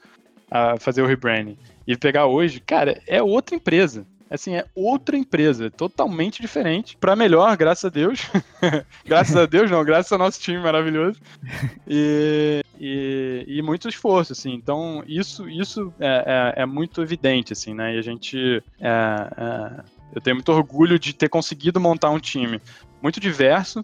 a 0.49 0.77
fazer 0.77 1.01
o 1.01 1.05
rebranding, 1.05 1.57
e 1.85 1.97
pegar 1.97 2.25
hoje, 2.25 2.59
cara, 2.59 3.01
é 3.07 3.21
outra 3.21 3.55
empresa 3.55 4.05
assim, 4.29 4.55
é 4.55 4.65
outra 4.75 5.17
empresa, 5.17 5.71
totalmente 5.71 6.41
diferente. 6.41 6.95
Para 6.97 7.15
melhor, 7.15 7.55
graças 7.57 7.85
a 7.85 7.89
Deus. 7.89 8.29
graças 9.03 9.35
a 9.35 9.45
Deus, 9.45 9.71
não, 9.71 9.83
graças 9.83 10.11
ao 10.11 10.19
nosso 10.19 10.39
time 10.39 10.59
maravilhoso. 10.59 11.19
E, 11.91 12.63
e, 12.79 13.45
e 13.47 13.61
muito 13.63 13.89
esforço, 13.89 14.33
assim. 14.33 14.53
Então, 14.53 15.03
isso, 15.07 15.49
isso 15.49 15.91
é, 15.99 16.53
é, 16.55 16.61
é 16.61 16.65
muito 16.67 17.01
evidente, 17.01 17.51
assim, 17.53 17.73
né? 17.73 17.95
E 17.95 17.97
a 17.97 18.01
gente. 18.01 18.63
É, 18.79 18.89
é, 19.37 19.83
eu 20.13 20.21
tenho 20.21 20.35
muito 20.35 20.51
orgulho 20.51 20.99
de 20.99 21.13
ter 21.13 21.29
conseguido 21.29 21.79
montar 21.79 22.11
um 22.11 22.19
time 22.19 22.61
muito 23.01 23.19
diverso. 23.19 23.83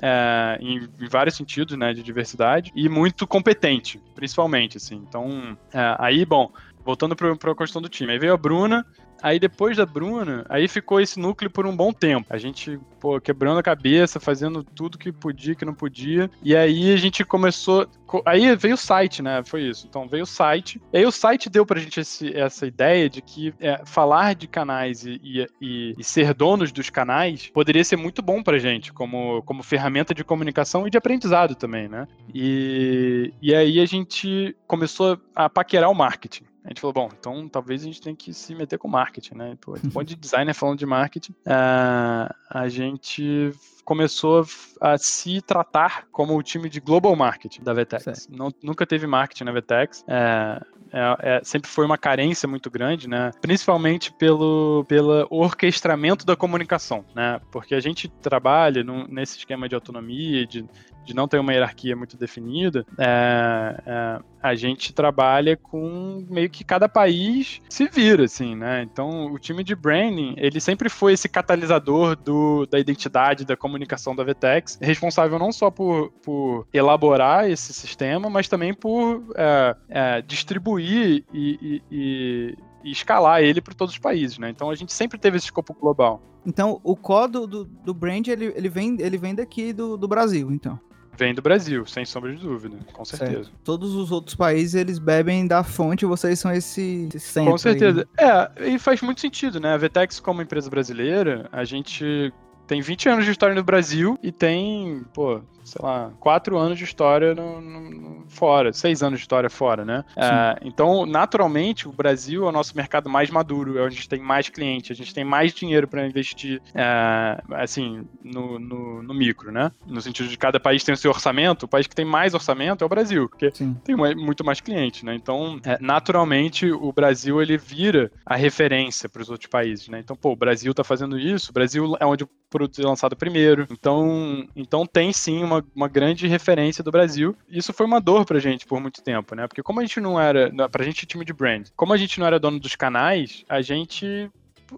É, 0.00 0.58
em, 0.60 0.88
em, 1.00 1.08
vários 1.08 1.36
sentidos, 1.36 1.78
né, 1.78 1.94
de 1.94 2.02
diversidade, 2.02 2.72
e 2.74 2.88
muito 2.88 3.26
competente, 3.26 4.02
principalmente, 4.14 4.76
assim. 4.76 4.96
Então, 4.96 5.56
é, 5.72 5.96
aí, 5.98 6.26
bom, 6.26 6.50
voltando 6.84 7.16
para 7.16 7.32
a 7.32 7.56
questão 7.56 7.80
do 7.80 7.88
time. 7.88 8.12
Aí 8.12 8.18
veio 8.18 8.34
a 8.34 8.36
Bruna, 8.36 8.84
Aí 9.24 9.38
depois 9.38 9.78
da 9.78 9.86
Bruna, 9.86 10.44
aí 10.50 10.68
ficou 10.68 11.00
esse 11.00 11.18
núcleo 11.18 11.50
por 11.50 11.66
um 11.66 11.74
bom 11.74 11.94
tempo. 11.94 12.26
A 12.28 12.36
gente, 12.36 12.78
pô, 13.00 13.18
quebrando 13.18 13.58
a 13.58 13.62
cabeça, 13.62 14.20
fazendo 14.20 14.62
tudo 14.62 14.98
que 14.98 15.10
podia, 15.10 15.54
que 15.54 15.64
não 15.64 15.72
podia. 15.72 16.30
E 16.42 16.54
aí 16.54 16.92
a 16.92 16.96
gente 16.96 17.24
começou. 17.24 17.88
Aí 18.26 18.54
veio 18.54 18.74
o 18.74 18.76
site, 18.76 19.22
né? 19.22 19.42
Foi 19.42 19.62
isso. 19.62 19.86
Então 19.88 20.06
veio 20.06 20.24
o 20.24 20.26
site. 20.26 20.78
E 20.92 20.98
aí 20.98 21.06
o 21.06 21.10
site 21.10 21.48
deu 21.48 21.64
pra 21.64 21.80
gente 21.80 22.00
esse, 22.00 22.36
essa 22.36 22.66
ideia 22.66 23.08
de 23.08 23.22
que 23.22 23.54
é, 23.58 23.80
falar 23.86 24.34
de 24.34 24.46
canais 24.46 25.06
e, 25.06 25.18
e, 25.58 25.94
e, 25.98 26.04
ser 26.04 26.34
donos 26.34 26.70
dos 26.70 26.90
canais 26.90 27.48
poderia 27.48 27.82
ser 27.82 27.96
muito 27.96 28.20
bom 28.20 28.42
pra 28.42 28.58
gente, 28.58 28.92
como, 28.92 29.42
como 29.44 29.62
ferramenta 29.62 30.12
de 30.12 30.22
comunicação 30.22 30.86
e 30.86 30.90
de 30.90 30.98
aprendizado 30.98 31.54
também, 31.54 31.88
né? 31.88 32.06
E, 32.34 33.32
e 33.40 33.54
aí 33.54 33.80
a 33.80 33.86
gente 33.86 34.54
começou 34.66 35.18
a 35.34 35.48
paquerar 35.48 35.90
o 35.90 35.94
marketing. 35.94 36.44
A 36.64 36.68
gente 36.68 36.80
falou, 36.80 36.94
bom, 36.94 37.10
então 37.12 37.46
talvez 37.46 37.82
a 37.82 37.84
gente 37.84 38.00
tenha 38.00 38.16
que 38.16 38.32
se 38.32 38.54
meter 38.54 38.78
com 38.78 38.88
marketing, 38.88 39.34
né? 39.34 39.58
Pô, 39.60 39.72
um 39.72 39.90
monte 39.94 40.08
de 40.08 40.16
designer 40.16 40.54
falando 40.54 40.78
de 40.78 40.86
marketing. 40.86 41.32
Uh, 41.32 42.34
a 42.48 42.68
gente 42.68 43.52
começou 43.84 44.44
a 44.80 44.98
se 44.98 45.40
tratar 45.42 46.06
como 46.10 46.36
o 46.36 46.42
time 46.42 46.68
de 46.68 46.80
global 46.80 47.14
marketing 47.14 47.62
da 47.62 47.72
Vetex. 47.72 48.28
Não, 48.30 48.48
nunca 48.62 48.86
teve 48.86 49.06
marketing 49.06 49.44
na 49.44 49.52
Vetex. 49.52 50.04
É, 50.08 50.60
é, 50.92 51.16
é, 51.36 51.40
sempre 51.42 51.68
foi 51.68 51.84
uma 51.84 51.98
carência 51.98 52.48
muito 52.48 52.70
grande, 52.70 53.08
né? 53.08 53.32
Principalmente 53.40 54.12
pelo, 54.12 54.84
pelo 54.86 55.26
orquestramento 55.28 56.24
da 56.24 56.36
comunicação, 56.36 57.04
né? 57.14 57.40
Porque 57.50 57.74
a 57.74 57.80
gente 57.80 58.08
trabalha 58.08 58.84
num, 58.84 59.04
nesse 59.08 59.38
esquema 59.38 59.68
de 59.68 59.74
autonomia, 59.74 60.46
de, 60.46 60.64
de 61.04 61.14
não 61.14 61.26
ter 61.26 61.38
uma 61.38 61.52
hierarquia 61.52 61.96
muito 61.96 62.16
definida, 62.16 62.86
é, 62.98 63.82
é, 63.86 64.20
a 64.40 64.54
gente 64.54 64.92
trabalha 64.92 65.56
com 65.56 66.24
meio 66.30 66.48
que 66.48 66.62
cada 66.62 66.88
país 66.88 67.60
se 67.68 67.88
vira, 67.88 68.24
assim, 68.24 68.54
né? 68.54 68.82
Então, 68.82 69.32
o 69.32 69.38
time 69.38 69.64
de 69.64 69.74
branding, 69.74 70.34
ele 70.36 70.60
sempre 70.60 70.88
foi 70.88 71.14
esse 71.14 71.28
catalisador 71.28 72.14
do, 72.14 72.66
da 72.66 72.78
identidade, 72.78 73.44
da 73.44 73.56
comunicação 73.56 73.73
da 74.16 74.24
Vtex, 74.24 74.78
responsável 74.80 75.38
não 75.38 75.52
só 75.52 75.70
por, 75.70 76.10
por 76.22 76.66
elaborar 76.72 77.48
esse 77.48 77.72
sistema, 77.72 78.28
mas 78.30 78.48
também 78.48 78.72
por 78.74 79.24
é, 79.36 79.76
é 79.88 80.22
distribuir 80.22 81.24
e, 81.32 81.58
e, 81.62 81.82
e 81.90 82.58
e 82.84 82.92
escalar 82.92 83.40
ele 83.40 83.62
para 83.62 83.74
todos 83.74 83.94
os 83.94 83.98
países, 83.98 84.38
né? 84.38 84.50
Então 84.50 84.68
a 84.68 84.74
gente 84.74 84.92
sempre 84.92 85.18
teve 85.18 85.38
esse 85.38 85.46
escopo 85.46 85.72
global. 85.72 86.22
Então 86.46 86.78
o 86.84 86.94
código 86.94 87.46
do, 87.46 87.64
do 87.64 87.94
brand 87.94 88.28
ele, 88.28 88.52
ele, 88.54 88.68
vem, 88.68 88.96
ele 89.00 89.16
vem 89.16 89.34
daqui 89.34 89.72
do, 89.72 89.96
do 89.96 90.06
Brasil, 90.06 90.52
então. 90.52 90.78
Vem 91.16 91.32
do 91.32 91.40
Brasil, 91.40 91.86
sem 91.86 92.04
sombra 92.04 92.34
de 92.34 92.42
dúvida, 92.42 92.76
com 92.92 93.04
certeza. 93.04 93.44
Certo. 93.44 93.52
Todos 93.62 93.94
os 93.94 94.10
outros 94.10 94.34
países, 94.34 94.74
eles 94.74 94.98
bebem 94.98 95.46
da 95.46 95.62
fonte, 95.62 96.04
vocês 96.04 96.40
são 96.40 96.52
esse, 96.52 97.08
esse 97.14 97.20
centro. 97.20 97.52
Com 97.52 97.58
certeza. 97.58 98.06
Aí. 98.18 98.66
É, 98.66 98.68
e 98.70 98.78
faz 98.80 99.00
muito 99.00 99.20
sentido, 99.20 99.60
né? 99.60 99.74
A 99.74 99.76
Vetex, 99.76 100.18
como 100.18 100.42
empresa 100.42 100.68
brasileira, 100.68 101.48
a 101.52 101.64
gente 101.64 102.32
tem 102.66 102.80
20 102.80 103.08
anos 103.08 103.24
de 103.24 103.30
história 103.30 103.54
no 103.54 103.62
Brasil 103.62 104.18
e 104.22 104.32
tem, 104.32 105.04
pô, 105.12 105.40
sei 105.64 105.80
lá, 105.82 106.12
4 106.20 106.56
anos 106.58 106.78
de 106.78 106.84
história 106.84 107.34
no, 107.34 107.60
no, 107.60 108.24
fora, 108.28 108.72
6 108.72 109.02
anos 109.02 109.18
de 109.18 109.24
história 109.24 109.48
fora, 109.48 109.84
né? 109.84 110.04
É, 110.16 110.58
então, 110.62 111.06
naturalmente, 111.06 111.88
o 111.88 111.92
Brasil 111.92 112.44
é 112.44 112.48
o 112.48 112.52
nosso 112.52 112.76
mercado 112.76 113.08
mais 113.08 113.30
maduro, 113.30 113.78
é 113.78 113.82
onde 113.82 113.94
a 113.94 113.96
gente 113.96 114.08
tem 114.08 114.20
mais 114.20 114.48
cliente, 114.48 114.92
a 114.92 114.94
gente 114.94 115.14
tem 115.14 115.24
mais 115.24 115.52
dinheiro 115.52 115.88
para 115.88 116.06
investir, 116.06 116.60
é, 116.74 117.42
assim, 117.52 118.06
no, 118.22 118.58
no, 118.58 119.02
no, 119.02 119.14
micro, 119.14 119.50
né? 119.50 119.72
No 119.86 120.00
sentido 120.00 120.28
de 120.28 120.36
cada 120.36 120.60
país 120.60 120.84
tem 120.84 120.94
o 120.94 120.98
seu 120.98 121.10
orçamento, 121.10 121.64
o 121.64 121.68
país 121.68 121.86
que 121.86 121.94
tem 121.94 122.04
mais 122.04 122.34
orçamento 122.34 122.82
é 122.82 122.86
o 122.86 122.90
Brasil, 122.90 123.28
porque 123.28 123.50
Sim. 123.52 123.74
tem 123.84 123.96
muito 123.96 124.44
mais 124.44 124.60
cliente, 124.60 125.04
né? 125.04 125.14
Então, 125.14 125.58
é, 125.64 125.78
naturalmente, 125.80 126.70
o 126.70 126.92
Brasil, 126.92 127.40
ele 127.40 127.56
vira 127.56 128.10
a 128.26 128.36
referência 128.36 129.08
para 129.08 129.22
os 129.22 129.30
outros 129.30 129.48
países, 129.48 129.88
né? 129.88 130.00
Então, 130.00 130.16
pô, 130.16 130.32
o 130.32 130.36
Brasil 130.36 130.72
está 130.72 130.84
fazendo 130.84 131.18
isso, 131.18 131.50
o 131.50 131.54
Brasil 131.54 131.96
é 131.98 132.04
onde 132.04 132.26
produto 132.54 132.80
lançado 132.86 133.16
primeiro. 133.16 133.66
Então, 133.68 134.46
então 134.54 134.86
tem 134.86 135.12
sim 135.12 135.42
uma, 135.42 135.64
uma 135.74 135.88
grande 135.88 136.28
referência 136.28 136.84
do 136.84 136.92
Brasil. 136.92 137.36
Isso 137.48 137.72
foi 137.72 137.84
uma 137.84 138.00
dor 138.00 138.24
pra 138.24 138.38
gente 138.38 138.64
por 138.64 138.80
muito 138.80 139.02
tempo, 139.02 139.34
né? 139.34 139.48
Porque 139.48 139.62
como 139.62 139.80
a 139.80 139.82
gente 139.82 140.00
não 140.00 140.20
era, 140.20 140.52
pra 140.70 140.84
gente 140.84 141.04
time 141.04 141.24
de 141.24 141.32
brand, 141.32 141.66
como 141.74 141.92
a 141.92 141.96
gente 141.96 142.20
não 142.20 142.26
era 142.26 142.38
dono 142.38 142.60
dos 142.60 142.76
canais, 142.76 143.44
a 143.48 143.60
gente 143.60 144.30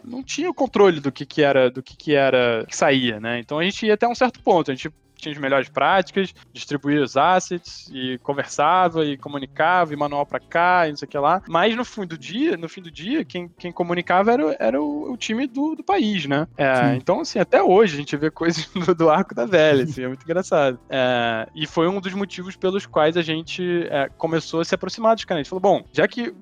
não 0.03 0.22
tinha 0.22 0.49
o 0.51 0.55
controle 0.55 1.01
do 1.01 1.12
que, 1.12 1.27
que 1.27 1.43
era 1.43 1.70
do 1.70 1.83
que, 1.83 1.97
que 1.97 2.14
era 2.14 2.64
que 2.66 2.77
saía, 2.77 3.20
né? 3.20 3.39
Então 3.39 3.59
a 3.59 3.64
gente 3.64 3.87
ia 3.87 3.95
até 3.95 4.09
um 4.09 4.14
certo 4.14 4.41
ponto, 4.41 4.70
a 4.70 4.74
gente 4.74 4.91
tinha 5.17 5.33
as 5.33 5.39
melhores 5.39 5.69
práticas, 5.69 6.35
distribuía 6.53 7.03
os 7.03 7.17
assets 7.17 7.91
e 7.93 8.19
conversava 8.19 9.05
e 9.05 9.17
comunicava 9.17 9.93
e 9.93 9.97
manual 9.97 10.27
para 10.27 10.41
cá 10.41 10.87
e 10.87 10.91
não 10.91 10.97
sei 10.97 11.07
o 11.07 11.11
que 11.11 11.19
lá. 11.19 11.43
Mas 11.49 11.75
no 11.77 11.85
fim 11.85 12.07
do 12.07 12.17
dia, 12.17 12.57
no 12.57 12.69
fim 12.69 12.83
do 12.83 12.91
dia, 12.91 13.25
quem, 13.25 13.49
quem 13.59 13.73
comunicava 13.73 14.33
era, 14.33 14.57
era 14.59 14.83
o, 14.83 15.12
o 15.12 15.17
time 15.17 15.47
do, 15.47 15.75
do 15.75 15.83
país, 15.83 16.27
né? 16.27 16.47
É, 16.57 16.95
então, 16.97 17.21
assim, 17.21 17.39
até 17.39 17.62
hoje 17.62 17.95
a 17.95 17.99
gente 17.99 18.17
vê 18.17 18.31
coisas 18.31 18.67
do, 18.75 18.95
do 18.95 19.11
arco 19.11 19.35
da 19.35 19.47
velha, 19.47 19.85
assim, 19.85 20.03
é 20.03 20.09
muito 20.09 20.23
engraçado. 20.23 20.79
É, 20.89 21.49
e 21.55 21.67
foi 21.67 21.89
um 21.89 22.01
dos 22.01 22.14
motivos 22.14 22.57
pelos 22.57 22.87
quais 22.87 23.17
a 23.17 23.23
gente 23.23 23.87
é, 23.91 24.09
começou 24.17 24.61
a 24.61 24.64
se 24.64 24.75
aproximar 24.75 25.14
dos 25.14 25.25
canais. 25.25 25.41
A 25.41 25.43
gente 25.45 25.51
falou, 25.51 25.61
bom, 25.61 25.85
já 25.93 26.07
que 26.07 26.35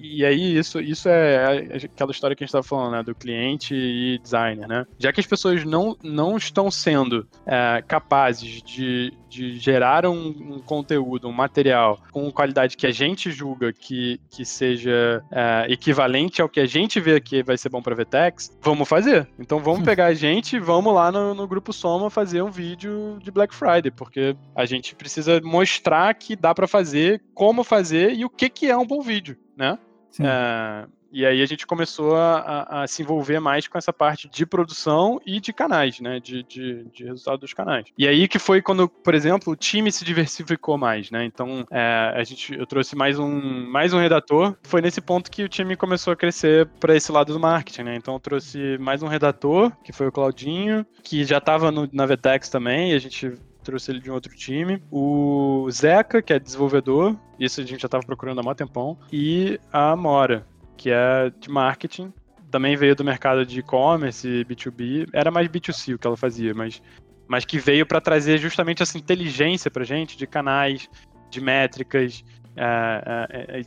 e 0.00 0.24
aí 0.24 0.56
isso, 0.56 0.80
isso 0.80 1.08
é 1.08 1.78
aquela 1.84 2.10
história 2.10 2.36
que 2.36 2.44
a 2.44 2.46
gente 2.46 2.50
estava 2.50 2.62
falando, 2.62 2.92
né, 2.92 3.02
do 3.02 3.14
cliente 3.14 3.74
e 3.74 4.18
designer, 4.18 4.68
né? 4.68 4.86
Já 4.98 5.12
que 5.12 5.20
as 5.20 5.26
pessoas 5.26 5.64
não, 5.64 5.96
não 6.02 6.36
estão 6.36 6.70
sendo 6.70 7.26
é, 7.44 7.82
capazes 7.86 8.62
de, 8.62 9.12
de 9.28 9.58
gerar 9.58 10.06
um, 10.06 10.28
um, 10.28 10.58
conteúdo, 10.60 11.28
um 11.28 11.32
material 11.32 11.98
com 12.12 12.30
qualidade 12.30 12.76
que 12.76 12.86
a 12.86 12.90
gente 12.92 13.30
julga 13.30 13.72
que, 13.72 14.20
que 14.30 14.44
seja 14.44 15.22
é, 15.30 15.66
equivalente 15.68 16.40
ao 16.40 16.48
que 16.48 16.60
a 16.60 16.66
gente 16.66 17.00
vê 17.00 17.20
que 17.20 17.42
vai 17.42 17.58
ser 17.58 17.68
bom 17.68 17.82
para 17.82 17.94
Vtex, 17.94 18.56
vamos 18.60 18.88
fazer. 18.88 19.28
Então 19.38 19.58
vamos 19.58 19.82
pegar 19.84 20.06
a 20.06 20.14
gente 20.14 20.56
e 20.56 20.60
vamos 20.60 20.94
lá 20.94 21.10
no, 21.10 21.34
no 21.34 21.46
grupo 21.48 21.72
Soma 21.72 22.10
fazer 22.10 22.42
um 22.42 22.50
vídeo 22.50 23.18
de 23.22 23.30
Black 23.30 23.54
Friday, 23.54 23.90
porque 23.90 24.36
a 24.54 24.64
gente 24.64 24.94
precisa 24.94 25.40
mostrar 25.42 26.14
que 26.14 26.36
dá 26.36 26.54
para 26.54 26.68
fazer, 26.68 27.22
como 27.34 27.64
fazer 27.64 28.12
e 28.14 28.24
o 28.24 28.30
que, 28.30 28.48
que 28.48 28.66
é 28.66 28.76
um 28.76 28.86
bom 28.86 29.00
vídeo, 29.00 29.36
né? 29.58 29.78
É, 30.20 30.86
e 31.10 31.24
aí 31.24 31.42
a 31.42 31.46
gente 31.46 31.66
começou 31.66 32.16
a, 32.16 32.82
a, 32.82 32.86
se 32.86 33.02
envolver 33.02 33.40
mais 33.40 33.66
com 33.66 33.78
essa 33.78 33.92
parte 33.92 34.28
de 34.28 34.44
produção 34.44 35.20
e 35.24 35.40
de 35.40 35.52
canais, 35.52 36.00
né? 36.00 36.20
De, 36.20 36.42
de, 36.42 36.84
de, 36.92 37.04
resultado 37.04 37.40
dos 37.40 37.52
canais. 37.52 37.86
E 37.96 38.06
aí 38.06 38.28
que 38.28 38.38
foi 38.38 38.60
quando, 38.60 38.88
por 38.88 39.14
exemplo, 39.14 39.52
o 39.52 39.56
time 39.56 39.90
se 39.90 40.04
diversificou 40.04 40.76
mais, 40.76 41.10
né? 41.10 41.24
Então 41.24 41.66
é, 41.70 42.12
a 42.14 42.22
gente, 42.24 42.54
eu 42.54 42.66
trouxe 42.66 42.94
mais 42.94 43.18
um, 43.18 43.70
mais 43.70 43.92
um 43.92 43.98
redator. 43.98 44.54
Foi 44.62 44.80
nesse 44.80 45.00
ponto 45.00 45.30
que 45.30 45.42
o 45.42 45.48
time 45.48 45.76
começou 45.76 46.12
a 46.12 46.16
crescer 46.16 46.66
para 46.78 46.94
esse 46.94 47.10
lado 47.10 47.32
do 47.32 47.40
marketing, 47.40 47.82
né? 47.82 47.96
Então 47.96 48.14
eu 48.14 48.20
trouxe 48.20 48.76
mais 48.78 49.02
um 49.02 49.08
redator, 49.08 49.72
que 49.82 49.92
foi 49.92 50.08
o 50.08 50.12
Claudinho, 50.12 50.86
que 51.02 51.24
já 51.24 51.38
estava 51.38 51.70
na 51.70 52.06
Vetex 52.06 52.48
também, 52.48 52.92
e 52.92 52.94
a 52.94 52.98
gente 52.98 53.32
trouxe 53.68 53.90
ele 53.90 54.00
de 54.00 54.10
um 54.10 54.14
outro 54.14 54.34
time. 54.34 54.82
O 54.90 55.68
Zeca, 55.70 56.22
que 56.22 56.32
é 56.32 56.38
desenvolvedor, 56.38 57.14
isso 57.38 57.60
a 57.60 57.64
gente 57.64 57.82
já 57.82 57.86
estava 57.86 58.02
procurando 58.02 58.40
há 58.40 58.42
muito 58.42 58.56
tempão. 58.56 58.98
E 59.12 59.60
a 59.70 59.94
Mora, 59.94 60.46
que 60.74 60.90
é 60.90 61.30
de 61.38 61.50
marketing. 61.50 62.10
Também 62.50 62.76
veio 62.76 62.96
do 62.96 63.04
mercado 63.04 63.44
de 63.44 63.60
e-commerce, 63.60 64.46
B2B. 64.48 65.10
Era 65.12 65.30
mais 65.30 65.48
B2C 65.48 65.94
o 65.94 65.98
que 65.98 66.06
ela 66.06 66.16
fazia, 66.16 66.54
mas, 66.54 66.80
mas 67.28 67.44
que 67.44 67.58
veio 67.58 67.84
para 67.84 68.00
trazer 68.00 68.38
justamente 68.38 68.82
essa 68.82 68.96
inteligência 68.96 69.70
para 69.70 69.84
gente 69.84 70.16
de 70.16 70.26
canais, 70.26 70.88
de 71.28 71.38
métricas, 71.38 72.24
é, 72.56 73.28
é, 73.30 73.60
é, 73.60 73.62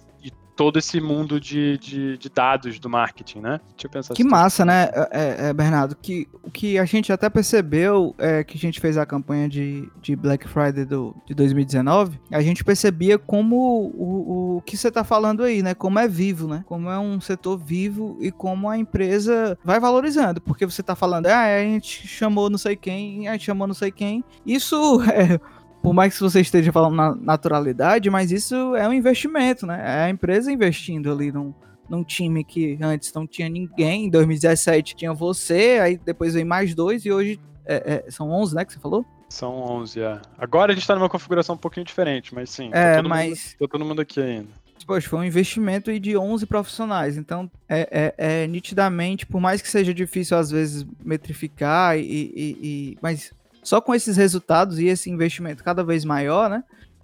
todo 0.61 0.77
esse 0.77 1.01
mundo 1.01 1.39
de, 1.39 1.75
de, 1.79 2.17
de, 2.19 2.29
dados 2.29 2.79
do 2.79 2.87
marketing, 2.87 3.39
né? 3.39 3.59
Deixa 3.71 3.87
eu 3.87 3.89
pensar. 3.89 4.13
Que 4.13 4.23
massa, 4.23 4.63
né, 4.63 4.91
é, 4.93 5.09
é, 5.11 5.49
é, 5.49 5.53
Bernardo? 5.53 5.95
Que, 5.95 6.27
o 6.43 6.51
que 6.51 6.77
a 6.77 6.85
gente 6.85 7.11
até 7.11 7.27
percebeu 7.31 8.13
é 8.19 8.43
que 8.43 8.57
a 8.57 8.59
gente 8.59 8.79
fez 8.79 8.95
a 8.95 9.03
campanha 9.03 9.49
de, 9.49 9.89
de 9.99 10.15
Black 10.15 10.47
Friday 10.47 10.85
do, 10.85 11.15
de 11.25 11.33
2019, 11.33 12.19
a 12.31 12.41
gente 12.43 12.63
percebia 12.63 13.17
como 13.17 13.55
o, 13.95 14.57
o 14.57 14.61
que 14.61 14.77
você 14.77 14.89
está 14.89 15.03
falando 15.03 15.41
aí, 15.41 15.63
né? 15.63 15.73
Como 15.73 15.97
é 15.97 16.07
vivo, 16.07 16.47
né? 16.47 16.63
Como 16.67 16.87
é 16.91 16.99
um 16.99 17.19
setor 17.19 17.57
vivo 17.57 18.19
e 18.21 18.31
como 18.31 18.69
a 18.69 18.77
empresa 18.77 19.57
vai 19.65 19.79
valorizando, 19.79 20.39
porque 20.39 20.63
você 20.63 20.81
está 20.81 20.95
falando, 20.95 21.25
ah, 21.25 21.41
a 21.41 21.63
gente 21.63 22.07
chamou 22.07 22.51
não 22.51 22.59
sei 22.59 22.75
quem, 22.75 23.27
a 23.27 23.31
gente 23.31 23.45
chamou 23.45 23.65
não 23.65 23.73
sei 23.73 23.89
quem. 23.89 24.23
Isso 24.45 25.01
é 25.09 25.39
por 25.81 25.93
mais 25.93 26.13
que 26.13 26.21
você 26.21 26.41
esteja 26.41 26.71
falando 26.71 26.95
na 26.95 27.15
naturalidade, 27.15 28.09
mas 28.09 28.31
isso 28.31 28.75
é 28.75 28.87
um 28.87 28.93
investimento, 28.93 29.65
né? 29.65 29.81
É 29.83 30.03
a 30.05 30.09
empresa 30.09 30.51
investindo 30.51 31.11
ali 31.11 31.31
num, 31.31 31.53
num 31.89 32.03
time 32.03 32.43
que 32.43 32.77
antes 32.81 33.11
não 33.13 33.25
tinha 33.25 33.49
ninguém. 33.49 34.05
Em 34.05 34.09
2017 34.09 34.95
tinha 34.95 35.13
você, 35.13 35.79
aí 35.81 35.97
depois 35.97 36.33
veio 36.33 36.45
mais 36.45 36.75
dois 36.75 37.05
e 37.05 37.11
hoje 37.11 37.39
é, 37.65 38.03
é, 38.07 38.11
são 38.11 38.29
11, 38.29 38.55
né? 38.55 38.65
Que 38.65 38.73
você 38.73 38.79
falou? 38.79 39.05
São 39.29 39.53
11, 39.53 40.01
é. 40.01 40.21
Agora 40.37 40.71
a 40.71 40.75
gente 40.75 40.85
tá 40.85 40.93
numa 40.93 41.09
configuração 41.09 41.55
um 41.55 41.57
pouquinho 41.57 41.85
diferente, 41.85 42.35
mas 42.35 42.49
sim. 42.49 42.69
Tá 42.69 42.77
é, 42.77 42.95
tá 42.95 43.03
mas. 43.03 43.29
Mundo, 43.29 43.59
tá 43.59 43.67
todo 43.71 43.85
mundo 43.85 44.01
aqui 44.01 44.21
ainda. 44.21 44.61
Poxa, 44.85 45.07
foi 45.07 45.19
um 45.19 45.23
investimento 45.23 45.97
de 45.99 46.17
11 46.17 46.45
profissionais. 46.47 47.15
Então, 47.15 47.49
é, 47.69 48.13
é, 48.17 48.43
é, 48.43 48.47
nitidamente, 48.47 49.25
por 49.25 49.39
mais 49.39 49.61
que 49.61 49.69
seja 49.69 49.93
difícil 49.93 50.37
às 50.37 50.51
vezes 50.51 50.85
metrificar, 51.03 51.97
e, 51.97 52.01
e, 52.03 52.57
e 52.61 52.97
mas 53.01 53.31
só 53.63 53.81
com 53.81 53.93
esses 53.93 54.17
resultados 54.17 54.79
e 54.79 54.87
esse 54.87 55.09
investimento 55.09 55.63
cada 55.63 55.83
vez 55.83 56.03
maior, 56.05 56.49
né? 56.49 56.63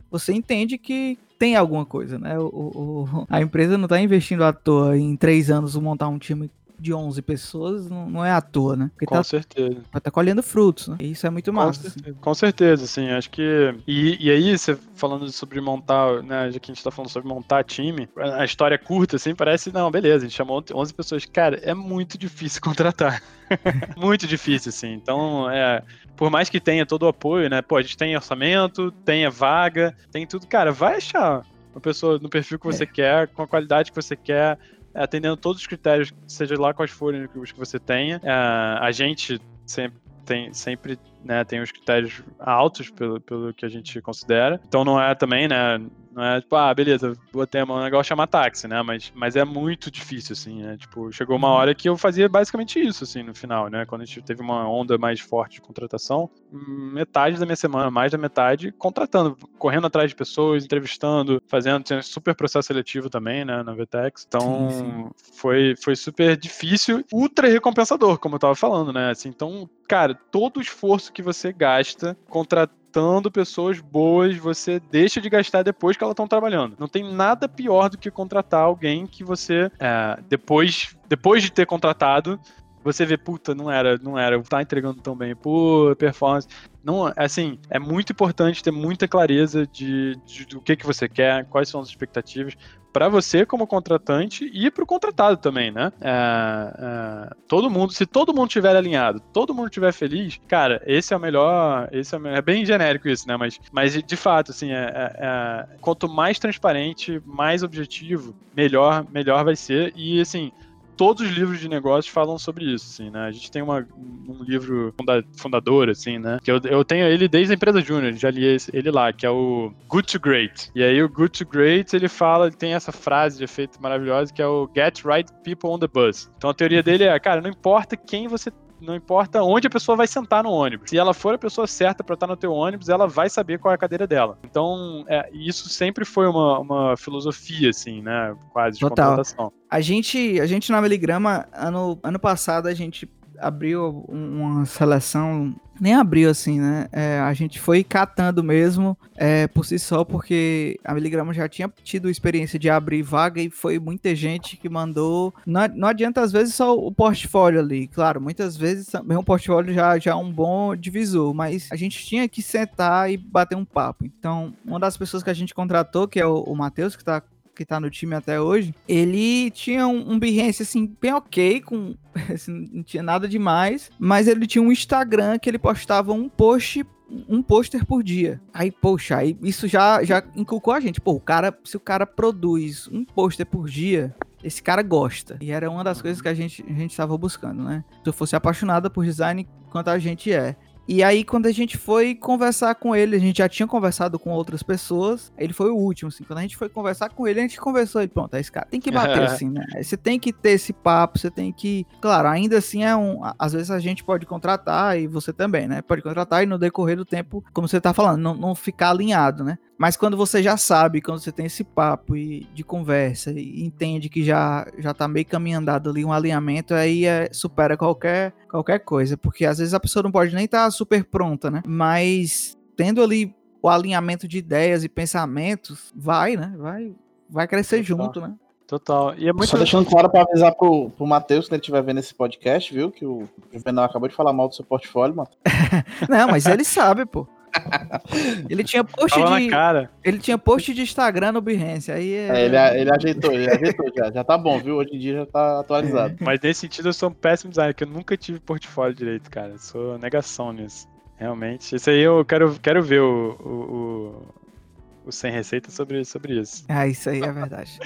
você 0.09 0.33
entende 0.33 0.77
que 0.77 1.17
tem 1.37 1.55
alguma 1.55 1.85
coisa, 1.85 2.17
né? 2.17 2.37
O, 2.39 2.45
o, 2.45 3.25
a 3.29 3.41
empresa 3.41 3.77
não 3.77 3.85
está 3.85 3.99
investindo 3.99 4.43
à 4.43 4.51
toa 4.51 4.97
em 4.97 5.15
três 5.15 5.51
anos 5.51 5.75
montar 5.75 6.07
um 6.07 6.17
time 6.17 6.49
de 6.79 6.93
11 6.93 7.23
pessoas 7.23 7.89
não, 7.89 8.07
não 8.07 8.25
é 8.25 8.31
à 8.31 8.39
toa, 8.39 8.75
né? 8.75 8.89
Porque 8.93 9.07
Com 9.07 9.15
tá, 9.15 9.23
certeza. 9.23 9.77
Tá 10.01 10.11
colhendo 10.11 10.43
frutos, 10.43 10.87
né? 10.89 10.97
E 10.99 11.11
isso 11.11 11.25
é 11.25 11.29
muito 11.29 11.51
massa. 11.51 11.81
Com 11.81 11.89
certeza, 11.89 12.09
assim. 12.11 12.19
Com 12.21 12.33
certeza 12.33 12.87
sim. 12.87 13.09
Acho 13.09 13.29
que. 13.31 13.75
E, 13.87 14.27
e 14.27 14.29
aí, 14.29 14.55
você 14.57 14.77
falando 14.93 15.27
sobre 15.31 15.59
montar, 15.59 16.21
né? 16.21 16.51
Já 16.51 16.59
que 16.59 16.71
a 16.71 16.73
gente 16.73 16.83
tá 16.83 16.91
falando 16.91 17.09
sobre 17.09 17.27
montar 17.27 17.63
time, 17.63 18.07
a 18.15 18.45
história 18.45 18.75
é 18.75 18.79
curta, 18.79 19.15
assim, 19.15 19.33
parece, 19.33 19.71
não, 19.71 19.89
beleza, 19.89 20.17
a 20.25 20.27
gente 20.27 20.37
chamou 20.37 20.63
11 20.71 20.93
pessoas. 20.93 21.25
Cara, 21.25 21.59
é 21.63 21.73
muito 21.73 22.17
difícil 22.17 22.61
contratar. 22.61 23.23
muito 23.97 24.27
difícil, 24.27 24.69
assim. 24.69 24.93
Então, 24.93 25.49
é. 25.49 25.81
Por 26.17 26.29
mais 26.31 26.49
que 26.49 26.59
tenha 26.59 26.85
todo 26.85 27.03
o 27.03 27.07
apoio, 27.07 27.49
né? 27.49 27.61
Pô, 27.61 27.77
a 27.77 27.81
gente 27.81 27.95
tem 27.95 28.15
orçamento, 28.15 28.91
tenha 28.91 29.29
vaga, 29.29 29.95
tem 30.11 30.25
tudo. 30.25 30.47
Cara, 30.47 30.71
vai 30.71 30.97
achar 30.97 31.45
uma 31.73 31.79
pessoa 31.79 32.17
no 32.17 32.27
perfil 32.27 32.57
que 32.57 32.65
você 32.65 32.83
é. 32.83 32.87
quer, 32.87 33.27
com 33.27 33.43
a 33.43 33.47
qualidade 33.47 33.91
que 33.91 33.95
você 33.95 34.15
quer, 34.15 34.57
atendendo 34.95 35.37
todos 35.37 35.61
os 35.61 35.67
critérios, 35.67 36.11
seja 36.27 36.59
lá 36.59 36.73
quais 36.73 36.89
forem 36.89 37.29
os 37.35 37.51
que 37.51 37.59
você 37.59 37.79
tenha. 37.79 38.19
É, 38.23 38.31
a 38.31 38.91
gente 38.91 39.39
sempre 39.65 40.01
tem, 40.25 40.53
sempre 40.53 40.99
né, 41.23 41.43
tem 41.43 41.61
os 41.61 41.71
critérios 41.71 42.21
altos 42.39 42.89
pelo, 42.89 43.21
pelo 43.21 43.53
que 43.53 43.65
a 43.65 43.69
gente 43.69 44.01
considera. 44.01 44.59
Então 44.67 44.83
não 44.83 45.01
é 45.01 45.15
também, 45.15 45.47
né? 45.47 45.79
Não 46.17 46.23
é 46.23 46.41
tipo, 46.41 46.55
ah, 46.55 46.73
beleza, 46.73 47.13
botei 47.31 47.61
um 47.61 47.79
negócio 47.79 48.09
chamar 48.09 48.25
táxi, 48.25 48.67
né? 48.67 48.81
Mas, 48.81 49.13
mas 49.13 49.35
é 49.35 49.45
muito 49.45 49.91
difícil, 49.91 50.33
assim, 50.33 50.63
né? 50.63 50.75
Tipo, 50.75 51.11
chegou 51.11 51.37
uma 51.37 51.47
uhum. 51.47 51.53
hora 51.53 51.75
que 51.75 51.87
eu 51.87 51.95
fazia 51.95 52.27
basicamente 52.27 52.79
isso, 52.79 53.03
assim, 53.03 53.21
no 53.21 53.35
final, 53.35 53.69
né? 53.69 53.85
Quando 53.85 54.01
a 54.01 54.05
gente 54.05 54.23
teve 54.23 54.41
uma 54.41 54.67
onda 54.67 54.97
mais 54.97 55.19
forte 55.19 55.53
de 55.53 55.61
contratação, 55.61 56.27
metade 56.51 57.37
da 57.37 57.45
minha 57.45 57.55
semana, 57.55 57.91
mais 57.91 58.11
da 58.11 58.17
metade, 58.17 58.71
contratando, 58.71 59.37
correndo 59.59 59.85
atrás 59.85 60.09
de 60.09 60.15
pessoas, 60.15 60.65
entrevistando, 60.65 61.39
fazendo, 61.47 61.83
tinha 61.83 62.01
super 62.01 62.33
processo 62.33 62.65
seletivo 62.65 63.11
também, 63.11 63.45
né, 63.45 63.61
na 63.61 63.75
VTEX. 63.75 64.25
Então, 64.27 64.71
sim, 64.71 64.79
sim. 64.79 65.09
Foi, 65.35 65.75
foi 65.79 65.95
super 65.95 66.35
difícil, 66.35 67.05
ultra 67.13 67.47
recompensador, 67.47 68.17
como 68.17 68.33
eu 68.33 68.39
tava 68.39 68.55
falando, 68.55 68.91
né? 68.91 69.11
Assim, 69.11 69.29
então, 69.29 69.69
cara, 69.87 70.15
todo 70.31 70.57
o 70.57 70.61
esforço 70.61 71.13
que 71.13 71.21
você 71.21 71.53
gasta 71.53 72.17
contratando 72.27 72.86
pessoas 73.31 73.79
boas, 73.79 74.35
você 74.37 74.79
deixa 74.79 75.21
de 75.21 75.29
gastar 75.29 75.63
depois 75.63 75.97
que 75.97 76.03
elas 76.03 76.13
estão 76.13 76.27
trabalhando. 76.27 76.75
Não 76.79 76.87
tem 76.87 77.03
nada 77.03 77.47
pior 77.47 77.89
do 77.89 77.97
que 77.97 78.09
contratar 78.09 78.61
alguém 78.61 79.05
que 79.05 79.23
você, 79.23 79.71
é, 79.79 80.19
depois, 80.27 80.95
depois 81.07 81.43
de 81.43 81.51
ter 81.51 81.65
contratado, 81.65 82.39
você 82.83 83.05
vê, 83.05 83.17
puta, 83.17 83.53
não 83.53 83.69
era, 83.69 83.97
não 83.97 84.17
era, 84.17 84.41
tá 84.41 84.61
entregando 84.61 85.01
tão 85.01 85.15
bem, 85.15 85.35
pô, 85.35 85.93
performance. 85.97 86.47
Não, 86.83 87.11
assim, 87.17 87.59
é 87.69 87.77
muito 87.77 88.13
importante 88.13 88.63
ter 88.63 88.71
muita 88.71 89.07
clareza 89.07 89.67
de, 89.67 90.15
de 90.25 90.45
do 90.45 90.61
que, 90.61 90.75
que 90.75 90.85
você 90.85 91.09
quer, 91.09 91.45
quais 91.49 91.67
são 91.67 91.81
as 91.81 91.89
expectativas, 91.89 92.55
para 92.97 93.09
você 93.09 93.45
como 93.45 93.67
contratante 93.67 94.49
e 94.51 94.71
para 94.71 94.83
o 94.83 94.87
contratado 94.87 95.37
também, 95.37 95.69
né? 95.69 95.93
É, 96.01 96.09
é, 96.09 97.35
todo 97.47 97.69
mundo, 97.69 97.93
se 97.93 98.07
todo 98.07 98.33
mundo 98.33 98.47
estiver 98.47 98.75
alinhado, 98.75 99.19
todo 99.31 99.53
mundo 99.53 99.67
estiver 99.67 99.93
feliz, 99.93 100.41
cara, 100.47 100.81
esse 100.83 101.13
é 101.13 101.17
o 101.17 101.19
melhor, 101.19 101.89
esse 101.91 102.15
é, 102.15 102.17
o 102.17 102.21
melhor, 102.21 102.39
é 102.39 102.41
bem 102.41 102.65
genérico 102.65 103.07
isso, 103.07 103.27
né? 103.27 103.37
Mas, 103.37 103.59
mas 103.71 104.01
de 104.01 104.15
fato, 104.15 104.49
assim, 104.49 104.71
é, 104.71 104.85
é, 104.95 105.15
é, 105.19 105.67
quanto 105.79 106.09
mais 106.09 106.39
transparente, 106.39 107.21
mais 107.23 107.61
objetivo, 107.61 108.35
melhor, 108.55 109.05
melhor 109.13 109.45
vai 109.45 109.55
ser. 109.55 109.93
E 109.95 110.19
assim, 110.19 110.51
todos 110.97 111.25
os 111.25 111.31
livros 111.33 111.59
de 111.59 111.69
negócios 111.69 112.11
falam 112.13 112.37
sobre 112.37 112.65
isso, 112.65 112.87
assim, 112.89 113.09
né? 113.09 113.25
A 113.25 113.31
gente 113.31 113.51
tem 113.51 113.61
uma, 113.61 113.87
um 114.27 114.43
livro 114.43 114.93
funda, 114.97 115.23
fundador, 115.37 115.89
assim, 115.89 116.17
né? 116.17 116.39
Que 116.43 116.51
eu, 116.51 116.59
eu 116.65 116.83
tenho 116.83 117.05
ele 117.05 117.27
desde 117.27 117.53
a 117.53 117.55
empresa 117.55 117.79
Júnior, 117.81 118.13
já 118.13 118.31
li 118.31 118.43
esse, 118.43 118.75
ele 118.75 118.91
lá, 118.91 119.13
que 119.13 119.25
é 119.25 119.29
o 119.29 119.71
Good 119.87 120.07
to 120.11 120.19
Great. 120.19 120.71
E 120.75 120.83
aí 120.83 121.01
o 121.01 121.07
Good 121.07 121.39
to 121.39 121.45
Great, 121.45 121.95
ele 121.95 122.09
fala, 122.09 122.51
tem 122.51 122.73
essa 122.73 122.91
frase 122.91 123.37
de 123.37 123.43
efeito 123.43 123.81
maravilhosa, 123.81 124.33
que 124.33 124.41
é 124.41 124.47
o 124.47 124.69
Get 124.75 125.03
Right 125.05 125.31
People 125.43 125.69
on 125.69 125.79
the 125.79 125.87
Bus. 125.87 126.29
Então 126.37 126.49
a 126.49 126.53
teoria 126.53 126.81
dele 126.81 127.03
é, 127.03 127.19
cara, 127.19 127.41
não 127.41 127.49
importa 127.49 127.95
quem 127.95 128.27
você 128.27 128.51
não 128.79 128.95
importa 128.95 129.41
onde 129.43 129.67
a 129.67 129.69
pessoa 129.69 129.95
vai 129.95 130.07
sentar 130.07 130.43
no 130.43 130.51
ônibus. 130.51 130.89
Se 130.89 130.97
ela 130.97 131.13
for 131.13 131.35
a 131.35 131.37
pessoa 131.37 131.67
certa 131.67 132.03
para 132.03 132.13
estar 132.13 132.27
no 132.27 132.37
teu 132.37 132.53
ônibus, 132.53 132.89
ela 132.89 133.07
vai 133.07 133.29
saber 133.29 133.59
qual 133.59 133.71
é 133.71 133.75
a 133.75 133.77
cadeira 133.77 134.05
dela. 134.05 134.37
Então, 134.43 135.03
é, 135.07 135.29
isso 135.33 135.69
sempre 135.69 136.05
foi 136.05 136.27
uma, 136.27 136.59
uma 136.59 136.97
filosofia, 136.97 137.69
assim, 137.69 138.01
né? 138.01 138.35
Quase 138.51 138.75
de 138.75 138.81
Total. 138.81 139.09
contratação. 139.09 139.51
A 139.69 139.81
gente, 139.81 140.39
a 140.39 140.45
gente 140.45 140.71
na 140.71 140.81
Miligrama, 140.81 141.47
ano, 141.53 141.99
ano 142.03 142.19
passado, 142.19 142.67
a 142.67 142.73
gente 142.73 143.09
abriu 143.39 144.05
uma 144.07 144.65
seleção, 144.65 145.55
nem 145.79 145.93
abriu 145.93 146.29
assim, 146.29 146.59
né? 146.59 146.87
É, 146.91 147.19
a 147.19 147.33
gente 147.33 147.59
foi 147.59 147.83
catando 147.83 148.43
mesmo 148.43 148.97
é, 149.15 149.47
por 149.47 149.65
si 149.65 149.77
só, 149.77 150.03
porque 150.03 150.79
a 150.83 150.93
Miligrama 150.93 151.33
já 151.33 151.47
tinha 151.47 151.71
tido 151.83 152.09
experiência 152.09 152.57
de 152.57 152.69
abrir 152.69 153.01
vaga 153.01 153.41
e 153.41 153.49
foi 153.49 153.79
muita 153.79 154.15
gente 154.15 154.57
que 154.57 154.69
mandou. 154.69 155.33
Não, 155.45 155.67
não 155.75 155.87
adianta 155.87 156.21
às 156.21 156.31
vezes 156.31 156.55
só 156.55 156.75
o 156.75 156.91
portfólio 156.91 157.59
ali, 157.59 157.87
claro, 157.87 158.19
muitas 158.19 158.57
vezes 158.57 158.87
também 158.87 159.17
o 159.17 159.23
portfólio 159.23 159.73
já, 159.73 159.97
já 159.97 160.11
é 160.11 160.15
um 160.15 160.31
bom 160.31 160.75
divisor, 160.75 161.33
mas 161.33 161.69
a 161.71 161.75
gente 161.75 162.05
tinha 162.05 162.27
que 162.27 162.41
sentar 162.41 163.11
e 163.11 163.17
bater 163.17 163.55
um 163.55 163.65
papo. 163.65 164.05
Então, 164.05 164.53
uma 164.65 164.79
das 164.79 164.97
pessoas 164.97 165.23
que 165.23 165.29
a 165.29 165.33
gente 165.33 165.53
contratou, 165.53 166.07
que 166.07 166.19
é 166.19 166.25
o, 166.25 166.41
o 166.41 166.55
Matheus, 166.55 166.95
que 166.95 167.01
está 167.01 167.21
que 167.57 167.65
tá 167.65 167.79
no 167.79 167.89
time 167.89 168.15
até 168.15 168.39
hoje, 168.39 168.73
ele 168.87 169.51
tinha 169.51 169.87
um, 169.87 170.13
um 170.13 170.19
Behance, 170.19 170.63
assim, 170.63 170.95
bem 170.99 171.13
ok, 171.13 171.61
com, 171.61 171.95
assim, 172.33 172.69
não 172.71 172.83
tinha 172.83 173.03
nada 173.03 173.27
demais, 173.27 173.89
mas 173.99 174.27
ele 174.27 174.47
tinha 174.47 174.61
um 174.61 174.71
Instagram 174.71 175.39
que 175.39 175.49
ele 175.49 175.59
postava 175.59 176.13
um 176.13 176.29
post 176.29 176.85
um 177.09 177.41
pôster 177.41 177.85
por 177.85 178.03
dia. 178.03 178.41
Aí, 178.53 178.69
poxa, 178.69 179.15
aí 179.15 179.37
isso 179.41 179.65
já, 179.65 180.03
já 180.03 180.21
inculcou 180.35 180.73
a 180.73 180.79
gente. 180.81 180.99
Pô, 180.99 181.13
o 181.13 181.21
cara, 181.21 181.57
se 181.63 181.77
o 181.77 181.79
cara 181.79 182.05
produz 182.05 182.89
um 182.89 183.05
pôster 183.05 183.45
por 183.45 183.69
dia, 183.69 184.13
esse 184.43 184.61
cara 184.61 184.81
gosta. 184.81 185.37
E 185.39 185.51
era 185.51 185.69
uma 185.69 185.83
das 185.83 186.01
coisas 186.01 186.21
que 186.21 186.27
a 186.27 186.33
gente 186.33 186.63
a 186.67 186.73
gente 186.73 186.91
estava 186.91 187.17
buscando, 187.17 187.63
né? 187.63 187.83
Se 188.03 188.09
eu 188.09 188.13
fosse 188.13 188.35
apaixonada 188.35 188.89
por 188.89 189.05
design, 189.05 189.47
quanto 189.69 189.89
a 189.89 189.97
gente 189.97 190.31
é. 190.31 190.55
E 190.87 191.03
aí, 191.03 191.23
quando 191.23 191.47
a 191.47 191.51
gente 191.51 191.77
foi 191.77 192.15
conversar 192.15 192.73
com 192.75 192.95
ele, 192.95 193.15
a 193.15 193.19
gente 193.19 193.39
já 193.39 193.49
tinha 193.49 193.67
conversado 193.67 194.17
com 194.17 194.29
outras 194.29 194.63
pessoas, 194.63 195.33
ele 195.37 195.51
foi 195.51 195.69
o 195.69 195.75
último, 195.75 196.07
assim. 196.07 196.23
Quando 196.23 196.39
a 196.39 196.41
gente 196.43 196.55
foi 196.55 196.69
conversar 196.69 197.09
com 197.09 197.27
ele, 197.27 197.39
a 197.39 197.43
gente 197.43 197.59
conversou 197.59 198.01
e 198.01 198.07
pronto, 198.07 198.35
esse 198.35 198.51
cara 198.51 198.65
tem 198.69 198.79
que 198.79 198.89
bater, 198.89 199.23
assim, 199.27 199.49
né? 199.49 199.65
Você 199.81 199.97
tem 199.97 200.17
que 200.17 200.31
ter 200.31 200.51
esse 200.51 200.71
papo, 200.71 201.19
você 201.19 201.29
tem 201.29 201.51
que. 201.51 201.85
Claro, 201.99 202.29
ainda 202.29 202.57
assim 202.57 202.83
é 202.85 202.95
um. 202.95 203.19
Às 203.37 203.51
vezes 203.51 203.69
a 203.69 203.79
gente 203.79 204.03
pode 204.03 204.25
contratar, 204.25 204.97
e 204.97 205.07
você 205.07 205.33
também, 205.33 205.67
né? 205.67 205.81
Pode 205.81 206.01
contratar 206.01 206.43
e 206.43 206.45
no 206.45 206.57
decorrer 206.57 206.95
do 206.95 207.05
tempo, 207.05 207.43
como 207.53 207.67
você 207.67 207.81
tá 207.81 207.93
falando, 207.93 208.21
não, 208.21 208.33
não 208.33 208.55
ficar 208.55 208.91
alinhado, 208.91 209.43
né? 209.43 209.57
Mas 209.77 209.95
quando 209.95 210.17
você 210.17 210.41
já 210.41 210.57
sabe, 210.57 211.01
quando 211.01 211.19
você 211.19 211.31
tem 211.31 211.45
esse 211.45 211.63
papo 211.63 212.15
e, 212.15 212.47
de 212.53 212.63
conversa 212.63 213.31
e 213.31 213.63
entende 213.63 214.09
que 214.09 214.23
já 214.23 214.65
já 214.79 214.93
tá 214.93 215.07
meio 215.07 215.25
caminho 215.25 215.59
andado 215.59 215.89
ali 215.89 216.03
um 216.03 216.11
alinhamento, 216.11 216.73
aí 216.73 217.05
é, 217.05 217.29
supera 217.31 217.77
qualquer 217.77 218.33
qualquer 218.49 218.79
coisa, 218.79 219.17
porque 219.17 219.45
às 219.45 219.57
vezes 219.57 219.73
a 219.73 219.79
pessoa 219.79 220.03
não 220.03 220.11
pode 220.11 220.33
nem 220.33 220.45
estar 220.45 220.65
tá 220.65 220.71
super 220.71 221.03
pronta, 221.03 221.51
né? 221.51 221.61
Mas 221.65 222.57
tendo 222.75 223.01
ali 223.01 223.35
o 223.61 223.69
alinhamento 223.69 224.27
de 224.27 224.37
ideias 224.37 224.83
e 224.83 224.89
pensamentos, 224.89 225.91
vai, 225.95 226.35
né? 226.35 226.53
Vai 226.57 226.95
vai 227.29 227.47
crescer 227.47 227.85
Total. 227.85 228.05
junto, 228.05 228.21
né? 228.21 228.33
Total. 228.65 229.15
E 229.17 229.29
é 229.29 229.33
muito... 229.33 229.47
Só 229.47 229.57
deixando 229.57 229.89
claro 229.89 230.09
para 230.09 230.23
avisar 230.23 230.53
pro, 230.53 230.89
pro 230.89 231.07
Matheus, 231.07 231.45
se 231.45 231.51
ele 231.51 231.61
estiver 231.61 231.81
vendo 231.81 231.99
esse 231.99 232.13
podcast, 232.13 232.73
viu? 232.73 232.91
Que 232.91 233.05
o 233.05 233.27
Juvenal 233.51 233.85
acabou 233.85 234.09
de 234.09 234.15
falar 234.15 234.33
mal 234.33 234.49
do 234.49 234.55
seu 234.55 234.65
portfólio, 234.65 235.15
mano. 235.15 235.29
não, 236.09 236.27
mas 236.27 236.45
ele 236.45 236.65
sabe, 236.65 237.05
pô. 237.05 237.25
Ele 238.49 238.63
tinha 238.63 238.83
post 238.83 239.19
Fala 239.19 239.39
de. 239.39 239.47
cara. 239.49 239.89
Ele 240.03 240.17
tinha 240.19 240.37
post 240.37 240.73
de 240.73 240.81
Instagram 240.81 241.33
no 241.33 241.41
Behance. 241.41 241.91
Aí 241.91 242.13
é... 242.13 242.27
É, 242.29 242.45
ele, 242.45 242.57
ele 242.81 242.91
ajeitou, 242.91 243.31
ele 243.33 243.49
ajeitou 243.49 243.91
já. 243.95 244.11
Já 244.11 244.23
tá 244.23 244.37
bom, 244.37 244.59
viu? 244.59 244.75
Hoje 244.75 244.95
em 244.95 244.99
dia 244.99 245.13
já 245.17 245.25
tá 245.25 245.59
atualizado. 245.59 246.15
Mas 246.21 246.39
nesse 246.41 246.61
sentido 246.61 246.89
eu 246.89 246.93
sou 246.93 247.09
um 247.09 247.13
péssimo 247.13 247.49
designer, 247.49 247.73
porque 247.73 247.83
eu 247.83 247.89
nunca 247.89 248.17
tive 248.17 248.39
portfólio 248.39 248.95
direito, 248.95 249.29
cara. 249.29 249.49
Eu 249.49 249.59
sou 249.59 249.97
negação 249.97 250.51
nisso. 250.51 250.87
Realmente. 251.17 251.75
Isso 251.75 251.89
aí 251.89 251.99
eu 251.99 252.23
quero, 252.23 252.57
quero 252.61 252.81
ver 252.83 253.01
o, 253.01 253.35
o, 253.39 253.49
o, 253.49 255.07
o 255.07 255.11
sem 255.11 255.31
receita 255.31 255.71
sobre, 255.71 256.05
sobre 256.05 256.39
isso. 256.39 256.63
Ah, 256.69 256.87
isso 256.87 257.09
aí 257.09 257.21
é 257.21 257.31
verdade. 257.31 257.79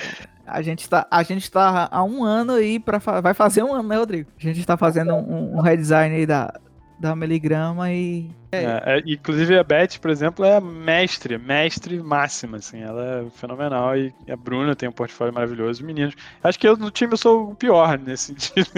A 0.46 0.62
gente 0.62 0.90
tá, 0.90 1.08
a 1.10 1.24
gente 1.24 1.50
tá 1.50 1.88
há 1.90 2.04
um 2.04 2.24
ano 2.24 2.54
aí 2.54 2.78
para 2.78 2.98
vai 3.22 3.34
fazer 3.34 3.64
um 3.64 3.74
ano, 3.74 3.88
né, 3.88 3.96
Rodrigo? 3.96 4.30
A 4.38 4.42
gente 4.42 4.66
tá 4.66 4.76
fazendo 4.76 5.14
um, 5.14 5.58
um 5.58 5.62
redesign 5.62 6.14
aí 6.14 6.26
da, 6.26 6.54
da 7.02 7.16
Meligrama 7.16 7.92
e. 7.92 8.30
É. 8.52 8.64
É, 8.64 8.84
é, 8.86 9.04
inclusive 9.06 9.58
a 9.58 9.64
Beth, 9.64 9.98
por 10.00 10.12
exemplo, 10.12 10.46
é 10.46 10.62
mestre, 10.62 11.38
mestre 11.38 12.02
máxima, 12.02 12.58
assim, 12.58 12.82
ela 12.82 13.26
é 13.26 13.30
fenomenal. 13.32 13.98
E 13.98 14.14
a 14.30 14.36
Bruna 14.36 14.76
tem 14.76 14.88
um 14.88 14.92
portfólio 14.92 15.34
maravilhoso, 15.34 15.84
meninos. 15.84 16.14
Acho 16.44 16.60
que 16.60 16.68
eu 16.68 16.78
no 16.78 16.92
time 16.92 17.14
eu 17.14 17.18
sou 17.18 17.52
o 17.52 17.56
pior 17.56 17.98
nesse 17.98 18.36
sentido. 18.38 18.70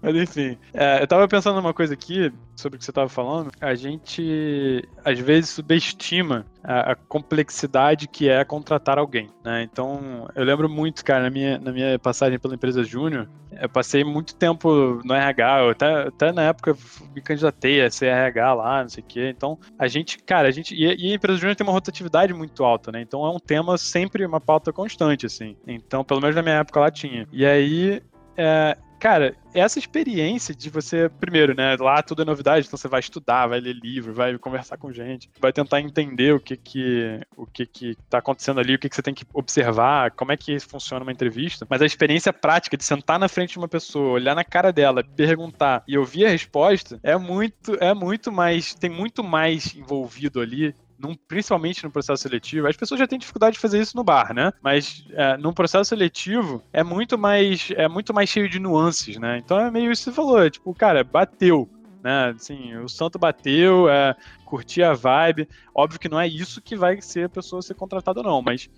Mas 0.00 0.14
enfim, 0.14 0.56
é, 0.72 1.02
eu 1.02 1.06
tava 1.06 1.26
pensando 1.26 1.56
numa 1.56 1.74
coisa 1.74 1.94
aqui, 1.94 2.32
sobre 2.56 2.76
o 2.76 2.78
que 2.78 2.84
você 2.84 2.92
tava 2.92 3.08
falando. 3.08 3.50
A 3.60 3.74
gente, 3.74 4.86
às 5.04 5.18
vezes, 5.18 5.50
subestima 5.50 6.46
a, 6.62 6.92
a 6.92 6.94
complexidade 6.94 8.08
que 8.08 8.28
é 8.28 8.44
contratar 8.44 8.98
alguém, 8.98 9.28
né? 9.44 9.62
Então, 9.62 10.28
eu 10.34 10.44
lembro 10.44 10.68
muito, 10.68 11.04
cara, 11.04 11.24
na 11.24 11.30
minha, 11.30 11.58
na 11.58 11.72
minha 11.72 11.98
passagem 11.98 12.38
pela 12.38 12.54
empresa 12.54 12.82
Júnior, 12.82 13.28
eu 13.60 13.68
passei 13.68 14.04
muito 14.04 14.34
tempo 14.34 15.00
no 15.04 15.14
RH, 15.14 15.70
até, 15.70 16.02
até 16.08 16.32
na 16.32 16.42
época 16.42 16.76
me 17.14 17.20
candidatei 17.20 17.82
a 17.82 17.90
ser 17.90 18.06
RH 18.06 18.54
lá, 18.54 18.82
não 18.82 18.88
sei 18.88 19.02
o 19.02 19.06
quê. 19.06 19.32
Então, 19.36 19.58
a 19.78 19.88
gente, 19.88 20.18
cara, 20.18 20.48
a 20.48 20.50
gente. 20.50 20.74
E, 20.74 20.84
e 20.84 21.12
a 21.12 21.14
empresa 21.14 21.38
Júnior 21.38 21.56
tem 21.56 21.66
uma 21.66 21.72
rotatividade 21.72 22.32
muito 22.32 22.64
alta, 22.64 22.92
né? 22.92 23.00
Então 23.00 23.24
é 23.24 23.30
um 23.30 23.38
tema 23.38 23.76
sempre 23.78 24.24
uma 24.24 24.40
pauta 24.40 24.72
constante, 24.72 25.26
assim. 25.26 25.56
Então, 25.66 26.04
pelo 26.04 26.20
menos 26.20 26.36
na 26.36 26.42
minha 26.42 26.56
época 26.56 26.80
lá 26.80 26.90
tinha. 26.90 27.26
E 27.32 27.44
aí, 27.44 28.02
é, 28.36 28.76
cara, 28.98 29.34
essa 29.54 29.78
experiência 29.78 30.54
de 30.54 30.68
você, 30.70 31.08
primeiro, 31.08 31.54
né, 31.54 31.76
lá 31.78 32.02
tudo 32.02 32.22
é 32.22 32.24
novidade, 32.24 32.66
então 32.66 32.76
você 32.76 32.88
vai 32.88 33.00
estudar, 33.00 33.46
vai 33.46 33.60
ler 33.60 33.74
livro, 33.74 34.12
vai 34.12 34.36
conversar 34.38 34.76
com 34.76 34.92
gente, 34.92 35.30
vai 35.40 35.52
tentar 35.52 35.80
entender 35.80 36.34
o 36.34 36.40
que 36.40 36.56
que, 36.56 37.20
o 37.36 37.46
que 37.46 37.66
que 37.66 37.96
tá 38.08 38.18
acontecendo 38.18 38.60
ali, 38.60 38.74
o 38.74 38.78
que 38.78 38.88
que 38.88 38.94
você 38.96 39.02
tem 39.02 39.14
que 39.14 39.24
observar, 39.32 40.10
como 40.12 40.32
é 40.32 40.36
que 40.36 40.58
funciona 40.60 41.02
uma 41.02 41.12
entrevista, 41.12 41.66
mas 41.68 41.80
a 41.80 41.86
experiência 41.86 42.32
prática 42.32 42.76
de 42.76 42.84
sentar 42.84 43.18
na 43.18 43.28
frente 43.28 43.52
de 43.52 43.58
uma 43.58 43.68
pessoa, 43.68 44.12
olhar 44.12 44.34
na 44.34 44.44
cara 44.44 44.72
dela, 44.72 45.02
perguntar 45.02 45.82
e 45.86 45.96
ouvir 45.96 46.26
a 46.26 46.30
resposta 46.30 46.98
é 47.02 47.16
muito, 47.16 47.74
é 47.80 47.94
muito 47.94 48.30
mais, 48.30 48.74
tem 48.74 48.90
muito 48.90 49.22
mais 49.24 49.74
envolvido 49.74 50.40
ali 50.40 50.74
num, 50.98 51.14
principalmente 51.14 51.84
no 51.84 51.90
processo 51.90 52.22
seletivo, 52.22 52.66
as 52.66 52.76
pessoas 52.76 52.98
já 52.98 53.06
têm 53.06 53.18
dificuldade 53.18 53.54
de 53.54 53.60
fazer 53.60 53.80
isso 53.80 53.96
no 53.96 54.02
bar, 54.02 54.34
né? 54.34 54.52
Mas 54.62 55.06
é, 55.12 55.36
num 55.36 55.52
processo 55.52 55.88
seletivo 55.88 56.62
é 56.72 56.82
muito 56.82 57.16
mais 57.16 57.70
é 57.76 57.86
muito 57.88 58.12
mais 58.12 58.28
cheio 58.28 58.48
de 58.48 58.58
nuances, 58.58 59.16
né? 59.18 59.38
Então 59.38 59.58
é 59.58 59.70
meio 59.70 59.92
isso 59.92 60.04
que 60.04 60.10
você 60.10 60.16
falou, 60.16 60.42
é, 60.42 60.50
tipo, 60.50 60.74
cara, 60.74 61.04
bateu, 61.04 61.68
né? 62.02 62.34
Assim, 62.36 62.76
o 62.76 62.88
santo 62.88 63.18
bateu, 63.18 63.88
é, 63.88 64.16
curti 64.44 64.82
a 64.82 64.94
vibe. 64.94 65.48
Óbvio 65.74 66.00
que 66.00 66.08
não 66.08 66.18
é 66.18 66.26
isso 66.26 66.60
que 66.60 66.74
vai 66.74 67.00
ser 67.00 67.26
a 67.26 67.28
pessoa 67.28 67.62
ser 67.62 67.74
contratada 67.74 68.22
não, 68.22 68.42
mas 68.42 68.68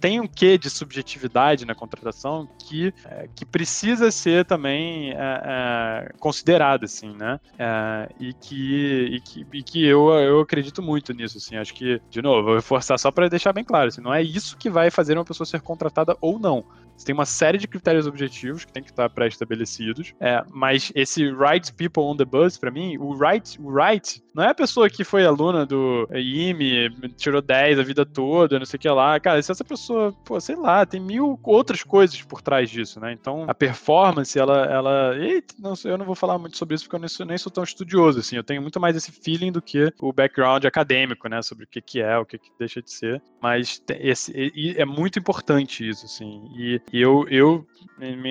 tem 0.00 0.20
um 0.20 0.26
quê 0.26 0.56
de 0.56 0.70
subjetividade 0.70 1.64
na 1.64 1.74
contratação 1.74 2.48
que, 2.58 2.92
é, 3.04 3.28
que 3.34 3.44
precisa 3.44 4.10
ser 4.10 4.44
também 4.44 5.12
é, 5.12 5.16
é, 5.16 6.12
considerado, 6.18 6.84
assim, 6.84 7.14
né? 7.16 7.38
É, 7.58 8.08
e 8.18 8.32
que, 8.32 9.08
e 9.12 9.20
que, 9.20 9.46
e 9.52 9.62
que 9.62 9.84
eu, 9.84 10.08
eu 10.10 10.40
acredito 10.40 10.82
muito 10.82 11.12
nisso, 11.12 11.38
assim. 11.38 11.56
Acho 11.56 11.74
que, 11.74 12.00
de 12.10 12.22
novo, 12.22 12.44
vou 12.44 12.54
reforçar 12.56 12.98
só 12.98 13.10
para 13.10 13.28
deixar 13.28 13.52
bem 13.52 13.64
claro, 13.64 13.88
assim, 13.88 14.00
não 14.00 14.14
é 14.14 14.22
isso 14.22 14.56
que 14.56 14.70
vai 14.70 14.90
fazer 14.90 15.16
uma 15.16 15.24
pessoa 15.24 15.46
ser 15.46 15.60
contratada 15.60 16.16
ou 16.20 16.38
não. 16.38 16.64
Você 16.98 17.06
tem 17.06 17.14
uma 17.14 17.24
série 17.24 17.58
de 17.58 17.68
critérios 17.68 18.06
objetivos 18.08 18.64
que 18.64 18.72
tem 18.72 18.82
que 18.82 18.90
estar 18.90 19.08
pré-estabelecidos, 19.08 20.12
é, 20.20 20.44
mas 20.50 20.90
esse 20.96 21.30
right 21.30 21.72
people 21.74 22.02
on 22.02 22.16
the 22.16 22.24
bus, 22.24 22.58
para 22.58 22.72
mim, 22.72 22.98
o 22.98 23.14
right, 23.14 23.56
right 23.64 24.20
não 24.38 24.44
é 24.44 24.50
a 24.50 24.54
pessoa 24.54 24.88
que 24.88 25.02
foi 25.02 25.26
aluna 25.26 25.66
do 25.66 26.08
IME, 26.14 26.90
tirou 27.16 27.42
10 27.42 27.80
a 27.80 27.82
vida 27.82 28.06
toda, 28.06 28.56
não 28.56 28.64
sei 28.64 28.76
o 28.76 28.80
que 28.80 28.88
lá. 28.88 29.18
Cara, 29.18 29.42
se 29.42 29.50
essa 29.50 29.64
pessoa, 29.64 30.12
pô, 30.24 30.40
sei 30.40 30.54
lá, 30.54 30.86
tem 30.86 31.00
mil 31.00 31.36
outras 31.42 31.82
coisas 31.82 32.22
por 32.22 32.40
trás 32.40 32.70
disso, 32.70 33.00
né? 33.00 33.12
Então, 33.12 33.46
a 33.48 33.52
performance, 33.52 34.38
ela. 34.38 34.64
ela 34.66 35.18
eita, 35.18 35.56
não, 35.58 35.74
eu 35.84 35.98
não 35.98 36.06
vou 36.06 36.14
falar 36.14 36.38
muito 36.38 36.56
sobre 36.56 36.76
isso 36.76 36.84
porque 36.84 36.94
eu 36.94 37.00
nem 37.00 37.08
sou, 37.08 37.26
nem 37.26 37.36
sou 37.36 37.50
tão 37.50 37.64
estudioso, 37.64 38.20
assim. 38.20 38.36
Eu 38.36 38.44
tenho 38.44 38.62
muito 38.62 38.78
mais 38.78 38.94
esse 38.94 39.10
feeling 39.10 39.50
do 39.50 39.60
que 39.60 39.92
o 40.00 40.12
background 40.12 40.64
acadêmico, 40.64 41.28
né? 41.28 41.42
Sobre 41.42 41.64
o 41.64 41.66
que, 41.66 41.80
que 41.80 42.00
é, 42.00 42.16
o 42.16 42.24
que, 42.24 42.38
que 42.38 42.52
deixa 42.56 42.80
de 42.80 42.92
ser. 42.92 43.20
Mas 43.42 43.82
esse, 43.98 44.32
é 44.76 44.84
muito 44.84 45.18
importante 45.18 45.88
isso, 45.88 46.06
assim. 46.06 46.48
E 46.56 46.80
e 46.92 47.00
eu, 47.00 47.26
eu, 47.28 47.66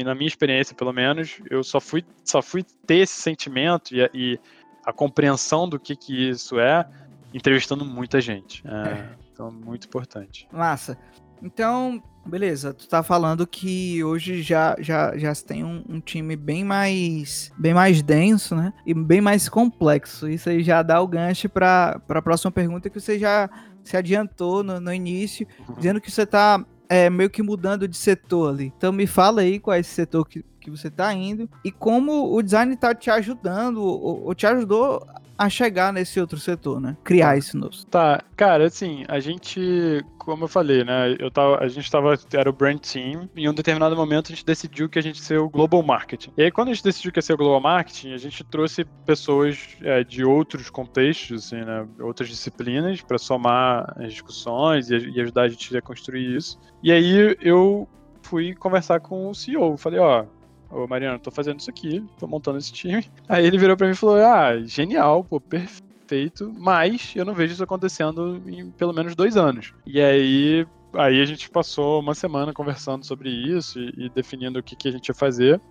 na 0.04 0.16
minha 0.16 0.28
experiência, 0.28 0.76
pelo 0.76 0.94
menos, 0.94 1.40
eu 1.50 1.64
só 1.64 1.80
fui, 1.80 2.04
só 2.24 2.42
fui 2.42 2.64
ter 2.86 2.98
esse 2.98 3.22
sentimento 3.22 3.96
e, 3.96 4.10
e 4.14 4.40
a 4.86 4.94
compreensão 4.94 5.68
do 5.68 5.80
que, 5.80 5.96
que 5.96 6.30
isso 6.30 6.60
é 6.60 6.88
entrevistando 7.34 7.86
muita 7.86 8.22
gente. 8.22 8.64
É, 8.66 8.90
é. 8.90 9.10
Então, 9.32 9.52
muito 9.52 9.86
importante. 9.86 10.48
Massa. 10.52 10.98
Então, 11.42 12.02
beleza, 12.26 12.74
tu 12.74 12.88
tá 12.88 13.04
falando 13.04 13.46
que 13.46 14.04
hoje 14.04 14.42
já, 14.42 14.76
já, 14.80 15.16
já 15.18 15.34
tem 15.36 15.64
um, 15.64 15.84
um, 15.88 16.00
time 16.00 16.36
bem 16.36 16.64
mais 16.64 17.52
bem 17.58 17.74
mais 17.74 18.02
denso, 18.02 18.56
né? 18.56 18.74
E 18.86 18.94
bem 18.94 19.22
mais 19.22 19.48
complexo. 19.48 20.28
Isso 20.28 20.50
aí 20.50 20.64
já 20.64 20.82
dá 20.82 21.00
o 21.00 21.08
gancho 21.08 21.48
para 21.48 22.02
a 22.10 22.22
próxima 22.22 22.52
pergunta 22.52 22.90
que 22.90 23.00
você 23.00 23.20
já 23.20 23.48
se 23.84 23.96
adiantou 23.96 24.64
no, 24.64 24.80
no 24.80 24.94
início, 24.94 25.48
uhum. 25.68 25.76
dizendo 25.76 26.02
que 26.02 26.10
você 26.10 26.26
tá 26.26 26.66
é, 26.90 27.10
meio 27.10 27.30
que 27.30 27.42
mudando 27.42 27.88
de 27.88 27.98
setor 27.98 28.50
ali. 28.50 28.74
Então 28.78 28.92
me 28.92 29.08
fala 29.08 29.42
aí 29.42 29.60
qual 29.60 29.76
é 29.76 29.80
esse 29.80 29.92
setor 29.92 30.28
que, 30.28 30.44
que 30.68 30.78
você 30.78 30.90
está 30.90 31.14
indo 31.14 31.50
e 31.64 31.72
como 31.72 32.36
o 32.36 32.42
design 32.42 32.74
está 32.74 32.94
te 32.94 33.10
ajudando 33.10 33.82
ou, 33.82 34.26
ou, 34.26 34.36
te 34.36 34.46
ajudou 34.46 35.08
a 35.38 35.50
chegar 35.50 35.94
nesse 35.94 36.20
outro 36.20 36.38
setor, 36.40 36.82
né? 36.82 36.98
Criar 37.04 37.38
esse 37.38 37.56
novo. 37.56 37.86
Tá, 37.86 38.22
cara, 38.36 38.66
assim, 38.66 39.06
a 39.08 39.20
gente, 39.20 40.04
como 40.18 40.46
eu 40.46 40.48
falei, 40.48 40.84
né? 40.84 41.16
Eu 41.20 41.30
tava, 41.30 41.64
a 41.64 41.68
gente 41.68 41.90
tava, 41.90 42.18
era 42.34 42.50
o 42.50 42.54
brand 42.54 42.80
team, 42.80 43.30
e 43.36 43.44
em 43.44 43.50
um 43.50 43.54
determinado 43.54 43.96
momento 43.96 44.28
a 44.28 44.36
gente 44.36 44.44
decidiu 44.44 44.90
que 44.90 44.98
a 44.98 45.02
gente 45.02 45.20
ia 45.20 45.24
ser 45.24 45.40
o 45.40 45.48
global 45.48 45.84
marketing. 45.84 46.34
E 46.36 46.42
aí, 46.42 46.52
quando 46.52 46.70
a 46.70 46.74
gente 46.74 46.84
decidiu 46.84 47.12
que 47.12 47.20
ia 47.20 47.22
ser 47.22 47.34
o 47.34 47.38
global 47.38 47.62
marketing, 47.62 48.14
a 48.14 48.18
gente 48.18 48.44
trouxe 48.44 48.84
pessoas 49.06 49.78
é, 49.84 50.04
de 50.04 50.26
outros 50.26 50.72
contextos, 50.72 51.46
assim, 51.46 51.64
né? 51.64 51.88
Outras 52.00 52.28
disciplinas, 52.30 53.00
para 53.02 53.20
somar 53.20 53.94
as 53.96 54.12
discussões 54.14 54.90
e, 54.90 54.98
e 54.98 55.22
ajudar 55.22 55.44
a 55.44 55.50
gente 55.50 55.78
a 55.78 55.82
construir 55.84 56.36
isso. 56.36 56.60
E 56.82 56.92
aí 56.92 57.38
eu 57.42 57.88
fui 58.28 58.54
conversar 58.54 59.00
com 59.00 59.30
o 59.30 59.36
CEO. 59.36 59.78
Falei, 59.78 60.00
ó, 60.00 60.26
ô 60.70 60.88
Mariano, 60.88 61.20
tô 61.20 61.32
fazendo 61.32 61.60
isso 61.60 61.70
aqui, 61.70 62.04
tô 62.20 62.28
montando 62.28 62.58
esse 62.58 62.72
time. 62.72 63.06
Aí 63.28 63.46
ele 63.46 63.58
virou 63.58 63.78
pra 63.78 63.88
mim 63.88 63.94
e 63.94 63.98
falou: 63.98 64.18
Ah, 64.18 64.58
genial, 64.60 65.24
pô, 65.24 65.40
perfeito, 65.40 66.54
mas 66.58 67.14
eu 67.16 67.26
não 67.26 67.34
vejo 67.34 67.54
isso 67.54 67.64
acontecendo 67.64 68.42
em 68.48 68.72
pelo 68.72 68.94
menos 68.94 69.16
dois 69.16 69.38
anos. 69.38 69.74
E 69.86 70.02
aí. 70.02 70.66
Aí 70.94 71.22
a 71.22 71.26
gente 71.26 71.50
passou 71.50 72.00
uma 72.00 72.16
semana 72.16 72.54
conversando 72.54 73.06
sobre 73.06 73.30
isso 73.30 73.78
e, 73.78 74.06
e 74.06 74.10
definindo 74.10 74.58
o 74.58 74.64
que, 74.64 74.76
que 74.76 74.88
a 74.88 74.92
gente 74.92 75.10
ia 75.10 75.14
fazer. 75.14 75.62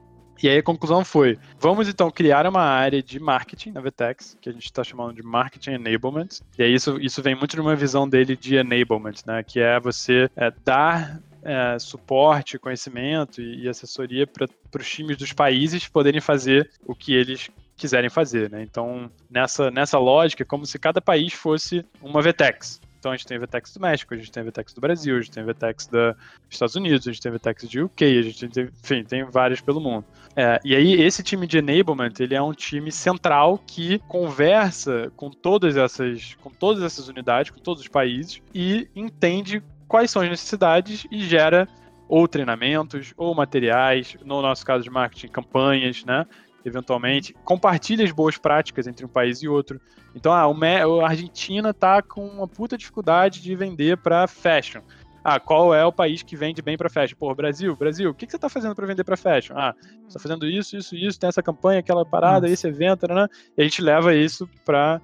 E 0.43 0.49
aí 0.49 0.59
a 0.59 0.63
conclusão 0.63 1.05
foi: 1.05 1.39
vamos 1.59 1.89
então 1.89 2.11
criar 2.11 2.47
uma 2.47 2.63
área 2.63 3.03
de 3.03 3.19
marketing 3.19 3.73
na 3.73 3.81
Vtex, 3.81 4.37
que 4.41 4.49
a 4.49 4.53
gente 4.53 4.65
está 4.65 4.85
chamando 4.85 5.15
de 5.15 5.23
marketing 5.23 5.73
enablement. 5.73 6.41
E 6.59 6.63
aí 6.63 6.75
isso, 6.75 6.99
isso 7.01 7.23
vem 7.23 7.35
muito 7.35 7.55
de 7.55 7.61
uma 7.61 7.75
visão 7.75 8.09
dele 8.09 8.37
de 8.37 8.57
enablement, 8.57 9.15
né? 9.27 9.43
Que 9.43 9.61
é 9.61 9.81
você 9.81 10.29
é, 10.37 10.53
dar 10.65 11.21
é, 11.47 11.79
suporte, 11.79 12.59
conhecimento 12.59 13.41
e, 13.41 13.63
e 13.65 13.69
assessoria 13.69 14.27
para 14.27 14.49
os 14.79 14.91
times 14.91 15.17
dos 15.17 15.33
países 15.33 15.87
poderem 15.87 16.21
fazer 16.21 16.69
o 16.85 16.95
que 16.95 17.15
eles 17.15 17.49
quiserem 17.77 18.11
fazer, 18.11 18.51
né? 18.51 18.63
Então, 18.63 19.09
nessa, 19.31 19.71
nessa 19.71 19.99
lógica, 19.99 20.43
é 20.43 20.47
como 20.47 20.67
se 20.67 20.79
cada 20.79 21.01
país 21.01 21.33
fosse 21.33 21.85
uma 22.03 22.21
VTEX. 22.21 22.81
Então, 22.99 23.13
a 23.13 23.17
gente 23.17 23.27
tem 23.27 23.37
a 23.37 23.41
VTEX 23.41 23.73
do 23.75 23.81
México, 23.81 24.15
a 24.15 24.17
gente 24.17 24.33
tem 24.33 24.43
a 24.43 24.47
VTEX 24.47 24.73
do 24.73 24.81
Brasil, 24.81 25.17
a 25.17 25.21
gente 25.21 25.31
tem 25.31 25.43
a 25.43 25.47
VTEX 25.47 25.87
dos 25.87 26.17
Estados 26.51 26.75
Unidos, 26.75 27.07
a 27.07 27.13
gente 27.13 27.23
tem 27.23 27.31
a 27.31 27.35
VTEX 27.37 27.69
de 27.69 27.81
UK, 27.81 28.05
a 28.05 28.23
gente 28.23 28.49
tem, 28.49 28.65
enfim, 28.65 29.05
tem 29.05 29.25
várias 29.25 29.61
pelo 29.61 29.81
mundo. 29.81 30.05
É, 30.35 30.59
e 30.65 30.75
aí, 30.75 30.95
esse 30.95 31.23
time 31.23 31.47
de 31.47 31.59
enablement, 31.59 32.13
ele 32.19 32.35
é 32.35 32.43
um 32.43 32.53
time 32.53 32.91
central 32.91 33.59
que 33.65 34.01
conversa 34.09 35.13
com 35.15 35.31
todas 35.31 35.77
essas, 35.77 36.35
com 36.43 36.51
todas 36.51 36.83
essas 36.83 37.07
unidades, 37.07 37.53
com 37.53 37.61
todos 37.61 37.83
os 37.83 37.89
países 37.89 38.43
e 38.53 38.89
entende 38.97 39.63
quais 39.89 40.11
são 40.11 40.23
as 40.23 40.29
necessidades 40.29 41.07
e 41.11 41.21
gera 41.21 41.69
ou 42.09 42.29
treinamentos, 42.29 43.13
ou 43.17 43.35
materiais, 43.35 44.17
no 44.25 44.41
nosso 44.41 44.65
caso 44.65 44.85
de 44.85 44.91
marketing, 44.91 45.29
campanhas, 45.29 46.05
né? 46.05 46.25
Eventualmente, 46.65 47.35
compartilha 47.45 48.05
as 48.05 48.13
boas 48.13 48.37
práticas 48.37 48.87
entre 48.87 49.05
um 49.05 49.09
país 49.09 49.43
e 49.43 49.49
outro. 49.49 49.81
Então, 50.15 50.33
ah, 50.33 50.45
a 50.45 51.09
Argentina 51.09 51.73
tá 51.75 52.03
com 52.03 52.27
uma 52.27 52.49
puta 52.49 52.77
dificuldade 52.77 53.41
de 53.41 53.55
vender 53.55 53.97
para 53.99 54.27
fashion. 54.27 54.81
Ah, 55.23 55.41
qual 55.41 55.75
é 55.75 55.85
o 55.85 55.93
país 55.93 56.23
que 56.23 56.37
vende 56.37 56.63
bem 56.63 56.77
para 56.77 56.89
fashion? 56.89 57.17
Pô, 57.19 57.35
Brasil, 57.35 57.75
Brasil, 57.77 58.11
o 58.11 58.15
que, 58.15 58.27
que 58.27 58.31
você 58.31 58.37
está 58.37 58.49
fazendo 58.49 58.77
para 58.77 58.87
vender 58.87 59.03
para 59.03 59.17
fashion? 59.17 59.57
Ah, 59.57 59.75
está 60.07 60.21
fazendo 60.21 60.47
isso, 60.47 60.77
isso, 60.77 60.95
isso, 60.95 61.19
tem 61.19 61.29
essa 61.29 61.43
campanha, 61.43 61.81
aquela 61.81 62.05
parada, 62.05 62.43
Nossa. 62.43 62.55
esse 62.55 62.69
evento, 62.69 63.07
né? 63.09 63.27
E 63.57 63.63
a 63.63 63.65
gente 63.65 63.83
leva 63.83 64.15
isso 64.15 64.49
para 64.65 65.01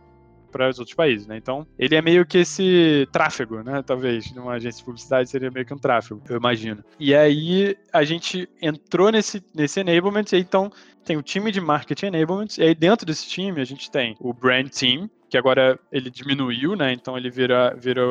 para 0.52 0.68
os 0.68 0.78
outros 0.78 0.94
países, 0.94 1.26
né? 1.26 1.36
Então, 1.36 1.66
ele 1.78 1.96
é 1.96 2.02
meio 2.02 2.24
que 2.24 2.38
esse 2.38 3.08
tráfego, 3.10 3.62
né? 3.62 3.82
Talvez, 3.82 4.30
numa 4.32 4.52
agência 4.52 4.78
de 4.78 4.84
publicidade 4.84 5.30
seria 5.30 5.50
meio 5.50 5.66
que 5.66 5.74
um 5.74 5.78
tráfego, 5.78 6.22
eu 6.28 6.36
imagino. 6.36 6.84
E 7.00 7.14
aí, 7.14 7.76
a 7.92 8.04
gente 8.04 8.48
entrou 8.60 9.10
nesse, 9.10 9.42
nesse 9.54 9.80
enablement, 9.80 10.24
e 10.30 10.36
aí, 10.36 10.42
então, 10.42 10.70
tem 11.04 11.16
o 11.16 11.22
time 11.22 11.50
de 11.50 11.60
marketing 11.60 12.06
enablement, 12.06 12.58
e 12.58 12.62
aí 12.62 12.74
dentro 12.74 13.04
desse 13.04 13.26
time 13.26 13.60
a 13.60 13.64
gente 13.64 13.90
tem 13.90 14.16
o 14.20 14.32
brand 14.32 14.68
team, 14.68 15.10
que 15.32 15.38
agora 15.38 15.80
ele 15.90 16.10
diminuiu, 16.10 16.76
né? 16.76 16.92
Então 16.92 17.16
ele 17.16 17.30
vira, 17.30 17.74
vira 17.74 18.02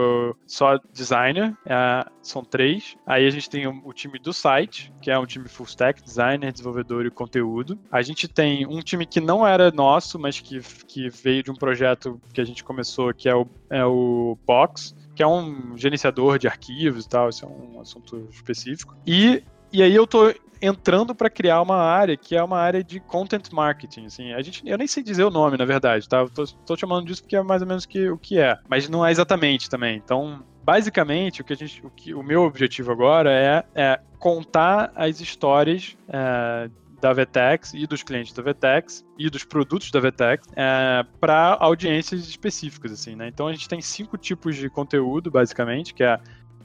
só 0.48 0.80
designer, 0.92 1.56
é, 1.68 2.04
são 2.20 2.44
três. 2.44 2.96
Aí 3.06 3.28
a 3.28 3.30
gente 3.30 3.48
tem 3.48 3.68
o, 3.68 3.94
time 3.94 4.18
do 4.18 4.34
site, 4.34 4.92
que 5.00 5.12
é 5.12 5.20
um 5.20 5.26
time 5.28 5.48
full 5.48 5.68
stack, 5.68 6.02
designer, 6.02 6.52
desenvolvedor 6.52 7.06
e 7.06 7.12
conteúdo. 7.12 7.78
A 7.92 8.02
gente 8.02 8.28
tem 8.28 8.66
um 8.66 8.80
time 8.80 9.06
que 9.06 9.22
não 9.22 9.46
era 9.46 9.70
nosso, 9.70 10.18
mas 10.18 10.40
que, 10.40 10.62
que 10.88 11.10
veio 11.10 11.44
de 11.44 11.52
um 11.52 11.56
projeto 11.56 12.20
que 12.34 12.42
a 12.42 12.44
gente 12.44 12.64
começou, 12.64 13.14
que 13.14 13.30
é 13.30 13.36
o, 13.36 13.46
é 13.70 13.86
o 13.86 14.36
Box, 14.44 14.96
que 15.14 15.22
é 15.22 15.28
um 15.28 15.78
gerenciador 15.78 16.40
de 16.40 16.48
arquivos 16.48 17.06
e 17.06 17.10
tal, 17.10 17.30
esse 17.30 17.44
é 17.44 17.48
um 17.48 17.80
assunto 17.80 18.28
específico. 18.32 18.98
E 19.06 19.44
e 19.72 19.82
aí 19.82 19.96
eu 19.96 20.06
tô 20.06 20.34
entrando 20.62 21.16
para 21.16 21.30
criar 21.30 21.62
uma 21.62 21.78
área 21.78 22.16
que 22.16 22.36
é 22.36 22.44
uma 22.44 22.60
área 22.60 22.84
de 22.84 23.00
content 23.00 23.52
marketing, 23.52 24.06
assim. 24.06 24.32
A 24.32 24.42
gente, 24.42 24.62
eu 24.66 24.78
nem 24.78 24.88
sei 24.88 25.02
dizer 25.02 25.24
o 25.24 25.32
nome, 25.32 25.58
na 25.58 25.66
verdade, 25.66 26.08
tá? 26.08 26.20
Eu 26.20 26.30
tô, 26.30 26.46
tô 26.46 26.78
chamando 26.78 27.06
disso 27.06 27.24
porque 27.24 27.36
é 27.36 27.42
mais 27.42 27.62
ou 27.62 27.68
menos 27.68 27.86
que, 27.86 28.10
o 28.10 28.18
que 28.18 28.38
é, 28.38 28.58
mas 28.70 28.88
não 28.88 29.06
é 29.06 29.12
exatamente 29.12 29.70
também. 29.70 29.98
Então, 29.98 30.44
basicamente, 30.64 31.42
o 31.42 31.44
que 31.44 31.54
a 31.54 31.56
gente, 31.56 31.84
o, 31.86 31.90
que, 31.90 32.14
o 32.14 32.22
meu 32.22 32.44
objetivo 32.44 32.92
agora 32.92 33.32
é, 33.32 33.64
é 33.74 34.00
contar 34.20 34.92
as 34.96 35.20
histórias 35.20 35.98
é, 36.08 36.70
da 37.02 37.12
Vetex 37.12 37.74
e 37.74 37.88
dos 37.88 38.04
clientes 38.04 38.32
da 38.32 38.44
Vetex 38.44 39.04
e 39.18 39.28
dos 39.32 39.44
produtos 39.44 39.90
da 39.90 40.00
Vetex 40.00 40.48
é, 40.56 41.04
para 41.20 41.58
audiências 41.60 42.28
específicas, 42.28 42.92
assim, 42.92 43.16
né? 43.16 43.28
Então 43.28 43.48
a 43.48 43.52
gente 43.52 43.68
tem 43.68 43.82
cinco 43.82 44.16
tipos 44.16 44.56
de 44.56 44.70
conteúdo, 44.70 45.32
basicamente, 45.32 45.96
que 45.96 46.04
é 46.04 46.20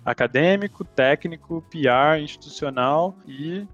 acadêmico, 0.07 0.85
técnico, 0.85 1.63
PR, 1.69 2.21
institucional 2.23 3.17
e 3.27 3.67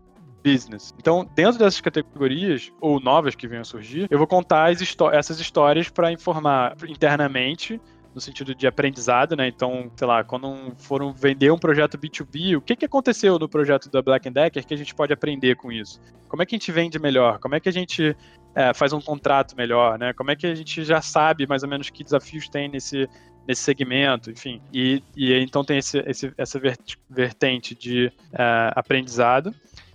business. 0.43 0.93
Então, 0.99 1.29
dentro 1.37 1.59
dessas 1.59 1.81
categorias, 1.81 2.73
ou 2.81 2.99
novas 2.99 3.35
que 3.35 3.47
venham 3.47 3.61
a 3.61 3.65
surgir, 3.65 4.09
eu 4.11 4.19
vou 4.19 4.27
contar 4.27 4.73
essas 4.73 5.39
histórias 5.39 5.89
para 5.89 6.11
informar 6.11 6.75
internamente 6.89 7.81
no 8.15 8.21
sentido 8.21 8.55
de 8.55 8.67
aprendizado, 8.67 9.35
né? 9.35 9.49
Então, 9.49 9.91
sei 9.97 10.07
lá, 10.07 10.23
quando 10.23 10.75
foram 10.77 11.13
vender 11.13 11.51
um 11.51 11.59
projeto 11.59 11.97
B2B, 11.97 12.57
o 12.57 12.61
que, 12.61 12.77
que 12.77 12.85
aconteceu 12.85 13.39
no 13.39 13.49
projeto 13.49 13.91
da 13.91 14.03
Black 14.03 14.29
Decker 14.29 14.67
que 14.67 14.75
a 14.75 14.77
gente 14.77 14.95
pode 14.95 15.13
aprender 15.13 15.57
com 15.57 15.73
isso? 15.73 16.01
Como 16.29 16.43
é 16.43 16.47
que 16.47 16.55
a 16.55 16.59
gente 16.59 16.71
vende 16.71 16.99
melhor? 16.99 17.39
Como 17.39 17.55
é 17.55 17.61
que 17.61 17.69
a 17.69 17.73
gente 17.73 18.15
é, 18.55 18.75
faz 18.75 18.93
um 18.93 19.01
contrato 19.01 19.57
melhor, 19.57 19.99
né? 19.99 20.13
Como 20.13 20.31
é 20.31 20.37
que 20.37 20.47
a 20.47 20.55
gente 20.55 20.85
já 20.85 21.01
sabe 21.01 21.47
mais 21.47 21.63
ou 21.63 21.69
menos 21.69 21.89
que 21.89 22.05
desafios 22.05 22.49
tem 22.49 22.69
nesse, 22.69 23.09
nesse 23.47 23.63
segmento, 23.63 24.31
enfim. 24.31 24.61
E, 24.73 25.03
e 25.17 25.33
então 25.35 25.65
tem 25.65 25.79
esse, 25.79 25.99
esse, 26.07 26.33
essa 26.37 26.61
vertente 27.09 27.75
de 27.75 28.13
é, 28.33 28.73
aprendizado. 28.75 29.55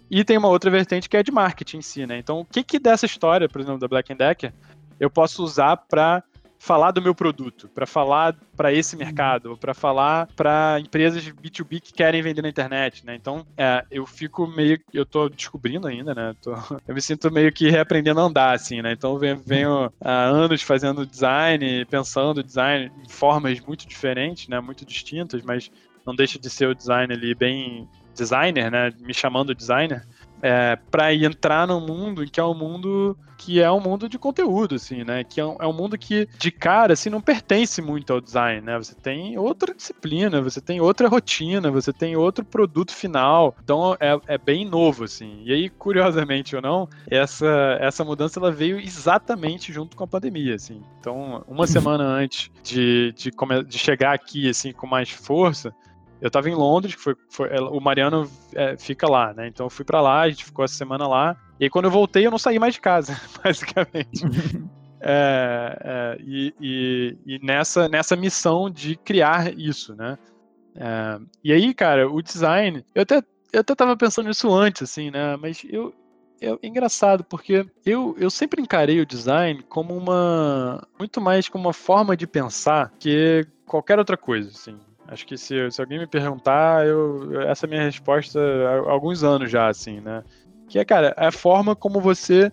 E 0.09 0.23
tem 0.23 0.37
uma 0.37 0.47
outra 0.47 0.71
vertente 0.71 1.09
que 1.09 1.17
é 1.17 1.23
de 1.23 1.31
marketing 1.31 1.77
em 1.77 1.81
si, 1.81 2.05
né? 2.05 2.17
Então, 2.17 2.39
o 2.39 2.45
que, 2.45 2.63
que 2.63 2.79
dessa 2.79 3.05
história, 3.05 3.49
por 3.49 3.59
exemplo, 3.59 3.79
da 3.79 3.87
Black 3.87 4.13
Decker, 4.13 4.53
eu 4.99 5.09
posso 5.09 5.43
usar 5.43 5.75
para 5.75 6.23
falar 6.67 6.91
do 6.91 7.01
meu 7.01 7.15
produto, 7.15 7.69
para 7.69 7.85
falar 7.85 8.35
para 8.57 8.73
esse 8.73 8.93
uhum. 8.93 8.99
mercado, 8.99 9.57
para 9.57 9.73
falar 9.73 10.27
para 10.35 10.77
empresas 10.81 11.23
B2B 11.23 11.79
que 11.79 11.93
querem 11.93 12.21
vender 12.21 12.41
na 12.41 12.49
internet, 12.49 13.05
né? 13.05 13.15
Então, 13.15 13.47
é, 13.55 13.85
eu 13.89 14.05
fico 14.05 14.45
meio, 14.45 14.77
eu 14.93 15.05
tô 15.05 15.29
descobrindo 15.29 15.87
ainda, 15.87 16.13
né? 16.13 16.35
Tô, 16.41 16.51
eu 16.85 16.93
me 16.93 17.01
sinto 17.01 17.31
meio 17.31 17.53
que 17.53 17.69
reaprendendo 17.69 18.19
a 18.19 18.23
andar, 18.23 18.53
assim, 18.53 18.81
né? 18.81 18.91
Então, 18.91 19.17
venho, 19.17 19.41
venho 19.45 19.93
há 20.01 20.25
anos 20.25 20.61
fazendo 20.61 21.05
design, 21.05 21.85
pensando 21.85 22.43
design 22.43 22.91
em 23.01 23.09
formas 23.09 23.61
muito 23.61 23.87
diferentes, 23.87 24.49
né? 24.49 24.59
Muito 24.59 24.85
distintas, 24.85 25.41
mas 25.43 25.71
não 26.05 26.13
deixa 26.13 26.37
de 26.37 26.49
ser 26.49 26.67
o 26.67 26.75
design 26.75 27.13
ali 27.13 27.33
bem 27.33 27.87
designer, 28.13 28.69
né? 28.69 28.91
Me 28.99 29.13
chamando 29.13 29.55
designer 29.55 30.05
é, 30.41 30.77
para 30.89 31.13
entrar 31.13 31.67
no 31.67 31.79
mundo 31.79 32.25
que 32.25 32.39
é 32.39 32.43
um 32.43 32.53
mundo 32.53 33.17
que 33.37 33.61
é 33.61 33.71
um 33.71 33.79
mundo 33.79 34.09
de 34.09 34.17
conteúdo, 34.17 34.75
assim, 34.75 35.03
né? 35.03 35.23
Que 35.23 35.39
é 35.39 35.45
um, 35.45 35.55
é 35.59 35.67
um, 35.67 35.73
mundo 35.73 35.97
que, 35.97 36.27
de 36.39 36.51
cara, 36.51 36.93
assim, 36.93 37.09
não 37.09 37.21
pertence 37.21 37.81
muito 37.81 38.11
ao 38.11 38.19
design, 38.19 38.61
né? 38.61 38.77
Você 38.77 38.95
tem 38.95 39.37
outra 39.37 39.73
disciplina, 39.73 40.41
você 40.41 40.59
tem 40.59 40.81
outra 40.81 41.07
rotina, 41.07 41.69
você 41.69 41.93
tem 41.93 42.15
outro 42.15 42.43
produto 42.43 42.91
final. 42.91 43.55
Então, 43.63 43.95
é, 43.99 44.19
é 44.27 44.37
bem 44.37 44.65
novo, 44.65 45.03
assim. 45.03 45.43
E 45.45 45.53
aí, 45.53 45.69
curiosamente 45.69 46.55
ou 46.55 46.61
não, 46.61 46.89
essa, 47.09 47.77
essa 47.79 48.03
mudança, 48.03 48.39
ela 48.39 48.51
veio 48.51 48.79
exatamente 48.79 49.71
junto 49.71 49.95
com 49.95 50.03
a 50.03 50.07
pandemia, 50.07 50.55
assim. 50.55 50.81
Então, 50.99 51.43
uma 51.47 51.67
semana 51.67 52.03
antes 52.03 52.49
de, 52.63 53.13
de, 53.15 53.31
de 53.65 53.77
chegar 53.77 54.13
aqui, 54.13 54.49
assim, 54.49 54.71
com 54.73 54.87
mais 54.87 55.11
força, 55.11 55.73
eu 56.21 56.31
tava 56.31 56.49
em 56.49 56.55
Londres, 56.55 56.95
que 56.95 57.01
foi, 57.01 57.15
foi 57.29 57.49
o 57.59 57.79
Mariano 57.79 58.29
é, 58.53 58.75
fica 58.77 59.09
lá, 59.09 59.33
né? 59.33 59.47
Então 59.47 59.65
eu 59.65 59.69
fui 59.69 59.85
para 59.85 60.01
lá, 60.01 60.21
a 60.21 60.29
gente 60.29 60.45
ficou 60.45 60.65
essa 60.65 60.73
semana 60.73 61.07
lá. 61.07 61.35
E 61.59 61.65
aí, 61.65 61.69
quando 61.69 61.85
eu 61.85 61.91
voltei, 61.91 62.25
eu 62.25 62.31
não 62.31 62.37
saí 62.37 62.59
mais 62.59 62.73
de 62.73 62.81
casa, 62.81 63.19
basicamente. 63.43 64.23
é, 65.01 65.77
é, 65.81 66.17
e, 66.21 66.53
e, 66.59 67.17
e, 67.25 67.45
nessa, 67.45 67.87
nessa 67.87 68.15
missão 68.15 68.69
de 68.69 68.95
criar 68.95 69.57
isso, 69.57 69.95
né? 69.95 70.17
É, 70.75 71.19
e 71.43 71.53
aí, 71.53 71.73
cara, 71.73 72.09
o 72.09 72.21
design, 72.21 72.83
eu 72.93 73.01
até, 73.03 73.23
eu 73.53 73.61
até 73.61 73.75
tava 73.75 73.95
pensando 73.95 74.27
nisso 74.27 74.53
antes, 74.53 74.83
assim, 74.83 75.11
né? 75.11 75.37
Mas 75.37 75.63
eu, 75.69 75.93
é 76.41 76.55
engraçado, 76.63 77.23
porque 77.23 77.65
eu, 77.85 78.15
eu 78.19 78.29
sempre 78.29 78.61
encarei 78.61 78.99
o 79.01 79.05
design 79.05 79.63
como 79.63 79.95
uma. 79.95 80.87
muito 80.97 81.19
mais 81.19 81.49
como 81.49 81.65
uma 81.65 81.73
forma 81.73 82.15
de 82.15 82.27
pensar 82.27 82.91
que 82.99 83.45
qualquer 83.65 83.97
outra 83.97 84.17
coisa, 84.17 84.49
assim. 84.49 84.77
Acho 85.07 85.25
que 85.25 85.37
se, 85.37 85.71
se 85.71 85.81
alguém 85.81 85.99
me 85.99 86.07
perguntar, 86.07 86.85
eu, 86.85 87.41
essa 87.41 87.65
é 87.65 87.67
a 87.67 87.69
minha 87.69 87.83
resposta 87.83 88.39
há 88.39 88.91
alguns 88.91 89.23
anos 89.23 89.49
já, 89.49 89.67
assim, 89.67 90.01
né? 90.01 90.23
Que 90.67 90.79
é, 90.79 90.85
cara, 90.85 91.13
é 91.17 91.27
a 91.27 91.31
forma 91.31 91.75
como 91.75 92.01
você 92.01 92.51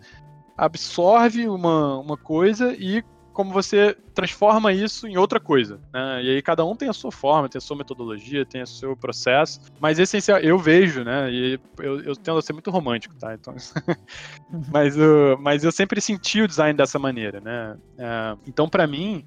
absorve 0.56 1.48
uma, 1.48 1.98
uma 1.98 2.16
coisa 2.16 2.72
e 2.78 3.02
como 3.32 3.52
você 3.52 3.96
transforma 4.14 4.72
isso 4.72 5.08
em 5.08 5.16
outra 5.16 5.40
coisa, 5.40 5.80
né? 5.92 6.22
E 6.22 6.30
aí 6.30 6.40
cada 6.40 6.64
um 6.64 6.76
tem 6.76 6.88
a 6.88 6.92
sua 6.92 7.10
forma, 7.10 7.48
tem 7.48 7.58
a 7.58 7.60
sua 7.60 7.76
metodologia, 7.76 8.46
tem 8.46 8.62
o 8.62 8.66
seu 8.66 8.96
processo, 8.96 9.60
mas 9.80 9.98
essencial, 9.98 10.38
eu 10.38 10.56
vejo, 10.56 11.02
né? 11.02 11.28
E 11.32 11.60
eu, 11.80 12.00
eu 12.02 12.14
tendo 12.14 12.38
a 12.38 12.42
ser 12.42 12.52
muito 12.52 12.70
romântico, 12.70 13.16
tá? 13.16 13.34
Então, 13.34 13.52
mas, 14.72 14.96
uh, 14.96 15.36
mas 15.40 15.64
eu 15.64 15.72
sempre 15.72 16.00
senti 16.00 16.40
o 16.42 16.46
design 16.46 16.76
dessa 16.76 16.98
maneira, 17.00 17.40
né? 17.40 17.76
É, 17.98 18.36
então, 18.46 18.68
para 18.68 18.86
mim, 18.86 19.24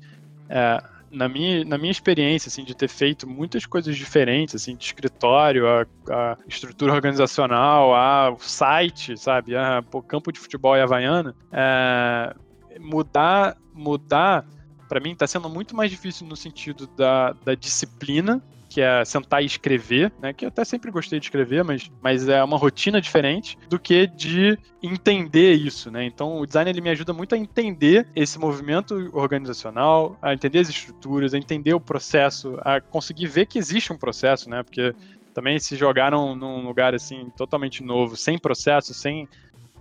é, 0.50 0.82
na 1.12 1.28
minha, 1.30 1.64
na 1.64 1.78
minha 1.78 1.92
experiência, 1.92 2.50
assim, 2.50 2.64
de 2.64 2.76
ter 2.76 2.88
feito 2.88 3.28
muitas 3.28 3.66
coisas 3.66 3.96
diferentes, 3.96 4.56
assim, 4.56 4.76
de 4.76 4.84
escritório, 4.84 5.66
a, 5.68 5.86
a 6.10 6.38
estrutura 6.48 6.94
organizacional, 6.94 7.94
a, 7.96 8.32
o 8.32 8.40
site, 8.40 9.18
sabe, 9.18 9.56
a, 9.56 9.84
o 9.92 10.02
campo 10.02 10.32
de 10.32 10.40
futebol 10.40 10.76
e 10.76 10.82
havaiana, 10.82 11.36
é, 11.52 12.36
mudar, 12.80 13.58
mudar, 13.74 14.46
para 14.88 15.00
mim, 15.00 15.12
está 15.12 15.28
sendo 15.28 15.50
muito 15.50 15.76
mais 15.76 15.92
difícil 15.92 16.26
no 16.28 16.36
sentido 16.36 16.88
da, 16.88 17.34
da 17.44 17.56
disciplina 17.56 18.42
que 18.78 18.82
é 18.82 19.04
sentar 19.04 19.42
e 19.42 19.48
escrever, 19.48 20.14
né? 20.22 20.32
Que 20.32 20.46
eu 20.46 20.50
até 20.50 20.64
sempre 20.64 20.92
gostei 20.92 21.20
de 21.20 21.26
escrever, 21.26 21.64
mas, 21.64 21.90
mas 22.00 22.30
é 22.30 22.44
uma 22.44 22.58
rotina 22.58 23.02
diferente 23.02 23.58
do 23.68 23.80
que 23.80 24.06
de 24.06 24.56
entender 24.84 25.54
isso, 25.54 25.90
né? 25.90 26.06
Então 26.06 26.38
o 26.38 26.46
design 26.46 26.70
ele 26.70 26.80
me 26.80 26.92
ajuda 26.92 27.12
muito 27.12 27.34
a 27.34 27.40
entender 27.40 28.08
esse 28.16 28.38
movimento 28.38 29.10
organizacional, 29.14 30.16
a 30.22 30.32
entender 30.32 30.60
as 30.60 30.70
estruturas, 30.70 31.34
a 31.34 31.40
entender 31.40 31.74
o 31.74 31.80
processo, 31.80 32.56
a 32.62 32.80
conseguir 32.80 33.26
ver 33.26 33.48
que 33.48 33.58
existe 33.58 33.92
um 33.92 33.98
processo, 33.98 34.48
né? 34.48 34.62
Porque 34.62 34.94
também 35.34 35.58
se 35.58 35.76
jogaram 35.76 36.36
num 36.36 36.64
lugar 36.64 36.94
assim 36.94 37.32
totalmente 37.36 37.84
novo, 37.84 38.16
sem 38.16 38.38
processo, 38.38 38.94
sem 38.94 39.28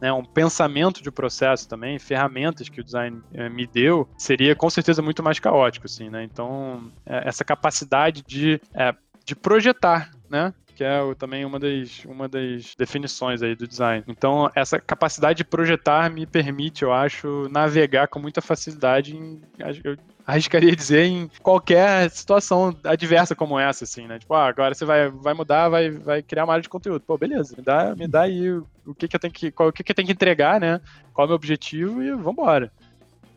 né, 0.00 0.12
um 0.12 0.24
pensamento 0.24 1.02
de 1.02 1.10
processo 1.10 1.68
também, 1.68 1.98
ferramentas 1.98 2.68
que 2.68 2.80
o 2.80 2.84
design 2.84 3.20
é, 3.32 3.48
me 3.48 3.66
deu, 3.66 4.08
seria 4.16 4.54
com 4.54 4.68
certeza 4.68 5.02
muito 5.02 5.22
mais 5.22 5.38
caótico, 5.38 5.86
assim, 5.86 6.10
né? 6.10 6.24
Então, 6.24 6.90
é, 7.04 7.28
essa 7.28 7.44
capacidade 7.44 8.22
de, 8.26 8.60
é, 8.74 8.94
de 9.24 9.34
projetar, 9.34 10.10
né? 10.28 10.52
que 10.76 10.84
é 10.84 11.00
também 11.14 11.42
uma 11.42 11.58
das, 11.58 12.04
uma 12.04 12.28
das 12.28 12.74
definições 12.76 13.42
aí 13.42 13.56
do 13.56 13.66
design. 13.66 14.04
Então, 14.06 14.50
essa 14.54 14.78
capacidade 14.78 15.38
de 15.38 15.44
projetar 15.44 16.10
me 16.10 16.26
permite, 16.26 16.82
eu 16.82 16.92
acho, 16.92 17.48
navegar 17.50 18.08
com 18.08 18.18
muita 18.18 18.42
facilidade 18.42 19.16
em, 19.16 19.40
eu 19.82 19.96
arriscaria 20.26 20.74
dizer, 20.74 21.04
em 21.04 21.30
qualquer 21.40 22.10
situação 22.10 22.76
adversa 22.82 23.36
como 23.36 23.58
essa, 23.58 23.84
assim, 23.84 24.06
né? 24.08 24.18
Tipo, 24.18 24.34
ah, 24.34 24.48
agora 24.48 24.74
você 24.74 24.84
vai, 24.84 25.08
vai 25.08 25.34
mudar, 25.34 25.68
vai, 25.68 25.90
vai 25.90 26.22
criar 26.22 26.44
uma 26.44 26.52
área 26.52 26.62
de 26.62 26.68
conteúdo. 26.68 27.00
Pô, 27.00 27.16
beleza, 27.16 27.54
me 27.56 27.62
dá, 27.62 27.94
me 27.94 28.08
dá 28.08 28.22
aí 28.22 28.50
o, 28.50 28.94
que, 28.94 29.06
que 29.06 29.14
eu 29.14 29.20
tenho 29.20 29.32
que, 29.32 29.50
qual, 29.52 29.68
o 29.68 29.72
que, 29.72 29.84
que 29.84 29.92
eu 29.92 29.94
tenho 29.94 30.06
que 30.06 30.12
entregar, 30.12 30.60
né? 30.60 30.80
Qual 31.14 31.24
é 31.24 31.26
o 31.26 31.28
meu 31.28 31.36
objetivo 31.36 32.02
e 32.02 32.12
vambora. 32.12 32.72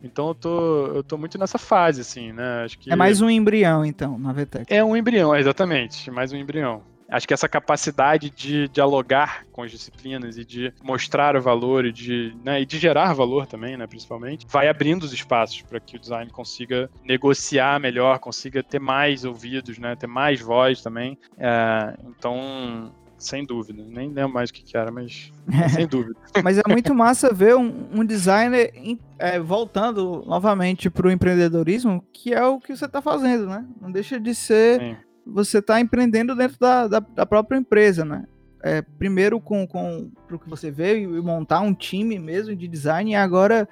Então 0.01 0.29
eu 0.29 0.35
tô, 0.35 0.87
eu 0.87 1.03
tô 1.03 1.17
muito 1.17 1.37
nessa 1.37 1.59
fase, 1.59 2.01
assim, 2.01 2.31
né? 2.31 2.63
Acho 2.63 2.79
que... 2.79 2.91
É 2.91 2.95
mais 2.95 3.21
um 3.21 3.29
embrião, 3.29 3.85
então, 3.85 4.17
na 4.17 4.33
VTEC. 4.33 4.73
É 4.73 4.83
um 4.83 4.97
embrião, 4.97 5.35
exatamente. 5.35 6.09
Mais 6.09 6.31
um 6.31 6.37
embrião 6.37 6.81
acho 7.09 7.27
que 7.27 7.33
essa 7.33 7.49
capacidade 7.49 8.29
de 8.29 8.67
dialogar 8.67 9.45
com 9.51 9.63
as 9.63 9.71
disciplinas 9.71 10.37
e 10.37 10.45
de 10.45 10.73
mostrar 10.83 11.35
o 11.35 11.41
valor 11.41 11.85
e 11.85 11.91
de, 11.91 12.35
né, 12.43 12.61
e 12.61 12.65
de 12.65 12.77
gerar 12.77 13.13
valor 13.13 13.47
também, 13.47 13.75
né, 13.75 13.87
principalmente, 13.87 14.45
vai 14.47 14.67
abrindo 14.67 15.03
os 15.03 15.13
espaços 15.13 15.61
para 15.61 15.79
que 15.79 15.95
o 15.95 15.99
design 15.99 16.29
consiga 16.31 16.89
negociar 17.03 17.79
melhor, 17.79 18.19
consiga 18.19 18.61
ter 18.61 18.79
mais 18.79 19.25
ouvidos, 19.25 19.77
né, 19.77 19.95
ter 19.95 20.07
mais 20.07 20.39
voz 20.39 20.81
também. 20.81 21.17
É, 21.37 21.95
então, 22.07 22.91
sem 23.17 23.45
dúvida. 23.45 23.83
Nem 23.85 24.09
lembro 24.09 24.33
mais 24.33 24.49
o 24.49 24.53
que, 24.53 24.63
que 24.63 24.77
era, 24.77 24.91
mas 24.91 25.31
sem 25.73 25.87
dúvida. 25.87 26.17
mas 26.43 26.57
é 26.57 26.61
muito 26.67 26.93
massa 26.95 27.33
ver 27.33 27.55
um, 27.55 27.87
um 27.91 28.05
designer 28.05 28.71
é, 29.17 29.39
voltando 29.39 30.23
novamente 30.25 30.89
para 30.89 31.07
o 31.07 31.11
empreendedorismo, 31.11 32.03
que 32.13 32.33
é 32.33 32.45
o 32.45 32.59
que 32.59 32.75
você 32.75 32.85
está 32.85 33.01
fazendo, 33.01 33.47
né? 33.47 33.65
Não 33.81 33.91
deixa 33.91 34.19
de 34.19 34.33
ser 34.33 34.79
Sim 34.79 35.08
você 35.31 35.59
está 35.59 35.79
empreendendo 35.79 36.35
dentro 36.35 36.57
da, 36.59 36.87
da, 36.87 36.99
da, 36.99 37.25
própria 37.25 37.57
empresa, 37.57 38.03
né? 38.03 38.25
É, 38.61 38.81
primeiro 38.81 39.39
com, 39.39 39.65
com 39.65 40.11
o 40.29 40.39
que 40.39 40.49
você 40.49 40.69
veio 40.69 41.17
e 41.17 41.21
montar 41.21 41.61
um 41.61 41.73
time 41.73 42.19
mesmo 42.19 42.55
de 42.55 42.67
design 42.67 43.11
e 43.11 43.15
agora 43.15 43.67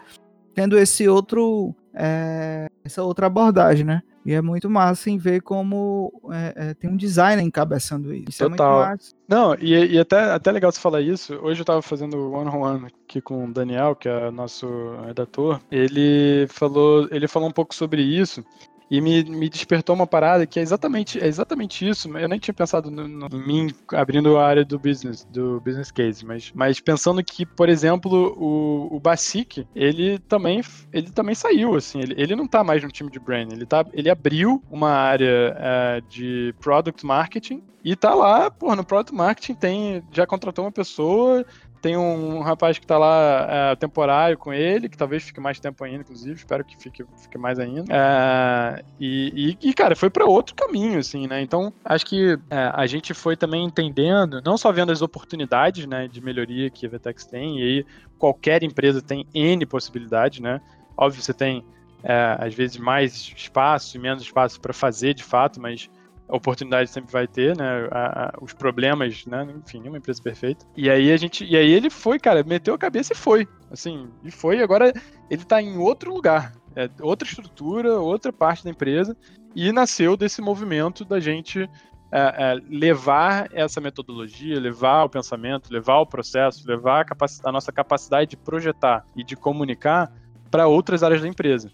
tendo 0.54 0.78
esse 0.78 1.08
outro 1.10 1.76
é, 1.94 2.68
essa 2.86 3.04
outra 3.04 3.28
abordagem, 3.28 3.86
né? 3.86 4.02
E 4.26 4.34
é 4.34 4.42
muito 4.42 4.70
massa 4.70 5.10
em 5.10 5.18
ver 5.18 5.42
como 5.42 6.12
é, 6.32 6.54
é, 6.56 6.74
tem 6.74 6.90
um 6.90 6.98
designer 6.98 7.42
encabeçando 7.42 8.14
isso. 8.14 8.26
isso 8.30 8.50
Total. 8.50 8.84
É 8.84 8.98
Não, 9.26 9.56
e, 9.56 9.74
e, 9.74 9.98
até, 9.98 10.20
até 10.32 10.52
legal 10.52 10.70
você 10.70 10.82
falar 10.82 11.00
isso. 11.00 11.34
Hoje 11.42 11.62
eu 11.62 11.66
tava 11.66 11.82
fazendo 11.82 12.34
one-on-one 12.34 12.80
-on 12.80 12.82
-one 12.82 12.92
aqui 13.06 13.22
com 13.22 13.46
o 13.46 13.54
Daniel, 13.54 13.96
que 13.96 14.10
é 14.10 14.30
nosso 14.30 14.68
redator. 15.06 15.62
Ele 15.72 16.46
falou, 16.50 17.08
ele 17.10 17.26
falou 17.26 17.48
um 17.48 17.54
pouco 17.54 17.74
sobre 17.74 18.02
isso 18.02 18.44
e 18.90 19.02
me, 19.02 19.24
me 19.24 19.50
despertou 19.50 19.96
uma 19.96 20.08
parada 20.08 20.46
que 20.46 20.60
é 20.60 20.62
exatamente, 20.62 21.20
é 21.20 21.28
exatamente 21.28 21.88
isso. 21.88 22.16
Eu 22.18 22.28
nem 22.28 22.40
tinha 22.40 22.54
pensado 22.54 22.90
no, 22.90 23.08
no, 23.08 23.28
em 23.32 23.48
mim 23.48 23.76
abrindo 23.94 24.38
a 24.38 24.46
área 24.46 24.64
do 24.64 24.80
business, 24.80 25.26
do 25.26 25.60
business 25.62 25.92
case, 25.92 26.26
mas, 26.26 26.52
mas 26.56 26.80
pensando 26.80 27.24
que, 27.24 27.46
por 27.46 27.68
exemplo, 27.70 28.34
o, 28.38 28.96
o 28.96 29.00
Basic, 29.00 29.68
ele 29.76 30.20
também, 30.20 30.62
ele 30.94 31.12
também 31.12 31.36
saiu, 31.36 31.76
assim, 31.76 32.00
ele, 32.00 32.16
ele 32.18 32.36
não 32.36 32.48
tá 32.48 32.64
mais 32.64 32.82
no 32.82 32.90
time 32.90 33.12
de 33.12 33.20
brand, 33.20 33.52
ele, 33.52 33.66
tá, 33.66 33.86
ele 33.94 34.10
abriu 34.10 34.64
uma 34.72 34.92
área 34.92 35.56
uh, 35.58 36.02
de 36.10 36.56
product 36.60 37.06
marketing 37.06 37.62
e 37.84 37.96
tá 37.96 38.14
lá, 38.14 38.52
pô, 38.52 38.76
no 38.76 38.84
product 38.84 39.16
marketing 39.16 39.54
tem, 39.54 40.04
já 40.12 40.26
contratou 40.26 40.66
uma 40.66 40.72
pessoa, 40.72 41.46
tem 41.88 41.96
um 41.96 42.42
rapaz 42.42 42.78
que 42.78 42.84
está 42.84 42.98
lá 42.98 43.48
é, 43.50 43.76
temporário 43.78 44.38
com 44.38 44.52
ele, 44.52 44.90
que 44.90 44.98
talvez 44.98 45.24
fique 45.24 45.40
mais 45.40 45.58
tempo 45.58 45.86
ainda, 45.86 46.02
inclusive, 46.02 46.34
espero 46.34 46.66
que 46.66 46.76
fique, 46.76 47.02
fique 47.16 47.38
mais 47.38 47.58
ainda. 47.60 47.86
É, 47.90 48.84
e, 49.00 49.58
e, 49.62 49.74
cara, 49.74 49.96
foi 49.96 50.10
para 50.10 50.26
outro 50.26 50.54
caminho, 50.54 51.00
assim, 51.00 51.28
né? 51.28 51.42
Então, 51.42 51.72
acho 51.86 52.06
que 52.06 52.38
é, 52.50 52.72
a 52.74 52.86
gente 52.86 53.14
foi 53.14 53.38
também 53.38 53.64
entendendo, 53.64 54.42
não 54.44 54.58
só 54.58 54.70
vendo 54.70 54.92
as 54.92 55.02
oportunidades, 55.02 55.86
né, 55.86 56.10
de 56.10 56.20
melhoria 56.20 56.70
que 56.70 56.86
a 56.86 56.90
Vetex 56.90 57.26
tem, 57.26 57.58
e 57.58 57.64
aí 57.64 57.86
qualquer 58.20 58.64
empresa 58.64 59.02
tem 59.02 59.26
N 59.34 59.66
possibilidades, 59.66 60.42
né? 60.42 60.60
Óbvio, 60.98 61.22
você 61.22 61.34
tem, 61.34 61.64
é, 62.04 62.36
às 62.38 62.54
vezes, 62.54 62.76
mais 62.76 63.32
espaço 63.34 63.96
e 63.96 64.00
menos 64.00 64.24
espaço 64.24 64.60
para 64.60 64.74
fazer, 64.74 65.14
de 65.14 65.24
fato, 65.24 65.62
mas 65.62 65.90
oportunidade 66.36 66.90
sempre 66.90 67.12
vai 67.12 67.28
ter, 67.28 67.56
né? 67.56 67.88
A, 67.92 68.26
a, 68.26 68.34
os 68.42 68.54
problemas, 68.54 69.26
né? 69.26 69.48
Enfim, 69.66 69.80
nenhuma 69.80 69.98
empresa 69.98 70.22
perfeita. 70.22 70.66
E 70.76 70.90
aí 70.90 71.12
a 71.12 71.18
gente. 71.18 71.46
E 71.46 71.56
aí 71.56 71.72
ele 71.72 71.90
foi, 71.90 72.20
cara, 72.20 72.44
meteu 72.44 72.74
a 72.74 72.78
cabeça 72.78 73.14
e 73.14 73.16
foi. 73.16 73.48
Assim, 73.72 74.10
e 74.24 74.32
foi, 74.32 74.62
agora 74.62 74.92
ele 75.30 75.44
tá 75.44 75.62
em 75.62 75.78
outro 75.78 76.14
lugar. 76.14 76.54
É 76.76 76.90
outra 77.02 77.28
estrutura, 77.28 78.00
outra 78.00 78.32
parte 78.32 78.64
da 78.64 78.70
empresa. 78.70 79.16
E 79.56 79.72
nasceu 79.72 80.16
desse 80.16 80.42
movimento 80.42 81.04
da 81.04 81.20
gente 81.20 81.68
é, 82.12 82.20
é, 82.20 82.62
levar 82.70 83.50
essa 83.52 83.82
metodologia, 83.82 84.60
levar 84.60 85.04
o 85.04 85.10
pensamento, 85.10 85.72
levar 85.72 86.00
o 86.00 86.06
processo, 86.06 86.68
levar 86.68 87.06
a, 87.10 87.50
a 87.50 87.52
nossa 87.52 87.72
capacidade 87.72 88.30
de 88.30 88.38
projetar 88.38 89.06
e 89.16 89.24
de 89.24 89.36
comunicar 89.36 90.12
para 90.50 90.68
outras 90.68 91.04
áreas 91.04 91.22
da 91.22 91.28
empresa. 91.28 91.72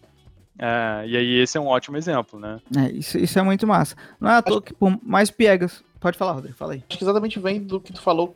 É, 0.58 1.04
e 1.08 1.18
aí 1.18 1.40
esse 1.40 1.58
é 1.58 1.62
um 1.62 1.68
ótimo 1.68 1.98
exemplo, 1.98 2.40
né? 2.40 2.60
É, 2.78 2.92
isso, 2.92 3.18
isso 3.18 3.38
é 3.38 3.42
muito 3.42 3.66
massa. 3.66 3.96
Não 4.20 4.30
é 4.30 4.36
à 4.36 4.42
toa 4.42 4.62
que 4.62 4.74
por 4.74 4.98
mais 5.04 5.32
piegas. 5.32 5.84
Pode 6.00 6.18
falar, 6.18 6.34
Rodrigo, 6.34 6.56
fala 6.56 6.74
aí. 6.74 6.84
Acho 6.88 6.98
que 6.98 7.04
exatamente 7.04 7.40
vem 7.40 7.62
do 7.62 7.80
que 7.80 7.94
tu 7.94 8.02
falou 8.02 8.36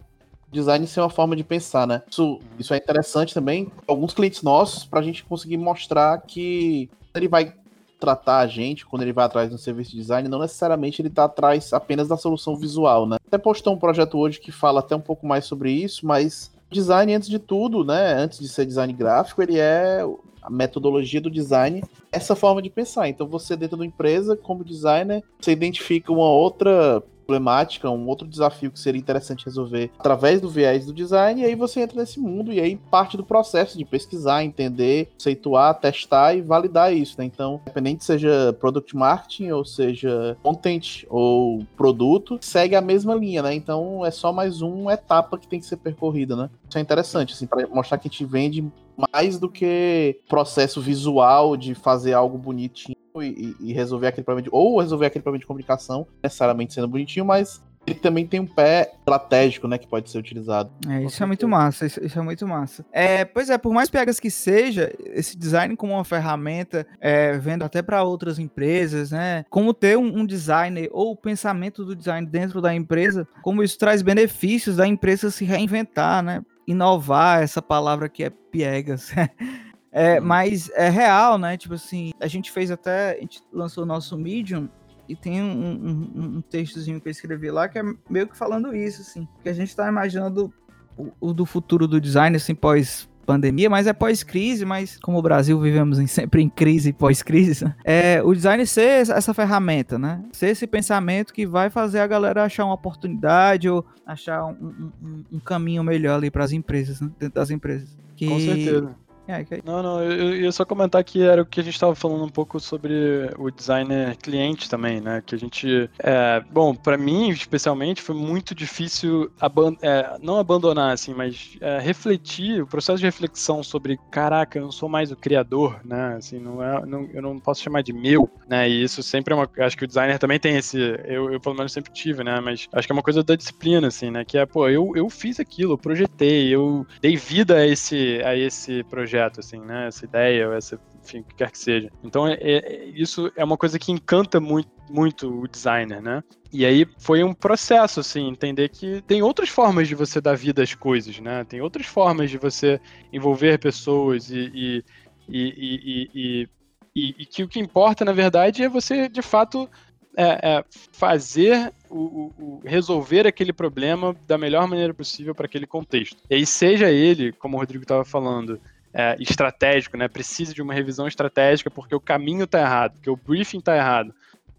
design 0.51 0.87
ser 0.87 1.01
uma 1.01 1.09
forma 1.09 1.35
de 1.35 1.43
pensar, 1.43 1.85
né? 1.85 2.01
Isso, 2.09 2.39
isso 2.57 2.73
é 2.73 2.77
interessante 2.77 3.33
também. 3.33 3.71
Alguns 3.87 4.13
clientes 4.13 4.41
nossos, 4.41 4.85
para 4.85 4.99
a 4.99 5.03
gente 5.03 5.23
conseguir 5.23 5.57
mostrar 5.57 6.21
que 6.21 6.89
ele 7.13 7.27
vai 7.27 7.53
tratar 7.99 8.39
a 8.39 8.47
gente, 8.47 8.85
quando 8.85 9.01
ele 9.01 9.11
vai 9.11 9.25
atrás 9.25 9.49
do 9.49 9.57
serviço 9.57 9.91
de 9.91 9.97
design, 9.97 10.29
não 10.29 10.39
necessariamente 10.39 11.01
ele 11.01 11.09
está 11.09 11.25
atrás 11.25 11.73
apenas 11.73 12.07
da 12.07 12.15
solução 12.15 12.55
visual, 12.55 13.07
né? 13.07 13.17
Até 13.27 13.37
postou 13.37 13.73
um 13.73 13.79
projeto 13.79 14.17
hoje 14.17 14.39
que 14.39 14.51
fala 14.51 14.79
até 14.79 14.95
um 14.95 15.01
pouco 15.01 15.25
mais 15.25 15.45
sobre 15.45 15.71
isso, 15.71 16.05
mas 16.05 16.51
design, 16.69 17.13
antes 17.13 17.27
de 17.27 17.39
tudo, 17.39 17.83
né? 17.83 18.13
Antes 18.13 18.39
de 18.39 18.47
ser 18.47 18.65
design 18.65 18.93
gráfico, 18.93 19.41
ele 19.41 19.57
é 19.57 20.03
a 20.47 20.49
metodologia 20.49 21.19
do 21.19 21.29
design, 21.29 21.83
essa 22.11 22.35
forma 22.35 22.61
de 22.61 22.69
pensar. 22.69 23.09
Então, 23.09 23.27
você, 23.27 23.55
dentro 23.57 23.77
da 23.77 23.85
empresa, 23.85 24.35
como 24.35 24.63
designer, 24.63 25.21
você 25.39 25.51
identifica 25.51 26.11
uma 26.11 26.29
outra 26.29 27.03
problemática, 27.27 27.89
um 27.89 28.07
outro 28.07 28.25
desafio 28.25 28.71
que 28.71 28.79
seria 28.79 28.99
interessante 28.99 29.43
resolver 29.43 29.91
através 29.99 30.39
do 30.39 30.49
viés 30.49 30.85
do 30.85 30.93
design, 30.93 31.41
e 31.41 31.45
aí 31.45 31.55
você 31.55 31.81
entra 31.81 31.99
nesse 31.99 32.19
mundo 32.19 32.53
e 32.53 32.59
aí 32.61 32.77
parte 32.89 33.17
do 33.17 33.23
processo 33.23 33.77
de 33.77 33.83
pesquisar, 33.83 34.45
entender, 34.45 35.09
conceituar, 35.13 35.77
testar 35.77 36.35
e 36.35 36.41
validar 36.41 36.93
isso, 36.93 37.15
né? 37.17 37.25
Então, 37.25 37.59
independente 37.63 38.05
seja 38.05 38.55
product 38.57 38.95
marketing 38.95 39.51
ou 39.51 39.65
seja 39.65 40.37
content 40.41 41.03
ou 41.09 41.65
produto, 41.75 42.39
segue 42.41 42.75
a 42.75 42.81
mesma 42.81 43.13
linha, 43.13 43.43
né? 43.43 43.53
Então, 43.53 44.05
é 44.05 44.11
só 44.11 44.31
mais 44.31 44.61
uma 44.61 44.93
etapa 44.93 45.37
que 45.37 45.47
tem 45.47 45.59
que 45.59 45.65
ser 45.65 45.77
percorrida, 45.77 46.35
né? 46.35 46.49
Isso 46.69 46.77
é 46.77 46.81
interessante, 46.81 47.33
assim, 47.33 47.45
para 47.45 47.67
mostrar 47.67 47.97
que 47.97 48.07
a 48.07 48.11
gente 48.11 48.23
vende 48.23 48.65
mais 49.13 49.37
do 49.37 49.49
que 49.49 50.19
processo 50.27 50.81
visual 50.81 51.55
de 51.55 51.75
fazer 51.75 52.13
algo 52.13 52.37
bonitinho 52.37 52.97
e, 53.21 53.55
e, 53.59 53.73
resolver 53.73 54.07
aquele 54.07 54.23
problema 54.23 54.43
de, 54.43 54.49
ou 54.51 54.79
resolver 54.79 55.07
aquele 55.07 55.23
problema 55.23 55.39
de 55.39 55.45
comunicação, 55.45 56.07
necessariamente 56.23 56.73
sendo 56.73 56.87
bonitinho, 56.87 57.25
mas 57.25 57.61
ele 57.87 57.99
também 57.99 58.27
tem 58.27 58.39
um 58.41 58.45
pé 58.45 58.91
estratégico, 58.99 59.65
né, 59.65 59.77
que 59.77 59.87
pode 59.87 60.09
ser 60.09 60.17
utilizado. 60.17 60.69
É, 60.89 61.03
isso 61.03 61.23
é 61.23 61.25
muito 61.25 61.47
massa, 61.47 61.85
isso, 61.85 62.03
isso, 62.03 62.19
é 62.19 62.21
muito 62.21 62.45
massa. 62.45 62.85
É, 62.91 63.23
pois 63.23 63.49
é, 63.49 63.57
por 63.57 63.73
mais 63.73 63.89
pegas 63.89 64.19
que 64.19 64.29
seja, 64.29 64.93
esse 65.05 65.37
design 65.37 65.75
como 65.77 65.93
uma 65.93 66.03
ferramenta, 66.03 66.85
é, 66.99 67.37
vendo 67.37 67.63
até 67.63 67.81
para 67.81 68.03
outras 68.03 68.39
empresas, 68.39 69.11
né, 69.11 69.45
como 69.49 69.73
ter 69.73 69.97
um, 69.97 70.19
um 70.19 70.25
designer 70.25 70.89
ou 70.91 71.11
o 71.11 71.15
pensamento 71.15 71.85
do 71.85 71.95
design 71.95 72.27
dentro 72.27 72.61
da 72.61 72.75
empresa, 72.75 73.25
como 73.41 73.63
isso 73.63 73.77
traz 73.79 74.01
benefícios 74.01 74.75
da 74.75 74.85
empresa 74.85 75.31
se 75.31 75.45
reinventar, 75.45 76.21
né, 76.21 76.43
inovar, 76.67 77.41
essa 77.41 77.61
palavra 77.61 78.09
que 78.09 78.23
é 78.23 78.29
piegas. 78.29 79.11
É, 79.89 80.19
mas 80.19 80.69
é 80.75 80.89
real, 80.89 81.39
né? 81.39 81.57
Tipo 81.57 81.73
assim, 81.73 82.11
a 82.19 82.27
gente 82.27 82.51
fez 82.51 82.69
até, 82.69 83.17
a 83.17 83.19
gente 83.21 83.41
lançou 83.51 83.83
o 83.83 83.87
nosso 83.87 84.15
Medium 84.15 84.69
e 85.09 85.15
tem 85.15 85.41
um, 85.41 85.47
um, 85.47 86.35
um, 86.37 86.41
textozinho 86.41 87.01
que 87.01 87.07
eu 87.07 87.11
escrevi 87.11 87.49
lá 87.49 87.67
que 87.67 87.79
é 87.79 87.83
meio 88.07 88.27
que 88.27 88.37
falando 88.37 88.75
isso, 88.75 89.01
assim, 89.01 89.27
que 89.41 89.49
a 89.49 89.53
gente 89.53 89.75
tá 89.75 89.87
imaginando 89.87 90.53
o, 90.95 91.11
o 91.19 91.33
do 91.33 91.47
futuro 91.47 91.87
do 91.87 91.99
design, 91.99 92.35
assim, 92.35 92.53
pós 92.53 93.06
pandemia, 93.27 93.69
mas 93.69 93.85
é 93.85 93.93
pós-crise, 93.93 94.63
mas 94.63 94.97
como 94.97 95.19
o 95.19 95.21
Brasil 95.21 95.59
vivemos 95.59 95.99
em, 95.99 96.07
sempre 96.07 96.41
em 96.41 96.47
crise 96.47 96.89
e 96.89 96.93
pós-crise, 96.93 97.71
é 97.83 98.21
o 98.23 98.33
design 98.33 98.65
ser 98.65 99.09
essa 99.09 99.33
ferramenta, 99.33 99.99
né? 99.99 100.23
Ser 100.31 100.47
esse 100.47 100.65
pensamento 100.65 101.33
que 101.33 101.45
vai 101.45 101.69
fazer 101.69 101.99
a 101.99 102.07
galera 102.07 102.45
achar 102.45 102.63
uma 102.63 102.73
oportunidade 102.73 103.69
ou 103.69 103.85
achar 104.05 104.45
um, 104.45 104.91
um, 105.03 105.23
um 105.33 105.39
caminho 105.39 105.83
melhor 105.83 106.15
ali 106.15 106.31
para 106.31 106.45
as 106.45 106.53
empresas, 106.53 107.01
né? 107.01 107.11
dentro 107.19 107.35
das 107.35 107.51
empresas. 107.51 107.89
Que... 108.15 108.27
Com 108.27 108.39
certeza. 108.39 108.95
É. 109.27 109.45
Não, 109.63 109.83
não, 109.83 110.01
eu, 110.01 110.35
ia 110.37 110.51
só 110.51 110.63
comentar 110.63 111.03
que 111.03 111.21
era 111.21 111.41
o 111.41 111.45
que 111.45 111.59
a 111.59 111.63
gente 111.63 111.73
estava 111.73 111.93
falando 111.93 112.23
um 112.23 112.29
pouco 112.29 112.59
sobre 112.59 113.29
o 113.37 113.51
designer 113.51 114.15
cliente 114.15 114.69
também, 114.69 115.01
né? 115.01 115.21
Que 115.25 115.35
a 115.35 115.37
gente. 115.37 115.89
É, 115.99 116.41
bom, 116.49 116.73
para 116.73 116.97
mim, 116.97 117.29
especialmente, 117.29 118.01
foi 118.01 118.15
muito 118.15 118.55
difícil 118.55 119.29
aban 119.39 119.75
é, 119.81 120.17
não 120.21 120.39
abandonar, 120.39 120.93
assim, 120.93 121.13
mas 121.13 121.57
é, 121.59 121.79
refletir, 121.79 122.61
o 122.61 122.67
processo 122.67 122.99
de 122.99 123.05
reflexão 123.05 123.61
sobre, 123.61 123.99
caraca, 124.09 124.57
eu 124.57 124.63
não 124.63 124.71
sou 124.71 124.87
mais 124.87 125.11
o 125.11 125.15
criador, 125.15 125.81
né? 125.83 126.15
Assim, 126.17 126.39
não 126.39 126.63
é, 126.63 126.85
não, 126.85 127.09
eu 127.13 127.21
não 127.21 127.37
posso 127.37 127.61
chamar 127.61 127.83
de 127.83 127.91
meu, 127.91 128.29
né? 128.47 128.69
E 128.69 128.83
isso 128.83 129.03
sempre 129.03 129.33
é 129.33 129.35
uma. 129.35 129.49
Acho 129.59 129.77
que 129.77 129.83
o 129.83 129.87
designer 129.87 130.19
também 130.19 130.39
tem 130.39 130.55
esse. 130.55 130.79
Eu, 131.05 131.33
eu 131.33 131.39
pelo 131.39 131.55
menos 131.55 131.73
sempre 131.73 131.91
tive, 131.91 132.23
né? 132.23 132.39
Mas 132.39 132.67
acho 132.71 132.87
que 132.87 132.93
é 132.93 132.95
uma 132.95 133.03
coisa 133.03 133.21
da 133.23 133.35
disciplina, 133.35 133.87
assim, 133.87 134.09
né? 134.09 134.23
Que 134.23 134.37
é, 134.37 134.45
pô, 134.45 134.69
eu, 134.69 134.93
eu 134.95 135.09
fiz 135.09 135.37
aquilo, 135.37 135.73
eu 135.73 135.77
projetei, 135.77 136.47
eu 136.47 136.87
dei 137.01 137.17
vida 137.17 137.57
a 137.57 137.67
esse, 137.67 138.21
a 138.23 138.33
esse 138.33 138.83
projeto 138.85 139.16
projeto, 139.17 139.39
assim, 139.39 139.59
né? 139.59 139.87
Essa 139.87 140.05
ideia, 140.05 140.53
essa, 140.53 140.79
enfim, 141.03 141.19
o 141.19 141.23
que 141.23 141.35
quer 141.35 141.51
que 141.51 141.57
seja. 141.57 141.89
Então, 142.03 142.27
é, 142.27 142.37
é, 142.39 142.85
isso 142.93 143.31
é 143.35 143.43
uma 143.43 143.57
coisa 143.57 143.79
que 143.79 143.91
encanta 143.91 144.39
muito, 144.39 144.69
muito 144.89 145.27
o 145.27 145.47
designer, 145.47 146.01
né? 146.01 146.23
E 146.51 146.65
aí 146.65 146.85
foi 146.99 147.23
um 147.23 147.33
processo, 147.33 147.99
assim, 147.99 148.27
entender 148.27 148.69
que 148.69 149.01
tem 149.01 149.21
outras 149.21 149.49
formas 149.49 149.87
de 149.87 149.95
você 149.95 150.21
dar 150.21 150.35
vida 150.35 150.61
às 150.61 150.73
coisas, 150.73 151.19
né? 151.19 151.43
Tem 151.43 151.61
outras 151.61 151.85
formas 151.85 152.29
de 152.29 152.37
você 152.37 152.79
envolver 153.11 153.59
pessoas 153.59 154.29
e, 154.29 154.51
e, 154.53 154.83
e, 155.27 156.47
e, 156.95 157.15
e 157.19 157.25
que 157.25 157.43
o 157.43 157.47
que 157.47 157.59
importa, 157.59 158.05
na 158.05 158.13
verdade, 158.13 158.63
é 158.63 158.69
você, 158.69 159.09
de 159.09 159.21
fato, 159.21 159.69
é, 160.15 160.57
é 160.57 160.65
fazer 160.91 161.71
o, 161.89 162.31
o, 162.39 162.61
resolver 162.65 163.27
aquele 163.27 163.53
problema 163.53 164.15
da 164.25 164.37
melhor 164.37 164.67
maneira 164.67 164.93
possível 164.93 165.35
para 165.35 165.45
aquele 165.45 165.67
contexto. 165.67 166.17
E 166.29 166.35
aí, 166.35 166.45
seja 166.45 166.89
ele, 166.89 167.31
como 167.33 167.55
o 167.55 167.59
Rodrigo 167.59 167.83
estava 167.83 168.03
falando, 168.03 168.59
é, 168.97 169.15
estratégico, 169.19 169.95
né? 169.95 170.07
Precisa 170.07 170.55
de 170.55 170.61
uma 170.61 170.73
revisão 170.73 171.07
estratégica 171.07 171.69
porque 171.69 171.93
o 171.93 171.99
caminho 171.99 172.45
está 172.45 172.59
errado, 172.59 172.93
porque 172.93 173.11
o 173.11 173.15
briefing 173.15 173.59
está 173.59 173.77
errado. 173.77 174.11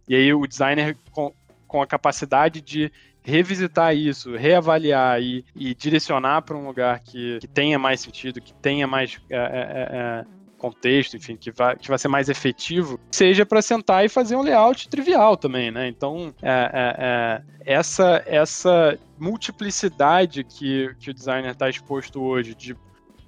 E 0.09 0.15
aí 0.15 0.33
o 0.33 0.47
designer 0.47 0.97
com, 1.11 1.35
com 1.67 1.83
a 1.83 1.87
capacidade 1.87 2.61
de 2.61 2.93
revisitar 3.21 3.97
isso, 3.97 4.37
reavaliar 4.37 5.21
e, 5.21 5.45
e 5.57 5.75
direcionar 5.75 6.43
para 6.43 6.57
um 6.57 6.65
lugar 6.65 7.01
que, 7.01 7.41
que, 7.41 7.49
tenha 7.49 7.81
mais 7.81 8.01
sentido, 8.01 8.41
que 8.41 8.55
tenha 8.55 8.87
mais 8.87 9.21
é, 9.29 9.37
é, 9.37 9.41
é, 9.41 9.99
é 9.99 10.25
contexto, 10.57 11.17
enfim, 11.17 11.37
que 11.37 11.51
vai, 11.51 11.77
que 11.77 11.99
ser 11.99 12.09
mais 12.09 12.29
efetivo, 12.29 12.99
seja 13.11 13.45
para 13.45 13.61
sentar 13.61 14.05
e 14.05 14.09
fazer 14.09 14.37
um 14.37 14.43
layout 14.43 14.89
trivial 14.89 15.37
também, 15.37 15.71
né? 15.71 15.89
Então, 15.89 16.35
é, 16.43 17.43
essa, 17.65 18.23
essa 18.27 18.99
multiplicidade 19.19 20.43
que, 20.43 20.95
que 20.99 21.11
o 21.11 21.15
designer 21.15 21.53
está 21.53 21.69
exposto 21.69 22.23
hoje 22.23 22.55
de 22.55 22.77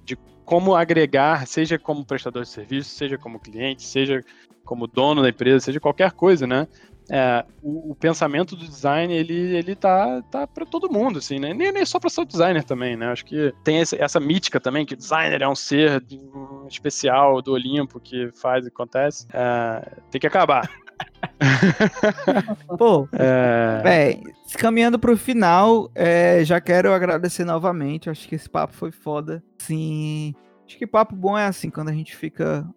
de 0.03 0.17
como 0.51 0.75
agregar, 0.75 1.47
seja 1.47 1.79
como 1.79 2.03
prestador 2.03 2.43
de 2.43 2.49
serviço, 2.49 2.89
seja 2.89 3.17
como 3.17 3.39
cliente, 3.39 3.83
seja 3.83 4.21
como 4.65 4.85
dono 4.85 5.21
da 5.21 5.29
empresa, 5.29 5.63
seja 5.63 5.79
qualquer 5.79 6.11
coisa, 6.11 6.45
né? 6.45 6.67
É, 7.09 7.45
o, 7.63 7.91
o, 7.91 7.95
pensamento 7.95 8.53
do 8.53 8.67
design 8.67 9.13
ele, 9.13 9.55
ele 9.55 9.75
tá, 9.77 10.21
tá 10.23 10.45
para 10.45 10.65
todo 10.65 10.91
mundo, 10.91 11.19
assim, 11.19 11.39
né? 11.39 11.53
Nem, 11.53 11.71
nem 11.71 11.85
só 11.85 12.01
para 12.01 12.09
ser 12.09 12.25
designer 12.25 12.65
também, 12.65 12.97
né? 12.97 13.07
Acho 13.13 13.23
que 13.23 13.53
tem 13.63 13.79
esse, 13.79 13.95
essa 13.95 14.19
mítica 14.19 14.59
também 14.59 14.85
que 14.85 14.93
o 14.93 14.97
designer 14.97 15.41
é 15.41 15.47
um 15.47 15.55
ser 15.55 16.03
especial 16.67 17.41
do 17.41 17.53
Olimpo 17.53 17.97
que 18.01 18.29
faz 18.33 18.65
e 18.65 18.67
acontece. 18.67 19.27
É, 19.33 19.99
tem 20.11 20.19
que 20.19 20.27
acabar. 20.27 20.69
Pô, 22.77 23.07
é... 23.13 23.81
é, 23.85 24.57
caminhando 24.57 24.99
pro 24.99 25.17
final, 25.17 25.89
é, 25.95 26.43
já 26.43 26.59
quero 26.61 26.93
agradecer 26.93 27.45
novamente. 27.45 28.09
Acho 28.09 28.27
que 28.27 28.35
esse 28.35 28.49
papo 28.49 28.73
foi 28.73 28.91
foda. 28.91 29.43
Sim, 29.57 30.35
acho 30.65 30.77
que 30.77 30.87
papo 30.87 31.15
bom 31.15 31.37
é 31.37 31.45
assim, 31.45 31.69
quando 31.69 31.89
a 31.89 31.93
gente 31.93 32.15
fica 32.15 32.67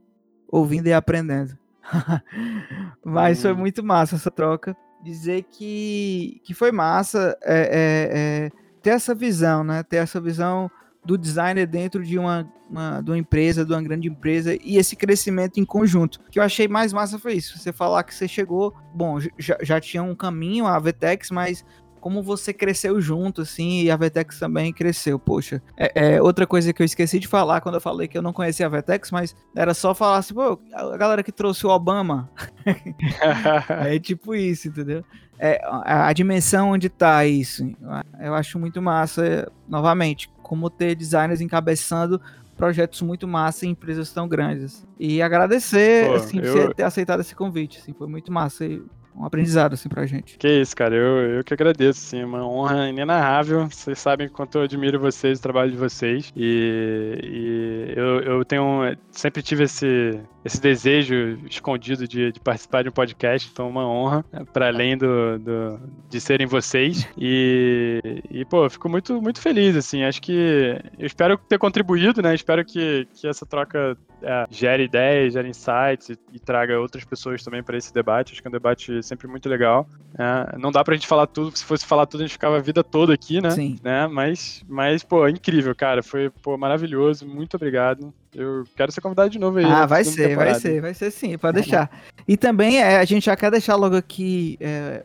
ouvindo 0.48 0.86
e 0.86 0.92
aprendendo. 0.92 1.58
Mas 3.04 3.42
foi 3.42 3.52
hum. 3.52 3.58
muito 3.58 3.82
massa 3.82 4.16
essa 4.16 4.30
troca. 4.30 4.76
Dizer 5.02 5.44
que, 5.50 6.40
que 6.44 6.54
foi 6.54 6.72
massa 6.72 7.36
é, 7.42 7.58
é, 7.58 8.46
é, 8.46 8.50
ter 8.80 8.90
essa 8.90 9.14
visão, 9.14 9.62
né? 9.62 9.82
Ter 9.82 9.96
essa 9.96 10.20
visão 10.20 10.70
do 11.04 11.18
designer 11.18 11.66
dentro 11.66 12.02
de 12.02 12.18
uma, 12.18 12.48
uma, 12.68 13.00
de 13.00 13.10
uma 13.10 13.18
empresa, 13.18 13.64
de 13.64 13.72
uma 13.72 13.82
grande 13.82 14.08
empresa, 14.08 14.56
e 14.62 14.76
esse 14.78 14.96
crescimento 14.96 15.60
em 15.60 15.64
conjunto. 15.64 16.20
O 16.26 16.30
que 16.30 16.38
eu 16.38 16.42
achei 16.42 16.66
mais 16.66 16.92
massa 16.92 17.18
foi 17.18 17.34
isso. 17.34 17.58
Você 17.58 17.72
falar 17.72 18.02
que 18.04 18.14
você 18.14 18.26
chegou, 18.26 18.74
bom, 18.94 19.18
já, 19.38 19.58
já 19.62 19.80
tinha 19.80 20.02
um 20.02 20.14
caminho, 20.14 20.66
a 20.66 20.78
Vetex, 20.78 21.30
mas 21.30 21.64
como 22.04 22.22
você 22.22 22.52
cresceu 22.52 23.00
junto, 23.00 23.40
assim, 23.40 23.80
e 23.80 23.90
a 23.90 23.96
Vetex 23.96 24.38
também 24.38 24.74
cresceu, 24.74 25.18
poxa. 25.18 25.62
É, 25.74 26.16
é, 26.16 26.22
outra 26.22 26.46
coisa 26.46 26.70
que 26.70 26.82
eu 26.82 26.84
esqueci 26.84 27.18
de 27.18 27.26
falar 27.26 27.62
quando 27.62 27.76
eu 27.76 27.80
falei 27.80 28.06
que 28.06 28.18
eu 28.18 28.20
não 28.20 28.30
conhecia 28.30 28.66
a 28.66 28.68
Vetex, 28.68 29.10
mas 29.10 29.34
era 29.56 29.72
só 29.72 29.94
falar 29.94 30.18
assim, 30.18 30.34
pô, 30.34 30.60
a 30.74 30.98
galera 30.98 31.22
que 31.22 31.32
trouxe 31.32 31.66
o 31.66 31.70
Obama. 31.70 32.30
é 33.88 33.98
tipo 33.98 34.34
isso, 34.34 34.68
entendeu? 34.68 35.02
É, 35.38 35.62
a, 35.64 36.08
a 36.08 36.12
dimensão 36.12 36.72
onde 36.72 36.90
tá 36.90 37.24
isso, 37.24 37.72
eu 38.20 38.34
acho 38.34 38.58
muito 38.58 38.82
massa, 38.82 39.50
novamente, 39.66 40.30
como 40.44 40.70
ter 40.70 40.94
designers 40.94 41.40
encabeçando 41.40 42.20
projetos 42.56 43.02
muito 43.02 43.26
massa 43.26 43.66
em 43.66 43.70
empresas 43.70 44.12
tão 44.12 44.28
grandes. 44.28 44.86
E 44.98 45.20
agradecer, 45.20 46.06
Pô, 46.06 46.14
assim, 46.14 46.38
eu... 46.38 46.52
você 46.52 46.74
ter 46.74 46.84
aceitado 46.84 47.20
esse 47.20 47.34
convite, 47.34 47.78
assim, 47.78 47.92
foi 47.92 48.06
muito 48.06 48.30
massa. 48.32 48.64
E 48.64 48.80
um 49.16 49.24
aprendizado, 49.24 49.74
assim, 49.74 49.88
pra 49.88 50.06
gente. 50.06 50.36
Que 50.38 50.60
isso, 50.60 50.74
cara, 50.74 50.94
eu, 50.94 51.36
eu 51.36 51.44
que 51.44 51.54
agradeço, 51.54 52.00
assim, 52.04 52.20
é 52.20 52.26
uma 52.26 52.46
honra 52.46 52.88
inenarrável. 52.88 53.68
Vocês 53.68 53.98
sabem 53.98 54.28
quanto 54.28 54.58
eu 54.58 54.62
admiro 54.62 54.98
vocês, 54.98 55.38
o 55.38 55.42
trabalho 55.42 55.70
de 55.70 55.76
vocês. 55.76 56.32
E, 56.36 57.18
e 57.22 57.98
eu, 57.98 58.20
eu 58.20 58.44
tenho, 58.44 58.96
sempre 59.10 59.42
tive 59.42 59.64
esse, 59.64 60.20
esse 60.44 60.60
desejo 60.60 61.38
escondido 61.48 62.06
de, 62.06 62.32
de, 62.32 62.40
participar 62.40 62.82
de 62.82 62.88
um 62.90 62.92
podcast, 62.92 63.48
então 63.50 63.66
é 63.66 63.68
uma 63.68 63.88
honra, 63.88 64.24
né, 64.32 64.44
para 64.52 64.68
além 64.68 64.96
do, 64.96 65.38
do, 65.38 65.80
de 66.10 66.20
serem 66.20 66.46
vocês. 66.46 67.08
E, 67.16 68.00
e, 68.30 68.44
pô, 68.44 68.68
fico 68.68 68.88
muito, 68.88 69.20
muito 69.22 69.40
feliz, 69.40 69.74
assim, 69.76 70.04
acho 70.04 70.20
que 70.20 70.78
eu 70.98 71.06
espero 71.06 71.38
ter 71.38 71.58
contribuído, 71.58 72.20
né, 72.20 72.34
espero 72.34 72.64
que, 72.64 73.08
que 73.14 73.26
essa 73.26 73.46
troca 73.46 73.96
é, 74.22 74.46
gere 74.50 74.84
ideias, 74.84 75.32
gere 75.32 75.48
insights 75.48 76.10
e, 76.10 76.18
e 76.32 76.38
traga 76.38 76.78
outras 76.78 77.04
pessoas 77.04 77.42
também 77.42 77.62
para 77.62 77.76
esse 77.76 77.92
debate, 77.92 78.32
acho 78.32 78.42
que 78.42 78.48
é 78.48 78.50
um 78.50 78.52
debate 78.52 79.02
sempre 79.02 79.26
muito 79.26 79.48
legal. 79.48 79.88
É, 80.18 80.58
não 80.58 80.70
dá 80.70 80.84
pra 80.84 80.94
gente 80.94 81.06
falar 81.06 81.26
tudo, 81.26 81.56
se 81.56 81.64
fosse 81.64 81.86
falar 81.86 82.06
tudo 82.06 82.22
a 82.22 82.26
gente 82.26 82.34
ficava 82.34 82.56
a 82.56 82.60
vida 82.60 82.84
toda 82.84 83.12
aqui, 83.14 83.40
né? 83.40 83.50
Sim. 83.50 83.76
Né? 83.82 84.06
Mas, 84.06 84.62
mas, 84.68 85.02
pô, 85.02 85.26
é 85.26 85.30
incrível, 85.30 85.74
cara. 85.74 86.02
Foi, 86.02 86.30
pô, 86.42 86.56
maravilhoso. 86.56 87.26
Muito 87.26 87.56
obrigado. 87.56 88.12
Eu 88.34 88.64
quero 88.76 88.90
ser 88.90 89.00
convidado 89.00 89.30
de 89.30 89.38
novo 89.38 89.58
aí. 89.58 89.64
Ah, 89.64 89.86
vai 89.86 90.04
ser, 90.04 90.28
temporada. 90.28 90.50
vai 90.52 90.60
ser, 90.60 90.80
vai 90.80 90.94
ser 90.94 91.10
sim, 91.10 91.38
pode 91.38 91.60
deixar. 91.60 91.90
E 92.26 92.36
também 92.36 92.80
é, 92.80 92.98
a 92.98 93.04
gente 93.04 93.26
já 93.26 93.36
quer 93.36 93.50
deixar 93.50 93.76
logo 93.76 93.96
aqui 93.96 94.56
é, 94.60 95.04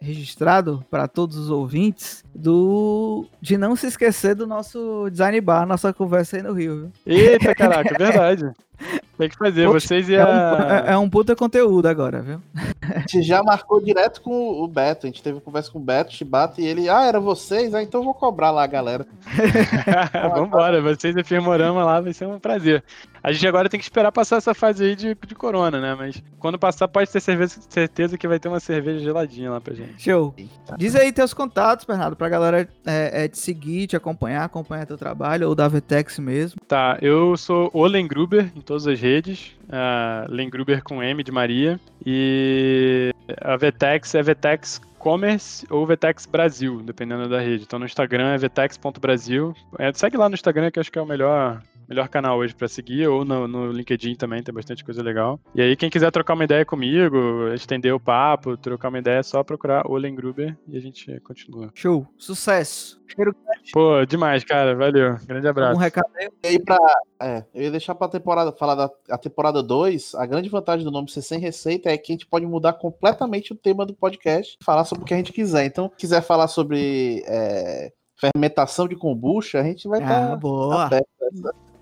registrado 0.00 0.84
para 0.90 1.06
todos 1.06 1.36
os 1.36 1.50
ouvintes 1.50 2.24
do 2.34 3.26
de 3.40 3.56
não 3.56 3.76
se 3.76 3.86
esquecer 3.86 4.34
do 4.34 4.46
nosso 4.46 5.08
design 5.10 5.40
bar, 5.40 5.66
nossa 5.66 5.92
conversa 5.92 6.36
aí 6.36 6.42
no 6.42 6.52
Rio. 6.52 6.92
Viu? 7.04 7.16
Eita, 7.16 7.54
caraca, 7.54 7.96
verdade. 7.96 8.50
Tem 9.18 9.28
que 9.28 9.36
fazer, 9.36 9.66
Poxa, 9.66 9.86
vocês 9.86 10.08
e 10.08 10.16
a... 10.16 10.20
É 10.20 10.24
um, 10.24 10.88
é, 10.88 10.92
é 10.92 10.98
um 10.98 11.08
puta 11.08 11.36
conteúdo 11.36 11.86
agora, 11.86 12.20
viu? 12.22 12.40
A 12.82 13.00
gente 13.00 13.22
já 13.22 13.42
marcou 13.42 13.80
direto 13.80 14.20
com 14.20 14.62
o 14.62 14.66
Beto, 14.66 15.06
a 15.06 15.10
gente 15.10 15.22
teve 15.22 15.40
conversa 15.40 15.70
com 15.70 15.78
o 15.78 15.82
Beto, 15.82 16.12
Chibata, 16.12 16.60
e 16.60 16.66
ele, 16.66 16.88
ah, 16.88 17.04
era 17.04 17.20
vocês? 17.20 17.74
Ah, 17.74 17.82
então 17.82 18.00
eu 18.00 18.04
vou 18.04 18.14
cobrar 18.14 18.50
lá, 18.50 18.66
galera. 18.66 19.06
Vambora, 20.34 20.80
vocês 20.80 21.14
e 21.16 21.22
Firmorama 21.22 21.84
lá, 21.84 22.00
vai 22.00 22.12
ser 22.12 22.26
um 22.26 22.38
prazer. 22.38 22.82
A 23.22 23.30
gente 23.30 23.46
agora 23.46 23.68
tem 23.68 23.78
que 23.78 23.84
esperar 23.84 24.10
passar 24.10 24.38
essa 24.38 24.52
fase 24.52 24.84
aí 24.84 24.96
de, 24.96 25.14
de 25.14 25.34
corona, 25.34 25.80
né? 25.80 25.94
Mas 25.94 26.20
quando 26.40 26.58
passar, 26.58 26.88
pode 26.88 27.08
ter 27.08 27.20
certeza, 27.20 27.60
certeza 27.68 28.18
que 28.18 28.26
vai 28.26 28.40
ter 28.40 28.48
uma 28.48 28.58
cerveja 28.58 28.98
geladinha 28.98 29.48
lá 29.48 29.60
pra 29.60 29.74
gente. 29.74 30.02
Show. 30.02 30.34
Diz 30.76 30.96
aí 30.96 31.12
teus 31.12 31.32
contatos, 31.32 31.84
Bernardo, 31.84 32.16
pra 32.16 32.28
galera 32.28 32.68
é, 32.84 33.24
é, 33.24 33.28
te 33.28 33.38
seguir, 33.38 33.86
te 33.86 33.94
acompanhar, 33.94 34.44
acompanhar 34.44 34.86
teu 34.86 34.98
trabalho, 34.98 35.48
ou 35.48 35.54
da 35.54 35.68
Vetex 35.68 36.18
mesmo. 36.18 36.60
Tá, 36.66 36.98
eu 37.00 37.36
sou 37.36 37.70
Olen 37.72 38.08
Gruber 38.08 38.50
em 38.56 38.60
todas 38.72 38.86
as 38.86 38.98
redes, 38.98 39.54
uh, 39.64 40.32
Len 40.32 40.48
Gruber 40.48 40.82
com 40.82 41.02
M 41.02 41.22
de 41.22 41.30
Maria, 41.30 41.78
e 42.06 43.12
a 43.42 43.54
Vetex 43.54 44.14
é 44.14 44.22
Vetex 44.22 44.80
Commerce 44.98 45.66
ou 45.68 45.84
Vetex 45.84 46.24
Brasil, 46.24 46.80
dependendo 46.82 47.28
da 47.28 47.38
rede. 47.38 47.64
Então 47.64 47.78
no 47.78 47.84
Instagram 47.84 48.32
é 48.32 48.38
vetex.brasil. 48.38 49.54
É, 49.78 49.92
segue 49.92 50.16
lá 50.16 50.26
no 50.26 50.34
Instagram 50.34 50.70
que 50.70 50.78
eu 50.78 50.80
acho 50.80 50.90
que 50.90 50.98
é 50.98 51.02
o 51.02 51.06
melhor 51.06 51.60
melhor 51.88 52.08
canal 52.08 52.38
hoje 52.38 52.54
para 52.54 52.68
seguir, 52.68 53.06
ou 53.06 53.24
no, 53.24 53.46
no, 53.46 53.72
LinkedIn 53.72 54.14
também, 54.14 54.42
tem 54.42 54.54
bastante 54.54 54.84
coisa 54.84 55.02
legal. 55.02 55.40
E 55.54 55.62
aí, 55.62 55.76
quem 55.76 55.90
quiser 55.90 56.10
trocar 56.10 56.34
uma 56.34 56.44
ideia 56.44 56.64
comigo, 56.64 57.48
estender 57.54 57.94
o 57.94 58.00
papo, 58.00 58.56
trocar 58.56 58.88
uma 58.88 58.98
ideia, 58.98 59.18
é 59.18 59.22
só 59.22 59.42
procurar 59.42 59.90
Olen 59.90 60.14
Gruber 60.14 60.56
e 60.68 60.76
a 60.76 60.80
gente 60.80 61.20
continua. 61.20 61.70
Show, 61.74 62.06
sucesso. 62.16 63.00
Cheiro 63.14 63.34
Pô, 63.72 64.04
demais, 64.06 64.42
cara, 64.42 64.74
valeu. 64.74 65.16
Grande 65.26 65.46
abraço. 65.46 65.76
Um 65.76 65.80
recado 65.80 66.08
aí 66.44 66.58
pra. 66.58 66.78
É, 67.20 67.44
eu 67.54 67.62
ia 67.62 67.70
deixar 67.70 67.94
pra 67.94 68.08
temporada, 68.08 68.50
falar 68.52 68.74
da 68.74 68.90
a 69.10 69.18
temporada 69.18 69.62
2. 69.62 70.14
A 70.14 70.26
grande 70.26 70.48
vantagem 70.48 70.84
do 70.84 70.90
nome 70.90 71.10
ser 71.10 71.22
sem 71.22 71.38
receita 71.38 71.90
é 71.90 71.96
que 71.96 72.10
a 72.10 72.14
gente 72.14 72.26
pode 72.26 72.46
mudar 72.46 72.72
completamente 72.74 73.52
o 73.52 73.56
tema 73.56 73.86
do 73.86 73.94
podcast, 73.94 74.56
falar 74.64 74.84
sobre 74.84 75.04
o 75.04 75.06
que 75.06 75.14
a 75.14 75.16
gente 75.16 75.32
quiser. 75.32 75.64
Então, 75.64 75.88
se 75.90 75.96
quiser 75.96 76.22
falar 76.22 76.48
sobre. 76.48 77.22
É, 77.26 77.92
fermentação 78.18 78.86
de 78.86 78.94
kombucha, 78.94 79.60
a 79.60 79.64
gente 79.64 79.88
vai 79.88 80.00
estar 80.00 80.24
ah, 80.24 80.28
tá 80.30 80.36
boa. 80.36 80.84
aberto. 80.84 81.06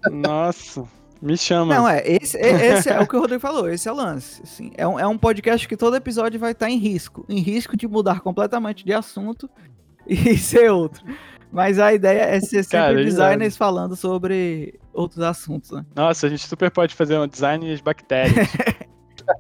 Nossa. 0.08 0.84
Me 1.20 1.36
chama. 1.36 1.74
Não, 1.74 1.88
é, 1.88 2.02
esse, 2.06 2.38
esse 2.38 2.88
é 2.88 2.98
o 2.98 3.06
que 3.06 3.14
o 3.14 3.20
Rodrigo 3.20 3.40
falou, 3.40 3.68
esse 3.68 3.86
é 3.86 3.92
o 3.92 3.94
lance. 3.94 4.40
Assim, 4.42 4.72
é, 4.74 4.86
um, 4.86 4.98
é 4.98 5.06
um 5.06 5.18
podcast 5.18 5.68
que 5.68 5.76
todo 5.76 5.94
episódio 5.94 6.40
vai 6.40 6.52
estar 6.52 6.70
em 6.70 6.78
risco. 6.78 7.26
Em 7.28 7.40
risco 7.40 7.76
de 7.76 7.86
mudar 7.86 8.20
completamente 8.20 8.84
de 8.84 8.92
assunto 8.94 9.48
e 10.08 10.36
ser 10.38 10.70
outro. 10.70 11.04
Mas 11.52 11.78
a 11.78 11.92
ideia 11.92 12.22
é 12.22 12.40
ser 12.40 12.62
sempre 12.62 12.78
Cara, 12.78 13.04
designers 13.04 13.54
é... 13.54 13.58
falando 13.58 13.96
sobre 13.96 14.80
outros 14.94 15.20
assuntos, 15.20 15.72
né? 15.72 15.84
Nossa, 15.94 16.26
a 16.26 16.30
gente 16.30 16.46
super 16.46 16.70
pode 16.70 16.94
fazer 16.94 17.18
um 17.18 17.26
design 17.26 17.74
de 17.74 17.82
bactérias. 17.82 18.48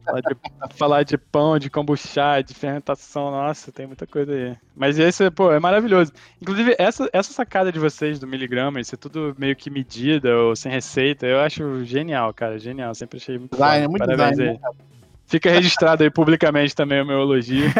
falar, 0.04 0.20
de, 0.20 0.36
falar 0.76 1.02
de 1.02 1.18
pão, 1.18 1.58
de 1.58 1.70
kombucha, 1.70 2.42
de 2.42 2.54
fermentação, 2.54 3.30
nossa, 3.30 3.72
tem 3.72 3.86
muita 3.86 4.06
coisa 4.06 4.32
aí. 4.32 4.56
Mas 4.76 4.98
esse, 4.98 5.30
pô, 5.30 5.52
é 5.52 5.58
maravilhoso. 5.58 6.12
Inclusive, 6.40 6.74
essa, 6.78 7.08
essa 7.12 7.32
sacada 7.32 7.70
de 7.70 7.78
vocês 7.78 8.18
do 8.18 8.26
miligrama, 8.26 8.80
isso 8.80 8.94
é 8.94 8.98
tudo 8.98 9.34
meio 9.38 9.56
que 9.56 9.70
medida 9.70 10.36
ou 10.36 10.56
sem 10.56 10.70
receita, 10.70 11.26
eu 11.26 11.40
acho 11.40 11.84
genial, 11.84 12.32
cara, 12.32 12.58
genial. 12.58 12.94
Sempre 12.94 13.18
achei 13.18 13.38
muito 13.38 13.52
design, 13.52 13.88
muito 13.88 14.04
Parabéns 14.04 14.36
design, 14.36 14.58
aí. 14.64 14.76
Né, 14.76 14.84
Fica 15.26 15.48
registrado 15.48 16.02
aí 16.02 16.10
publicamente 16.10 16.74
também 16.74 17.00
o 17.00 17.06
meu 17.06 17.20
elogio. 17.20 17.70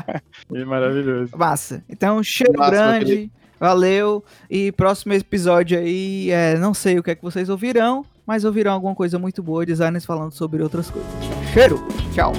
e 0.50 0.64
maravilhoso. 0.64 1.36
Massa. 1.36 1.84
Então, 1.86 2.22
cheiro 2.22 2.58
Massa, 2.58 2.70
grande. 2.70 3.30
Valeu. 3.60 4.24
E 4.48 4.72
próximo 4.72 5.12
episódio 5.12 5.78
aí, 5.78 6.30
é, 6.30 6.56
não 6.56 6.72
sei 6.72 6.98
o 6.98 7.02
que 7.02 7.10
é 7.10 7.14
que 7.14 7.22
vocês 7.22 7.50
ouvirão, 7.50 8.06
mas 8.26 8.44
ouvirão 8.44 8.72
alguma 8.72 8.94
coisa 8.94 9.18
muito 9.18 9.42
boa, 9.42 9.66
designers 9.66 10.04
falando 10.04 10.32
sobre 10.32 10.62
outras 10.62 10.90
coisas. 10.90 11.10
Cheiro! 11.52 11.86
Tchau! 12.12 12.32